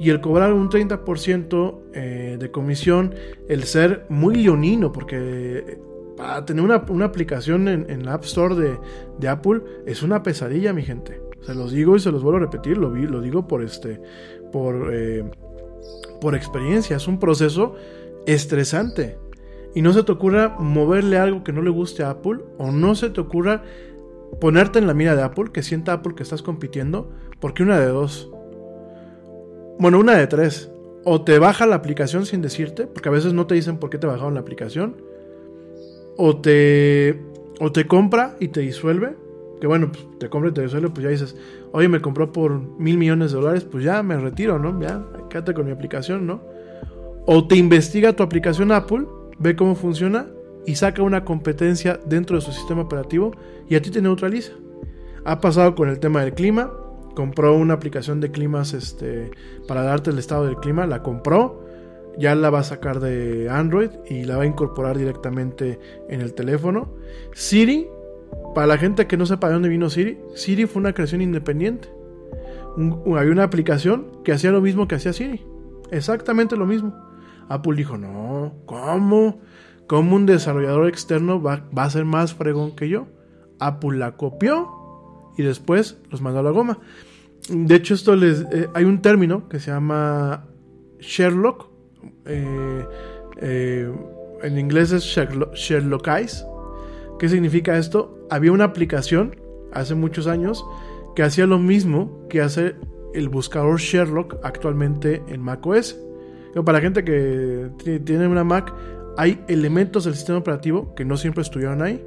Y 0.00 0.10
el 0.10 0.20
cobrar 0.20 0.52
un 0.52 0.68
30% 0.68 1.78
eh, 1.92 2.36
de 2.38 2.50
comisión, 2.52 3.14
el 3.48 3.64
ser 3.64 4.06
muy 4.08 4.36
leonino, 4.36 4.92
porque 4.92 5.80
para 6.16 6.44
tener 6.44 6.62
una, 6.62 7.04
aplicación 7.04 7.68
en, 7.68 8.04
la 8.04 8.14
App 8.14 8.24
Store 8.24 8.54
de, 8.54 9.28
Apple 9.28 9.60
es 9.86 10.02
una 10.02 10.22
pesadilla, 10.22 10.72
mi 10.72 10.82
gente. 10.82 11.20
Se 11.40 11.54
los 11.54 11.72
digo 11.72 11.96
y 11.96 12.00
se 12.00 12.12
los 12.12 12.22
vuelvo 12.22 12.38
a 12.38 12.40
repetir, 12.42 12.76
lo, 12.76 12.90
lo 12.90 13.20
digo 13.20 13.46
por 13.48 13.62
este, 13.62 14.00
por... 14.52 14.90
Eh, 14.92 15.24
por 16.20 16.34
experiencia, 16.34 16.96
es 16.96 17.08
un 17.08 17.18
proceso 17.18 17.74
estresante. 18.26 19.18
Y 19.74 19.82
no 19.82 19.92
se 19.92 20.02
te 20.02 20.12
ocurra 20.12 20.56
moverle 20.58 21.18
algo 21.18 21.44
que 21.44 21.52
no 21.52 21.62
le 21.62 21.70
guste 21.70 22.02
a 22.02 22.10
Apple 22.10 22.40
o 22.58 22.72
no 22.72 22.94
se 22.94 23.10
te 23.10 23.20
ocurra 23.20 23.62
ponerte 24.40 24.78
en 24.78 24.86
la 24.86 24.94
mira 24.94 25.16
de 25.16 25.22
Apple, 25.22 25.50
que 25.52 25.62
sienta 25.62 25.92
Apple 25.92 26.14
que 26.14 26.22
estás 26.22 26.42
compitiendo, 26.42 27.10
porque 27.40 27.62
una 27.62 27.78
de 27.78 27.86
dos. 27.86 28.30
Bueno, 29.78 29.98
una 29.98 30.16
de 30.16 30.26
tres. 30.26 30.70
O 31.04 31.22
te 31.22 31.38
baja 31.38 31.66
la 31.66 31.76
aplicación 31.76 32.26
sin 32.26 32.42
decirte, 32.42 32.86
porque 32.86 33.08
a 33.08 33.12
veces 33.12 33.32
no 33.32 33.46
te 33.46 33.54
dicen 33.54 33.78
por 33.78 33.90
qué 33.90 33.98
te 33.98 34.06
bajaron 34.06 34.34
la 34.34 34.40
aplicación. 34.40 34.96
O 36.16 36.40
te, 36.40 37.22
o 37.60 37.72
te 37.72 37.86
compra 37.86 38.36
y 38.40 38.48
te 38.48 38.60
disuelve, 38.60 39.16
Que 39.60 39.66
bueno, 39.66 39.90
pues, 39.90 40.06
te 40.18 40.28
compra 40.28 40.52
el 40.54 40.70
suelo, 40.70 40.92
pues 40.92 41.04
ya 41.04 41.10
dices, 41.10 41.36
oye, 41.72 41.88
me 41.88 42.00
compró 42.00 42.32
por 42.32 42.60
mil 42.78 42.96
millones 42.98 43.32
de 43.32 43.38
dólares, 43.38 43.64
pues 43.64 43.84
ya 43.84 44.02
me 44.02 44.16
retiro, 44.16 44.58
¿no? 44.58 44.80
Ya, 44.80 45.04
quédate 45.28 45.54
con 45.54 45.66
mi 45.66 45.72
aplicación, 45.72 46.26
¿no? 46.26 46.40
O 47.26 47.46
te 47.46 47.56
investiga 47.56 48.14
tu 48.14 48.22
aplicación 48.22 48.72
Apple, 48.72 49.06
ve 49.38 49.56
cómo 49.56 49.74
funciona 49.74 50.26
y 50.66 50.74
saca 50.74 51.02
una 51.02 51.24
competencia 51.24 51.98
dentro 52.06 52.36
de 52.36 52.42
su 52.42 52.52
sistema 52.52 52.82
operativo 52.82 53.32
y 53.68 53.74
a 53.74 53.82
ti 53.82 53.90
te 53.90 54.02
neutraliza. 54.02 54.52
Ha 55.24 55.40
pasado 55.40 55.74
con 55.74 55.88
el 55.88 55.98
tema 55.98 56.22
del 56.22 56.34
clima, 56.34 56.72
compró 57.14 57.54
una 57.54 57.74
aplicación 57.74 58.20
de 58.20 58.30
climas 58.30 58.74
este, 58.74 59.30
para 59.66 59.82
darte 59.82 60.10
el 60.10 60.18
estado 60.18 60.46
del 60.46 60.56
clima, 60.56 60.86
la 60.86 61.02
compró, 61.02 61.66
ya 62.18 62.34
la 62.34 62.50
va 62.50 62.60
a 62.60 62.64
sacar 62.64 63.00
de 63.00 63.48
Android 63.50 63.90
y 64.08 64.24
la 64.24 64.36
va 64.36 64.42
a 64.42 64.46
incorporar 64.46 64.98
directamente 64.98 65.78
en 66.08 66.20
el 66.20 66.34
teléfono. 66.34 66.94
Siri, 67.32 67.88
para 68.58 68.66
la 68.66 68.76
gente 68.76 69.06
que 69.06 69.16
no 69.16 69.24
sepa 69.24 69.46
de 69.46 69.52
dónde 69.52 69.68
vino 69.68 69.88
Siri, 69.88 70.18
Siri 70.34 70.66
fue 70.66 70.80
una 70.80 70.92
creación 70.92 71.22
independiente. 71.22 71.88
había 72.76 73.30
una 73.30 73.44
aplicación 73.44 74.08
que 74.24 74.32
hacía 74.32 74.50
lo 74.50 74.60
mismo 74.60 74.88
que 74.88 74.96
hacía 74.96 75.12
Siri, 75.12 75.46
exactamente 75.92 76.56
lo 76.56 76.66
mismo. 76.66 76.92
Apple 77.48 77.76
dijo, 77.76 77.96
no, 77.96 78.56
¿cómo? 78.66 79.40
¿Cómo 79.86 80.16
un 80.16 80.26
desarrollador 80.26 80.88
externo 80.88 81.40
va, 81.40 81.68
a 81.72 81.90
ser 81.90 82.04
más 82.04 82.34
fregón 82.34 82.74
que 82.74 82.88
yo? 82.88 83.06
Apple 83.60 83.96
la 83.96 84.16
copió 84.16 84.66
y 85.36 85.44
después 85.44 85.98
los 86.10 86.20
mandó 86.20 86.40
a 86.40 86.42
la 86.42 86.50
goma. 86.50 86.80
De 87.48 87.76
hecho, 87.76 87.94
esto 87.94 88.16
les, 88.16 88.40
eh, 88.50 88.68
hay 88.74 88.82
un 88.82 89.02
término 89.02 89.48
que 89.48 89.60
se 89.60 89.70
llama 89.70 90.46
Sherlock. 90.98 91.68
Eh, 92.24 92.84
eh, 93.36 93.92
en 94.42 94.58
inglés 94.58 94.90
es 94.90 95.04
Sherlock, 95.04 95.54
Sherlockize. 95.54 96.57
¿Qué 97.18 97.28
significa 97.28 97.76
esto? 97.76 98.26
Había 98.30 98.52
una 98.52 98.64
aplicación 98.64 99.36
hace 99.72 99.94
muchos 99.94 100.26
años 100.26 100.64
que 101.16 101.22
hacía 101.22 101.46
lo 101.46 101.58
mismo 101.58 102.26
que 102.28 102.40
hace 102.40 102.76
el 103.12 103.28
buscador 103.28 103.80
Sherlock 103.80 104.36
actualmente 104.44 105.22
en 105.28 105.42
macOS. 105.42 105.98
Para 106.54 106.78
la 106.78 106.80
gente 106.80 107.04
que 107.04 107.70
tiene 108.04 108.26
una 108.26 108.44
Mac, 108.44 108.72
hay 109.16 109.42
elementos 109.48 110.04
del 110.04 110.14
sistema 110.14 110.38
operativo 110.38 110.94
que 110.94 111.04
no 111.04 111.16
siempre 111.16 111.42
estuvieron 111.42 111.82
ahí. 111.82 112.04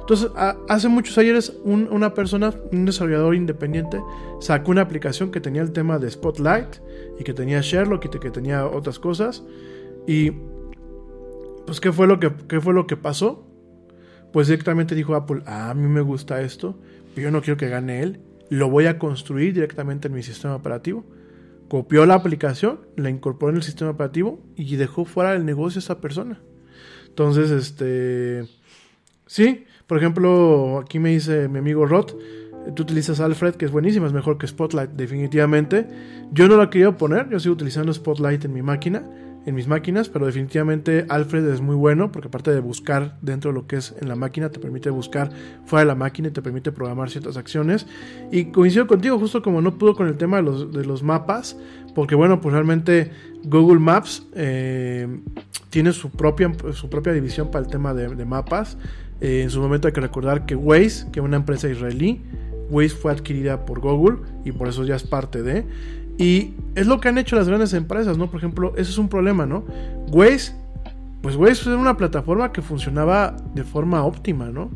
Entonces, 0.00 0.30
hace 0.68 0.88
muchos 0.88 1.18
años 1.18 1.54
una 1.64 2.14
persona, 2.14 2.52
un 2.72 2.84
desarrollador 2.84 3.34
independiente, 3.34 4.00
sacó 4.40 4.70
una 4.70 4.82
aplicación 4.82 5.30
que 5.30 5.40
tenía 5.40 5.62
el 5.62 5.72
tema 5.72 5.98
de 5.98 6.10
Spotlight 6.10 6.78
y 7.18 7.24
que 7.24 7.34
tenía 7.34 7.60
Sherlock 7.60 8.06
y 8.06 8.18
que 8.18 8.30
tenía 8.30 8.66
otras 8.66 8.98
cosas. 8.98 9.44
Y, 10.06 10.32
pues, 11.66 11.80
¿qué 11.80 11.92
fue 11.92 12.06
lo 12.06 12.18
que, 12.18 12.32
qué 12.48 12.60
fue 12.60 12.72
lo 12.72 12.86
que 12.86 12.96
pasó? 12.96 13.47
Pues 14.32 14.48
directamente 14.48 14.94
dijo 14.94 15.14
Apple, 15.14 15.42
ah, 15.46 15.70
a 15.70 15.74
mí 15.74 15.88
me 15.88 16.00
gusta 16.00 16.40
esto, 16.40 16.78
pero 17.14 17.26
yo 17.26 17.30
no 17.30 17.40
quiero 17.40 17.56
que 17.56 17.68
gane 17.68 18.02
él, 18.02 18.20
lo 18.50 18.70
voy 18.70 18.86
a 18.86 18.98
construir 18.98 19.54
directamente 19.54 20.08
en 20.08 20.14
mi 20.14 20.22
sistema 20.22 20.56
operativo. 20.56 21.04
Copió 21.68 22.06
la 22.06 22.14
aplicación, 22.14 22.80
la 22.96 23.10
incorporó 23.10 23.50
en 23.50 23.56
el 23.56 23.62
sistema 23.62 23.90
operativo 23.90 24.40
y 24.56 24.76
dejó 24.76 25.04
fuera 25.04 25.32
del 25.32 25.44
negocio 25.44 25.78
a 25.78 25.80
esa 25.80 26.00
persona. 26.00 26.40
Entonces, 27.08 27.50
este... 27.50 28.48
Sí, 29.26 29.66
por 29.86 29.98
ejemplo, 29.98 30.78
aquí 30.78 30.98
me 30.98 31.10
dice 31.10 31.48
mi 31.48 31.58
amigo 31.58 31.84
Rod, 31.84 32.14
tú 32.74 32.82
utilizas 32.82 33.20
Alfred, 33.20 33.56
que 33.56 33.66
es 33.66 33.70
buenísima, 33.70 34.06
es 34.06 34.12
mejor 34.12 34.38
que 34.38 34.46
Spotlight, 34.46 34.90
definitivamente. 34.92 35.86
Yo 36.32 36.48
no 36.48 36.56
la 36.56 36.70
quería 36.70 36.96
poner, 36.96 37.28
yo 37.28 37.38
sigo 37.38 37.54
utilizando 37.54 37.92
Spotlight 37.92 38.44
en 38.44 38.54
mi 38.54 38.62
máquina, 38.62 39.02
en 39.48 39.54
mis 39.54 39.66
máquinas, 39.66 40.10
pero 40.10 40.26
definitivamente 40.26 41.06
Alfred 41.08 41.48
es 41.48 41.62
muy 41.62 41.74
bueno, 41.74 42.12
porque 42.12 42.28
aparte 42.28 42.50
de 42.52 42.60
buscar 42.60 43.16
dentro 43.22 43.50
de 43.50 43.54
lo 43.54 43.66
que 43.66 43.76
es 43.76 43.94
en 43.98 44.06
la 44.06 44.14
máquina, 44.14 44.50
te 44.50 44.60
permite 44.60 44.90
buscar 44.90 45.30
fuera 45.64 45.84
de 45.84 45.86
la 45.86 45.94
máquina 45.94 46.28
y 46.28 46.32
te 46.32 46.42
permite 46.42 46.70
programar 46.70 47.08
ciertas 47.08 47.38
acciones. 47.38 47.86
Y 48.30 48.46
coincido 48.52 48.86
contigo, 48.86 49.18
justo 49.18 49.40
como 49.40 49.62
no 49.62 49.78
pudo 49.78 49.96
con 49.96 50.06
el 50.06 50.18
tema 50.18 50.36
de 50.36 50.42
los, 50.42 50.70
de 50.70 50.84
los 50.84 51.02
mapas, 51.02 51.56
porque 51.94 52.14
bueno, 52.14 52.42
pues 52.42 52.52
realmente 52.52 53.10
Google 53.42 53.78
Maps 53.78 54.26
eh, 54.34 55.08
tiene 55.70 55.94
su 55.94 56.10
propia, 56.10 56.52
su 56.74 56.90
propia 56.90 57.14
división 57.14 57.50
para 57.50 57.64
el 57.64 57.70
tema 57.70 57.94
de, 57.94 58.24
mapas. 58.26 58.76
Eh, 59.22 59.40
en 59.44 59.50
su 59.50 59.62
momento 59.62 59.88
hay 59.88 59.94
que 59.94 60.02
recordar 60.02 60.44
que 60.44 60.56
Waze, 60.56 61.10
que 61.10 61.20
es 61.20 61.24
una 61.24 61.36
empresa 61.36 61.70
israelí, 61.70 62.20
Waze 62.70 62.90
fue 62.90 63.12
adquirida 63.12 63.64
por 63.64 63.80
Google 63.80 64.18
y 64.44 64.52
por 64.52 64.68
eso 64.68 64.84
ya 64.84 64.96
es 64.96 65.04
parte 65.04 65.42
de. 65.42 65.64
Y 66.18 66.54
es 66.74 66.86
lo 66.86 67.00
que 67.00 67.08
han 67.08 67.16
hecho 67.16 67.36
las 67.36 67.48
grandes 67.48 67.72
empresas, 67.72 68.18
¿no? 68.18 68.30
Por 68.30 68.38
ejemplo, 68.38 68.72
eso 68.76 68.90
es 68.90 68.98
un 68.98 69.08
problema, 69.08 69.46
¿no? 69.46 69.64
Waze, 70.10 70.52
pues 71.22 71.36
Waze 71.36 71.70
era 71.70 71.78
una 71.78 71.96
plataforma 71.96 72.52
que 72.52 72.60
funcionaba 72.60 73.36
de 73.54 73.62
forma 73.62 74.04
óptima, 74.04 74.50
¿no? 74.50 74.70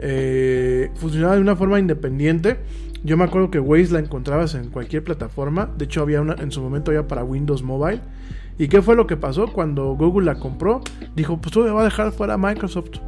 Eh, 0.00 0.90
funcionaba 0.94 1.34
de 1.34 1.40
una 1.40 1.56
forma 1.56 1.78
independiente. 1.78 2.58
Yo 3.02 3.16
me 3.16 3.24
acuerdo 3.24 3.50
que 3.50 3.58
Waze 3.58 3.92
la 3.92 3.98
encontrabas 3.98 4.54
en 4.54 4.70
cualquier 4.70 5.02
plataforma. 5.02 5.68
De 5.76 5.84
hecho, 5.86 6.02
había 6.02 6.20
una, 6.20 6.34
en 6.34 6.52
su 6.52 6.62
momento 6.62 6.92
ya 6.92 7.06
para 7.06 7.24
Windows 7.24 7.62
Mobile. 7.62 8.00
¿Y 8.58 8.68
qué 8.68 8.80
fue 8.80 8.96
lo 8.96 9.06
que 9.06 9.16
pasó 9.16 9.52
cuando 9.52 9.94
Google 9.96 10.26
la 10.26 10.36
compró? 10.36 10.80
Dijo, 11.14 11.38
pues 11.38 11.52
tú 11.52 11.60
me 11.60 11.70
vas 11.70 11.82
a 11.82 11.84
dejar 11.84 12.12
fuera 12.12 12.38
Microsoft. 12.38 12.98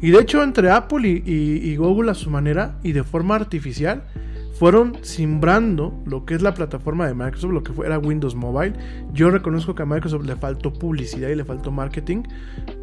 Y 0.00 0.10
de 0.10 0.20
hecho 0.20 0.42
entre 0.42 0.70
Apple 0.70 1.08
y, 1.08 1.76
Google 1.76 2.10
a 2.10 2.14
su 2.14 2.28
manera 2.28 2.76
y 2.82 2.92
de 2.92 3.04
forma 3.04 3.36
artificial 3.36 4.04
fueron 4.58 4.96
simbrando 5.02 5.92
lo 6.06 6.24
que 6.24 6.34
es 6.34 6.42
la 6.42 6.54
plataforma 6.54 7.06
de 7.06 7.14
Microsoft, 7.14 7.52
lo 7.52 7.62
que 7.62 7.72
era 7.84 7.98
Windows 7.98 8.34
Mobile. 8.34 8.74
Yo 9.12 9.30
reconozco 9.30 9.74
que 9.74 9.82
a 9.82 9.86
Microsoft 9.86 10.24
le 10.24 10.36
faltó 10.36 10.72
publicidad 10.72 11.28
y 11.28 11.34
le 11.34 11.44
faltó 11.44 11.70
marketing, 11.70 12.22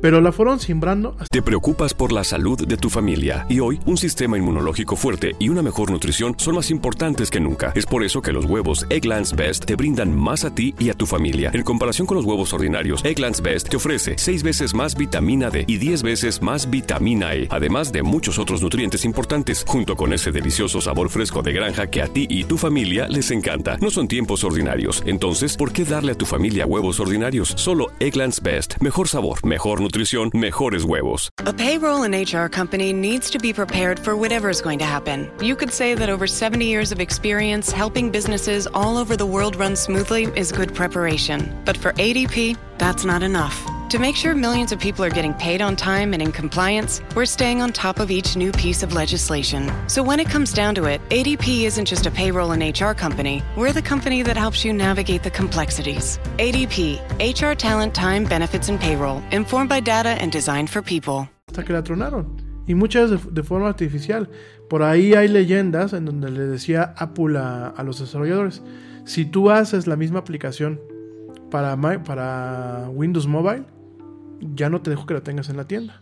pero 0.02 0.22
la 0.22 0.32
fueron 0.32 0.60
simbrando. 0.60 1.16
Te 1.30 1.42
preocupas 1.42 1.94
por 1.94 2.12
la 2.12 2.24
salud 2.24 2.68
de 2.68 2.78
tu 2.78 2.90
familia 2.90 3.46
y 3.50 3.60
hoy 3.60 3.80
un 3.86 3.98
sistema 3.98 4.38
inmunológico 4.38 4.96
fuerte 4.96 5.36
y 5.40 5.50
una 5.50 5.62
mejor 5.62 5.92
nutrición 5.92 6.36
son 6.38 6.56
más 6.56 6.72
importantes 6.72 7.30
que 7.30 7.40
nunca. 7.40 7.72
Es 7.76 7.86
por 7.86 8.04
eso 8.04 8.22
que 8.22 8.34
los 8.34 8.46
huevos 8.46 8.86
Egglands 8.90 9.36
Best 9.36 9.66
te 9.66 9.76
brindan 9.76 10.16
más 10.16 10.44
a 10.44 10.54
ti 10.54 10.76
y 10.78 10.90
a 10.90 10.94
tu 10.94 11.06
familia. 11.06 11.52
En 11.54 11.64
comparación 11.64 12.06
con 12.06 12.18
los 12.18 12.26
huevos 12.26 12.54
ordinarios, 12.54 13.04
Egglands 13.06 13.42
Best 13.42 13.70
te 13.70 13.78
ofrece 13.78 14.16
6 14.18 14.44
veces 14.44 14.74
más 14.74 14.96
vitamina 14.96 15.50
D 15.50 15.64
y 15.68 15.78
10 15.78 16.04
veces 16.04 16.42
más 16.42 16.70
vitamina 16.70 17.34
E, 17.34 17.48
además 17.50 17.92
de 17.92 18.04
muchos 18.04 18.40
otros 18.40 18.62
nutrientes 18.62 19.06
importantes, 19.06 19.64
junto 19.68 19.96
con 19.96 20.14
ese 20.14 20.32
delicioso 20.32 20.82
sabor 20.82 21.10
fresco 21.10 21.42
de 21.42 21.61
granja 21.62 21.88
que 21.88 22.02
a 22.02 22.08
ti 22.08 22.26
y 22.28 22.44
tu 22.46 22.58
familia 22.58 23.08
les 23.08 23.30
encanta. 23.30 23.78
No 23.78 23.92
son 23.92 24.08
tiempos 24.08 24.44
ordinarios, 24.44 25.04
entonces, 25.06 25.56
¿por 25.56 25.72
qué 25.72 25.86
darle 25.86 26.14
a 26.14 26.16
tu 26.16 26.26
familia 26.26 26.66
huevos 26.66 27.00
ordinarios? 27.00 27.54
Solo 27.56 27.92
Egglands 28.00 28.42
Best. 28.42 28.78
Mejor 28.82 29.08
sabor, 29.08 29.46
mejor 29.46 29.80
nutrición, 29.80 30.32
mejores 30.34 30.86
huevos. 30.86 31.30
A 31.46 31.54
payroll 31.54 32.04
and 32.04 32.16
HR 32.16 32.50
company 32.50 32.92
needs 32.94 33.30
to 33.30 33.38
be 33.38 33.54
prepared 33.54 34.00
for 34.00 34.16
whatever 34.16 34.50
is 34.50 34.62
going 34.62 34.80
to 34.80 34.86
happen. 34.86 35.30
You 35.40 35.56
could 35.56 35.72
say 35.72 35.94
that 35.94 36.10
over 36.10 36.26
70 36.26 36.66
years 36.66 36.92
of 36.92 37.00
experience 37.00 37.72
helping 37.72 38.12
businesses 38.12 38.68
all 38.74 38.98
over 38.98 39.16
the 39.16 39.28
world 39.28 39.56
run 39.56 39.76
smoothly 39.76 40.30
is 40.36 40.52
good 40.52 40.74
preparation. 40.74 41.56
But 41.66 41.78
for 41.78 41.94
ADP, 41.94 42.58
that's 42.80 43.06
not 43.06 43.22
enough. 43.22 43.56
To 43.92 44.00
make 44.00 44.16
sure 44.16 44.34
millions 44.34 44.72
of 44.72 44.80
people 44.80 45.04
are 45.04 45.10
getting 45.10 45.34
paid 45.34 45.62
on 45.62 45.76
time 45.76 46.14
and 46.14 46.22
in 46.22 46.32
compliance, 46.32 47.02
we're 47.14 47.26
staying 47.26 47.62
on 47.62 47.74
top 47.74 48.00
of 48.00 48.10
each 48.10 48.38
new 48.38 48.54
piece 48.54 48.84
of 48.84 48.94
legislation. 48.94 49.70
So 49.90 50.02
when 50.02 50.22
it 50.22 50.30
comes 50.30 50.54
down 50.54 50.76
to 50.76 50.86
it, 50.86 51.02
ADP 51.10 51.64
isn't 51.66 51.88
just 51.90 52.06
a 52.06 52.10
payroll 52.10 52.54
and 52.54 52.64
HR 52.64 52.94
company. 52.94 53.44
We're 53.58 53.74
the 53.74 53.82
company 53.82 54.24
that 54.24 54.38
helps 54.38 54.64
you 54.64 54.72
navigate 54.72 55.24
the 55.24 55.30
complexities. 55.30 56.22
ADP, 56.38 57.02
HR 57.20 57.54
talent, 57.54 57.94
time, 57.94 58.24
benefits, 58.24 58.70
and 58.70 58.80
payroll, 58.80 59.22
informed 59.30 59.68
by 59.68 59.82
data 59.82 60.16
and 60.22 60.32
designed 60.32 60.70
for 60.70 60.82
people. 60.82 61.28
Hasta 61.50 61.66
que 61.66 61.74
la 61.74 61.84
tronaron. 61.84 62.64
Y 62.66 62.76
muchas 62.76 63.10
de, 63.10 63.18
de 63.18 63.44
forma 63.44 63.68
artificial. 63.68 64.30
Por 64.70 64.84
ahí 64.84 65.16
hay 65.16 65.28
leyendas 65.28 65.92
en 65.92 66.06
donde 66.06 66.32
le 66.32 66.46
decía 66.46 66.94
Apple 66.96 67.38
a, 67.38 67.68
a 67.68 67.84
los 67.84 68.00
desarrolladores, 68.00 68.62
si 69.04 69.26
tú 69.26 69.50
haces 69.50 69.86
la 69.86 69.98
misma 69.98 70.20
aplicación 70.20 70.80
para, 71.50 71.76
para 72.06 72.88
Windows 72.90 73.28
Mobile, 73.28 73.66
ya 74.56 74.70
no 74.70 74.82
te 74.82 74.90
dejo 74.90 75.06
que 75.06 75.14
la 75.14 75.22
tengas 75.22 75.50
en 75.50 75.58
la 75.58 75.66
tienda. 75.66 76.02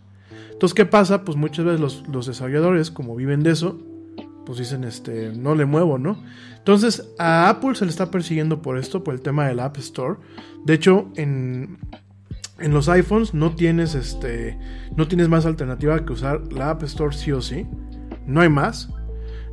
Entonces, 0.52 0.74
¿qué 0.74 0.86
pasa? 0.86 1.24
Pues 1.24 1.36
muchas 1.36 1.64
veces 1.64 1.80
los, 1.80 2.26
desarrolladores, 2.26 2.90
como 2.90 3.16
viven 3.16 3.42
de 3.42 3.52
eso, 3.52 3.78
pues 4.44 4.58
dicen, 4.58 4.84
este, 4.84 5.32
no 5.34 5.54
le 5.54 5.64
muevo, 5.64 5.98
¿no? 5.98 6.22
Entonces, 6.58 7.12
a 7.18 7.48
Apple 7.48 7.74
se 7.74 7.84
le 7.84 7.90
está 7.90 8.10
persiguiendo 8.10 8.60
por 8.60 8.76
esto, 8.76 9.02
por 9.02 9.14
el 9.14 9.22
tema 9.22 9.46
del 9.46 9.60
App 9.60 9.78
Store. 9.78 10.18
De 10.64 10.74
hecho, 10.74 11.10
en, 11.16 11.78
en 12.58 12.72
los 12.72 12.88
iPhones 12.88 13.32
no 13.32 13.54
tienes, 13.54 13.94
este, 13.94 14.58
no 14.96 15.08
tienes 15.08 15.28
más 15.28 15.46
alternativa 15.46 16.04
que 16.04 16.12
usar 16.12 16.52
la 16.52 16.70
App 16.70 16.82
Store 16.82 17.16
sí 17.16 17.32
o 17.32 17.40
sí. 17.40 17.66
No 18.26 18.42
hay 18.42 18.48
más. 18.48 18.90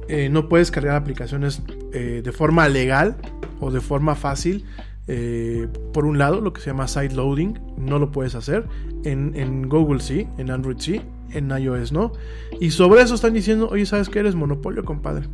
Eh, 0.09 0.29
no 0.29 0.47
puedes 0.49 0.71
cargar 0.71 0.95
aplicaciones 0.95 1.61
eh, 1.93 2.21
de 2.23 2.31
forma 2.31 2.67
legal 2.69 3.17
o 3.59 3.71
de 3.71 3.81
forma 3.81 4.15
fácil 4.15 4.65
eh, 5.07 5.67
por 5.93 6.05
un 6.05 6.17
lado, 6.17 6.41
lo 6.41 6.51
que 6.53 6.61
se 6.61 6.67
llama 6.67 6.87
side 6.87 7.15
loading, 7.15 7.59
no 7.77 7.99
lo 7.99 8.11
puedes 8.11 8.35
hacer. 8.35 8.65
En, 9.03 9.69
Google 9.69 10.01
sí, 10.01 10.27
en 10.37 10.51
Android 10.51 10.77
sí, 10.79 11.01
en 11.31 11.49
iOS 11.49 11.91
no. 11.91 12.11
Y 12.59 12.71
sobre 12.71 13.01
eso 13.01 13.15
están 13.15 13.33
diciendo, 13.33 13.69
oye, 13.71 13.85
¿sabes 13.85 14.09
que 14.09 14.19
eres 14.19 14.35
monopolio, 14.35 14.83
compadre? 14.83 15.27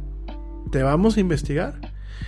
Te 0.72 0.84
vamos 0.84 1.18
a 1.18 1.20
investigar. 1.20 1.80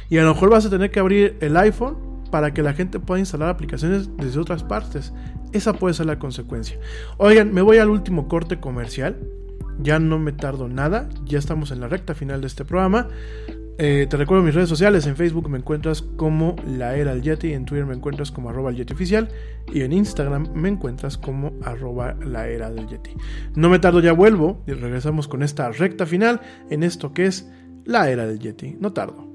Y 0.10 0.18
a 0.18 0.24
lo 0.24 0.34
mejor 0.34 0.50
vas 0.50 0.66
a 0.66 0.70
tener 0.70 0.92
que 0.92 1.00
abrir 1.00 1.38
el 1.42 1.56
iPhone 1.58 1.98
para 2.32 2.54
que 2.54 2.64
la 2.64 2.74
gente 2.74 3.00
pueda 3.00 3.20
instalar 3.20 3.50
aplicaciones 3.50 4.10
desde 4.18 4.40
otras 4.40 4.64
partes. 4.64 5.14
Esa 5.52 5.74
puede 5.74 5.94
ser 5.94 6.08
la 6.08 6.20
consecuencia. 6.20 6.80
Oigan, 7.18 7.54
me 7.54 7.62
voy 7.62 7.78
al 7.78 7.90
último 7.90 8.28
corte 8.28 8.60
comercial. 8.60 9.18
Ya 9.80 10.00
no 10.00 10.20
me 10.20 10.32
tardo 10.32 10.68
nada, 10.68 11.10
ya 11.26 11.38
estamos 11.38 11.72
en 11.72 11.82
la 11.82 11.88
recta 11.88 12.16
final 12.16 12.42
de 12.42 12.48
este 12.48 12.66
programa. 12.66 13.10
Eh, 13.78 14.08
te 14.10 14.16
recuerdo 14.16 14.42
mis 14.42 14.56
redes 14.56 14.70
sociales, 14.70 15.06
en 15.06 15.18
Facebook 15.18 15.50
me 15.50 15.58
encuentras 15.58 16.02
como 16.02 16.56
La 16.66 16.96
Era 16.96 17.14
del 17.14 17.22
Yeti, 17.22 17.52
en 17.52 17.66
Twitter 17.66 17.86
me 17.86 17.94
encuentras 17.94 18.32
como 18.32 18.50
arroba 18.50 18.70
el 18.70 18.78
Yeti 18.78 18.94
oficial 18.94 19.28
y 19.74 19.82
en 19.82 19.92
Instagram 19.92 20.48
me 20.54 20.70
encuentras 20.70 21.18
como 21.18 21.52
arroba 21.62 22.16
La 22.26 22.48
Era 22.48 22.70
del 22.72 22.88
Yeti. 22.88 23.12
No 23.54 23.70
me 23.70 23.80
tardo, 23.80 24.00
ya 24.00 24.14
vuelvo 24.14 24.64
y 24.66 24.72
regresamos 24.72 25.28
con 25.28 25.44
esta 25.44 25.70
recta 25.72 26.06
final 26.06 26.40
en 26.70 26.84
esto 26.84 27.12
que 27.12 27.26
es 27.26 27.52
La 27.84 28.10
Era 28.10 28.26
del 28.26 28.40
Yeti. 28.40 28.78
No 28.80 28.94
tardo. 28.94 29.35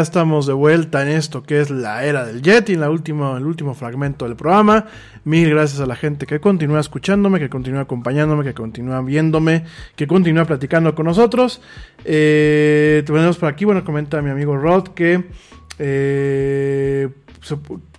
Estamos 0.00 0.46
de 0.46 0.52
vuelta 0.52 1.02
en 1.02 1.08
esto 1.08 1.42
que 1.42 1.60
es 1.60 1.70
la 1.70 2.04
era 2.04 2.24
del 2.24 2.42
Yeti, 2.42 2.74
en 2.74 2.80
la 2.80 2.90
última, 2.90 3.36
el 3.36 3.46
último 3.46 3.74
fragmento 3.74 4.26
del 4.26 4.36
programa. 4.36 4.86
Mil 5.24 5.48
gracias 5.50 5.80
a 5.80 5.86
la 5.86 5.96
gente 5.96 6.26
que 6.26 6.40
continúa 6.40 6.80
escuchándome, 6.80 7.38
que 7.38 7.48
continúa 7.48 7.82
acompañándome, 7.82 8.44
que 8.44 8.54
continúa 8.54 9.00
viéndome, 9.02 9.64
que 9.96 10.06
continúa 10.06 10.44
platicando 10.44 10.94
con 10.94 11.06
nosotros. 11.06 11.60
Eh, 12.04 13.02
tenemos 13.06 13.38
por 13.38 13.48
aquí, 13.48 13.64
bueno, 13.64 13.84
comenta 13.84 14.20
mi 14.22 14.30
amigo 14.30 14.56
Rod 14.56 14.88
que 14.88 15.24
eh, 15.78 17.08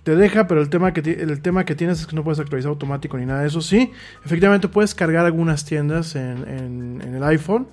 te 0.02 0.16
deja, 0.16 0.46
pero 0.46 0.60
el 0.60 0.68
tema, 0.68 0.92
que 0.92 1.00
el 1.00 1.40
tema 1.40 1.64
que 1.64 1.74
tienes 1.74 2.00
es 2.00 2.06
que 2.06 2.14
no 2.14 2.22
puedes 2.24 2.38
actualizar 2.38 2.70
automático 2.70 3.18
ni 3.18 3.26
nada 3.26 3.40
de 3.40 3.48
eso. 3.48 3.60
Sí, 3.60 3.92
efectivamente 4.24 4.68
puedes 4.68 4.94
cargar 4.94 5.26
algunas 5.26 5.64
tiendas 5.64 6.14
en, 6.14 7.00
en 7.02 7.14
el 7.14 7.22
iPhone. 7.24 7.68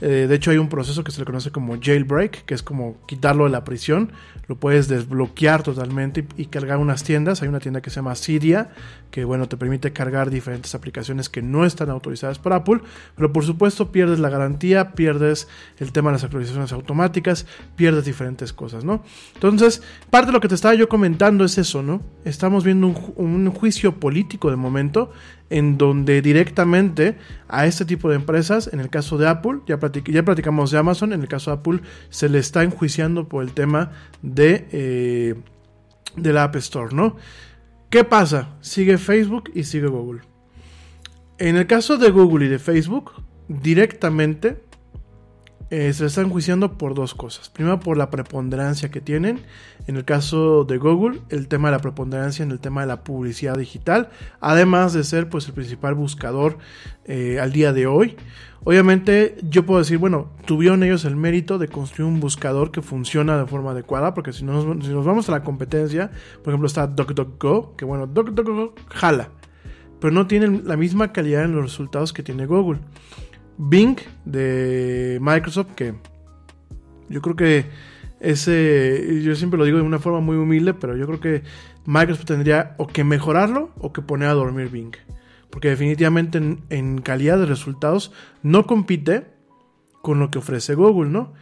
Eh, 0.00 0.26
de 0.28 0.34
hecho, 0.34 0.50
hay 0.50 0.58
un 0.58 0.68
proceso 0.68 1.04
que 1.04 1.10
se 1.10 1.20
le 1.20 1.24
conoce 1.24 1.50
como 1.50 1.76
jailbreak, 1.80 2.44
que 2.44 2.54
es 2.54 2.62
como 2.62 2.96
quitarlo 3.06 3.44
de 3.44 3.50
la 3.50 3.64
prisión. 3.64 4.12
Lo 4.46 4.56
puedes 4.56 4.88
desbloquear 4.88 5.62
totalmente 5.62 6.26
y, 6.36 6.46
cargar 6.46 6.78
unas 6.78 7.04
tiendas. 7.04 7.42
Hay 7.42 7.48
una 7.48 7.60
tienda 7.60 7.80
que 7.80 7.90
se 7.90 7.96
llama 7.96 8.14
Cydia, 8.14 8.70
que 9.10 9.24
bueno, 9.24 9.48
te 9.48 9.56
permite 9.56 9.92
cargar 9.92 10.30
diferentes 10.30 10.74
aplicaciones 10.74 11.28
que 11.28 11.42
no 11.42 11.64
están 11.66 11.90
autorizadas 11.90 12.38
por 12.38 12.52
Apple. 12.52 12.80
Pero 13.16 13.32
por 13.32 13.44
supuesto, 13.44 13.92
pierdes 13.92 14.18
la 14.18 14.30
garantía, 14.30 14.92
pierdes 14.92 15.48
el 15.78 15.92
tema 15.92 16.10
de 16.10 16.14
las 16.14 16.24
actualizaciones 16.24 16.72
automáticas, 16.72 17.46
pierdes 17.76 18.04
diferentes 18.04 18.52
cosas, 18.52 18.84
¿no? 18.84 19.02
Entonces, 19.34 19.82
parte 20.10 20.28
de 20.28 20.32
lo 20.32 20.40
que 20.40 20.48
te 20.48 20.54
estaba 20.54 20.74
yo 20.74 20.88
comentando 20.88 21.44
es 21.44 21.58
eso, 21.58 21.82
¿no? 21.82 22.02
Estamos 22.24 22.64
viendo 22.64 22.86
un, 22.86 23.14
un 23.16 23.50
juicio 23.50 24.00
político 24.00 24.50
de 24.50 24.56
momento 24.56 25.12
en 25.50 25.78
donde 25.78 26.22
directamente 26.22 27.16
a 27.48 27.66
este 27.66 27.84
tipo 27.84 28.08
de 28.08 28.16
empresas, 28.16 28.70
en 28.72 28.80
el 28.80 28.90
caso 28.90 29.18
de 29.18 29.28
Apple, 29.28 29.60
ya, 29.66 29.78
platicamos 29.78 30.70
de 30.70 30.78
Amazon, 30.78 31.12
en 31.12 31.22
el 31.22 31.28
caso 31.28 31.50
de 31.50 31.58
Apple 31.58 31.80
se 32.10 32.28
le 32.28 32.38
está 32.38 32.62
enjuiciando 32.62 33.28
por 33.28 33.42
el 33.42 33.52
tema 33.52 33.92
de, 34.22 34.68
eh, 34.72 35.34
de 36.16 36.32
la 36.32 36.44
App 36.44 36.56
Store, 36.56 36.94
¿no? 36.94 37.16
¿Qué 37.90 38.04
pasa? 38.04 38.56
Sigue 38.60 38.98
Facebook 38.98 39.50
y 39.54 39.64
sigue 39.64 39.86
Google. 39.86 40.20
En 41.38 41.56
el 41.56 41.66
caso 41.66 41.96
de 41.96 42.10
Google 42.10 42.46
y 42.46 42.48
de 42.48 42.58
Facebook, 42.58 43.12
directamente 43.48 44.62
eh, 45.70 45.92
se 45.92 46.06
están 46.06 46.26
enjuiciando 46.26 46.78
por 46.78 46.94
dos 46.94 47.14
cosas. 47.14 47.50
Primero, 47.50 47.78
por 47.78 47.98
la 47.98 48.08
preponderancia 48.10 48.90
que 48.90 49.00
tienen. 49.00 49.40
En 49.86 49.96
el 49.96 50.04
caso 50.04 50.64
de 50.64 50.78
Google, 50.78 51.20
el 51.28 51.46
tema 51.48 51.68
de 51.68 51.72
la 51.72 51.80
preponderancia 51.80 52.42
en 52.42 52.50
el 52.50 52.58
tema 52.58 52.80
de 52.82 52.86
la 52.86 53.04
publicidad 53.04 53.56
digital. 53.58 54.08
Además 54.40 54.94
de 54.94 55.04
ser 55.04 55.28
pues, 55.28 55.46
el 55.46 55.52
principal 55.52 55.94
buscador 55.94 56.58
eh, 57.04 57.38
al 57.40 57.52
día 57.52 57.72
de 57.74 57.86
hoy. 57.86 58.16
Obviamente, 58.64 59.36
yo 59.42 59.66
puedo 59.66 59.80
decir, 59.80 59.98
bueno, 59.98 60.30
tuvieron 60.46 60.82
ellos 60.82 61.04
el 61.04 61.16
mérito 61.16 61.58
de 61.58 61.68
construir 61.68 62.10
un 62.10 62.18
buscador 62.18 62.70
que 62.70 62.80
funciona 62.80 63.38
de 63.38 63.46
forma 63.46 63.72
adecuada. 63.72 64.14
Porque 64.14 64.32
si 64.32 64.44
nos, 64.44 64.64
si 64.84 64.90
nos 64.90 65.04
vamos 65.04 65.28
a 65.28 65.32
la 65.32 65.42
competencia, 65.42 66.10
por 66.42 66.52
ejemplo, 66.52 66.66
está 66.66 66.86
DuckDuckGo, 66.86 67.76
que 67.76 67.84
bueno, 67.84 68.06
DuckDuckGo 68.06 68.74
jala. 68.88 69.28
Pero 70.00 70.12
no 70.12 70.26
tiene 70.26 70.62
la 70.64 70.76
misma 70.78 71.12
calidad 71.12 71.44
en 71.44 71.54
los 71.54 71.64
resultados 71.64 72.14
que 72.14 72.22
tiene 72.22 72.46
Google. 72.46 72.80
Bing 73.58 73.96
de 74.24 75.18
Microsoft, 75.20 75.74
que 75.74 75.94
yo 77.08 77.20
creo 77.20 77.36
que 77.36 77.66
ese, 78.20 79.20
yo 79.22 79.34
siempre 79.34 79.58
lo 79.58 79.64
digo 79.64 79.78
de 79.78 79.84
una 79.84 79.98
forma 79.98 80.20
muy 80.20 80.36
humilde, 80.36 80.74
pero 80.74 80.96
yo 80.96 81.06
creo 81.06 81.20
que 81.20 81.42
Microsoft 81.84 82.26
tendría 82.26 82.74
o 82.78 82.86
que 82.86 83.04
mejorarlo 83.04 83.70
o 83.78 83.92
que 83.92 84.02
poner 84.02 84.28
a 84.28 84.34
dormir 84.34 84.68
Bing. 84.68 84.94
Porque 85.50 85.68
definitivamente 85.68 86.38
en, 86.68 87.00
calidad 87.00 87.38
de 87.38 87.46
resultados 87.46 88.12
no 88.42 88.66
compite 88.66 89.26
con 90.02 90.18
lo 90.18 90.30
que 90.30 90.38
ofrece 90.38 90.74
Google, 90.74 91.10
¿no? 91.10 91.32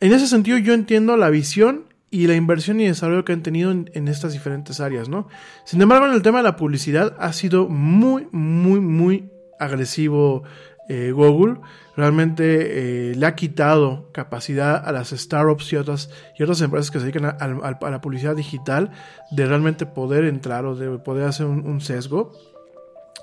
En 0.00 0.12
ese 0.12 0.26
sentido 0.26 0.58
yo 0.58 0.74
entiendo 0.74 1.16
la 1.16 1.30
visión 1.30 1.84
y 2.10 2.26
la 2.26 2.34
inversión 2.34 2.80
y 2.80 2.86
desarrollo 2.86 3.24
que 3.24 3.32
han 3.32 3.42
tenido 3.42 3.70
en, 3.70 3.90
en, 3.94 4.08
estas 4.08 4.32
diferentes 4.32 4.80
áreas, 4.80 5.08
¿no? 5.08 5.28
Sin 5.64 5.80
embargo, 5.80 6.06
en 6.06 6.12
el 6.12 6.22
tema 6.22 6.38
de 6.38 6.44
la 6.44 6.56
publicidad 6.56 7.16
ha 7.18 7.32
sido 7.32 7.68
muy, 7.68 8.26
muy, 8.32 8.80
muy 8.80 9.30
agresivo 9.58 10.44
eh, 10.88 11.10
Google 11.12 11.58
realmente 11.96 13.10
eh, 13.10 13.14
le 13.14 13.26
ha 13.26 13.34
quitado 13.34 14.10
capacidad 14.12 14.86
a 14.86 14.92
las 14.92 15.10
startups 15.10 15.72
y 15.72 15.76
otras, 15.76 16.10
y 16.38 16.42
otras 16.42 16.60
empresas 16.60 16.90
que 16.90 16.98
se 16.98 17.06
dedican 17.06 17.24
a, 17.24 17.90
la 17.90 18.00
publicidad 18.00 18.36
digital 18.36 18.90
de 19.30 19.46
realmente 19.46 19.86
poder 19.86 20.24
entrar 20.24 20.64
o 20.64 20.76
de 20.76 20.98
poder 20.98 21.24
hacer 21.24 21.46
un, 21.46 21.80
sesgo. 21.80 22.32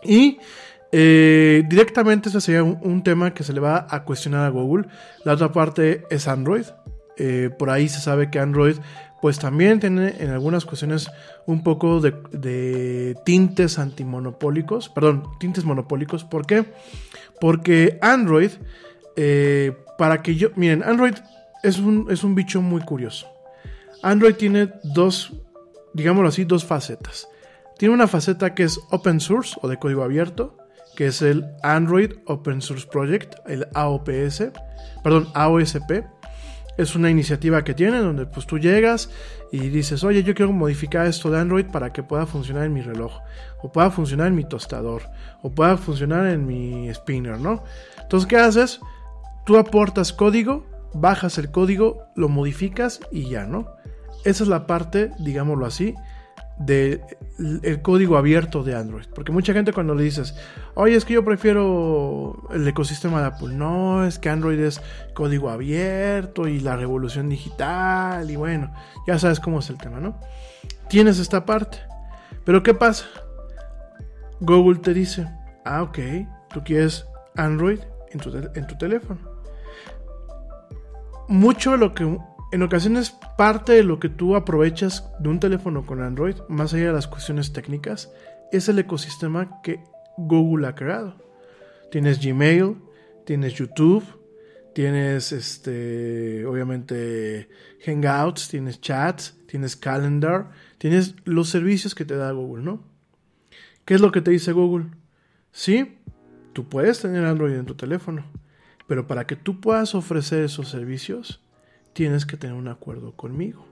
Y 0.04 0.40
eh, 0.92 1.64
directamente 1.70 2.30
ese 2.30 2.42
sería 2.42 2.64
un, 2.64 3.04
tema 3.04 3.34
que 3.34 3.44
se 3.44 3.54
le 3.54 3.60
va 3.60 3.88
a 3.90 4.04
cuestionar 4.04 4.46
a 4.46 4.50
Google. 4.50 4.88
La 5.24 5.34
otra 5.34 5.52
parte 5.52 6.04
es 6.10 6.28
Android. 6.28 6.66
por 7.58 7.70
ahí 7.70 7.88
se 7.88 8.02
sabe 8.02 8.30
que 8.30 8.40
Android 8.40 8.78
pues 9.24 9.40
también 9.40 9.80
tiene 9.80 10.16
en 10.20 10.32
algunas 10.32 10.66
cuestiones 10.66 11.10
un 11.46 11.64
poco 11.64 12.02
de, 12.02 13.16
tintes 13.24 13.80
antimonopólicos, 13.80 14.90
perdón, 14.90 15.24
tintes 15.40 15.64
monopólicos. 15.64 16.26
¿Por 16.26 16.46
qué? 16.46 16.66
Porque 16.66 17.13
Android, 18.02 18.52
eh, 19.16 19.74
para 19.98 20.22
que 20.22 20.36
yo, 20.36 20.50
miren, 20.56 20.84
Android 20.84 21.16
es 21.64 21.80
un, 21.80 22.08
es 22.10 22.24
un 22.24 22.36
bicho 22.36 22.62
muy 22.62 22.82
curioso. 22.82 23.28
Android 24.02 24.36
tiene 24.36 24.70
dos, 24.84 25.34
digámoslo 25.94 26.30
así, 26.30 26.44
dos 26.46 26.66
facetas. 26.66 27.28
Tiene 27.78 27.94
una 27.94 28.08
faceta 28.08 28.54
que 28.54 28.64
es 28.64 28.80
open 28.92 29.20
source 29.20 29.58
o 29.62 29.68
de 29.68 29.78
código 29.78 30.04
abierto, 30.04 30.58
que 30.96 31.08
es 31.08 31.22
el 31.22 31.46
Android 31.64 32.14
Open 32.26 32.62
Source 32.62 32.88
Project, 32.88 33.36
el 33.48 33.68
AOPS, 33.74 34.52
perdón, 35.04 35.28
AOSP. 35.34 36.04
Es 36.78 36.96
una 36.96 37.10
iniciativa 37.10 37.64
que 37.64 37.74
tiene 37.74 38.00
donde 38.00 38.26
pues 38.26 38.48
tú 38.48 38.58
llegas 38.58 39.10
y 39.52 39.70
dices, 39.70 40.04
oye, 40.04 40.24
yo 40.24 40.34
quiero 40.34 40.52
modificar 40.52 41.06
esto 41.06 41.30
de 41.30 41.40
Android 41.40 41.66
para 41.68 41.94
que 41.94 42.02
pueda 42.02 42.26
funcionar 42.26 42.66
en 42.66 42.74
mi 42.74 42.82
reloj, 42.82 43.20
o 43.62 43.72
pueda 43.72 43.92
funcionar 43.92 44.28
en 44.28 44.36
mi 44.36 44.44
tostador, 44.44 45.04
o 45.42 45.52
pueda 45.52 45.78
funcionar 45.78 46.26
en 46.28 46.48
mi 46.48 46.92
spinner, 46.94 47.40
¿no? 47.40 47.64
Entonces, 48.02 48.28
¿qué 48.28 48.38
haces? 48.38 48.80
Tú 49.46 49.58
aportas 49.58 50.14
código, 50.14 50.66
bajas 50.94 51.38
el 51.38 51.52
código, 51.52 52.06
lo 52.16 52.30
modificas 52.30 53.00
y 53.12 53.30
ya, 53.30 53.46
¿no? 53.46 53.68
Esa 54.26 54.44
es 54.44 54.50
la 54.50 54.66
parte, 54.66 55.12
digámoslo 55.20 55.66
así, 55.66 55.94
del 56.58 57.02
código 57.82 58.18
abierto 58.18 58.64
de 58.64 58.76
Android. 58.76 59.06
Porque 59.14 59.32
mucha 59.32 59.54
gente 59.54 59.74
cuando 59.74 59.96
le 59.96 60.04
dices, 60.04 60.36
oye, 60.76 60.96
es 60.96 61.06
que 61.06 61.14
yo 61.14 61.26
prefiero 61.26 62.48
el 62.54 62.68
ecosistema 62.68 63.22
de 63.22 63.28
Apple. 63.28 63.54
No, 63.54 64.06
es 64.06 64.20
que 64.20 64.30
Android 64.30 64.60
es 64.60 64.82
código 65.14 65.50
abierto 65.50 66.48
y 66.48 66.60
la 66.60 66.76
revolución 66.76 67.30
digital. 67.30 68.30
Y 68.30 68.36
bueno, 68.36 68.74
ya 69.08 69.18
sabes 69.20 69.40
cómo 69.40 69.60
es 69.60 69.70
el 69.70 69.78
tema, 69.78 70.00
¿no? 70.00 70.20
Tienes 70.90 71.20
esta 71.20 71.46
parte. 71.46 71.80
Pero 72.46 72.62
¿qué 72.62 72.74
pasa? 72.74 73.06
Google 74.40 74.80
te 74.80 74.94
dice, 74.94 75.28
ah, 75.64 75.84
ok, 75.84 76.00
tú 76.54 76.64
quieres 76.64 77.06
Android 77.36 77.80
en 78.12 78.20
tu, 78.20 78.36
en 78.36 78.68
tu 78.68 78.78
teléfono. 78.78 79.20
Mucho 81.28 81.72
de 81.72 81.78
lo 81.78 81.94
que 81.94 82.06
en 82.54 82.62
ocasiones 82.62 83.16
parte 83.36 83.72
de 83.72 83.84
lo 83.84 84.00
que 84.00 84.10
tú 84.10 84.36
aprovechas 84.36 85.10
de 85.18 85.28
un 85.28 85.40
teléfono 85.40 85.88
con 85.88 86.04
Android, 86.04 86.36
más 86.50 86.72
allá 86.72 86.86
de 86.86 86.94
las 86.94 87.08
cuestiones 87.08 87.52
técnicas, 87.52 88.14
es 88.52 88.70
el 88.70 88.78
ecosistema 88.78 89.60
que 89.64 89.80
Google 90.18 90.68
ha 90.68 90.76
creado. 90.76 91.16
Tienes 91.90 92.24
Gmail, 92.24 92.76
tienes 93.26 93.56
YouTube, 93.56 94.04
tienes 94.76 95.32
este, 95.32 96.46
obviamente 96.46 97.50
Hangouts, 97.88 98.50
tienes 98.50 98.80
chats, 98.80 99.36
tienes 99.48 99.76
Calendar, 99.76 100.52
tienes 100.78 101.16
los 101.26 101.50
servicios 101.50 101.96
que 101.96 102.06
te 102.06 102.16
da 102.16 102.30
Google, 102.34 102.64
¿no? 102.64 102.84
¿Qué 103.84 103.96
es 103.96 104.02
lo 104.02 104.12
que 104.12 104.22
te 104.22 104.30
dice 104.30 104.52
Google? 104.52 104.92
Sí, 105.52 105.98
tú 106.54 106.70
puedes 106.70 107.00
tener 107.00 107.26
Android 107.26 107.56
en 107.56 107.66
tu 107.66 107.74
teléfono, 107.74 108.28
pero 108.86 109.08
para 109.08 109.26
que 109.26 109.36
tú 109.36 109.60
puedas 109.60 109.96
ofrecer 109.96 110.44
esos 110.44 110.70
servicios, 110.70 111.43
tienes 111.94 112.26
que 112.26 112.38
tener 112.38 112.56
un 112.56 112.68
acuerdo 112.68 113.16
conmigo. 113.16 113.66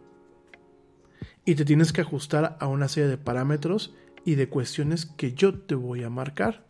Y 1.44 1.56
te 1.56 1.66
tienes 1.66 1.92
que 1.92 2.02
ajustar 2.02 2.58
a 2.60 2.68
una 2.68 2.88
serie 2.88 3.10
de 3.10 3.18
parámetros 3.18 3.94
y 4.24 4.36
de 4.36 4.48
cuestiones 4.48 5.06
que 5.06 5.34
yo 5.34 5.60
te 5.60 5.76
voy 5.76 6.04
a 6.04 6.10
marcar. 6.10 6.66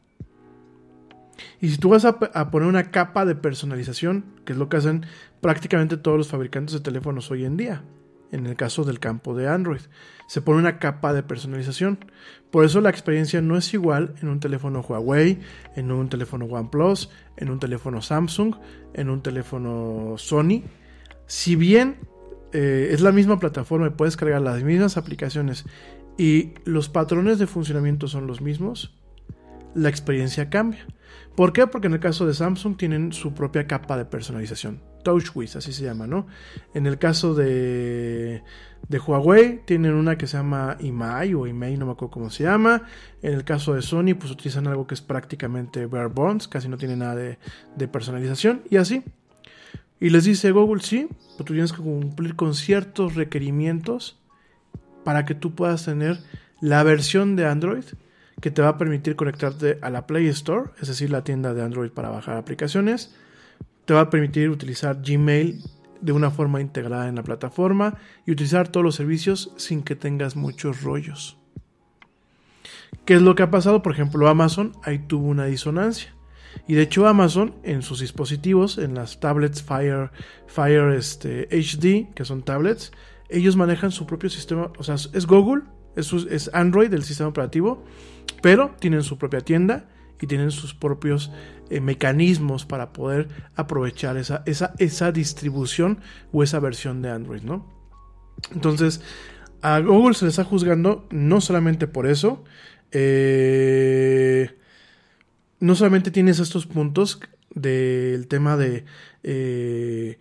Y 1.59 1.69
si 1.69 1.77
tú 1.77 1.89
vas 1.89 2.05
a, 2.05 2.19
poner 2.51 2.67
una 2.67 2.91
capa 2.91 3.25
de 3.25 3.35
personalización, 3.35 4.25
que 4.45 4.53
es 4.53 4.59
lo 4.59 4.69
que 4.69 4.77
hacen 4.77 5.05
prácticamente 5.41 5.97
todos 5.97 6.17
los 6.17 6.29
fabricantes 6.29 6.73
de 6.73 6.81
teléfonos 6.81 7.31
hoy 7.31 7.45
en 7.45 7.57
día, 7.57 7.83
en 8.31 8.45
el 8.45 8.55
caso 8.55 8.83
del 8.83 8.99
campo 8.99 9.35
de 9.35 9.47
Android. 9.47 9.81
Se 10.27 10.41
pone 10.41 10.59
una 10.59 10.79
capa 10.79 11.13
de 11.13 11.23
personalización. 11.23 11.99
Por 12.49 12.63
eso 12.63 12.79
la 12.79 12.89
experiencia 12.89 13.41
no 13.41 13.57
es 13.57 13.73
igual 13.73 14.15
en 14.21 14.29
un 14.29 14.39
teléfono 14.39 14.81
Huawei, 14.81 15.39
en 15.75 15.91
un 15.91 16.09
teléfono 16.09 16.45
OnePlus, 16.45 17.09
en 17.37 17.49
un 17.49 17.59
teléfono 17.59 18.01
Samsung, 18.01 18.55
en 18.93 19.09
un 19.09 19.21
teléfono 19.21 20.15
Sony. 20.17 20.63
Si 21.31 21.55
bien 21.55 21.95
eh, 22.51 22.89
es 22.91 22.99
la 22.99 23.13
misma 23.13 23.39
plataforma 23.39 23.87
y 23.87 23.91
puedes 23.91 24.17
cargar 24.17 24.41
las 24.41 24.61
mismas 24.63 24.97
aplicaciones 24.97 25.63
y 26.17 26.55
los 26.65 26.89
patrones 26.89 27.39
de 27.39 27.47
funcionamiento 27.47 28.09
son 28.09 28.27
los 28.27 28.41
mismos, 28.41 28.99
la 29.73 29.87
experiencia 29.87 30.49
cambia. 30.49 30.85
¿Por 31.37 31.53
qué? 31.53 31.67
Porque 31.67 31.87
en 31.87 31.93
el 31.93 32.01
caso 32.01 32.27
de 32.27 32.33
Samsung 32.33 32.75
tienen 32.75 33.13
su 33.13 33.33
propia 33.33 33.65
capa 33.65 33.95
de 33.95 34.03
personalización. 34.03 34.81
TouchWiz, 35.05 35.55
así 35.55 35.71
se 35.71 35.85
llama, 35.85 36.05
¿no? 36.05 36.27
En 36.73 36.85
el 36.85 36.97
caso 36.97 37.33
de, 37.33 38.43
Huawei, 38.89 39.61
tienen 39.63 39.93
una 39.93 40.17
que 40.17 40.27
se 40.27 40.35
llama 40.35 40.75
IMAI 40.81 41.33
o 41.33 41.47
IMEI, 41.47 41.77
no 41.77 41.85
me 41.85 41.93
acuerdo 41.93 42.11
cómo 42.11 42.29
se 42.29 42.43
llama. 42.43 42.83
En 43.21 43.33
el 43.33 43.45
caso 43.45 43.73
de 43.73 43.81
Sony, 43.81 44.15
pues 44.19 44.33
utilizan 44.33 44.67
algo 44.67 44.85
que 44.85 44.95
es 44.95 45.01
prácticamente 45.01 45.85
bare 45.85 46.07
bones, 46.07 46.49
casi 46.49 46.67
no 46.67 46.75
tiene 46.75 46.97
nada 46.97 47.15
de 47.15 47.87
personalización, 47.87 48.63
y 48.69 48.75
así. 48.75 49.01
Y 50.01 50.09
les 50.09 50.25
dice 50.25 50.51
Google, 50.51 50.81
sí, 50.81 51.07
pero 51.33 51.45
tú 51.45 51.53
tienes 51.53 51.71
que 51.71 51.81
cumplir 51.81 52.35
con 52.35 52.55
ciertos 52.55 53.13
requerimientos 53.15 54.19
para 55.03 55.25
que 55.25 55.35
tú 55.35 55.53
puedas 55.53 55.85
tener 55.85 56.19
la 56.59 56.83
versión 56.83 57.35
de 57.35 57.45
Android 57.45 57.85
que 58.41 58.49
te 58.49 58.63
va 58.63 58.69
a 58.69 58.77
permitir 58.79 59.15
conectarte 59.15 59.77
a 59.83 59.91
la 59.91 60.07
Play 60.07 60.27
Store, 60.27 60.71
es 60.81 60.87
decir, 60.87 61.11
la 61.11 61.23
tienda 61.23 61.53
de 61.53 61.61
Android 61.61 61.91
para 61.91 62.09
bajar 62.09 62.37
aplicaciones. 62.37 63.15
Te 63.85 63.93
va 63.93 64.01
a 64.01 64.09
permitir 64.09 64.49
utilizar 64.49 65.01
Gmail 65.03 65.61
de 66.01 66.11
una 66.11 66.31
forma 66.31 66.61
integrada 66.61 67.07
en 67.07 67.15
la 67.15 67.23
plataforma 67.23 67.99
y 68.25 68.31
utilizar 68.31 68.69
todos 68.69 68.83
los 68.83 68.95
servicios 68.95 69.53
sin 69.57 69.83
que 69.83 69.95
tengas 69.95 70.35
muchos 70.35 70.81
rollos. 70.81 71.37
¿Qué 73.05 73.13
es 73.13 73.21
lo 73.21 73.35
que 73.35 73.43
ha 73.43 73.51
pasado? 73.51 73.83
Por 73.83 73.93
ejemplo, 73.93 74.27
Amazon 74.27 74.73
ahí 74.83 74.97
tuvo 74.97 75.27
una 75.27 75.45
disonancia. 75.45 76.15
Y 76.67 76.75
de 76.75 76.83
hecho 76.83 77.07
Amazon 77.07 77.55
en 77.63 77.81
sus 77.81 77.99
dispositivos, 77.99 78.77
en 78.77 78.95
las 78.95 79.19
tablets 79.19 79.61
Fire, 79.61 80.11
Fire 80.47 80.93
este, 80.93 81.47
HD, 81.51 82.13
que 82.13 82.25
son 82.25 82.43
tablets, 82.43 82.91
ellos 83.29 83.55
manejan 83.55 83.91
su 83.91 84.05
propio 84.05 84.29
sistema, 84.29 84.71
o 84.77 84.83
sea, 84.83 84.95
es 84.95 85.25
Google, 85.25 85.63
es, 85.95 86.11
es 86.13 86.49
Android, 86.53 86.93
el 86.93 87.03
sistema 87.03 87.29
operativo, 87.29 87.83
pero 88.41 88.75
tienen 88.79 89.03
su 89.03 89.17
propia 89.17 89.41
tienda 89.41 89.89
y 90.21 90.27
tienen 90.27 90.51
sus 90.51 90.73
propios 90.73 91.31
eh, 91.69 91.81
mecanismos 91.81 92.65
para 92.65 92.93
poder 92.93 93.29
aprovechar 93.55 94.17
esa, 94.17 94.43
esa, 94.45 94.73
esa 94.77 95.11
distribución 95.11 95.99
o 96.31 96.43
esa 96.43 96.59
versión 96.59 97.01
de 97.01 97.09
Android, 97.09 97.41
¿no? 97.41 97.67
Entonces, 98.53 99.01
a 99.61 99.79
Google 99.79 100.13
se 100.13 100.25
le 100.25 100.29
está 100.29 100.43
juzgando 100.43 101.07
no 101.11 101.41
solamente 101.41 101.87
por 101.87 102.07
eso, 102.07 102.43
eh, 102.91 104.57
no 105.61 105.75
solamente 105.75 106.11
tienes 106.11 106.39
estos 106.39 106.65
puntos 106.65 107.21
del 107.53 108.27
tema 108.27 108.57
de 108.57 108.83
eh, 109.23 110.17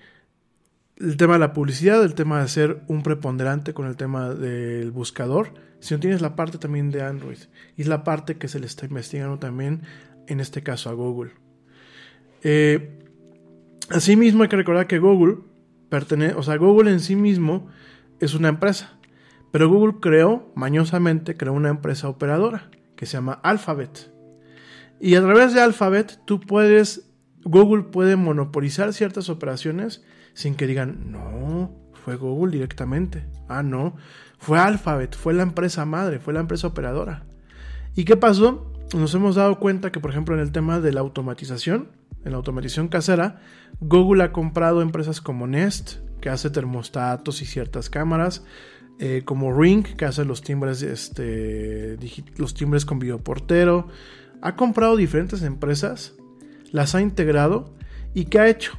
el 0.96 1.16
tema 1.16 1.32
de 1.32 1.38
la 1.38 1.54
publicidad, 1.54 2.04
el 2.04 2.14
tema 2.14 2.42
de 2.42 2.48
ser 2.48 2.82
un 2.86 3.02
preponderante 3.02 3.72
con 3.72 3.86
el 3.86 3.96
tema 3.96 4.34
del 4.34 4.90
buscador, 4.90 5.54
sino 5.80 5.98
tienes 5.98 6.20
la 6.20 6.36
parte 6.36 6.58
también 6.58 6.90
de 6.90 7.02
Android. 7.02 7.38
Y 7.76 7.82
es 7.82 7.88
la 7.88 8.04
parte 8.04 8.36
que 8.36 8.48
se 8.48 8.60
le 8.60 8.66
está 8.66 8.84
investigando 8.84 9.38
también, 9.38 9.82
en 10.26 10.40
este 10.40 10.62
caso 10.62 10.90
a 10.90 10.92
Google. 10.92 11.32
Eh, 12.42 12.98
asimismo, 13.88 14.42
hay 14.42 14.50
que 14.50 14.56
recordar 14.56 14.86
que 14.86 14.98
Google 14.98 15.38
pertenece, 15.88 16.34
o 16.34 16.42
sea, 16.42 16.56
Google 16.56 16.90
en 16.90 17.00
sí 17.00 17.16
mismo 17.16 17.68
es 18.20 18.34
una 18.34 18.48
empresa. 18.48 18.98
Pero 19.52 19.70
Google 19.70 20.00
creó, 20.00 20.52
mañosamente, 20.54 21.36
creó 21.36 21.54
una 21.54 21.70
empresa 21.70 22.10
operadora 22.10 22.70
que 22.94 23.06
se 23.06 23.14
llama 23.14 23.40
Alphabet. 23.42 24.12
Y 25.00 25.14
a 25.14 25.22
través 25.22 25.54
de 25.54 25.60
Alphabet 25.60 26.20
tú 26.26 26.40
puedes, 26.40 27.10
Google 27.42 27.84
puede 27.84 28.16
monopolizar 28.16 28.92
ciertas 28.92 29.30
operaciones 29.30 30.02
sin 30.34 30.54
que 30.54 30.66
digan, 30.66 31.10
no, 31.10 31.74
fue 32.04 32.16
Google 32.16 32.52
directamente. 32.52 33.26
Ah, 33.48 33.62
no, 33.62 33.96
fue 34.38 34.58
Alphabet, 34.58 35.16
fue 35.16 35.32
la 35.32 35.42
empresa 35.42 35.84
madre, 35.84 36.20
fue 36.20 36.34
la 36.34 36.40
empresa 36.40 36.66
operadora. 36.66 37.24
¿Y 37.94 38.04
qué 38.04 38.16
pasó? 38.16 38.72
Nos 38.94 39.14
hemos 39.14 39.36
dado 39.36 39.58
cuenta 39.58 39.90
que, 39.90 40.00
por 40.00 40.10
ejemplo, 40.10 40.34
en 40.34 40.40
el 40.40 40.52
tema 40.52 40.80
de 40.80 40.92
la 40.92 41.00
automatización, 41.00 41.88
en 42.24 42.32
la 42.32 42.36
automatización 42.38 42.88
casera, 42.88 43.40
Google 43.80 44.22
ha 44.22 44.32
comprado 44.32 44.82
empresas 44.82 45.20
como 45.20 45.46
Nest, 45.46 45.98
que 46.20 46.28
hace 46.28 46.50
termostatos 46.50 47.40
y 47.40 47.46
ciertas 47.46 47.88
cámaras, 47.88 48.44
eh, 48.98 49.22
como 49.24 49.58
Ring, 49.58 49.82
que 49.82 50.04
hace 50.04 50.24
los 50.24 50.42
timbres, 50.42 50.82
este, 50.82 51.96
los 52.36 52.52
timbres 52.52 52.84
con 52.84 52.98
videoportero. 52.98 53.88
Ha 54.42 54.56
comprado 54.56 54.96
diferentes 54.96 55.42
empresas, 55.42 56.14
las 56.72 56.94
ha 56.94 57.02
integrado 57.02 57.74
y 58.14 58.26
¿qué 58.26 58.38
ha 58.38 58.48
hecho? 58.48 58.78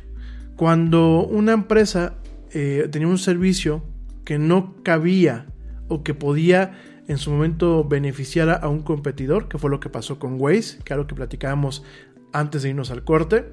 Cuando 0.55 1.25
una 1.25 1.53
empresa 1.53 2.15
eh, 2.51 2.87
tenía 2.91 3.07
un 3.07 3.17
servicio 3.17 3.83
que 4.25 4.39
no 4.39 4.75
cabía 4.83 5.47
o 5.87 6.03
que 6.03 6.13
podía 6.13 6.77
en 7.07 7.17
su 7.17 7.31
momento 7.31 7.83
beneficiar 7.83 8.49
a 8.49 8.67
un 8.69 8.83
competidor, 8.83 9.47
que 9.47 9.57
fue 9.57 9.69
lo 9.69 9.79
que 9.79 9.89
pasó 9.89 10.19
con 10.19 10.39
Waze, 10.39 10.79
que 10.83 10.93
era 10.93 11.01
lo 11.01 11.07
que 11.07 11.15
platicábamos 11.15 11.83
antes 12.31 12.63
de 12.63 12.69
irnos 12.69 12.91
al 12.91 13.03
corte. 13.03 13.51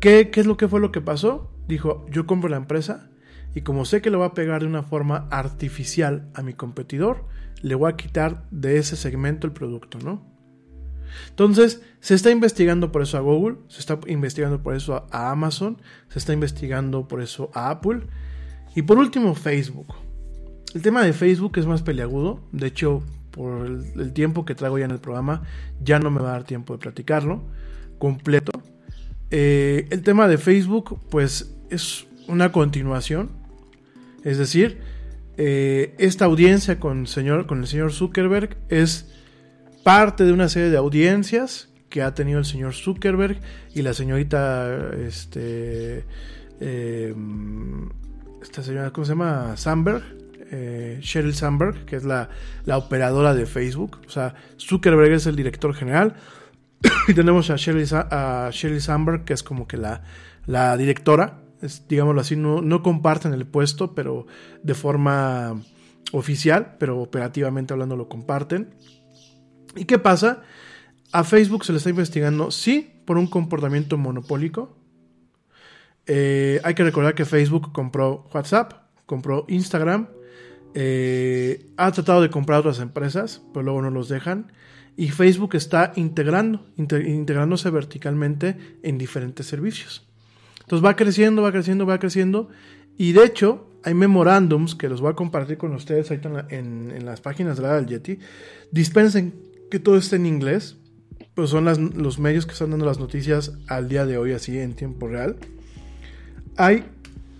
¿Qué, 0.00 0.30
¿Qué, 0.30 0.40
es 0.40 0.46
lo 0.46 0.56
que 0.56 0.68
fue 0.68 0.80
lo 0.80 0.92
que 0.92 1.00
pasó? 1.00 1.50
Dijo, 1.66 2.06
yo 2.10 2.26
compro 2.26 2.48
la 2.48 2.56
empresa 2.56 3.10
y 3.54 3.62
como 3.62 3.84
sé 3.84 4.00
que 4.00 4.10
le 4.10 4.16
va 4.16 4.26
a 4.26 4.34
pegar 4.34 4.60
de 4.60 4.68
una 4.68 4.82
forma 4.82 5.26
artificial 5.30 6.28
a 6.34 6.42
mi 6.42 6.52
competidor, 6.52 7.24
le 7.62 7.74
voy 7.74 7.90
a 7.90 7.96
quitar 7.96 8.44
de 8.50 8.78
ese 8.78 8.96
segmento 8.96 9.46
el 9.46 9.52
producto, 9.52 9.98
¿no? 9.98 10.37
Entonces, 11.30 11.82
se 12.00 12.14
está 12.14 12.30
investigando 12.30 12.92
por 12.92 13.02
eso 13.02 13.16
a 13.16 13.20
Google, 13.20 13.56
se 13.68 13.80
está 13.80 13.98
investigando 14.06 14.62
por 14.62 14.74
eso 14.74 15.06
a 15.10 15.30
Amazon, 15.30 15.80
se 16.08 16.18
está 16.18 16.32
investigando 16.32 17.08
por 17.08 17.20
eso 17.20 17.50
a 17.54 17.70
Apple. 17.70 18.02
Y 18.74 18.82
por 18.82 18.98
último, 18.98 19.34
Facebook. 19.34 19.94
El 20.74 20.82
tema 20.82 21.02
de 21.02 21.12
Facebook 21.12 21.58
es 21.58 21.66
más 21.66 21.82
peleagudo. 21.82 22.40
De 22.52 22.66
hecho, 22.66 23.02
por 23.30 23.66
el, 23.66 24.12
tiempo 24.12 24.44
que 24.44 24.54
traigo 24.54 24.78
ya 24.78 24.84
en 24.84 24.90
el 24.90 25.00
programa, 25.00 25.42
ya 25.82 25.98
no 25.98 26.10
me 26.10 26.20
va 26.20 26.30
a 26.30 26.32
dar 26.32 26.44
tiempo 26.44 26.74
de 26.74 26.78
platicarlo 26.78 27.42
completo. 27.98 28.52
Eh, 29.30 29.86
el 29.90 30.02
tema 30.02 30.28
de 30.28 30.38
Facebook, 30.38 31.00
pues, 31.10 31.54
es 31.70 32.06
una 32.28 32.52
continuación. 32.52 33.30
Es 34.24 34.38
decir, 34.38 34.80
eh, 35.36 35.94
esta 35.98 36.24
audiencia 36.24 36.80
con 36.80 37.00
el 37.00 37.06
señor 37.06 37.92
Zuckerberg 37.92 38.56
es 38.68 39.08
parte 39.88 40.26
de 40.26 40.34
una 40.34 40.50
serie 40.50 40.68
de 40.68 40.76
audiencias 40.76 41.70
que 41.88 42.02
ha 42.02 42.12
tenido 42.12 42.38
el 42.38 42.44
señor 42.44 42.74
Zuckerberg 42.74 43.40
y 43.74 43.80
la 43.80 43.94
señorita, 43.94 44.90
este, 44.98 46.04
em, 46.60 47.88
esta 48.42 48.62
señora, 48.62 48.92
¿cómo 48.92 49.06
se 49.06 49.12
llama? 49.12 49.56
Sandberg, 49.56 50.02
eh, 50.50 50.98
Sheryl 51.00 51.32
Sandberg, 51.32 51.86
que 51.86 51.96
es 51.96 52.04
la, 52.04 52.28
operadora 52.70 53.32
de 53.32 53.46
Facebook. 53.46 54.00
O 54.06 54.10
sea, 54.10 54.34
Zuckerberg 54.58 55.12
es 55.12 55.24
el 55.24 55.36
director 55.36 55.72
general 55.72 56.16
y 57.08 57.14
tenemos 57.14 57.48
a 57.48 57.56
Sheryl, 57.56 57.86
a 57.90 58.50
Sandberg, 58.80 59.24
que 59.24 59.32
es 59.32 59.42
como 59.42 59.66
que 59.66 59.78
la, 59.78 60.02
la 60.44 60.76
directora. 60.76 61.40
Es, 61.62 61.88
digámoslo 61.88 62.20
así, 62.20 62.36
no, 62.36 62.60
no 62.60 62.82
comparten 62.82 63.32
el 63.32 63.46
puesto, 63.46 63.94
pero 63.94 64.26
de 64.62 64.74
forma 64.74 65.62
oficial, 66.12 66.76
pero 66.78 67.00
operativamente 67.00 67.72
hablando 67.72 67.96
lo 67.96 68.10
comparten. 68.10 68.68
¿Y 69.78 69.84
qué 69.84 69.98
pasa? 69.98 70.42
A 71.12 71.24
Facebook 71.24 71.64
se 71.64 71.72
le 71.72 71.78
está 71.78 71.90
investigando, 71.90 72.50
sí, 72.50 72.90
por 73.04 73.16
un 73.16 73.26
comportamiento 73.26 73.96
monopólico. 73.96 74.76
Eh, 76.06 76.60
hay 76.64 76.74
que 76.74 76.84
recordar 76.84 77.14
que 77.14 77.24
Facebook 77.24 77.72
compró 77.72 78.28
WhatsApp, 78.32 78.72
compró 79.06 79.44
Instagram, 79.48 80.08
eh, 80.74 81.66
ha 81.76 81.92
tratado 81.92 82.22
de 82.22 82.30
comprar 82.30 82.60
otras 82.60 82.80
empresas, 82.80 83.42
pero 83.52 83.64
luego 83.64 83.82
no 83.82 83.90
los 83.90 84.08
dejan. 84.08 84.52
Y 84.96 85.10
Facebook 85.10 85.54
está 85.54 85.92
integrando, 85.96 86.66
integrándose 86.76 87.70
verticalmente 87.70 88.56
en 88.82 88.98
diferentes 88.98 89.46
servicios. 89.46 90.06
Entonces 90.60 90.84
va 90.84 90.96
creciendo, 90.96 91.42
va 91.42 91.52
creciendo, 91.52 91.86
va 91.86 91.98
creciendo. 91.98 92.48
Y 92.96 93.12
de 93.12 93.24
hecho, 93.24 93.70
hay 93.84 93.94
memorándums 93.94 94.74
que 94.74 94.88
los 94.88 95.00
voy 95.00 95.12
a 95.12 95.14
compartir 95.14 95.56
con 95.56 95.72
ustedes 95.72 96.10
ahí 96.10 96.20
en, 96.50 96.90
en, 96.90 97.06
las 97.06 97.20
páginas 97.20 97.56
de 97.56 97.62
la 97.62 97.76
del 97.76 97.86
Yeti. 97.86 98.18
Dispensen 98.72 99.34
que 99.70 99.78
todo 99.78 99.96
esté 99.96 100.16
en 100.16 100.26
inglés, 100.26 100.76
pero 101.34 101.46
son 101.46 101.64
los 101.94 102.18
medios 102.18 102.46
que 102.46 102.52
están 102.52 102.70
dando 102.70 102.86
las 102.86 102.98
noticias 102.98 103.52
al 103.68 103.88
día 103.88 104.06
de 104.06 104.18
hoy, 104.18 104.32
así 104.32 104.58
en 104.58 104.74
tiempo 104.74 105.06
real. 105.08 105.36
Hay 106.56 106.84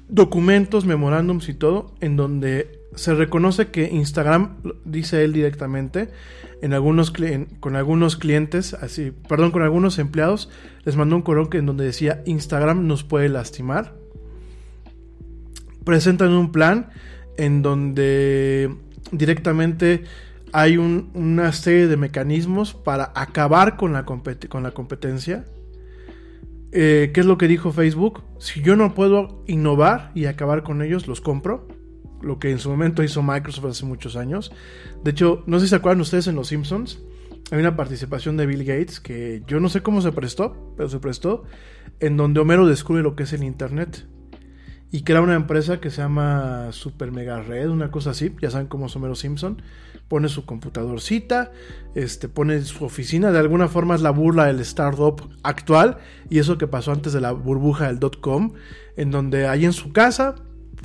documentos, 0.09 0.84
memorándums 0.84 1.48
y 1.48 1.55
todo, 1.55 1.94
en 2.00 2.16
donde 2.16 2.80
se 2.94 3.14
reconoce 3.14 3.68
que 3.68 3.90
Instagram, 3.90 4.56
dice 4.84 5.24
él 5.24 5.32
directamente, 5.32 6.09
en 6.62 6.72
algunos 6.72 7.12
con 7.60 7.76
algunos 7.76 8.16
clientes, 8.16 8.74
así, 8.74 9.12
perdón, 9.28 9.50
con 9.50 9.62
algunos 9.62 9.98
empleados, 9.98 10.48
les 10.84 10.96
mandó 10.96 11.16
un 11.16 11.22
correo 11.22 11.48
en 11.52 11.66
donde 11.66 11.84
decía 11.84 12.22
Instagram 12.26 12.86
nos 12.86 13.05
puede 13.05 13.28
lastimar 13.28 13.94
presentan 15.88 16.32
un 16.32 16.52
plan 16.52 16.90
en 17.38 17.62
donde 17.62 18.70
directamente 19.10 20.05
hay 20.53 20.77
una 20.77 21.53
serie 21.53 21.87
de 21.87 21.97
mecanismos 21.97 22.75
para 22.75 23.12
acabar 23.15 23.77
con 23.77 23.93
la, 23.93 24.05
competencia. 24.05 25.45
Eh, 26.73 27.11
¿Qué 27.12 27.20
es 27.20 27.27
lo 27.27 27.39
que 27.39 27.49
dijo 27.49 27.73
Facebook? 27.73 28.23
Si 28.39 28.62
yo 28.62 28.77
no 28.77 28.95
puedo 28.95 29.43
innovar 29.47 30.12
y 30.15 30.27
acabar 30.27 30.62
con 30.62 30.83
ellos, 30.83 31.07
los 31.07 31.20
compro. 31.20 31.69
Lo 32.20 32.39
que 32.39 32.51
en 32.51 32.59
su 32.59 32.69
momento 32.69 33.03
hizo 33.03 33.23
Microsoft 33.23 33.66
hace 33.66 33.87
muchos 33.87 34.16
años. 34.16 34.53
De 35.05 35.12
hecho, 35.12 35.45
no 35.47 35.59
sé 35.59 35.66
si 35.66 35.70
se 35.70 35.77
acuerdan 35.77 36.01
ustedes 36.01 36.27
en 36.27 36.35
Los 36.35 36.49
Simpsons. 36.49 37.01
Hay 37.51 37.61
una 37.61 37.77
participación 37.77 38.37
de 38.37 38.47
Bill 38.47 38.65
Gates 38.65 39.01
que 39.01 39.43
yo 39.47 39.61
no 39.61 39.69
sé 39.69 39.83
cómo 39.83 40.03
se 40.03 40.12
prestó, 40.12 40.75
pero 40.77 40.89
se 40.89 40.99
prestó, 40.99 41.45
en 42.01 42.16
donde 42.16 42.41
Homero 42.41 42.66
descubre 42.66 43.03
lo 43.03 43.16
que 43.16 43.23
es 43.23 43.33
el 43.33 43.45
Internet 43.45 44.07
y 44.91 45.03
crea 45.03 45.20
una 45.20 45.35
empresa 45.35 45.81
que 45.81 45.91
se 45.91 46.01
llama 46.01 46.69
Super 46.73 47.12
Mega 47.12 47.43
Red, 47.43 47.69
una 47.69 47.91
cosa 47.91 48.11
así, 48.11 48.35
ya 48.41 48.51
saben 48.51 48.69
cómo 48.69 48.87
es 48.87 48.97
Homero 48.97 49.15
Simpson, 49.15 49.62
pone 50.09 50.28
su 50.28 50.44
computadorcita, 50.44 51.52
este, 51.94 52.28
pone 52.28 52.62
su 52.62 52.85
oficina, 52.85 53.30
de 53.30 53.39
alguna 53.39 53.68
forma 53.68 53.94
es 53.94 54.01
la 54.01 54.10
burla 54.10 54.47
del 54.47 54.60
startup 54.60 55.28
actual 55.43 55.98
y 56.30 56.39
eso 56.39 56.59
que 56.59 56.66
pasó 56.66 56.93
antes 56.93 57.12
de 57.12 57.20
la 57.20 57.32
burbuja 57.32 57.86
del 57.86 57.98
dot 57.98 58.20
com, 58.20 58.55
en 58.97 59.10
donde 59.10 59.47
hay 59.47 59.64
en 59.64 59.72
su 59.72 59.93
casa 59.93 60.35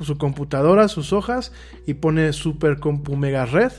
su 0.01 0.17
computadora, 0.17 0.87
sus 0.87 1.13
hojas 1.13 1.51
y 1.85 1.93
pone 1.93 2.33
Super 2.33 2.79
Compu 2.79 3.15
Mega 3.15 3.45
Red 3.45 3.71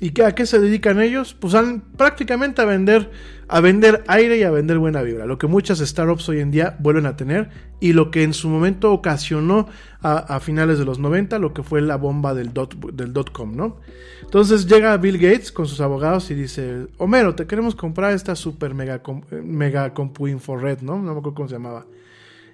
¿Y 0.00 0.20
a 0.20 0.34
qué 0.34 0.44
se 0.44 0.58
dedican 0.58 1.00
ellos? 1.00 1.34
Pues 1.38 1.54
prácticamente 1.96 2.60
a 2.60 2.64
vender, 2.64 3.10
a 3.48 3.60
vender 3.60 4.04
aire 4.06 4.38
y 4.38 4.42
a 4.42 4.50
vender 4.50 4.78
buena 4.78 5.02
vibra. 5.02 5.26
Lo 5.26 5.38
que 5.38 5.46
muchas 5.46 5.78
startups 5.78 6.28
hoy 6.28 6.40
en 6.40 6.50
día 6.50 6.76
vuelven 6.78 7.06
a 7.06 7.16
tener 7.16 7.50
y 7.80 7.92
lo 7.92 8.10
que 8.10 8.22
en 8.22 8.32
su 8.32 8.48
momento 8.48 8.92
ocasionó 8.92 9.68
a, 10.00 10.38
finales 10.40 10.78
de 10.78 10.84
los 10.84 10.98
90 10.98 11.38
lo 11.38 11.54
que 11.54 11.62
fue 11.62 11.80
la 11.80 11.96
bomba 11.96 12.34
del 12.34 12.52
dot, 12.52 12.74
del 12.92 13.14
dot 13.14 13.32
com, 13.32 13.56
¿no? 13.56 13.76
Entonces 14.22 14.66
llega 14.66 14.96
Bill 14.98 15.18
Gates 15.18 15.50
con 15.50 15.66
sus 15.66 15.80
abogados 15.80 16.30
y 16.30 16.34
dice, 16.34 16.88
Homero, 16.98 17.34
te 17.34 17.46
queremos 17.46 17.74
comprar 17.74 18.12
esta 18.12 18.34
super 18.34 18.74
mega, 18.74 19.00
mega 19.42 19.94
compu 19.94 20.28
infrared, 20.28 20.80
¿no? 20.80 20.96
No 20.96 21.14
me 21.14 21.18
acuerdo 21.18 21.34
cómo 21.34 21.48
se 21.48 21.54
llamaba. 21.54 21.86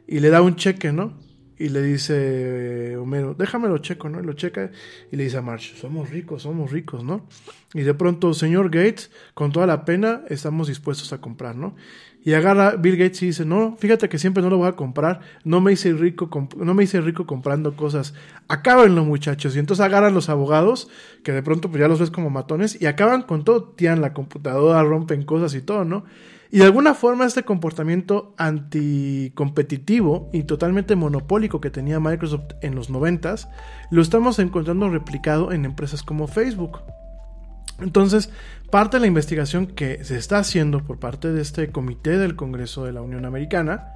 Y 0.07 0.21
le 0.21 0.31
da 0.31 0.43
un 0.43 0.57
cheque, 0.57 0.93
¿no? 0.93 1.13
Y 1.61 1.69
le 1.69 1.83
dice 1.83 2.97
Homero, 2.97 3.35
déjamelo 3.35 3.77
checo, 3.79 4.09
¿no? 4.09 4.19
Y 4.19 4.25
lo 4.25 4.33
checa 4.33 4.71
y 5.13 5.17
le 5.17 5.25
dice 5.25 5.37
a 5.37 5.43
Marsh, 5.43 5.75
somos 5.75 6.09
ricos, 6.09 6.45
somos 6.45 6.73
ricos, 6.73 7.05
¿no? 7.05 7.27
Y 7.75 7.83
de 7.83 7.93
pronto, 7.93 8.33
señor 8.33 8.71
Gates, 8.71 9.11
con 9.35 9.53
toda 9.53 9.67
la 9.67 9.85
pena, 9.85 10.23
estamos 10.31 10.69
dispuestos 10.69 11.13
a 11.13 11.21
comprar, 11.21 11.57
¿no? 11.57 11.77
Y 12.25 12.33
agarra 12.33 12.77
Bill 12.77 12.97
Gates 12.97 13.23
y 13.23 13.27
dice, 13.27 13.45
no, 13.45 13.77
fíjate 13.79 14.09
que 14.09 14.17
siempre 14.17 14.43
no 14.43 14.49
lo 14.49 14.57
voy 14.57 14.69
a 14.69 14.73
comprar, 14.73 15.21
no 15.45 15.61
me 15.61 15.73
hice 15.73 15.93
rico, 15.93 16.31
no 16.57 16.73
me 16.73 16.85
hice 16.85 17.03
rico 17.03 17.27
comprando 17.27 17.77
cosas, 17.77 18.15
los 18.49 19.07
muchachos. 19.07 19.55
Y 19.55 19.59
entonces 19.59 19.85
agarran 19.85 20.15
los 20.15 20.31
abogados, 20.31 20.89
que 21.23 21.33
de 21.33 21.43
pronto 21.43 21.71
pues 21.71 21.81
ya 21.81 21.89
los 21.89 22.01
ves 22.01 22.11
como 22.11 22.31
matones, 22.31 22.81
y 22.81 22.87
acaban 22.87 23.23
con 23.23 23.45
todo, 23.45 23.65
tiran 23.65 24.01
la 24.01 24.15
computadora, 24.15 24.83
rompen 24.83 25.25
cosas 25.25 25.55
y 25.55 25.61
todo, 25.61 25.85
¿no? 25.85 26.05
Y 26.53 26.59
de 26.59 26.65
alguna 26.65 26.95
forma 26.95 27.27
este 27.27 27.45
comportamiento 27.45 28.35
anticompetitivo 28.37 30.31
y 30.33 30.43
totalmente 30.43 30.97
monopólico 30.97 31.61
que 31.61 31.71
tenía 31.71 32.01
Microsoft 32.01 32.55
en 32.61 32.75
los 32.75 32.91
90 32.91 33.37
lo 33.91 34.03
estamos 34.03 34.41
encontrando 34.41 34.89
replicado 34.89 35.53
en 35.53 35.65
empresas 35.65 36.03
como 36.03 36.27
Facebook. 36.27 36.81
Entonces, 37.79 38.31
parte 38.71 38.97
de 38.97 39.03
la 39.03 39.07
investigación 39.07 39.69
que 39.69 40.05
se 40.05 40.17
está 40.17 40.39
haciendo 40.39 40.83
por 40.83 40.99
parte 40.99 41.33
de 41.33 41.41
este 41.41 41.71
comité 41.71 42.19
del 42.19 42.35
Congreso 42.35 42.85
de 42.85 42.93
la 42.93 43.01
Unión 43.01 43.25
Americana, 43.25 43.95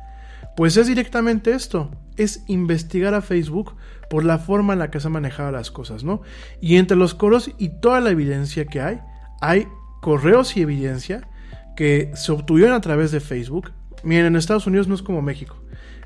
pues 0.57 0.77
es 0.77 0.87
directamente 0.87 1.53
esto, 1.53 1.91
es 2.17 2.45
investigar 2.47 3.15
a 3.15 3.21
Facebook 3.21 3.75
por 4.09 4.25
la 4.25 4.39
forma 4.39 4.75
en 4.75 4.79
la 4.79 4.91
que 4.91 5.01
se 5.01 5.09
han 5.09 5.13
manejado 5.13 5.51
las 5.51 5.73
cosas, 5.73 6.05
¿no? 6.05 6.23
Y 6.61 6.77
entre 6.77 6.97
los 6.97 7.15
coros 7.15 7.51
y 7.59 7.81
toda 7.81 8.01
la 8.01 8.11
evidencia 8.11 8.65
que 8.67 8.81
hay, 8.81 9.01
hay 9.41 9.67
correos 10.01 10.57
y 10.57 10.63
evidencia 10.63 11.29
que 11.77 12.13
se 12.15 12.33
obtuvieron 12.33 12.75
a 12.75 12.81
través 12.81 13.11
de 13.11 13.21
Facebook. 13.21 13.73
Miren, 14.03 14.27
en 14.27 14.37
Estados 14.37 14.67
Unidos 14.67 14.89
no 14.89 14.95
es 14.95 15.03
como 15.03 15.23
México. 15.23 15.57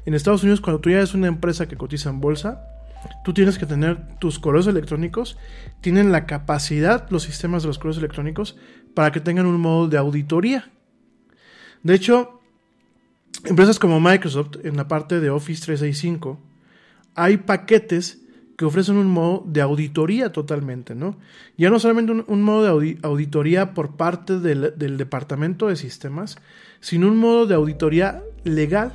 En 0.06 0.14
Estados 0.14 0.42
Unidos, 0.42 0.60
cuando 0.60 0.80
tú 0.80 0.90
ya 0.90 0.96
eres 0.96 1.14
una 1.14 1.26
empresa 1.26 1.68
que 1.68 1.76
cotiza 1.76 2.10
en 2.10 2.20
bolsa, 2.20 2.64
tú 3.24 3.34
tienes 3.34 3.58
que 3.58 3.66
tener 3.66 4.18
tus 4.18 4.38
correos 4.38 4.66
electrónicos, 4.66 5.36
tienen 5.80 6.12
la 6.12 6.26
capacidad 6.26 7.08
los 7.10 7.24
sistemas 7.24 7.62
de 7.62 7.68
los 7.68 7.78
correos 7.78 7.98
electrónicos 7.98 8.56
para 8.94 9.12
que 9.12 9.20
tengan 9.20 9.46
un 9.46 9.60
modo 9.60 9.88
de 9.88 9.98
auditoría. 9.98 10.70
De 11.82 11.94
hecho, 11.94 12.40
empresas 13.44 13.78
como 13.78 14.00
Microsoft, 14.00 14.64
en 14.64 14.76
la 14.76 14.88
parte 14.88 15.20
de 15.20 15.30
Office 15.30 15.62
365, 15.64 16.40
hay 17.14 17.36
paquetes 17.38 18.22
que 18.58 18.64
ofrecen 18.64 18.96
un 18.96 19.06
modo 19.06 19.44
de 19.46 19.60
auditoría 19.60 20.32
totalmente, 20.32 20.96
¿no? 20.96 21.16
Ya 21.56 21.70
no 21.70 21.78
solamente 21.78 22.24
un, 22.26 22.42
modo 22.42 22.80
de 22.80 22.98
auditoría 23.04 23.72
por 23.72 23.94
parte 23.94 24.40
del, 24.40 24.98
departamento 24.98 25.68
de 25.68 25.76
sistemas, 25.76 26.38
sino 26.80 27.06
un 27.06 27.18
modo 27.18 27.46
de 27.46 27.54
auditoría 27.54 28.20
legal, 28.42 28.92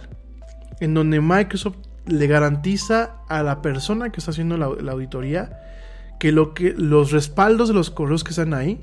en 0.82 0.94
donde 0.94 1.22
Microsoft 1.22 1.78
le 2.06 2.28
garantiza 2.28 3.16
a 3.30 3.42
la 3.42 3.62
persona 3.62 4.12
que 4.12 4.20
está 4.20 4.32
haciendo 4.32 4.58
la, 4.58 4.66
auditoría 4.92 5.62
que, 6.20 6.34
lo 6.34 6.54
que 6.54 6.74
los 6.74 7.14
respaldos 7.14 7.70
de 7.70 7.74
los 7.74 7.90
correos 7.90 8.26
que 8.26 8.32
están 8.32 8.54
ahí 8.54 8.82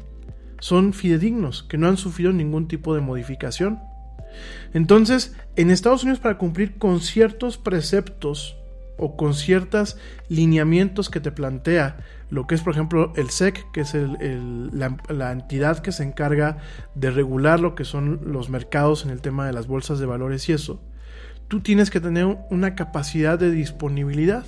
son 0.61 0.94
fidedignos, 0.94 1.62
que 1.62 1.77
no 1.77 1.89
han 1.89 1.98
sufrido 1.98 2.32
ningún 2.32 2.69
tipo 2.69 2.94
de 2.94 3.02
modificación. 3.02 3.81
Entonces, 4.73 5.36
en 5.57 5.70
Estados 5.70 6.05
Unidos 6.05 6.20
para 6.20 6.39
cumplir 6.39 6.78
con 6.78 7.01
ciertos 7.01 7.59
preceptos 7.59 8.57
o 9.01 9.16
con 9.16 9.35
ciertos 9.35 9.97
lineamientos 10.28 11.10
que 11.10 11.20
te 11.20 11.32
plantea 11.32 11.98
lo 12.31 12.47
que 12.47 12.55
es, 12.55 12.62
por 12.62 12.72
ejemplo, 12.72 13.12
el 13.16 13.31
SEC, 13.31 13.70
que 13.72 13.81
es 13.81 13.94
la, 13.94 15.32
entidad 15.32 15.81
que 15.81 15.90
se 15.90 16.05
encarga 16.05 16.59
de 16.94 17.10
regular 17.10 17.59
lo 17.59 17.74
que 17.74 17.85
son 17.85 18.20
los 18.24 18.51
mercados 18.51 19.05
en 19.05 19.10
el 19.10 19.20
tema 19.20 19.47
de 19.47 19.52
las 19.52 19.66
bolsas 19.66 19.98
de 19.98 20.06
valores 20.06 20.48
y 20.48 20.52
eso, 20.52 20.81
tú 21.48 21.60
tienes 21.60 21.90
que 21.90 22.01
tener 22.01 22.39
una 22.51 22.77
capacidad 22.77 23.36
de 23.36 23.51
disponibilidad. 23.51 24.47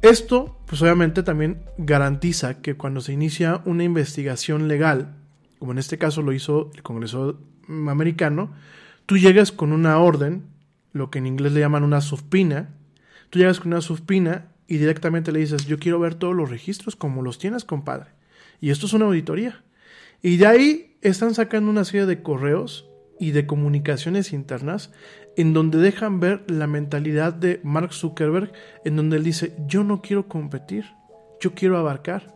Esto, 0.00 0.60
pues 0.66 0.80
obviamente 0.80 1.24
también 1.24 1.64
garantiza 1.76 2.62
que 2.62 2.76
cuando 2.76 3.00
se 3.00 3.12
inicia 3.12 3.60
una 3.64 3.82
investigación 3.82 4.68
legal, 4.68 5.16
como 5.58 5.72
en 5.72 5.78
este 5.78 5.98
caso 5.98 6.22
lo 6.22 6.32
hizo 6.32 6.70
el 6.72 6.84
Congreso 6.84 7.40
americano, 7.66 8.52
tú 9.06 9.18
llegas 9.18 9.50
con 9.50 9.72
una 9.72 9.98
orden, 9.98 10.44
lo 10.92 11.10
que 11.10 11.18
en 11.18 11.26
inglés 11.26 11.52
le 11.52 11.60
llaman 11.60 11.82
una 11.82 12.00
subpina, 12.00 12.77
Tú 13.30 13.38
llegas 13.38 13.60
con 13.60 13.72
una 13.72 13.80
subpina 13.80 14.52
y 14.66 14.78
directamente 14.78 15.32
le 15.32 15.40
dices, 15.40 15.66
yo 15.66 15.78
quiero 15.78 15.98
ver 15.98 16.14
todos 16.14 16.34
los 16.34 16.50
registros 16.50 16.96
como 16.96 17.22
los 17.22 17.38
tienes, 17.38 17.64
compadre. 17.64 18.10
Y 18.60 18.70
esto 18.70 18.86
es 18.86 18.92
una 18.92 19.06
auditoría. 19.06 19.62
Y 20.22 20.36
de 20.36 20.46
ahí 20.46 20.96
están 21.00 21.34
sacando 21.34 21.70
una 21.70 21.84
serie 21.84 22.06
de 22.06 22.22
correos 22.22 22.88
y 23.20 23.30
de 23.32 23.46
comunicaciones 23.46 24.32
internas 24.32 24.92
en 25.36 25.52
donde 25.52 25.78
dejan 25.78 26.20
ver 26.20 26.50
la 26.50 26.66
mentalidad 26.66 27.32
de 27.32 27.60
Mark 27.62 27.92
Zuckerberg, 27.92 28.52
en 28.84 28.96
donde 28.96 29.18
él 29.18 29.24
dice, 29.24 29.54
yo 29.66 29.84
no 29.84 30.02
quiero 30.02 30.28
competir, 30.28 30.84
yo 31.40 31.54
quiero 31.54 31.78
abarcar. 31.78 32.34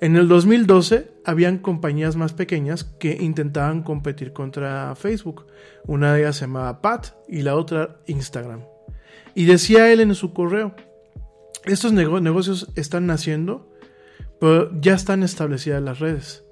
En 0.00 0.16
el 0.16 0.28
2012 0.28 1.10
habían 1.24 1.58
compañías 1.58 2.16
más 2.16 2.32
pequeñas 2.32 2.84
que 2.84 3.16
intentaban 3.20 3.82
competir 3.82 4.32
contra 4.32 4.94
Facebook. 4.94 5.46
Una 5.86 6.12
de 6.12 6.20
ellas 6.20 6.36
se 6.36 6.42
llamaba 6.42 6.80
Pat 6.82 7.08
y 7.28 7.42
la 7.42 7.54
otra 7.56 7.96
Instagram. 8.06 8.75
Y 9.34 9.44
decía 9.44 9.92
él 9.92 10.00
en 10.00 10.14
su 10.14 10.32
correo, 10.32 10.74
estos 11.64 11.92
negocios 11.92 12.68
están 12.76 13.06
naciendo, 13.06 13.70
pero 14.40 14.70
ya 14.80 14.94
están 14.94 15.22
establecidas 15.22 15.82
las 15.82 15.98
redes. 15.98 16.44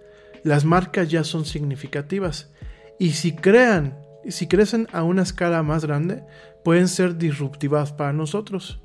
Las 0.43 0.65
marcas 0.65 1.09
ya 1.09 1.25
son 1.25 1.45
significativas. 1.45 2.53
Y 2.99 3.13
si 3.13 3.35
crean, 3.35 3.99
si 4.29 4.47
crecen 4.47 4.89
a 4.93 5.03
una 5.03 5.23
escala 5.23 5.63
más 5.63 5.85
grande, 5.85 6.25
pueden 6.65 6.89
ser 6.89 7.17
disruptivas 7.17 7.93
para 7.93 8.13
nosotros. 8.13 8.83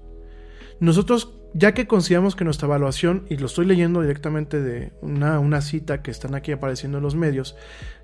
Nosotros, 0.79 1.33
ya 1.53 1.73
que 1.73 1.87
consideramos 1.87 2.35
que 2.35 2.45
nuestra 2.45 2.67
evaluación, 2.67 3.25
y 3.29 3.37
lo 3.37 3.47
estoy 3.47 3.65
leyendo 3.65 4.01
directamente 4.01 4.61
de 4.61 4.93
una, 5.01 5.39
una 5.39 5.61
cita 5.61 6.01
que 6.01 6.11
están 6.11 6.35
aquí 6.35 6.51
apareciendo 6.51 6.99
en 6.99 7.03
los 7.03 7.15
medios, 7.15 7.55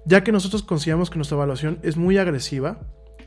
ya 0.05 0.23
que 0.23 0.31
nosotros 0.31 0.63
consideramos 0.63 1.09
que 1.09 1.17
nuestra 1.17 1.35
evaluación 1.35 1.79
es 1.83 1.95
muy 1.95 2.17
agresiva, 2.17 2.79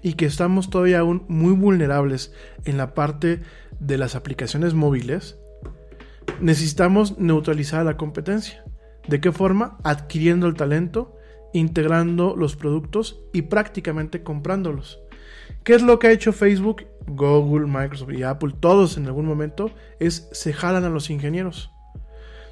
y 0.03 0.15
que 0.15 0.27
estamos 0.27 0.71
todavía 0.71 1.01
aún 1.01 1.25
muy 1.29 1.53
vulnerables 1.53 2.33
en 2.65 2.77
la 2.77 2.95
parte 2.95 3.41
de 3.81 3.99
las 3.99 4.15
aplicaciones 4.15 4.75
móviles, 4.75 5.39
necesitamos 6.41 7.19
neutralizar 7.19 7.85
la 7.85 7.97
competencia. 7.97 8.65
¿De 9.07 9.21
qué 9.21 9.33
forma? 9.33 9.79
Adquiriendo 9.85 10.47
el 10.47 10.55
talento, 10.55 11.17
integrando 11.53 12.37
los 12.37 12.57
productos 12.57 13.21
y 13.33 13.43
prácticamente 13.43 14.23
comprándolos. 14.23 15.01
¿Qué 15.65 15.75
es 15.75 15.83
lo 15.83 15.99
que 15.99 16.09
ha 16.09 16.13
hecho 16.13 16.33
Facebook, 16.33 16.87
Google, 17.07 17.67
Microsoft 17.67 18.13
y 18.13 18.23
Apple? 18.23 18.55
Todos 18.61 18.97
en 18.97 19.07
algún 19.07 19.27
momento 19.27 19.71
es 19.99 20.29
se 20.33 20.53
jalan 20.53 20.85
a 20.85 20.91
los 20.91 21.11
ingenieros. 21.11 21.71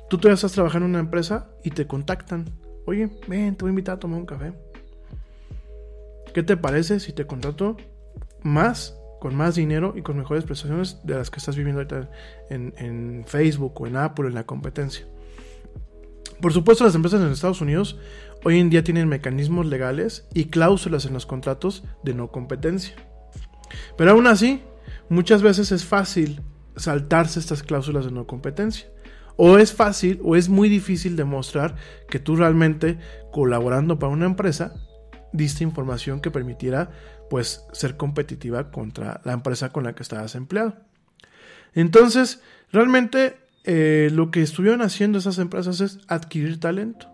Tú 0.08 0.18
todavía 0.18 0.34
estás 0.34 0.52
trabajando 0.52 0.86
en 0.86 0.90
una 0.92 1.00
empresa 1.00 1.50
y 1.64 1.70
te 1.70 1.86
contactan. 1.86 2.46
Oye, 2.86 3.10
ven, 3.26 3.56
te 3.56 3.64
voy 3.64 3.70
a 3.70 3.72
invitar 3.72 3.96
a 3.96 3.98
tomar 3.98 4.20
un 4.20 4.26
café. 4.26 4.52
¿Qué 6.36 6.42
te 6.42 6.58
parece 6.58 7.00
si 7.00 7.14
te 7.14 7.26
contrato 7.26 7.78
más 8.42 8.94
con 9.20 9.34
más 9.34 9.54
dinero 9.54 9.94
y 9.96 10.02
con 10.02 10.18
mejores 10.18 10.44
prestaciones 10.44 10.98
de 11.02 11.14
las 11.14 11.30
que 11.30 11.38
estás 11.38 11.56
viviendo 11.56 11.80
ahorita 11.80 12.10
en, 12.50 13.24
Facebook 13.26 13.80
o 13.80 13.86
en 13.86 13.96
Apple, 13.96 14.28
en 14.28 14.34
la 14.34 14.44
competencia. 14.44 15.06
Por 16.42 16.52
supuesto, 16.52 16.84
las 16.84 16.94
empresas 16.94 17.22
en 17.22 17.32
Estados 17.32 17.62
Unidos 17.62 17.98
hoy 18.44 18.58
en 18.58 18.68
día 18.68 18.84
tienen 18.84 19.08
mecanismos 19.08 19.64
legales 19.64 20.28
y 20.34 20.50
cláusulas 20.50 21.06
en 21.06 21.14
los 21.14 21.24
contratos 21.24 21.84
de 22.04 22.12
no 22.12 22.30
competencia. 22.30 22.94
Pero 23.96 24.10
aún 24.10 24.26
así, 24.26 24.60
muchas 25.08 25.40
veces 25.40 25.72
es 25.72 25.86
fácil 25.86 26.42
saltarse 26.76 27.40
estas 27.40 27.62
cláusulas 27.62 28.04
de 28.04 28.10
no 28.10 28.26
competencia. 28.26 28.90
O 29.36 29.56
es 29.56 29.72
fácil 29.72 30.20
o 30.22 30.36
es 30.36 30.50
muy 30.50 30.68
difícil 30.68 31.16
demostrar 31.16 31.76
que 32.10 32.18
tú 32.18 32.36
realmente 32.36 32.98
colaborando 33.32 33.98
para 33.98 34.12
una 34.12 34.26
empresa 34.26 34.74
diste 35.32 35.64
información 35.64 36.20
que 36.20 36.30
permitiera 36.30 36.90
pues 37.28 37.64
ser 37.72 37.96
competitiva 37.96 38.70
contra 38.70 39.20
la 39.24 39.32
empresa 39.32 39.72
con 39.72 39.84
la 39.84 39.94
que 39.94 40.02
estabas 40.02 40.34
empleado. 40.34 40.76
Entonces, 41.74 42.42
realmente 42.72 43.36
eh, 43.64 44.10
lo 44.12 44.30
que 44.30 44.42
estuvieron 44.42 44.80
haciendo 44.80 45.18
esas 45.18 45.38
empresas 45.38 45.80
es 45.80 45.98
adquirir 46.08 46.60
talento, 46.60 47.08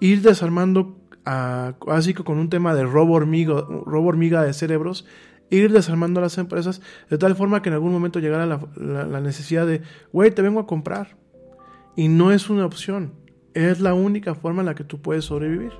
ir 0.00 0.22
desarmando, 0.22 1.00
así 1.24 2.14
que 2.14 2.22
con 2.22 2.38
un 2.38 2.48
tema 2.48 2.74
de 2.74 2.84
robo 2.84 3.14
hormiga, 3.14 3.64
robo 3.84 4.08
hormiga 4.08 4.42
de 4.42 4.52
cerebros, 4.52 5.04
ir 5.50 5.72
desarmando 5.72 6.20
las 6.20 6.38
empresas 6.38 6.80
de 7.10 7.18
tal 7.18 7.36
forma 7.36 7.62
que 7.62 7.68
en 7.68 7.74
algún 7.74 7.92
momento 7.92 8.20
llegara 8.20 8.46
la, 8.46 9.20
necesidad 9.20 9.66
de, 9.66 9.82
güey, 10.12 10.30
te 10.30 10.42
vengo 10.42 10.60
a 10.60 10.66
comprar. 10.66 11.16
Y 11.96 12.08
no 12.08 12.30
es 12.30 12.50
una 12.50 12.66
opción, 12.66 13.14
es 13.54 13.80
la 13.80 13.94
única 13.94 14.34
forma 14.34 14.60
en 14.62 14.66
la 14.66 14.74
que 14.74 14.84
tú 14.84 15.00
puedes 15.00 15.24
sobrevivir. 15.24 15.72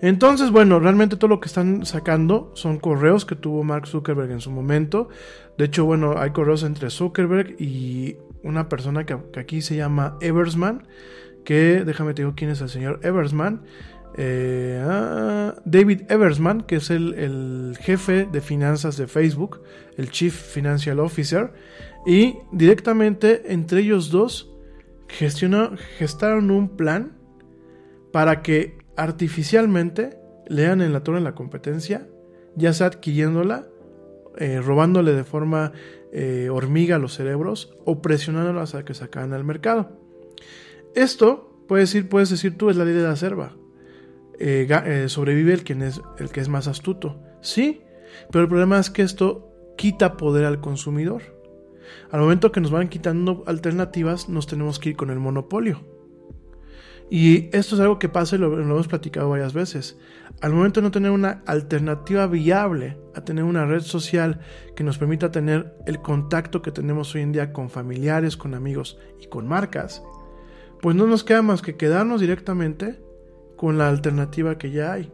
Entonces, 0.00 0.50
bueno, 0.50 0.80
realmente 0.80 1.16
todo 1.16 1.28
lo 1.28 1.40
que 1.40 1.46
están 1.46 1.86
sacando 1.86 2.50
son 2.54 2.78
correos 2.78 3.24
que 3.24 3.36
tuvo 3.36 3.64
Mark 3.64 3.86
Zuckerberg 3.86 4.30
en 4.30 4.40
su 4.40 4.50
momento. 4.50 5.08
De 5.58 5.66
hecho, 5.66 5.84
bueno, 5.84 6.14
hay 6.18 6.30
correos 6.30 6.62
entre 6.62 6.90
Zuckerberg 6.90 7.60
y 7.60 8.16
una 8.42 8.68
persona 8.68 9.06
que, 9.06 9.16
aquí 9.38 9.62
se 9.62 9.76
llama 9.76 10.16
Eversman, 10.20 10.86
que 11.44 11.84
déjame 11.84 12.14
te 12.14 12.22
digo 12.22 12.34
quién 12.36 12.50
es 12.50 12.60
el 12.60 12.68
señor 12.68 13.00
Eversman. 13.02 13.62
Eh, 14.16 14.82
ah, 14.84 15.54
David 15.64 16.02
Eversman, 16.10 16.62
que 16.62 16.76
es 16.76 16.90
el, 16.90 17.76
jefe 17.80 18.26
de 18.30 18.40
finanzas 18.40 18.96
de 18.96 19.06
Facebook, 19.06 19.62
el 19.96 20.10
Chief 20.10 20.34
Financial 20.34 20.98
Officer, 21.00 21.52
y 22.06 22.36
directamente 22.50 23.52
entre 23.52 23.80
ellos 23.80 24.10
dos 24.10 24.50
gestaron 25.08 26.50
un 26.50 26.76
plan 26.76 27.12
para 28.12 28.42
que 28.42 28.81
artificialmente 28.96 30.18
lean 30.46 30.80
en 30.80 30.92
la 30.92 31.02
torre 31.02 31.18
en 31.18 31.24
la 31.24 31.34
competencia, 31.34 32.08
ya 32.56 32.72
sea 32.72 32.88
adquiriéndola, 32.88 33.66
eh, 34.38 34.60
robándole 34.60 35.12
de 35.12 35.24
forma 35.24 35.72
eh, 36.12 36.48
hormiga 36.50 36.98
los 36.98 37.14
cerebros 37.14 37.74
o 37.84 38.02
presionándolas 38.02 38.74
a 38.74 38.84
que 38.84 38.94
sacan 38.94 39.32
al 39.32 39.44
mercado. 39.44 39.98
Esto, 40.94 41.64
puedes 41.68 41.90
decir, 41.90 42.08
puedes 42.08 42.28
decir 42.28 42.58
tú, 42.58 42.68
es 42.68 42.76
la 42.76 42.84
ley 42.84 42.94
de 42.94 43.02
la 43.02 43.16
selva. 43.16 43.56
Eh, 44.38 44.66
eh, 44.68 45.08
sobrevive 45.08 45.54
el, 45.54 45.64
quien 45.64 45.82
es, 45.82 46.00
el 46.18 46.30
que 46.30 46.40
es 46.40 46.48
más 46.48 46.66
astuto. 46.66 47.18
Sí, 47.40 47.80
pero 48.30 48.42
el 48.42 48.48
problema 48.48 48.78
es 48.78 48.90
que 48.90 49.02
esto 49.02 49.48
quita 49.76 50.16
poder 50.16 50.44
al 50.44 50.60
consumidor. 50.60 51.22
Al 52.10 52.20
momento 52.20 52.52
que 52.52 52.60
nos 52.60 52.70
van 52.70 52.88
quitando 52.88 53.42
alternativas, 53.46 54.28
nos 54.28 54.46
tenemos 54.46 54.78
que 54.78 54.90
ir 54.90 54.96
con 54.96 55.10
el 55.10 55.18
monopolio. 55.18 55.80
Y 57.14 57.50
esto 57.54 57.74
es 57.74 57.80
algo 57.82 57.98
que 57.98 58.08
pasa 58.08 58.36
y 58.36 58.38
lo, 58.38 58.58
hemos 58.58 58.88
platicado 58.88 59.28
varias 59.28 59.52
veces. 59.52 59.98
Al 60.40 60.54
momento 60.54 60.80
de 60.80 60.86
no 60.86 60.90
tener 60.90 61.10
una 61.10 61.42
alternativa 61.44 62.26
viable 62.26 62.96
a 63.14 63.20
tener 63.20 63.44
una 63.44 63.66
red 63.66 63.82
social 63.82 64.40
que 64.74 64.82
nos 64.82 64.96
permita 64.96 65.30
tener 65.30 65.76
el 65.84 66.00
contacto 66.00 66.62
que 66.62 66.72
tenemos 66.72 67.14
hoy 67.14 67.20
en 67.20 67.32
día 67.32 67.52
con 67.52 67.68
familiares, 67.68 68.38
con 68.38 68.54
amigos 68.54 68.98
y 69.20 69.26
con 69.26 69.46
marcas, 69.46 70.02
pues 70.80 70.96
no 70.96 71.06
nos 71.06 71.22
queda 71.22 71.42
más 71.42 71.60
que 71.60 71.76
quedarnos 71.76 72.22
directamente 72.22 72.98
con 73.58 73.76
la 73.76 73.90
alternativa 73.90 74.56
que 74.56 74.70
ya 74.70 74.94
hay. 74.94 75.12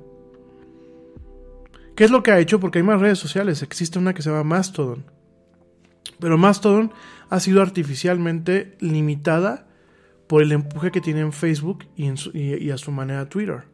¿Qué 1.96 2.04
es 2.04 2.12
lo 2.12 2.22
que 2.22 2.30
ha 2.30 2.38
hecho? 2.38 2.60
Porque 2.60 2.78
hay 2.78 2.84
más 2.84 3.00
redes 3.00 3.18
sociales. 3.18 3.64
Existe 3.64 3.98
una 3.98 4.14
que 4.14 4.22
se 4.22 4.30
llama 4.30 4.44
Mastodon. 4.44 5.04
Pero 6.20 6.38
Mastodon 6.38 6.92
ha 7.28 7.40
sido 7.40 7.60
artificialmente 7.60 8.76
limitada 8.78 9.67
por 10.28 10.42
el 10.42 10.52
empuje 10.52 10.92
que 10.92 11.00
tiene 11.00 11.20
en 11.20 11.32
Facebook 11.32 11.86
y, 11.96 12.70
a 12.70 12.78
su 12.78 12.92
manera 12.92 13.28
Twitter. 13.28 13.64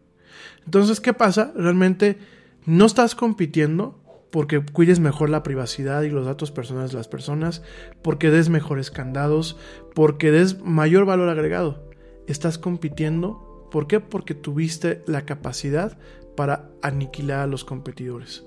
Entonces, 0.64 1.00
¿qué 1.00 1.12
pasa? 1.12 1.52
Realmente 1.54 2.18
no 2.64 2.86
estás 2.86 3.14
compitiendo 3.14 4.00
porque 4.30 4.64
cuides 4.64 4.98
mejor 4.98 5.30
la 5.30 5.42
privacidad 5.42 6.02
y 6.02 6.10
los 6.10 6.26
datos 6.26 6.50
personales 6.50 6.90
de 6.90 6.96
las 6.96 7.06
personas, 7.08 7.62
porque 8.02 8.30
des 8.30 8.48
mejores 8.48 8.90
candados, 8.90 9.56
porque 9.94 10.30
des 10.32 10.60
mayor 10.60 11.04
valor 11.04 11.28
agregado. 11.28 11.88
Estás 12.26 12.58
compitiendo, 12.58 13.68
¿por 13.70 13.86
qué? 13.86 14.00
Porque 14.00 14.34
tuviste 14.34 15.02
la 15.06 15.24
capacidad 15.24 15.98
para 16.36 16.70
aniquilar 16.82 17.40
a 17.40 17.46
los 17.46 17.64
competidores. 17.64 18.44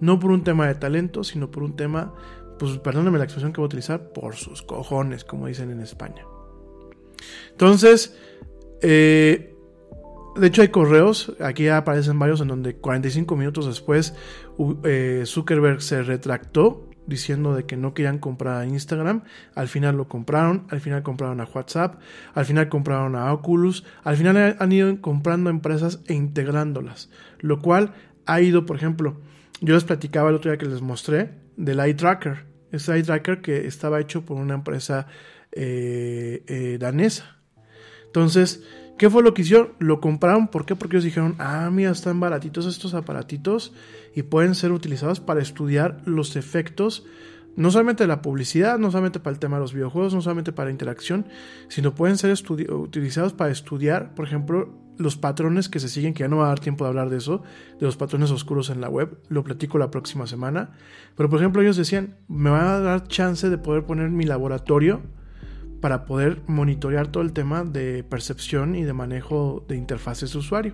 No 0.00 0.20
por 0.20 0.30
un 0.30 0.44
tema 0.44 0.68
de 0.68 0.74
talento, 0.74 1.24
sino 1.24 1.50
por 1.50 1.62
un 1.62 1.74
tema, 1.74 2.14
pues 2.58 2.78
perdóname 2.78 3.18
la 3.18 3.24
expresión 3.24 3.52
que 3.52 3.60
voy 3.60 3.66
a 3.66 3.72
utilizar, 3.72 4.12
por 4.12 4.36
sus 4.36 4.62
cojones, 4.62 5.24
como 5.24 5.48
dicen 5.48 5.70
en 5.70 5.80
España. 5.80 6.24
Entonces, 7.50 8.16
eh, 8.82 9.54
de 10.36 10.46
hecho 10.46 10.62
hay 10.62 10.68
correos, 10.68 11.32
aquí 11.40 11.68
aparecen 11.68 12.18
varios 12.18 12.40
en 12.40 12.48
donde 12.48 12.74
45 12.76 13.36
minutos 13.36 13.66
después 13.66 14.14
eh, 14.84 15.22
Zuckerberg 15.26 15.80
se 15.80 16.02
retractó 16.02 16.88
diciendo 17.06 17.54
de 17.54 17.64
que 17.64 17.76
no 17.76 17.94
querían 17.94 18.18
comprar 18.18 18.62
a 18.62 18.66
Instagram, 18.66 19.22
al 19.54 19.68
final 19.68 19.96
lo 19.96 20.08
compraron, 20.08 20.66
al 20.70 20.80
final 20.80 21.02
compraron 21.02 21.40
a 21.40 21.44
WhatsApp, 21.44 22.00
al 22.34 22.44
final 22.44 22.68
compraron 22.68 23.14
a 23.14 23.32
Oculus, 23.32 23.84
al 24.02 24.16
final 24.16 24.56
han 24.58 24.72
ido 24.72 25.00
comprando 25.00 25.50
empresas 25.50 26.00
e 26.06 26.14
integrándolas, 26.14 27.10
lo 27.40 27.60
cual 27.60 27.92
ha 28.26 28.40
ido, 28.40 28.64
por 28.64 28.76
ejemplo, 28.76 29.20
yo 29.60 29.74
les 29.74 29.84
platicaba 29.84 30.30
el 30.30 30.36
otro 30.36 30.50
día 30.50 30.58
que 30.58 30.66
les 30.66 30.80
mostré 30.80 31.30
del 31.56 31.80
eye 31.80 31.94
tracker, 31.94 32.44
ese 32.72 32.94
eye 32.94 33.02
tracker 33.02 33.40
que 33.40 33.66
estaba 33.66 34.00
hecho 34.00 34.24
por 34.24 34.38
una 34.38 34.54
empresa 34.54 35.06
eh, 35.54 36.76
danesa, 36.80 37.34
entonces, 38.14 38.62
¿qué 38.96 39.10
fue 39.10 39.24
lo 39.24 39.34
que 39.34 39.42
hicieron? 39.42 39.72
Lo 39.80 40.00
compraron, 40.00 40.46
¿por 40.46 40.64
qué? 40.66 40.76
Porque 40.76 40.94
ellos 40.94 41.04
dijeron, 41.04 41.34
ah, 41.40 41.68
mira, 41.72 41.90
están 41.90 42.20
baratitos 42.20 42.64
estos 42.64 42.94
aparatitos 42.94 43.72
y 44.14 44.22
pueden 44.22 44.54
ser 44.54 44.70
utilizados 44.70 45.18
para 45.18 45.42
estudiar 45.42 46.00
los 46.04 46.36
efectos, 46.36 47.04
no 47.56 47.72
solamente 47.72 48.04
de 48.04 48.08
la 48.08 48.22
publicidad, 48.22 48.78
no 48.78 48.92
solamente 48.92 49.18
para 49.18 49.34
el 49.34 49.40
tema 49.40 49.56
de 49.56 49.62
los 49.62 49.74
videojuegos, 49.74 50.14
no 50.14 50.20
solamente 50.20 50.52
para 50.52 50.70
interacción, 50.70 51.26
sino 51.66 51.96
pueden 51.96 52.18
ser 52.18 52.32
utilizados 52.70 53.32
para 53.32 53.50
estudiar, 53.50 54.14
por 54.14 54.26
ejemplo, 54.26 54.72
los 54.96 55.16
patrones 55.16 55.68
que 55.68 55.80
se 55.80 55.88
siguen, 55.88 56.14
que 56.14 56.20
ya 56.20 56.28
no 56.28 56.36
va 56.36 56.44
a 56.44 56.48
dar 56.50 56.60
tiempo 56.60 56.84
de 56.84 56.90
hablar 56.90 57.10
de 57.10 57.16
eso, 57.16 57.42
de 57.80 57.86
los 57.86 57.96
patrones 57.96 58.30
oscuros 58.30 58.70
en 58.70 58.80
la 58.80 58.88
web, 58.88 59.18
lo 59.28 59.42
platico 59.42 59.76
la 59.76 59.90
próxima 59.90 60.28
semana. 60.28 60.70
Pero 61.16 61.28
por 61.28 61.40
ejemplo 61.40 61.62
ellos 61.62 61.76
decían, 61.76 62.16
me 62.28 62.50
van 62.50 62.64
a 62.64 62.78
dar 62.78 63.08
chance 63.08 63.50
de 63.50 63.58
poder 63.58 63.86
poner 63.86 64.10
mi 64.10 64.24
laboratorio 64.24 65.02
para 65.84 66.06
poder 66.06 66.40
monitorear 66.46 67.08
todo 67.08 67.22
el 67.22 67.34
tema 67.34 67.62
de 67.62 68.04
percepción 68.04 68.74
y 68.74 68.84
de 68.84 68.94
manejo 68.94 69.66
de 69.68 69.76
interfaces 69.76 70.32
de 70.32 70.38
usuario. 70.38 70.72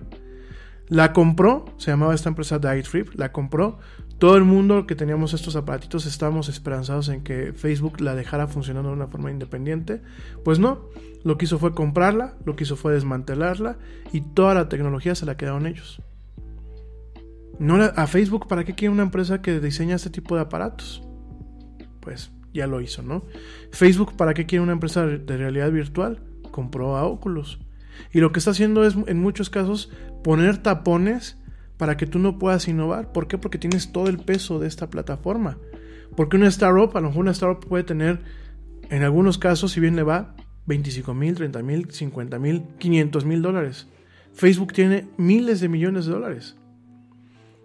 La 0.87 1.11
compró, 1.11 1.65
se 1.75 1.91
llamaba 1.91 2.15
esta 2.15 2.29
empresa 2.29 2.59
Dightrip, 2.59 3.15
la 3.15 3.33
compró. 3.33 3.79
Todo 4.19 4.37
el 4.37 4.45
mundo 4.45 4.87
que 4.87 4.95
teníamos 4.95 5.33
estos 5.33 5.57
aparatitos 5.57 6.05
estábamos 6.05 6.47
esperanzados 6.47 7.09
en 7.09 7.23
que 7.25 7.51
Facebook 7.51 7.99
la 7.99 8.15
dejara 8.15 8.47
funcionando 8.47 8.87
de 8.87 8.95
una 8.95 9.07
forma 9.07 9.29
independiente. 9.31 10.01
Pues 10.45 10.59
no, 10.59 10.85
lo 11.25 11.37
que 11.37 11.43
hizo 11.43 11.59
fue 11.59 11.73
comprarla, 11.73 12.37
lo 12.45 12.55
que 12.55 12.63
hizo 12.63 12.77
fue 12.77 12.93
desmantelarla 12.93 13.79
y 14.13 14.21
toda 14.21 14.53
la 14.53 14.69
tecnología 14.69 15.13
se 15.13 15.25
la 15.25 15.35
quedaron 15.35 15.67
ellos. 15.67 16.01
No 17.59 17.75
a 17.83 18.07
Facebook, 18.07 18.47
¿para 18.47 18.63
qué 18.63 18.75
quiere 18.75 18.93
una 18.93 19.03
empresa 19.03 19.41
que 19.41 19.59
diseña 19.59 19.97
este 19.97 20.09
tipo 20.09 20.35
de 20.35 20.43
aparatos? 20.43 21.03
Pues 21.99 22.31
ya 22.53 22.67
lo 22.67 22.81
hizo, 22.81 23.01
¿no? 23.01 23.23
Facebook, 23.71 24.15
¿para 24.15 24.33
qué 24.33 24.45
quiere 24.45 24.63
una 24.63 24.73
empresa 24.73 25.05
de 25.05 25.37
realidad 25.37 25.71
virtual? 25.71 26.21
Compró 26.51 26.97
a 26.97 27.05
Oculus. 27.05 27.59
Y 28.11 28.19
lo 28.19 28.31
que 28.31 28.39
está 28.39 28.51
haciendo 28.51 28.85
es, 28.85 28.95
en 29.07 29.19
muchos 29.19 29.49
casos, 29.49 29.91
poner 30.23 30.57
tapones 30.57 31.37
para 31.77 31.97
que 31.97 32.05
tú 32.05 32.19
no 32.19 32.37
puedas 32.37 32.67
innovar. 32.67 33.11
¿Por 33.11 33.27
qué? 33.27 33.37
Porque 33.37 33.57
tienes 33.57 33.91
todo 33.91 34.07
el 34.07 34.19
peso 34.19 34.59
de 34.59 34.67
esta 34.67 34.89
plataforma. 34.89 35.57
Porque 36.15 36.37
una 36.37 36.47
startup, 36.47 36.95
a 36.95 37.01
lo 37.01 37.07
mejor 37.07 37.21
una 37.21 37.31
startup 37.31 37.67
puede 37.67 37.83
tener, 37.83 38.21
en 38.89 39.03
algunos 39.03 39.37
casos, 39.37 39.71
si 39.71 39.79
bien 39.79 39.95
le 39.95 40.03
va, 40.03 40.35
25 40.67 41.13
mil, 41.13 41.35
30 41.35 41.63
mil, 41.63 41.91
50 41.91 42.39
mil, 42.39 42.63
500 42.77 43.25
mil 43.25 43.41
dólares. 43.41 43.87
Facebook 44.33 44.73
tiene 44.73 45.07
miles 45.17 45.59
de 45.59 45.69
millones 45.69 46.05
de 46.05 46.11
dólares. 46.11 46.55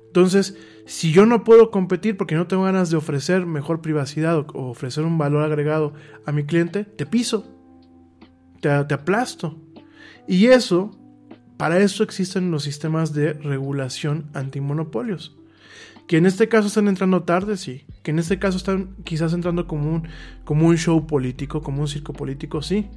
Entonces, 0.06 0.56
si 0.86 1.12
yo 1.12 1.26
no 1.26 1.42
puedo 1.42 1.72
competir 1.72 2.16
porque 2.16 2.36
no 2.36 2.46
tengo 2.46 2.62
ganas 2.62 2.90
de 2.90 2.96
ofrecer 2.96 3.44
mejor 3.44 3.82
privacidad 3.82 4.38
o 4.38 4.70
ofrecer 4.70 5.04
un 5.04 5.18
valor 5.18 5.42
agregado 5.42 5.94
a 6.24 6.32
mi 6.32 6.44
cliente, 6.44 6.84
te 6.84 7.06
piso, 7.06 7.44
te, 8.60 8.70
aplasto. 8.70 9.60
Y 10.28 10.46
eso, 10.46 10.96
para 11.56 11.80
eso 11.80 12.04
existen 12.04 12.52
los 12.52 12.62
sistemas 12.62 13.12
de 13.12 13.32
regulación 13.32 14.30
antimonopolios. 14.32 15.36
Que 16.06 16.18
en 16.18 16.26
este 16.26 16.48
caso 16.48 16.68
están 16.68 16.86
entrando 16.86 17.24
tarde, 17.24 17.56
sí. 17.56 17.84
Que 18.04 18.12
en 18.12 18.20
este 18.20 18.38
caso 18.38 18.56
están 18.56 18.94
quizás 19.02 19.32
entrando 19.32 19.66
como 19.66 19.92
un, 19.92 20.08
como 20.44 20.68
un 20.68 20.78
show 20.78 21.04
político, 21.08 21.62
como 21.62 21.82
un 21.82 21.88
circo 21.88 22.12
político, 22.12 22.62
sí. 22.62 22.88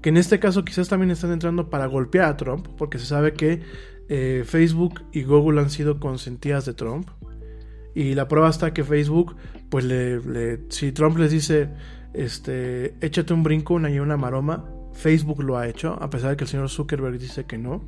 Que 0.00 0.10
en 0.10 0.16
este 0.16 0.38
caso 0.38 0.64
quizás 0.64 0.88
también 0.88 1.10
están 1.10 1.32
entrando 1.32 1.70
para 1.70 1.86
golpear 1.86 2.26
a 2.26 2.36
Trump, 2.36 2.68
porque 2.78 3.00
se 3.00 3.06
sabe 3.06 3.32
que 3.32 3.62
eh, 4.08 4.44
Facebook 4.46 5.02
y 5.10 5.24
Google 5.24 5.60
han 5.60 5.70
sido 5.70 5.98
consentidas 5.98 6.64
de 6.66 6.74
Trump. 6.74 7.08
Y 7.94 8.14
la 8.14 8.28
prueba 8.28 8.48
está 8.48 8.72
que 8.72 8.84
Facebook, 8.84 9.36
pues 9.68 9.84
le, 9.84 10.60
si 10.70 10.92
Trump 10.92 11.18
les 11.18 11.30
dice, 11.30 11.68
este, 12.14 12.94
échate 13.04 13.34
un 13.34 13.42
brinco, 13.42 13.74
una 13.74 13.90
y 13.90 13.98
una 13.98 14.16
maroma, 14.16 14.64
Facebook 14.92 15.42
lo 15.42 15.58
ha 15.58 15.68
hecho, 15.68 15.98
a 16.00 16.10
pesar 16.10 16.30
de 16.30 16.36
que 16.36 16.44
el 16.44 16.50
señor 16.50 16.70
Zuckerberg 16.70 17.18
dice 17.18 17.44
que 17.44 17.58
no. 17.58 17.82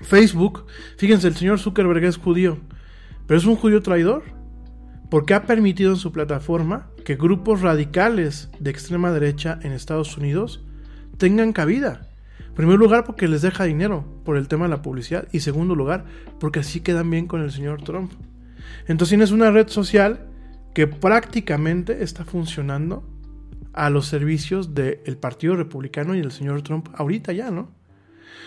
Facebook, 0.00 0.66
fíjense, 0.96 1.28
el 1.28 1.36
señor 1.36 1.58
Zuckerberg 1.58 2.04
es 2.04 2.16
judío, 2.16 2.58
pero 3.26 3.38
es 3.38 3.46
un 3.46 3.56
judío 3.56 3.82
traidor, 3.82 4.24
porque 5.10 5.34
ha 5.34 5.44
permitido 5.44 5.92
en 5.92 5.98
su 5.98 6.10
plataforma 6.10 6.88
que 7.04 7.16
grupos 7.16 7.60
radicales 7.60 8.50
de 8.58 8.70
extrema 8.70 9.12
derecha 9.12 9.58
en 9.62 9.72
Estados 9.72 10.16
Unidos 10.16 10.64
tengan 11.18 11.52
cabida. 11.52 12.08
Primer 12.54 12.78
lugar, 12.78 13.04
porque 13.04 13.28
les 13.28 13.42
deja 13.42 13.64
dinero 13.64 14.04
por 14.24 14.36
el 14.36 14.48
tema 14.48 14.64
de 14.64 14.70
la 14.70 14.82
publicidad. 14.82 15.26
Y 15.32 15.40
segundo 15.40 15.74
lugar, 15.74 16.04
porque 16.38 16.60
así 16.60 16.80
quedan 16.80 17.10
bien 17.10 17.26
con 17.26 17.42
el 17.42 17.50
señor 17.50 17.82
Trump. 17.82 18.12
Entonces 18.86 19.10
tienes 19.10 19.30
una 19.30 19.50
red 19.50 19.68
social 19.68 20.28
que 20.74 20.86
prácticamente 20.86 22.02
está 22.02 22.24
funcionando 22.24 23.04
a 23.72 23.90
los 23.90 24.06
servicios 24.06 24.74
del 24.74 25.16
Partido 25.16 25.56
Republicano 25.56 26.14
y 26.14 26.20
del 26.20 26.32
señor 26.32 26.62
Trump 26.62 26.88
ahorita 26.94 27.32
ya, 27.32 27.50
¿no? 27.50 27.70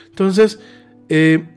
Entonces, 0.10 0.60
eh, 1.10 1.48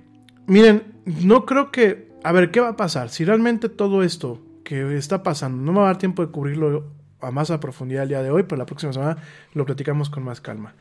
miren, 0.47 0.83
no 1.05 1.45
creo 1.45 1.71
que... 1.71 2.09
A 2.25 2.33
ver, 2.33 2.51
¿qué 2.51 2.61
va 2.61 2.71
a 2.71 2.77
pasar? 2.77 3.11
Si 3.11 3.25
realmente 3.25 3.69
todo 3.69 4.03
esto 4.03 4.43
que 4.65 4.97
está 4.97 5.23
pasando, 5.23 5.63
no 5.63 5.73
me 5.73 5.79
va 5.79 5.85
a 5.85 5.93
dar 5.93 5.99
tiempo 5.99 6.25
de 6.25 6.33
cubrirlo 6.33 6.93
a 7.21 7.31
más 7.31 7.51
a 7.51 7.61
profundidad 7.61 8.05
el 8.05 8.11
día 8.11 8.23
de 8.23 8.31
hoy, 8.31 8.45
pero 8.45 8.59
la 8.59 8.67
próxima 8.67 8.93
semana 8.93 9.19
lo 9.55 9.67
platicamos 9.67 10.11
con 10.11 10.23
más 10.23 10.41
calma. 10.41 10.75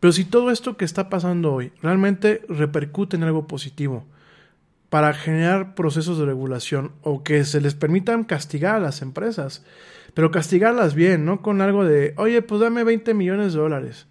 Pero 0.00 0.12
si 0.12 0.24
todo 0.24 0.50
esto 0.50 0.76
que 0.76 0.84
está 0.84 1.08
pasando 1.08 1.52
hoy 1.52 1.72
realmente 1.82 2.42
repercute 2.48 3.16
en 3.16 3.22
algo 3.22 3.46
positivo 3.46 4.04
para 4.90 5.12
generar 5.12 5.74
procesos 5.74 6.18
de 6.18 6.26
regulación 6.26 6.92
o 7.02 7.22
que 7.22 7.44
se 7.44 7.60
les 7.60 7.74
permitan 7.74 8.24
castigar 8.24 8.76
a 8.76 8.80
las 8.80 9.02
empresas, 9.02 9.64
pero 10.14 10.30
castigarlas 10.30 10.94
bien, 10.94 11.24
no 11.24 11.42
con 11.42 11.60
algo 11.60 11.84
de, 11.84 12.14
oye, 12.16 12.42
pues 12.42 12.60
dame 12.60 12.84
20 12.84 13.14
millones 13.14 13.52
de 13.52 13.58
dólares. 13.58 14.06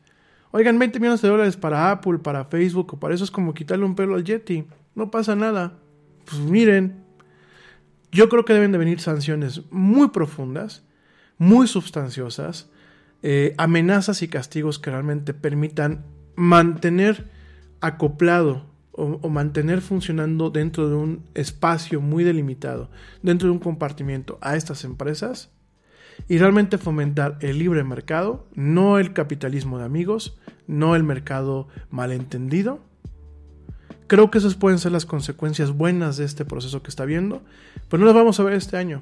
Oigan, 0.52 0.78
20 0.78 1.00
millones 1.00 1.22
de 1.22 1.30
dólares 1.30 1.58
para 1.58 1.90
Apple, 1.90 2.20
para 2.20 2.46
Facebook, 2.46 2.94
o 2.94 3.00
para 3.00 3.16
eso 3.16 3.24
es 3.24 3.32
como 3.32 3.54
quitarle 3.54 3.86
un 3.86 3.96
pelo 3.96 4.16
al 4.16 4.24
Yeti. 4.24 4.66
No 4.94 5.10
pasa 5.10 5.36
nada. 5.36 5.80
Pues 6.26 6.42
miren, 6.42 7.04
yo 8.12 8.30
creo 8.30 8.46
que 8.46 8.54
deben 8.54 8.72
de 8.72 8.78
venir 8.78 9.00
sanciones 9.00 9.62
muy 9.72 10.10
profundas 10.10 10.84
muy 11.44 11.68
sustanciosas, 11.68 12.70
eh, 13.22 13.54
amenazas 13.58 14.22
y 14.22 14.30
castigos 14.30 14.80
que 14.80 14.92
realmente 14.92 15.34
permitan 15.34 16.06
mantener 16.36 17.30
acoplado 17.82 18.66
o, 18.94 19.28
mantener 19.28 19.82
funcionando 19.82 20.52
dentro 20.52 20.88
de 20.88 20.96
un 20.96 21.26
espacio 21.34 22.00
muy 22.00 22.24
delimitado, 22.24 22.90
dentro 23.24 23.48
de 23.48 23.54
un 23.54 23.60
compartimiento 23.60 24.38
a 24.40 24.56
estas 24.56 24.86
empresas 24.86 25.52
y 26.30 26.38
realmente 26.38 26.78
fomentar 26.78 27.38
el 27.42 27.60
libre 27.60 27.84
mercado, 27.84 28.48
no 28.54 29.00
el 29.00 29.14
capitalismo 29.14 29.80
de 29.80 29.86
amigos, 29.86 30.38
no 30.68 30.96
el 30.96 31.04
mercado 31.04 31.68
malentendido. 31.90 32.80
Creo 34.08 34.32
que 34.32 34.38
esas 34.38 34.56
pueden 34.56 34.80
ser 34.80 34.92
las 34.92 35.06
consecuencias 35.06 35.72
buenas 35.72 36.16
de 36.18 36.26
este 36.26 36.46
proceso 36.46 36.84
que 36.84 36.90
está 36.90 37.04
viendo, 37.04 37.42
pero 37.90 38.00
no 38.00 38.06
las 38.06 38.16
vamos 38.16 38.40
a 38.40 38.44
ver 38.44 38.54
este 38.54 38.78
año. 38.78 39.02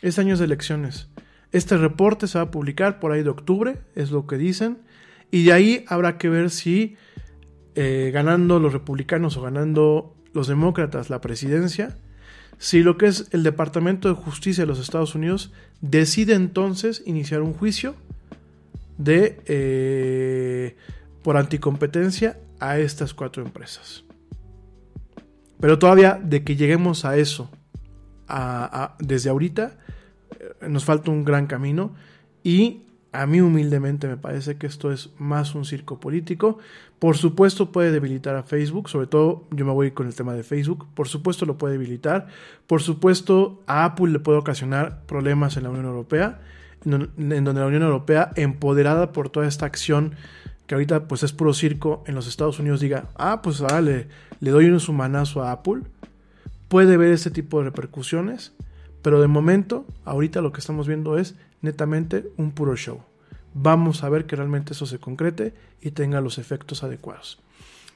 Este 0.00 0.20
año 0.20 0.34
es 0.34 0.38
de 0.38 0.46
elecciones. 0.46 1.08
Este 1.54 1.76
reporte 1.76 2.26
se 2.26 2.36
va 2.36 2.46
a 2.46 2.50
publicar 2.50 2.98
por 2.98 3.12
ahí 3.12 3.22
de 3.22 3.28
octubre, 3.30 3.78
es 3.94 4.10
lo 4.10 4.26
que 4.26 4.36
dicen, 4.36 4.78
y 5.30 5.44
de 5.44 5.52
ahí 5.52 5.84
habrá 5.86 6.18
que 6.18 6.28
ver 6.28 6.50
si 6.50 6.96
eh, 7.76 8.10
ganando 8.12 8.58
los 8.58 8.72
republicanos 8.72 9.36
o 9.36 9.42
ganando 9.42 10.16
los 10.32 10.48
demócratas 10.48 11.10
la 11.10 11.20
presidencia, 11.20 11.96
si 12.58 12.82
lo 12.82 12.98
que 12.98 13.06
es 13.06 13.28
el 13.30 13.44
Departamento 13.44 14.08
de 14.08 14.16
Justicia 14.16 14.64
de 14.64 14.66
los 14.66 14.80
Estados 14.80 15.14
Unidos 15.14 15.52
decide 15.80 16.34
entonces 16.34 17.04
iniciar 17.06 17.40
un 17.40 17.52
juicio 17.52 17.94
de 18.98 19.40
eh, 19.46 20.76
por 21.22 21.36
anticompetencia 21.36 22.36
a 22.58 22.80
estas 22.80 23.14
cuatro 23.14 23.44
empresas. 23.44 24.02
Pero 25.60 25.78
todavía 25.78 26.20
de 26.20 26.42
que 26.42 26.56
lleguemos 26.56 27.04
a 27.04 27.16
eso 27.16 27.48
desde 28.98 29.30
ahorita, 29.30 29.78
nos 30.66 30.84
falta 30.84 31.10
un 31.10 31.24
gran 31.24 31.46
camino 31.46 31.92
y 32.42 32.82
a 33.14 33.26
mí 33.26 33.40
humildemente 33.40 34.08
me 34.08 34.16
parece 34.16 34.56
que 34.56 34.66
esto 34.66 34.90
es 34.90 35.10
más 35.18 35.54
un 35.54 35.64
circo 35.64 36.00
político. 36.00 36.58
Por 36.98 37.16
supuesto 37.16 37.70
puede 37.70 37.92
debilitar 37.92 38.34
a 38.34 38.42
Facebook, 38.42 38.88
sobre 38.88 39.06
todo 39.06 39.44
yo 39.52 39.64
me 39.64 39.72
voy 39.72 39.92
con 39.92 40.08
el 40.08 40.14
tema 40.14 40.34
de 40.34 40.42
Facebook, 40.42 40.86
por 40.94 41.06
supuesto 41.06 41.46
lo 41.46 41.56
puede 41.56 41.74
debilitar, 41.74 42.26
por 42.66 42.82
supuesto 42.82 43.62
a 43.66 43.84
Apple 43.84 44.10
le 44.10 44.18
puede 44.18 44.38
ocasionar 44.38 45.02
problemas 45.06 45.56
en 45.56 45.62
la 45.62 45.70
Unión 45.70 45.86
Europea, 45.86 46.40
en 46.84 47.44
donde 47.44 47.60
la 47.60 47.66
Unión 47.66 47.82
Europea, 47.82 48.32
empoderada 48.34 49.12
por 49.12 49.30
toda 49.30 49.46
esta 49.46 49.64
acción 49.64 50.16
que 50.66 50.74
ahorita 50.74 51.06
pues 51.06 51.22
es 51.22 51.32
puro 51.32 51.54
circo 51.54 52.02
en 52.06 52.14
los 52.14 52.26
Estados 52.26 52.58
Unidos, 52.58 52.80
diga, 52.80 53.06
ah, 53.14 53.42
pues 53.42 53.60
ahora 53.60 53.80
le, 53.80 54.08
le 54.40 54.50
doy 54.50 54.66
un 54.66 54.80
sumanazo 54.80 55.42
a 55.42 55.52
Apple, 55.52 55.82
puede 56.68 56.96
ver 56.96 57.12
ese 57.12 57.30
tipo 57.30 57.58
de 57.58 57.66
repercusiones 57.66 58.52
pero 59.04 59.20
de 59.20 59.28
momento, 59.28 59.84
ahorita 60.06 60.40
lo 60.40 60.50
que 60.50 60.60
estamos 60.60 60.88
viendo 60.88 61.18
es 61.18 61.34
netamente 61.60 62.24
un 62.38 62.52
puro 62.52 62.74
show. 62.74 63.02
Vamos 63.52 64.02
a 64.02 64.08
ver 64.08 64.24
que 64.24 64.34
realmente 64.34 64.72
eso 64.72 64.86
se 64.86 64.98
concrete 64.98 65.52
y 65.82 65.90
tenga 65.90 66.22
los 66.22 66.38
efectos 66.38 66.82
adecuados. 66.82 67.38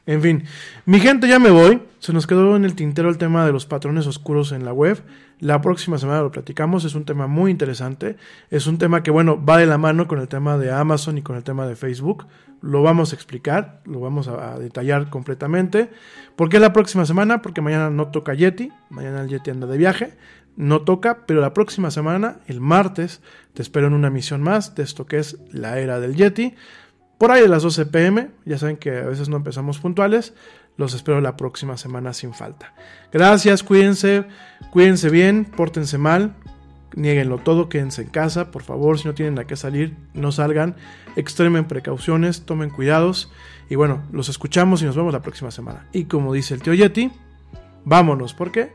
En 0.05 0.21
fin, 0.21 0.45
mi 0.85 1.01
gente, 1.01 1.27
ya 1.27 1.39
me 1.39 1.49
voy. 1.49 1.83
Se 1.99 2.13
nos 2.13 2.27
quedó 2.27 2.57
en 2.57 2.67
el 2.67 2.75
tintero 2.75 3.09
el 3.09 3.17
tema 3.17 3.47
de 3.47 3.53
los 3.53 3.65
patrones 3.65 4.07
oscuros 4.07 4.53
en 4.53 4.67
la 4.67 4.73
web. 4.75 5.03
La 5.41 5.63
próxima 5.63 5.97
semana 5.97 6.21
lo 6.21 6.31
platicamos. 6.31 6.85
Es 6.85 6.95
un 6.95 7.07
tema 7.07 7.27
muy 7.27 7.51
interesante. 7.51 8.17
Es 8.51 8.67
un 8.67 8.77
tema 8.77 9.03
que, 9.03 9.11
bueno, 9.11 9.43
va 9.43 9.57
de 9.57 9.67
la 9.67 9.79
mano 9.79 10.09
con 10.09 10.19
el 10.19 10.29
tema 10.29 10.59
de 10.59 10.71
Amazon 10.71 11.17
y 11.17 11.23
con 11.23 11.37
el 11.37 11.43
tema 11.43 11.67
de 11.67 11.75
Facebook. 11.75 12.27
Lo 12.61 12.83
vamos 12.83 13.13
a 13.13 13.17
explicar, 13.17 13.81
lo 13.85 14.01
vamos 14.01 14.29
a, 14.29 14.59
detallar 14.59 15.11
completamente. 15.11 15.91
¿Por 16.37 16.49
qué 16.49 16.59
la 16.59 16.73
próxima 16.73 17.07
semana? 17.07 17.41
Porque 17.41 17.61
mañana 17.61 17.89
no 17.89 18.09
toca 18.09 18.35
Yeti. 18.35 18.73
Mañana 18.91 19.23
el 19.23 19.29
Yeti 19.29 19.51
anda 19.51 19.67
de 19.67 19.79
viaje 19.79 20.15
no 20.59 20.83
toca, 20.83 21.25
pero 21.25 21.41
la 21.41 21.55
próxima 21.55 21.93
semana, 21.93 22.41
el 22.49 22.61
martes, 22.61 23.23
te 23.55 23.63
espero 23.63 23.87
en 23.87 23.95
una 23.95 24.11
misión 24.11 24.43
más 24.43 24.75
de 24.75 24.83
esto 24.83 25.07
que 25.07 25.19
es 25.19 25.39
la 25.53 25.79
era 25.79 26.01
del 26.01 26.17
Yeti. 26.17 26.57
Por 27.17 27.31
ahí 27.31 27.41
de 27.41 27.49
las 27.49 27.63
12 27.63 27.87
pm, 27.87 28.31
ya 28.45 28.59
saben 28.59 28.77
que 28.77 28.99
a 28.99 29.05
veces 29.07 29.29
no 29.29 29.37
empezamos 29.37 29.79
puntuales, 29.79 30.35
los 30.77 30.95
espero 30.95 31.21
la 31.21 31.37
próxima 31.37 31.77
semana 31.77 32.13
sin 32.13 32.35
falta. 32.35 32.75
Gracias, 33.13 33.63
cuídense, 33.63 34.25
cuídense 34.73 35.11
bien, 35.11 35.45
pórtense 35.45 35.97
mal, 35.97 36.35
nieguenlo 36.97 37.39
todo, 37.39 37.69
quédense 37.69 38.03
en 38.03 38.09
casa, 38.09 38.51
por 38.51 38.65
favor, 38.65 38.99
si 38.99 39.07
no 39.07 39.15
tienen 39.15 39.39
a 39.39 39.47
qué 39.47 39.55
salir, 39.55 39.97
no 40.13 40.33
salgan, 40.33 40.75
extremen 41.15 41.67
precauciones, 41.67 42.47
tomen 42.47 42.71
cuidados 42.71 43.31
y 43.71 43.77
bueno, 43.77 44.03
los 44.11 44.29
escuchamos 44.29 44.83
y 44.83 44.87
nos 44.87 44.97
vemos 44.97 45.13
la 45.13 45.23
próxima 45.23 45.53
semana. 45.53 45.87
Y 45.93 46.07
como 46.07 46.35
dice 46.35 46.55
el 46.55 46.63
tío 46.63 46.75
Yeti, 46.75 47.13
vámonos, 47.85 48.35
¿por 48.35 48.51
qué? 48.51 48.73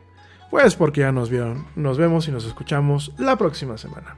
Pues 0.54 0.76
porque 0.76 1.02
ya 1.02 1.12
nos 1.12 1.32
vieron. 1.32 1.66
Nos 1.76 1.98
vemos 1.98 2.28
y 2.28 2.32
nos 2.32 2.46
escuchamos 2.46 3.12
la 3.18 3.38
próxima 3.38 3.76
semana. 3.76 4.18